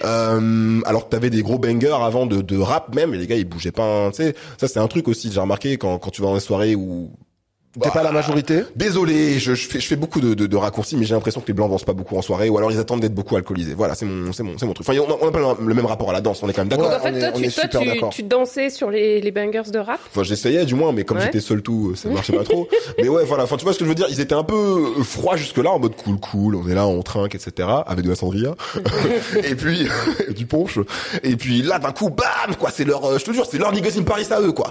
Euh, 0.04 0.80
alors 0.84 1.04
que 1.06 1.10
t'avais 1.10 1.30
des 1.32 1.42
gros 1.42 1.58
bangers 1.58 1.98
avant 2.00 2.26
de, 2.26 2.40
de 2.40 2.58
rap 2.58 2.94
même, 2.94 3.14
et 3.14 3.18
les 3.18 3.26
gars, 3.26 3.36
ils 3.36 3.44
bougeaient 3.44 3.72
pas, 3.72 4.06
hein, 4.06 4.10
tu 4.10 4.22
sais. 4.22 4.34
Ça, 4.58 4.68
c'est 4.68 4.78
un 4.78 4.88
truc 4.88 5.08
aussi, 5.08 5.30
j'ai 5.32 5.40
remarqué 5.40 5.76
quand, 5.76 5.98
quand 5.98 6.10
tu 6.10 6.22
vas 6.22 6.28
dans 6.28 6.34
les 6.34 6.40
soirées 6.40 6.74
où 6.76 7.10
T'es 7.80 7.90
pas 7.90 8.02
la 8.02 8.12
majorité 8.12 8.64
Désolé, 8.76 9.38
je, 9.38 9.54
je 9.54 9.66
fais, 9.68 9.80
je 9.80 9.86
fais 9.86 9.96
beaucoup 9.96 10.20
de, 10.20 10.34
de, 10.34 10.46
de 10.46 10.56
raccourcis, 10.56 10.96
mais 10.96 11.04
j'ai 11.06 11.14
l'impression 11.14 11.40
que 11.40 11.46
les 11.46 11.54
blancs 11.54 11.70
dansent 11.70 11.84
pas 11.84 11.94
beaucoup 11.94 12.16
en 12.16 12.22
soirée, 12.22 12.50
ou 12.50 12.58
alors 12.58 12.70
ils 12.70 12.78
attendent 12.78 13.00
d'être 13.00 13.14
beaucoup 13.14 13.34
alcoolisés. 13.36 13.72
Voilà, 13.74 13.94
c'est 13.94 14.04
mon, 14.04 14.32
c'est 14.32 14.42
mon, 14.42 14.58
c'est 14.58 14.66
mon 14.66 14.74
truc. 14.74 14.86
Enfin, 14.88 14.98
on 15.00 15.10
a, 15.10 15.16
on 15.22 15.28
a 15.28 15.32
pas 15.32 15.38
le, 15.38 15.66
le 15.68 15.74
même 15.74 15.86
rapport 15.86 16.10
à 16.10 16.12
la 16.12 16.20
danse, 16.20 16.42
on 16.42 16.48
est 16.48 16.52
quand 16.52 16.60
même 16.62 16.68
d'accord. 16.68 16.90
Donc 16.90 17.00
en 17.00 17.04
Ouais, 17.04 17.12
fait, 17.12 17.16
on 17.16 17.20
toi, 17.20 17.28
est- 17.28 17.32
on 17.32 17.38
tu, 17.38 17.44
est 17.46 17.50
toi, 17.50 17.62
super 17.80 18.08
tu, 18.10 18.16
tu 18.16 18.22
dansais 18.24 18.68
sur 18.70 18.90
les, 18.90 19.20
les 19.22 19.30
bangers 19.30 19.70
de 19.72 19.78
rap? 19.78 19.98
Enfin, 20.10 20.22
j'essayais 20.22 20.64
du 20.66 20.74
moins, 20.74 20.92
mais 20.92 21.04
comme 21.04 21.16
Ouais. 21.16 21.24
j'étais 21.24 21.40
seul 21.40 21.62
tout, 21.62 21.94
ça 21.94 22.08
marchait 22.10 22.34
pas 22.36 22.44
trop. 22.44 22.68
Mais 22.98 23.08
ouais, 23.08 23.24
voilà. 23.24 23.44
Enfin, 23.44 23.56
tu 23.56 23.64
vois 23.64 23.72
ce 23.72 23.78
que 23.78 23.84
je 23.84 23.88
veux 23.88 23.94
dire 23.94 24.06
Ils 24.10 24.20
étaient 24.20 24.34
un 24.34 24.44
peu 24.44 25.02
froids 25.02 25.36
jusque 25.36 25.56
là, 25.58 25.70
en 25.70 25.78
mode 25.78 25.96
cool, 25.96 26.18
cool. 26.20 26.56
On 26.56 26.68
est 26.68 26.74
là, 26.74 26.86
on 26.86 27.02
trinque, 27.02 27.34
etc. 27.34 27.68
Avec 27.86 28.04
de 28.04 28.10
la 28.10 28.16
sangria. 28.16 28.54
et 29.44 29.54
puis 29.54 29.88
du 30.36 30.46
punch. 30.46 30.78
Et 31.22 31.36
puis 31.36 31.62
là, 31.62 31.78
d'un 31.78 31.92
coup, 31.92 32.10
bam, 32.10 32.54
quoi. 32.58 32.70
C'est 32.70 32.84
leur, 32.84 33.04
euh, 33.04 33.18
je 33.18 33.24
te 33.24 33.32
jure, 33.32 33.46
c'est 33.50 33.58
leur 33.58 33.72
Niggas 33.72 33.94
in 33.98 34.02
Paris 34.02 34.26
à 34.30 34.40
eux, 34.40 34.52
quoi. 34.52 34.70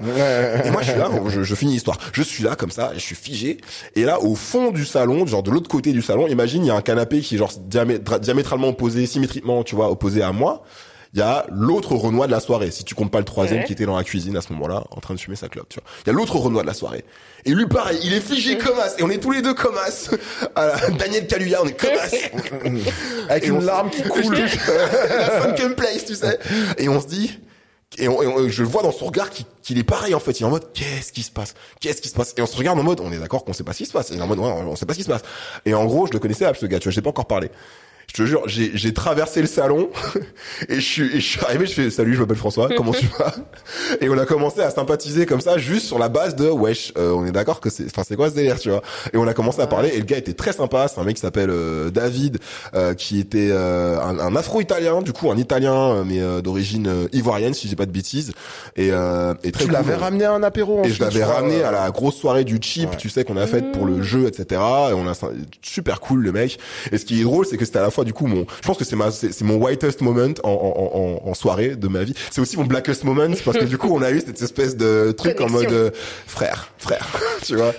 Et 0.65 0.69
moi, 0.71 0.81
je 0.81 0.89
suis 0.91 0.99
là, 0.99 1.09
je, 1.29 1.41
je 1.43 1.55
finis 1.55 1.73
l'histoire. 1.73 1.97
Je 2.13 2.21
suis 2.21 2.43
là 2.43 2.55
comme 2.55 2.71
ça, 2.71 2.90
je 2.93 2.99
suis 2.99 3.15
figé. 3.15 3.57
Et 3.95 4.03
là, 4.03 4.21
au 4.21 4.35
fond 4.35 4.71
du 4.71 4.85
salon, 4.85 5.25
genre 5.25 5.43
de 5.43 5.51
l'autre 5.51 5.69
côté 5.69 5.91
du 5.91 6.01
salon, 6.01 6.27
imagine, 6.27 6.63
il 6.63 6.67
y 6.67 6.71
a 6.71 6.75
un 6.75 6.81
canapé 6.81 7.19
qui 7.21 7.35
est 7.35 7.37
genre 7.37 7.51
diamétralement 8.19 8.69
opposé, 8.69 9.05
symétriquement, 9.05 9.63
tu 9.63 9.75
vois, 9.75 9.89
opposé 9.91 10.21
à 10.21 10.31
moi. 10.31 10.63
il 11.13 11.19
y 11.19 11.23
a 11.23 11.45
l'autre 11.51 11.93
Renoir 11.95 12.27
de 12.27 12.31
la 12.31 12.39
soirée, 12.39 12.71
si 12.71 12.85
tu 12.85 12.95
comptes 12.95 13.11
pas 13.11 13.19
le 13.19 13.25
troisième 13.25 13.59
Ouais. 13.59 13.65
qui 13.65 13.73
était 13.73 13.85
dans 13.85 13.97
la 13.97 14.03
cuisine 14.05 14.37
à 14.37 14.41
ce 14.41 14.53
moment-là, 14.53 14.85
en 14.91 15.01
train 15.01 15.13
de 15.13 15.19
fumer 15.19 15.35
sa 15.35 15.49
clope, 15.49 15.67
tu 15.67 15.77
vois. 15.81 15.83
Il 16.05 16.07
y 16.07 16.09
a 16.09 16.13
l'autre 16.13 16.37
Renoir 16.37 16.63
de 16.63 16.67
la 16.69 16.73
soirée. 16.73 17.03
Et 17.43 17.51
lui, 17.51 17.65
pareil, 17.67 17.99
il 18.03 18.13
est 18.13 18.21
figé 18.21 18.57
comme 18.57 18.79
as, 18.79 18.97
et 18.97 19.03
on 19.03 19.09
est 19.09 19.17
tous 19.17 19.31
les 19.31 19.41
deux 19.41 19.53
comme 19.53 19.75
as. 19.77 20.09
La- 20.55 20.89
Daniel 20.97 21.27
Kaluuya, 21.27 21.61
on 21.63 21.67
est 21.67 21.73
comme 21.77 21.89
as. 22.01 22.15
Avec 23.29 23.43
Et 23.43 23.47
une 23.47 23.65
larme 23.65 23.89
qui 23.89 24.01
coule. 24.09 24.35
la 24.37 25.41
Funkin' 25.41 25.71
Place, 25.75 26.05
tu 26.05 26.15
sais. 26.15 26.39
Et 26.77 26.87
on 26.87 27.01
se 27.01 27.07
dit, 27.07 27.37
et, 27.97 28.07
on- 28.07 28.21
et 28.21 28.27
on- 28.27 28.47
je 28.49 28.63
le 28.63 28.69
vois 28.69 28.83
dans 28.83 28.91
son 28.91 29.05
regard 29.05 29.29
qu'il 29.29 29.77
est 29.77 29.83
pareil 29.83 30.13
en 30.15 30.19
fait. 30.19 30.39
Il 30.39 30.43
est 30.43 30.45
en 30.45 30.49
mode 30.49 30.71
qu'est-ce 30.73 31.11
qui 31.11 31.23
se 31.23 31.31
passe? 31.31 31.53
Qu'est-ce 31.79 32.01
qui 32.01 32.09
se 32.09 32.13
passe? 32.15 32.33
Et 32.37 32.41
on 32.41 32.45
se 32.45 32.55
regarde 32.57 32.79
en 32.79 32.83
mode 32.83 32.99
on 33.01 33.11
est 33.11 33.17
d'accord 33.19 33.43
qu'on 33.43 33.53
sait 33.53 33.63
pas 33.63 33.73
ce 33.73 33.79
qui 33.79 33.85
se 33.85 33.91
passe. 33.93 34.11
Et 34.11 34.13
il 34.15 34.19
est 34.19 34.23
en 34.23 34.27
mode 34.27 34.39
ouais, 34.39 34.45
on 34.45 34.75
sait 34.75 34.85
pas 34.85 34.93
ce 34.93 34.99
qui 34.99 35.03
se 35.03 35.09
passe. 35.09 35.23
Et 35.65 35.73
en 35.73 35.85
gros, 35.85 36.07
je 36.07 36.13
le 36.13 36.19
connaissais 36.19 36.45
à 36.45 36.53
ce 36.53 36.65
gars. 36.65 36.79
Tu 36.79 36.85
vois, 36.87 36.93
j'ai 36.93 37.01
pas 37.01 37.09
encore 37.09 37.27
parlé. 37.27 37.49
Je 38.13 38.23
te 38.23 38.27
jure, 38.27 38.43
j'ai 38.47 38.71
j'ai 38.73 38.93
traversé 38.93 39.39
le 39.39 39.47
salon 39.47 39.89
et 40.67 40.75
je 40.75 40.79
suis 40.81 41.05
et 41.15 41.21
je 41.21 41.25
suis 41.25 41.39
arrivé. 41.45 41.65
Je 41.65 41.71
fais 41.71 41.89
salut, 41.89 42.13
je 42.13 42.19
m'appelle 42.19 42.35
François. 42.35 42.67
Comment 42.75 42.91
tu 42.91 43.05
vas 43.17 43.33
Et 44.01 44.09
on 44.09 44.17
a 44.17 44.25
commencé 44.25 44.59
à 44.59 44.69
sympathiser 44.69 45.25
comme 45.25 45.39
ça, 45.39 45.57
juste 45.57 45.85
sur 45.85 45.97
la 45.97 46.09
base 46.09 46.35
de 46.35 46.49
wesh. 46.49 46.91
euh, 46.97 47.11
on 47.13 47.25
est 47.25 47.31
d'accord 47.31 47.61
que 47.61 47.69
c'est, 47.69 47.85
enfin 47.85 48.03
c'est 48.05 48.17
quoi 48.17 48.29
ce 48.29 48.35
délire, 48.35 48.59
tu 48.59 48.69
vois 48.69 48.81
Et 49.13 49.17
on 49.17 49.25
a 49.27 49.33
commencé 49.33 49.61
à 49.61 49.67
parler. 49.67 49.91
Et 49.93 49.99
le 49.99 50.03
gars 50.03 50.17
était 50.17 50.33
très 50.33 50.51
sympa. 50.51 50.89
C'est 50.89 50.99
un 50.99 51.05
mec 51.05 51.15
qui 51.15 51.21
s'appelle 51.21 51.49
euh, 51.51 51.89
David, 51.89 52.39
euh, 52.73 52.93
qui 52.95 53.17
était 53.19 53.47
euh, 53.49 53.97
un, 54.01 54.19
un 54.19 54.35
Afro-italien, 54.35 55.01
du 55.01 55.13
coup 55.13 55.31
un 55.31 55.37
Italien 55.37 55.73
euh, 55.73 56.03
mais 56.05 56.19
euh, 56.19 56.41
d'origine 56.41 56.87
euh, 56.87 57.07
ivoirienne, 57.13 57.53
si 57.53 57.69
j'ai 57.69 57.77
pas 57.77 57.85
de 57.85 57.91
bêtises. 57.91 58.33
Et, 58.75 58.89
euh, 58.91 59.33
et 59.45 59.53
très 59.53 59.61
Tu 59.63 59.67
cool. 59.69 59.73
l'avais 59.73 59.95
ramené 59.95 60.25
à 60.25 60.33
un 60.33 60.43
apéro 60.43 60.83
Et 60.83 60.89
je 60.89 60.99
l'avais 61.01 61.23
ramené 61.23 61.63
à 61.63 61.71
la 61.71 61.89
grosse 61.91 62.15
soirée 62.17 62.43
du 62.43 62.57
chip, 62.61 62.89
Ouais. 62.89 62.97
tu 62.97 63.07
sais, 63.07 63.23
qu'on 63.23 63.37
a 63.37 63.47
faite 63.47 63.71
pour 63.71 63.85
le 63.85 64.01
jeu, 64.01 64.27
etc. 64.27 64.59
Et 64.89 64.93
on 64.93 65.07
a 65.07 65.13
super 65.61 66.01
cool 66.01 66.23
le 66.23 66.33
mec. 66.33 66.59
Et 66.91 66.97
ce 66.97 67.05
qui 67.05 67.21
est 67.21 67.23
drôle, 67.23 67.45
c'est 67.45 67.55
que 67.55 67.63
c'était 67.63 67.79
à 67.79 67.83
la 67.83 67.89
fois 67.91 68.00
du 68.03 68.13
coup 68.13 68.27
mon, 68.27 68.45
je 68.61 68.67
pense 68.67 68.77
que 68.77 68.85
c'est 68.85 68.95
ma, 68.95 69.11
c'est 69.11 69.41
mon 69.41 69.55
whitest 69.55 70.01
moment 70.01 70.33
en, 70.43 70.49
en, 70.49 71.23
en, 71.25 71.29
en 71.29 71.33
soirée 71.33 71.75
de 71.75 71.87
ma 71.87 72.03
vie. 72.03 72.13
C'est 72.29 72.41
aussi 72.41 72.57
mon 72.57 72.65
blackest 72.65 73.03
moment 73.03 73.27
parce 73.43 73.57
que 73.57 73.65
du 73.65 73.77
coup 73.77 73.89
on 73.91 74.01
a 74.01 74.11
eu 74.11 74.19
cette 74.19 74.41
espèce 74.41 74.75
de 74.77 75.11
truc 75.11 75.39
en 75.41 75.49
mode 75.49 75.71
euh, 75.71 75.91
frère, 76.27 76.71
frère, 76.77 77.07
tu 77.43 77.55
vois. 77.55 77.73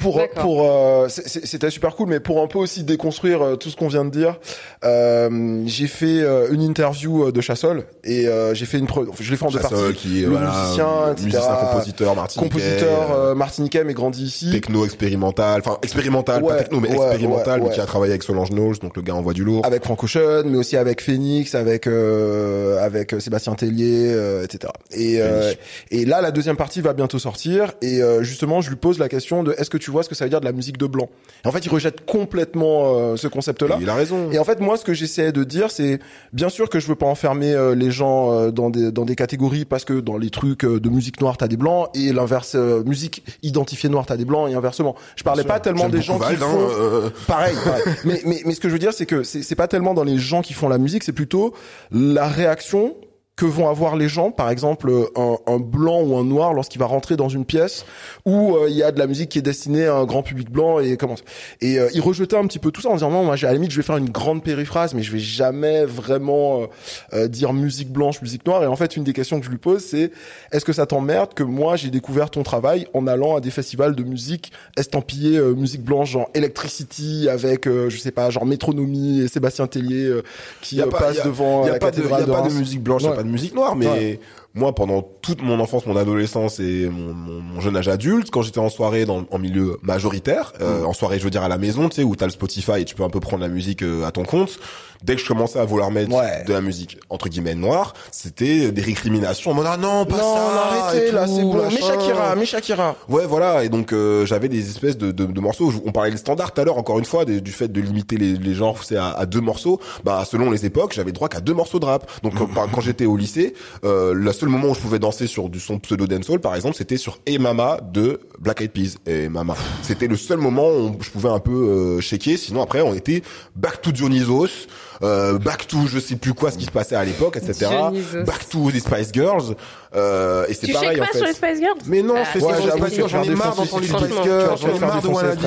Pour 0.00 0.20
pour 0.40 0.64
euh, 0.68 1.08
c'est- 1.08 1.28
c'est- 1.28 1.46
c'était 1.46 1.70
super 1.70 1.94
cool 1.96 2.08
mais 2.08 2.20
pour 2.20 2.42
un 2.42 2.46
peu 2.46 2.58
aussi 2.58 2.82
déconstruire 2.82 3.42
euh, 3.42 3.56
tout 3.56 3.70
ce 3.70 3.76
qu'on 3.76 3.88
vient 3.88 4.04
de 4.04 4.10
dire 4.10 4.38
euh, 4.84 5.62
j'ai 5.66 5.86
fait 5.86 6.20
euh, 6.22 6.48
une 6.52 6.62
interview 6.62 7.26
euh, 7.26 7.32
de 7.32 7.40
Chassol 7.40 7.84
et 8.04 8.26
euh, 8.26 8.54
j'ai 8.54 8.66
fait 8.66 8.78
une 8.78 8.86
pro- 8.86 9.06
je 9.18 9.30
l'ai 9.30 9.36
fait 9.36 9.44
en 9.44 9.50
deux 9.50 9.60
Chassol, 9.60 9.78
parties 9.92 9.94
qui 9.94 10.18
est 10.20 10.26
le 10.26 10.30
voilà, 10.30 10.46
musicien 10.50 11.12
etc 11.12 11.24
musicien, 11.24 11.54
compositeur, 11.70 12.14
martiniquais, 12.14 12.48
compositeur 12.50 13.36
martiniquais 13.36 13.84
mais 13.84 13.94
grandi 13.94 14.24
ici 14.24 14.50
techno 14.50 14.84
expérimental, 14.84 15.60
enfin 15.64 15.78
expérimental, 15.82 16.42
Ouais, 16.42 16.48
pas 16.54 16.58
techno 16.62 16.80
mais 16.80 16.88
ouais, 16.88 16.94
expérimental, 16.96 17.60
ouais, 17.60 17.68
mais 17.68 17.74
qui 17.74 17.80
a 17.80 17.86
travaillé 17.86 18.12
avec 18.12 18.22
Solange 18.22 18.50
Knowles, 18.50 18.78
donc 18.78 18.96
le 18.96 19.02
gars 19.02 19.14
envoie 19.14 19.32
du 19.34 19.44
lourd. 19.44 19.64
avec 19.66 19.84
Franck 19.84 20.02
Ocean, 20.04 20.42
mais 20.46 20.56
aussi 20.58 20.76
avec 20.76 21.00
Phoenix, 21.02 21.54
avec 21.54 21.86
euh, 21.86 22.82
avec 22.84 23.14
Sébastien 23.20 23.54
Tellier, 23.54 24.08
euh, 24.12 24.44
etc. 24.44 24.72
Et 24.92 25.20
euh, 25.20 25.52
et 25.90 26.04
là, 26.04 26.20
la 26.20 26.30
deuxième 26.30 26.56
partie 26.56 26.80
va 26.80 26.92
bientôt 26.92 27.18
sortir. 27.18 27.72
Et 27.82 28.02
euh, 28.02 28.22
justement, 28.22 28.60
je 28.60 28.70
lui 28.70 28.76
pose 28.76 28.98
la 28.98 29.08
question 29.08 29.42
de 29.42 29.54
est-ce 29.58 29.70
que 29.70 29.78
tu 29.78 29.89
vois 29.90 30.02
ce 30.02 30.08
que 30.08 30.14
ça 30.14 30.24
veut 30.24 30.30
dire 30.30 30.40
de 30.40 30.44
la 30.44 30.52
musique 30.52 30.78
de 30.78 30.86
blanc 30.86 31.08
Et 31.44 31.48
en 31.48 31.52
fait, 31.52 31.64
il 31.64 31.68
rejette 31.68 32.04
complètement 32.06 32.94
euh, 32.96 33.16
ce 33.16 33.28
concept-là. 33.28 33.78
Il 33.80 33.88
a 33.88 33.94
raison. 33.94 34.30
Et 34.32 34.38
en 34.38 34.44
fait, 34.44 34.60
moi, 34.60 34.76
ce 34.76 34.84
que 34.84 34.94
j'essaie 34.94 35.32
de 35.32 35.44
dire, 35.44 35.70
c'est 35.70 36.00
bien 36.32 36.48
sûr 36.48 36.68
que 36.68 36.80
je 36.80 36.86
veux 36.86 36.94
pas 36.94 37.06
enfermer 37.06 37.52
euh, 37.52 37.74
les 37.74 37.90
gens 37.90 38.32
euh, 38.32 38.50
dans 38.50 38.70
des 38.70 38.92
dans 38.92 39.04
des 39.04 39.16
catégories 39.16 39.64
parce 39.64 39.84
que 39.84 40.00
dans 40.00 40.18
les 40.18 40.30
trucs 40.30 40.64
de 40.64 40.88
musique 40.88 41.20
noire, 41.20 41.36
t'as 41.36 41.48
des 41.48 41.56
blancs 41.56 41.88
et 41.94 42.12
l'inverse, 42.12 42.54
musique 42.54 43.24
identifiée 43.42 43.88
noire, 43.88 44.06
t'as 44.06 44.16
des 44.16 44.24
blancs 44.24 44.50
et 44.50 44.54
inversement. 44.54 44.96
Je 45.16 45.24
parlais 45.24 45.44
pas 45.44 45.60
tellement 45.60 45.88
des 45.88 46.02
gens 46.02 46.18
qui 46.18 46.34
hein, 46.34 46.36
font 46.36 47.12
pareil, 47.26 47.54
pareil. 47.64 47.82
mais, 48.04 48.20
mais, 48.24 48.42
mais 48.44 48.54
ce 48.54 48.60
que 48.60 48.68
je 48.68 48.72
veux 48.72 48.78
dire, 48.78 48.92
c'est 48.92 49.06
que 49.06 49.22
c'est 49.22 49.54
pas 49.54 49.68
tellement 49.68 49.94
dans 49.94 50.04
les 50.04 50.18
gens 50.18 50.42
qui 50.42 50.52
font 50.52 50.68
la 50.68 50.78
musique, 50.78 51.04
c'est 51.04 51.12
plutôt 51.12 51.54
la 51.90 52.28
réaction 52.28 52.94
que 53.40 53.46
vont 53.46 53.70
avoir 53.70 53.96
les 53.96 54.08
gens, 54.08 54.30
par 54.32 54.50
exemple 54.50 54.92
un, 55.16 55.36
un 55.46 55.58
blanc 55.58 56.02
ou 56.02 56.16
un 56.18 56.24
noir 56.24 56.52
lorsqu'il 56.52 56.78
va 56.78 56.84
rentrer 56.84 57.16
dans 57.16 57.30
une 57.30 57.46
pièce 57.46 57.86
où 58.26 58.54
euh, 58.54 58.66
il 58.68 58.76
y 58.76 58.82
a 58.82 58.92
de 58.92 58.98
la 58.98 59.06
musique 59.06 59.30
qui 59.30 59.38
est 59.38 59.42
destinée 59.42 59.86
à 59.86 59.94
un 59.94 60.04
grand 60.04 60.22
public 60.22 60.50
blanc 60.50 60.78
et 60.78 60.98
comment 60.98 61.14
et 61.62 61.78
euh, 61.78 61.88
il 61.94 62.02
rejetait 62.02 62.36
un 62.36 62.46
petit 62.46 62.58
peu 62.58 62.70
tout 62.70 62.82
ça 62.82 62.90
en 62.90 62.94
disant 62.94 63.10
non 63.10 63.24
moi 63.24 63.36
j'ai- 63.36 63.46
à 63.46 63.50
la 63.50 63.54
limite 63.54 63.70
je 63.70 63.76
vais 63.78 63.82
faire 63.82 63.96
une 63.96 64.10
grande 64.10 64.42
périphrase 64.44 64.92
mais 64.92 65.02
je 65.02 65.10
vais 65.10 65.18
jamais 65.18 65.86
vraiment 65.86 66.60
euh, 66.60 66.66
euh, 67.14 67.28
dire 67.28 67.54
musique 67.54 67.90
blanche 67.90 68.20
musique 68.20 68.44
noire. 68.46 68.62
Et 68.62 68.66
en 68.66 68.76
fait 68.76 68.94
une 68.96 69.04
des 69.04 69.14
questions 69.14 69.38
que 69.40 69.46
je 69.46 69.50
lui 69.50 69.56
pose 69.58 69.82
c'est 69.82 70.10
est-ce 70.52 70.64
que 70.66 70.74
ça 70.74 70.84
t'emmerde 70.84 71.32
que 71.32 71.42
moi 71.42 71.76
j'ai 71.76 71.88
découvert 71.88 72.28
ton 72.30 72.42
travail 72.42 72.88
en 72.92 73.06
allant 73.06 73.36
à 73.36 73.40
des 73.40 73.50
festivals 73.50 73.94
de 73.96 74.02
musique 74.02 74.52
estampillés 74.76 75.38
euh, 75.38 75.54
musique 75.54 75.82
blanche 75.82 76.10
genre 76.10 76.28
Electricity 76.34 77.28
avec 77.30 77.66
euh, 77.66 77.88
je 77.88 77.96
sais 77.96 78.10
pas 78.12 78.28
genre 78.28 78.44
Métronomie 78.44 79.20
et 79.20 79.28
Sébastien 79.28 79.66
Tellier 79.66 80.04
euh, 80.08 80.22
qui 80.60 80.82
euh, 80.82 80.86
passe 80.86 81.24
devant 81.24 81.64
la 81.66 81.74
a 81.74 81.78
pas 81.78 81.90
de, 81.90 82.02
y 82.02 82.04
a 82.04 82.08
cathédrale 82.10 82.48
de, 82.48 82.54
musique 82.54 82.82
blanche, 82.82 83.02
Ouais. 83.04 83.29
Musique 83.30 83.54
noire, 83.54 83.76
mais. 83.76 84.18
Moi, 84.54 84.74
pendant 84.74 85.02
toute 85.22 85.42
mon 85.42 85.60
enfance, 85.60 85.86
mon 85.86 85.96
adolescence 85.96 86.58
et 86.58 86.88
mon, 86.88 87.14
mon, 87.14 87.40
mon 87.40 87.60
jeune 87.60 87.76
âge 87.76 87.88
adulte, 87.88 88.30
quand 88.30 88.42
j'étais 88.42 88.58
en 88.58 88.68
soirée 88.68 89.04
dans, 89.04 89.24
en 89.30 89.38
milieu 89.38 89.78
majoritaire, 89.82 90.52
euh, 90.60 90.82
en 90.84 90.92
soirée, 90.92 91.18
je 91.18 91.24
veux 91.24 91.30
dire 91.30 91.42
à 91.44 91.48
la 91.48 91.58
maison, 91.58 91.88
tu 91.88 91.96
sais, 91.96 92.02
où 92.02 92.16
t'as 92.16 92.26
le 92.26 92.32
Spotify 92.32 92.80
et 92.80 92.84
tu 92.84 92.94
peux 92.96 93.04
un 93.04 93.10
peu 93.10 93.20
prendre 93.20 93.42
la 93.42 93.48
musique 93.48 93.82
euh, 93.82 94.04
à 94.04 94.10
ton 94.10 94.24
compte. 94.24 94.58
Dès 95.02 95.14
que 95.16 95.22
je 95.22 95.26
commençais 95.26 95.58
à 95.58 95.64
vouloir 95.64 95.90
mettre 95.90 96.10
Ouais. 96.14 96.44
de 96.46 96.52
la 96.52 96.60
musique 96.60 96.98
entre 97.08 97.30
guillemets 97.30 97.54
noire, 97.54 97.94
c'était 98.12 98.70
des 98.70 98.82
récriminations 98.82 99.52
en 99.52 99.54
mode 99.54 99.66
ah 99.66 99.78
non 99.78 100.04
pas 100.04 100.18
non, 100.18 100.34
ça, 100.34 100.86
arrêtez 100.88 101.10
là, 101.12 101.26
c'est 101.26 101.40
bon. 101.40 101.56
Mais. 101.70 101.70
Shakira, 101.80 102.36
mais 102.36 102.44
Shakira. 102.44 102.96
Ouais, 103.08 103.24
voilà. 103.26 103.64
Et 103.64 103.70
donc 103.70 103.94
euh, 103.94 104.26
j'avais 104.26 104.48
des 104.50 104.68
espèces 104.68 104.98
de, 104.98 105.10
de, 105.10 105.24
de 105.24 105.40
morceaux. 105.40 105.72
On 105.86 105.92
parlait 105.92 106.10
des 106.10 106.18
standards 106.18 106.52
tout 106.52 106.60
à 106.60 106.64
l'heure, 106.64 106.76
encore 106.76 106.98
une 106.98 107.06
fois, 107.06 107.24
des- 107.24 107.40
du 107.40 107.50
fait 107.50 107.68
de 107.72 107.80
limiter 107.80 108.18
les, 108.18 108.34
les 108.34 108.52
genres 108.54 108.84
c'est 108.84 108.96
à, 108.98 109.08
à 109.08 109.24
deux 109.24 109.40
morceaux. 109.40 109.80
Bah 110.04 110.24
selon 110.26 110.50
les 110.50 110.66
époques, 110.66 110.92
j'avais 110.92 111.12
droit 111.12 111.30
qu'à 111.30 111.40
deux 111.40 111.54
morceaux 111.54 111.78
de 111.78 111.86
rap. 111.86 112.10
Donc 112.22 112.34
quand, 112.34 112.46
par- 112.52 112.70
quand 112.70 112.82
j'étais 112.82 113.06
au 113.06 113.16
lycée, 113.16 113.54
euh, 113.84 114.12
seul 114.40 114.48
moment 114.48 114.68
où 114.68 114.74
je 114.74 114.80
pouvais 114.80 114.98
danser 114.98 115.26
sur 115.26 115.48
du 115.48 115.60
son 115.60 115.78
pseudo 115.78 116.06
dancehall, 116.06 116.40
par 116.40 116.54
exemple, 116.56 116.74
c'était 116.76 116.96
sur 116.96 117.18
Et 117.26 117.38
Mama 117.38 117.78
de 117.92 118.20
Black 118.38 118.60
Eyed 118.62 118.72
Peas. 118.72 118.96
Et 119.06 119.28
Mama, 119.28 119.54
c'était 119.82 120.06
le 120.08 120.16
seul 120.16 120.38
moment 120.38 120.68
où 120.70 120.96
je 121.00 121.10
pouvais 121.10 121.28
un 121.28 121.38
peu 121.38 121.52
euh, 121.52 122.00
shaker. 122.00 122.36
Sinon 122.38 122.62
après, 122.62 122.80
on 122.80 122.94
était 122.94 123.22
back 123.54 123.80
to 123.82 123.92
Dionysos. 123.92 124.66
Euh, 125.02 125.38
back 125.38 125.66
to 125.66 125.86
je 125.86 125.98
sais 125.98 126.16
plus 126.16 126.34
quoi 126.34 126.50
ce 126.50 126.58
qui 126.58 126.66
se 126.66 126.70
passait 126.70 126.94
à 126.94 127.02
l'époque 127.02 127.38
etc 127.38 127.54
Dionysos. 127.90 128.24
back 128.24 128.46
to 128.50 128.68
les 128.68 128.80
Spice 128.80 129.08
Girls 129.14 129.54
euh, 129.94 130.44
et 130.46 130.52
c'est 130.52 130.66
Tu 130.66 130.74
pareil 130.74 130.90
shakes 130.90 130.98
en 131.00 131.06
pas 131.06 131.12
fait 131.12 131.18
sur 131.18 131.26
les 131.26 131.32
Spice 131.32 131.58
Girls? 131.58 131.78
Mais 131.86 132.02
non, 132.02 132.16
Ah, 132.18 132.24
fais 132.26 132.38
c'est 132.38 132.44
ça, 132.44 132.50
Ouais, 132.52 132.62
j'avoue, 132.62 132.84
c'est 132.88 132.96
j'avoue, 132.96 133.02
bon. 133.02 133.08
j'en 133.08 133.22
ai 133.22 133.34
marre 133.34 133.54
d'entendre 133.56 133.80
les 133.80 133.88
Spice. 133.88 134.22
Girls, 134.24 134.58
j'en 134.60 134.74
ai 134.74 134.78
marre 134.78 135.00
de 135.02 135.08
Wannabe. 135.08 135.38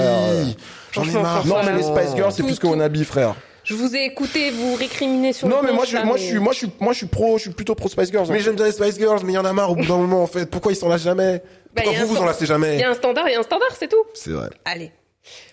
J'en 0.92 1.04
ai 1.04 1.12
marre. 1.14 1.46
Non, 1.46 1.56
mais 1.66 1.78
les. 1.78 1.84
Spice 1.84 2.16
Girls, 2.16 2.32
c'est 2.36 2.44
plus 2.44 2.58
que 2.58 2.66
Wannabe, 2.68 3.04
frère. 3.04 3.36
Je 3.64 3.74
vous 3.76 3.96
ai 3.96 4.04
écouté 4.06 4.52
vous 4.52 4.76
récriminer 4.76 5.32
sur 5.34 5.48
Non, 5.48 5.62
le 5.62 5.68
mais 5.68 5.74
moi, 5.74 5.86
je, 5.86 5.96
là, 5.96 6.04
moi, 6.04 6.16
mais- 6.16 6.22
je 6.22 6.26
suis, 6.28 6.40
moi, 6.40 6.52
je 6.54 6.58
suis, 6.58 6.72
moi, 6.80 6.94
je 6.94 6.98
suis 6.98 7.08
pro, 7.08 7.38
je 7.38 7.44
suis 7.44 7.52
plutôt 7.52 7.76
pro 7.76 7.88
Spice 7.90 8.12
Girls. 8.12 8.28
Mais 8.30 8.40
j'aime 8.42 8.56
bien 8.56 8.66
les 8.66 8.72
Spice 8.72 8.98
Girls, 8.98 9.22
mais 9.26 9.34
il 9.34 9.36
y 9.36 9.40
en 9.40 9.46
a 9.46 9.54
marre 9.54 9.72
au 9.72 9.76
bout 9.76 9.86
d'un 9.86 9.98
moment 9.98 10.22
en 10.24 10.28
fait. 10.28 10.50
Pourquoi 10.50 10.72
ils 10.72 10.76
s'en 10.76 10.90
lassent 10.90 11.04
jamais? 11.04 11.42
Bah, 11.74 11.82
Pourquoi 11.86 12.04
vous 12.06 12.16
vous 12.16 12.22
en 12.22 12.26
lassez 12.26 12.44
Il 12.44 12.48
jamais? 12.48 12.78
y 12.80 12.84
a 12.84 12.90
un 12.90 12.94
standard, 12.94 13.28
il 13.30 13.34
y 13.34 13.36
a 13.36 13.40
un 13.40 13.44
standard, 13.44 13.70
c'est 13.80 13.88
tout. 13.88 14.04
C'est 14.14 14.32
vrai. 14.32 14.50
Allez. 14.66 14.92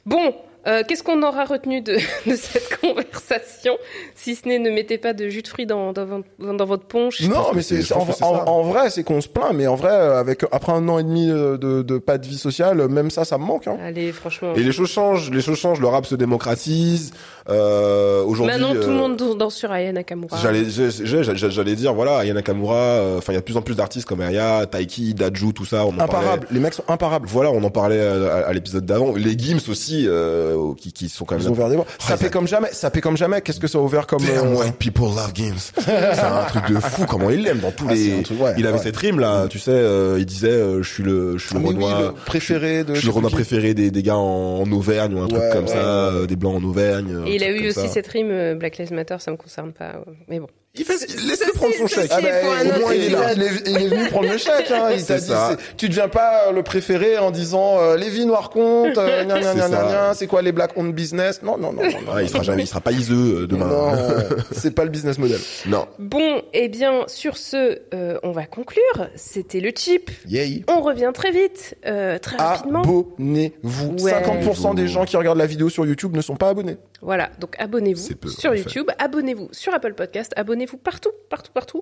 Bon, 0.04 0.34
euh, 0.66 0.82
qu'est-ce 0.86 1.02
qu'on 1.02 1.22
aura 1.22 1.44
retenu 1.44 1.80
de, 1.80 1.94
de 2.26 2.36
cette 2.36 2.78
conversation? 2.80 3.78
Si 4.14 4.34
ce 4.34 4.46
n'est 4.48 4.58
ne 4.58 4.70
mettez 4.70 4.98
pas 4.98 5.12
de 5.14 5.28
jus 5.28 5.40
de 5.42 5.48
fruits 5.48 5.64
dans, 5.66 5.92
dans, 5.92 6.04
votre- 6.04 6.28
dans 6.56 6.64
votre 6.66 6.84
ponche. 6.86 7.20
Non, 7.22 7.52
mais 7.54 7.62
c'est- 7.62 7.92
en, 7.94 8.62
vrai, 8.64 8.90
c'est 8.90 9.04
qu'on 9.04 9.20
se 9.20 9.28
plaint, 9.28 9.52
mais 9.54 9.66
en 9.66 9.76
vrai, 9.76 9.92
euh, 9.92 10.18
avec 10.18 10.44
après 10.52 10.72
un 10.72 10.86
an 10.88 10.98
et 10.98 11.04
demi 11.04 11.30
euh, 11.30 11.56
de, 11.56 11.82
de 11.82 11.98
pas 11.98 12.18
de 12.18 12.26
vie 12.26 12.36
sociale, 12.38 12.88
même 12.88 13.10
ça, 13.10 13.24
ça 13.24 13.38
me 13.38 13.44
manque. 13.44 13.66
Hein. 13.68 13.78
Allez, 13.82 14.12
franchement. 14.12 14.52
Et 14.56 14.62
les 14.62 14.72
choses 14.72 14.90
changent, 14.90 15.30
les 15.30 15.40
choses 15.40 15.58
changent, 15.58 15.80
le 15.80 15.88
rap 15.88 16.04
se 16.04 16.16
démocratise. 16.16 17.12
Euh, 17.50 18.22
aujourd'hui, 18.24 18.52
Maintenant, 18.58 18.74
tout 18.80 18.88
le 18.88 18.94
euh, 18.94 18.98
monde 18.98 19.36
danse 19.38 19.54
sur 19.54 19.70
Aya 19.70 19.92
Nakamura. 19.92 20.36
J'allais, 20.40 20.64
j'allais 20.68 21.74
dire, 21.76 21.94
voilà, 21.94 22.18
Aya 22.18 22.34
Nakamura, 22.34 22.76
euh, 22.76 23.18
enfin, 23.18 23.32
il 23.32 23.36
y 23.36 23.38
a 23.38 23.40
de 23.40 23.44
plus 23.44 23.56
en 23.56 23.62
plus 23.62 23.74
d'artistes 23.76 24.06
comme 24.06 24.20
Aya, 24.20 24.66
Taiki, 24.66 25.14
Daju, 25.14 25.52
tout 25.52 25.64
ça. 25.64 25.84
On 25.84 25.88
en 25.88 25.92
parlait. 25.92 26.04
Imparables. 26.18 26.46
Les 26.50 26.60
mecs 26.60 26.74
sont 26.74 26.84
imparables. 26.88 27.26
Voilà, 27.28 27.50
on 27.50 27.62
en 27.64 27.70
parlait 27.70 28.00
à, 28.00 28.46
à 28.48 28.52
l'épisode 28.52 28.84
d'avant. 28.86 29.14
Les 29.16 29.36
Gims 29.38 29.60
aussi, 29.68 30.04
euh, 30.06 30.72
qui, 30.76 30.92
qui 30.92 31.08
sont 31.08 31.24
quand 31.24 31.34
même 31.36 31.44
Ils 31.44 31.48
ont 31.48 31.52
ouvert 31.52 31.68
des 31.68 31.76
voies. 31.76 31.86
Ça 31.98 32.14
a- 32.14 32.28
comme 32.30 32.46
jamais. 32.46 32.68
Ça 32.72 32.90
fait 32.90 33.00
comme 33.00 33.16
jamais. 33.16 33.40
Qu'est-ce 33.40 33.58
que 33.60 33.66
ça 33.66 33.78
a 33.78 33.80
ouvert 33.80 34.06
comme 34.06 34.20
Damn 34.22 34.52
euh, 34.52 34.56
white 34.56 34.76
people 34.76 35.04
love 35.06 35.32
games. 35.34 35.56
c'est 35.78 36.20
un 36.20 36.44
truc 36.44 36.66
de 36.68 36.78
fou 36.80 37.04
comment 37.06 37.30
il 37.30 37.42
l'aime 37.42 37.58
dans 37.58 37.72
tous 37.72 37.86
Ah, 37.88 37.94
les. 37.94 38.18
un 38.18 38.22
truc, 38.22 38.40
ouais, 38.40 38.54
il 38.58 38.66
avait 38.66 38.76
ouais. 38.78 38.82
cette 38.84 38.96
rime 38.96 39.18
là, 39.18 39.46
tu 39.48 39.58
sais, 39.58 39.70
euh, 39.72 40.16
il 40.18 40.26
disait 40.26 40.50
euh, 40.50 40.82
je 40.82 40.88
suis 40.92 41.02
le 41.02 41.36
je 41.38 41.46
suis 41.46 41.56
ah, 41.56 41.60
le 41.60 41.64
oui, 41.66 41.74
le 41.74 42.12
préféré 42.26 42.84
de. 42.84 42.94
je 42.94 42.98
suis 43.00 43.08
le 43.08 43.12
Renoir 43.14 43.32
préféré 43.32 43.74
des, 43.74 43.90
des 43.90 44.02
gars 44.02 44.16
en, 44.16 44.60
en 44.62 44.70
Auvergne 44.72 45.14
ou 45.14 45.22
un 45.22 45.26
truc 45.28 45.42
comme 45.52 45.64
ouais, 45.64 45.70
ça, 45.72 45.78
euh, 45.78 46.26
des 46.26 46.36
blancs 46.36 46.62
en 46.62 46.64
Auvergne. 46.66 47.22
Et 47.26 47.38
il 47.40 47.44
a 47.44 47.50
eu 47.50 47.68
aussi 47.68 47.80
ça. 47.80 47.88
cette 47.88 48.06
rime 48.08 48.30
euh, 48.30 48.54
Black 48.54 48.78
Lives 48.78 48.92
Matter, 48.92 49.16
ça 49.18 49.30
me 49.30 49.36
concerne 49.36 49.72
pas. 49.72 50.04
Mais 50.28 50.40
bon. 50.40 50.48
Il 50.76 50.84
fait, 50.84 50.92
laisse-le 51.26 51.52
prendre 51.52 51.74
son 51.74 51.88
chèque. 51.88 52.12
Ah 52.14 52.20
bah, 52.20 52.28
au 52.76 52.80
moins 52.80 52.94
il 52.94 53.02
est 53.02 53.08
là. 53.08 53.32
Il 53.34 53.42
est, 53.42 53.48
il 53.66 53.76
est 53.76 53.88
venu 53.88 54.08
prendre 54.08 54.28
le 54.30 54.38
chèque. 54.38 54.70
Hein. 54.70 54.90
Il 54.96 55.04
t'a 55.04 55.18
dit, 55.18 55.32
tu 55.76 55.88
deviens 55.88 56.06
pas 56.06 56.46
euh, 56.46 56.52
le 56.52 56.62
préféré 56.62 57.18
en 57.18 57.32
disant 57.32 57.80
euh, 57.80 57.96
Lévi 57.96 58.24
Noir 58.24 58.50
compte, 58.50 58.96
euh, 58.96 59.24
gna, 59.24 59.40
gna, 59.40 60.14
C'est 60.14 60.26
gna, 60.26 60.30
quoi 60.30 60.42
les 60.42 60.52
black 60.52 60.76
owned 60.76 60.94
business? 60.94 61.42
Non, 61.42 61.58
non, 61.58 61.72
non, 61.72 61.82
non. 61.82 61.90
non, 61.90 62.12
Ah, 62.14 62.22
il 62.22 62.28
sera 62.28 62.44
jamais, 62.44 62.62
il 62.62 62.66
sera 62.68 62.80
pas 62.80 62.92
iseux 62.92 63.42
euh, 63.42 63.46
demain. 63.48 63.66
Non, 63.66 63.92
c'est 64.52 64.72
pas 64.72 64.84
le 64.84 64.90
business 64.90 65.18
model. 65.18 65.40
Non. 65.66 65.88
Bon, 65.98 66.40
eh 66.52 66.68
bien, 66.68 67.02
sur 67.08 67.36
ce, 67.36 67.80
euh, 67.92 68.20
on 68.22 68.30
va 68.30 68.46
conclure. 68.46 69.08
C'était 69.16 69.58
le 69.58 69.72
chip. 69.74 70.12
Yay. 70.28 70.64
On 70.68 70.82
revient 70.82 71.10
très 71.12 71.32
vite, 71.32 71.74
euh, 71.84 72.20
très 72.20 72.36
rapidement. 72.36 72.82
Abonnez-vous. 72.82 73.96
Ouais. 74.04 74.12
50% 74.12 74.76
des 74.76 74.86
gens 74.86 75.04
qui 75.04 75.16
regardent 75.16 75.38
la 75.38 75.46
vidéo 75.46 75.68
sur 75.68 75.84
YouTube 75.84 76.14
ne 76.14 76.22
sont 76.22 76.36
pas 76.36 76.50
abonnés. 76.50 76.76
Voilà, 77.02 77.30
donc 77.40 77.56
abonnez-vous 77.58 78.08
sur. 78.28 78.54
YouTube, 78.54 78.88
abonnez-vous 78.98 79.48
sur 79.50 79.74
Apple 79.74 79.94
Podcast, 79.94 80.32
abonnez-vous 80.36 80.59
abonnez-vous 80.60 80.76
partout, 80.76 81.10
partout, 81.28 81.52
partout. 81.52 81.80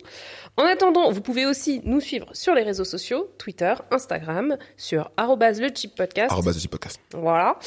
En 0.56 0.64
attendant, 0.64 1.10
vous 1.10 1.20
pouvez 1.20 1.46
aussi 1.46 1.80
nous 1.84 2.00
suivre 2.00 2.26
sur 2.32 2.54
les 2.54 2.62
réseaux 2.62 2.84
sociaux, 2.84 3.28
Twitter, 3.38 3.74
Instagram, 3.90 4.56
sur 4.76 5.10
le 5.18 5.68
chip 5.74 5.94
podcast. 5.96 6.32
Podcast. 6.70 7.00
Voilà. 7.12 7.58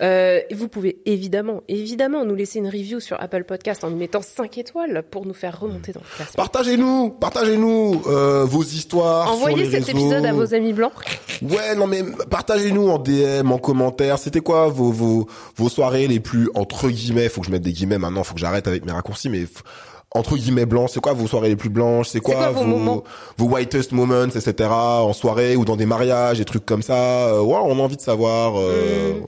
Euh, 0.00 0.40
et 0.48 0.54
vous 0.54 0.68
pouvez 0.68 0.98
évidemment, 1.06 1.62
évidemment, 1.68 2.24
nous 2.24 2.34
laisser 2.34 2.58
une 2.58 2.68
review 2.68 3.00
sur 3.00 3.20
Apple 3.20 3.44
Podcast 3.44 3.84
en 3.84 3.90
nous 3.90 3.96
mettant 3.96 4.22
5 4.22 4.58
étoiles 4.58 5.02
pour 5.10 5.26
nous 5.26 5.34
faire 5.34 5.58
remonter 5.58 5.92
dans 5.92 6.00
le 6.00 6.16
classement. 6.16 6.36
Partagez-nous, 6.36 7.10
partagez-nous 7.10 8.02
euh, 8.06 8.44
vos 8.44 8.62
histoires 8.62 9.26
sur 9.26 9.34
Envoyez 9.34 9.64
les 9.64 9.70
cet 9.70 9.84
réseaux. 9.86 9.98
épisode 9.98 10.26
à 10.26 10.32
vos 10.32 10.54
amis 10.54 10.72
blancs. 10.72 10.92
Ouais, 11.42 11.74
non 11.74 11.86
mais 11.86 12.04
partagez-nous 12.30 12.88
en 12.88 12.98
DM, 12.98 13.50
en 13.50 13.58
commentaire. 13.58 14.18
C'était 14.18 14.40
quoi 14.40 14.68
vos, 14.68 14.92
vos 14.92 15.26
vos 15.56 15.68
soirées 15.68 16.06
les 16.06 16.20
plus 16.20 16.48
entre 16.54 16.88
guillemets 16.88 17.28
Faut 17.28 17.40
que 17.40 17.46
je 17.46 17.52
mette 17.52 17.62
des 17.62 17.72
guillemets 17.72 17.98
maintenant. 17.98 18.22
Faut 18.24 18.34
que 18.34 18.40
j'arrête 18.40 18.68
avec 18.68 18.84
mes 18.84 18.92
raccourcis, 18.92 19.28
mais 19.28 19.46
entre 20.12 20.36
guillemets 20.36 20.66
blancs. 20.66 20.90
C'est 20.92 21.00
quoi 21.00 21.12
vos 21.12 21.26
soirées 21.26 21.48
les 21.50 21.56
plus 21.56 21.68
blanches 21.70 22.08
C'est 22.08 22.20
quoi, 22.20 22.34
quoi 22.34 22.50
vos 22.50 23.04
vos 23.36 23.46
whitest 23.46 23.92
moments, 23.92 24.24
etc. 24.26 24.68
En 24.70 25.12
soirée 25.12 25.56
ou 25.56 25.64
dans 25.64 25.76
des 25.76 25.86
mariages, 25.86 26.38
des 26.38 26.44
trucs 26.44 26.66
comme 26.66 26.82
ça. 26.82 27.28
Euh, 27.28 27.40
ouais, 27.40 27.58
on 27.62 27.78
a 27.78 27.82
envie 27.82 27.96
de 27.96 28.00
savoir. 28.02 28.54
euh, 28.58 29.20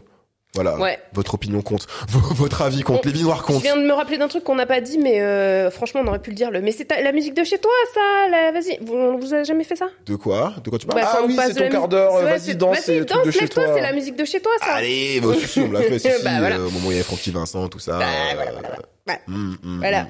Voilà. 0.54 0.76
Ouais. 0.78 0.98
Votre 1.14 1.32
opinion 1.34 1.62
compte. 1.62 1.86
V- 2.10 2.18
Votre 2.34 2.60
avis 2.60 2.82
compte. 2.82 3.06
On- 3.06 3.08
Les 3.08 3.22
noirs 3.22 3.38
Je 3.38 3.42
comptent. 3.54 3.62
viens 3.62 3.76
de 3.76 3.82
me 3.86 3.92
rappeler 3.94 4.18
d'un 4.18 4.28
truc 4.28 4.44
qu'on 4.44 4.54
n'a 4.56 4.66
pas 4.66 4.82
dit, 4.82 4.98
mais 4.98 5.22
euh, 5.22 5.70
franchement, 5.70 6.02
on 6.04 6.08
aurait 6.08 6.18
pu 6.18 6.28
le 6.28 6.36
dire. 6.36 6.50
Le... 6.50 6.60
Mais 6.60 6.72
c'est 6.72 6.84
ta- 6.84 7.00
la 7.00 7.12
musique 7.12 7.32
de 7.34 7.42
chez 7.44 7.56
toi, 7.58 7.70
ça. 7.94 8.28
la- 8.30 8.52
Vas-y, 8.52 8.78
vous, 8.84 8.92
on 8.94 9.16
vous 9.18 9.32
a 9.32 9.44
jamais 9.44 9.64
fait 9.64 9.76
ça? 9.76 9.86
De 10.04 10.14
quoi? 10.16 10.52
De 10.62 10.68
quoi 10.68 10.78
tu 10.78 10.86
parles? 10.86 11.00
Bah, 11.00 11.08
Ah 11.14 11.20
oui, 11.26 11.38
c'est 11.46 11.54
ton 11.54 11.60
la 11.60 11.68
quart 11.70 11.88
d'heure, 11.88 12.12
vas-y, 12.20 12.54
danse, 12.54 12.86
Vas-y, 12.86 12.98
de 12.98 13.04
danse, 13.04 13.30
chez 13.30 13.40
lève-toi, 13.40 13.64
toi. 13.64 13.72
c'est 13.76 13.80
la 13.80 13.92
musique 13.94 14.16
de 14.16 14.24
chez 14.26 14.40
toi, 14.40 14.52
ça. 14.60 14.74
Allez, 14.74 15.20
bah, 15.22 15.28
si, 15.40 15.46
si, 15.48 15.60
on 15.60 15.70
l'a 15.72 15.80
fait, 15.82 15.98
si, 15.98 16.10
si, 16.10 16.14
Bah, 16.24 16.30
voilà. 16.40 16.56
euh, 16.56 16.66
au 16.66 16.70
moment 16.70 16.88
où 16.88 16.90
il 16.90 16.94
y 16.94 16.96
avait 16.96 17.02
Francky 17.04 17.30
Vincent, 17.30 17.68
tout 17.68 17.78
ça. 17.78 17.98
Bah, 17.98 18.04
euh, 18.04 18.34
voilà, 18.34 18.50
voilà. 18.52 18.68
Ouais. 19.08 19.18
hum, 19.26 19.56
hum, 19.64 19.78
Voilà. 19.80 20.06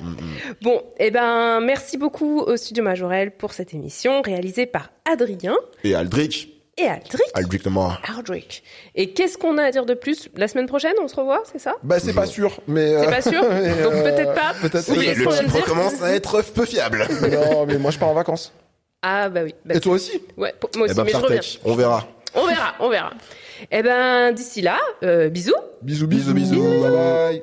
Bon, 0.61 0.83
eh 0.99 1.11
ben, 1.11 1.61
merci 1.61 1.97
beaucoup 1.97 2.41
au 2.41 2.57
Studio 2.57 2.85
Majorel 2.85 3.31
pour 3.31 3.53
cette 3.55 3.73
émission 3.73 4.21
réalisée 4.21 4.67
par 4.67 4.91
Adrien 5.11 5.57
Et 5.83 5.95
Aldrich, 5.95 6.51
et 6.77 6.87
Aldric. 6.89 7.23
Aldrich 7.35 7.65
Lamar. 7.65 8.03
Aldric. 8.19 8.63
Et 8.95 9.13
qu'est-ce 9.13 9.39
qu'on 9.39 9.57
a 9.59 9.65
à 9.65 9.71
dire 9.71 9.87
de 9.87 9.95
plus 9.95 10.29
La 10.37 10.49
semaine 10.49 10.67
prochaine, 10.67 10.95
on 11.03 11.09
se 11.09 11.17
revoit, 11.17 11.43
c'est 11.51 11.59
ça? 11.59 11.75
Bah 11.83 12.01
c'est 12.01 12.13
pas 12.15 12.27
sûr, 12.27 12.59
mais. 12.67 12.89
C'est 12.99 13.07
euh, 13.07 13.11
pas 13.11 13.23
sûr 13.23 13.43
mais, 13.51 13.83
Donc 13.83 13.93
euh, 13.95 14.03
peut-être 14.03 14.35
pas. 14.35 14.53
Peut-être. 14.61 14.91
Oui, 14.91 15.07
le 15.07 15.25
de 15.47 15.51
dire 15.51 15.65
commence 15.65 16.03
à 16.03 16.15
être 16.15 16.43
peu 16.53 16.65
fiable. 16.67 17.07
Non, 17.31 17.65
mais 17.67 17.79
moi 17.79 17.91
je 17.91 17.99
pars 17.99 18.09
en 18.11 18.15
vacances. 18.15 18.53
Ah 19.03 19.29
bah 19.29 19.41
oui. 19.45 19.55
Bah, 19.65 19.75
Et 19.75 19.81
toi 19.81 19.95
aussi? 19.95 20.21
Ouais, 20.37 20.55
pour- 20.61 20.71
moi 20.77 20.87
Eh 20.87 20.91
aussi, 20.91 20.97
ben, 20.97 21.05
mais 21.05 21.13
je 21.13 21.17
reviens. 21.17 21.41
On 21.65 21.75
verra. 21.75 22.07
On 22.35 22.47
verra, 22.47 22.75
on 22.81 22.89
verra. 22.89 23.11
Eh 23.71 23.83
ben, 23.83 24.33
d'ici 24.33 24.61
là, 24.63 24.79
euh, 25.03 25.29
bisous. 25.29 25.53
Bisous, 25.83 26.07
Bisous, 26.07 26.33
bisous, 26.35 26.55
bisous. 26.55 26.81
Bye 26.83 26.91
bye. 26.91 27.43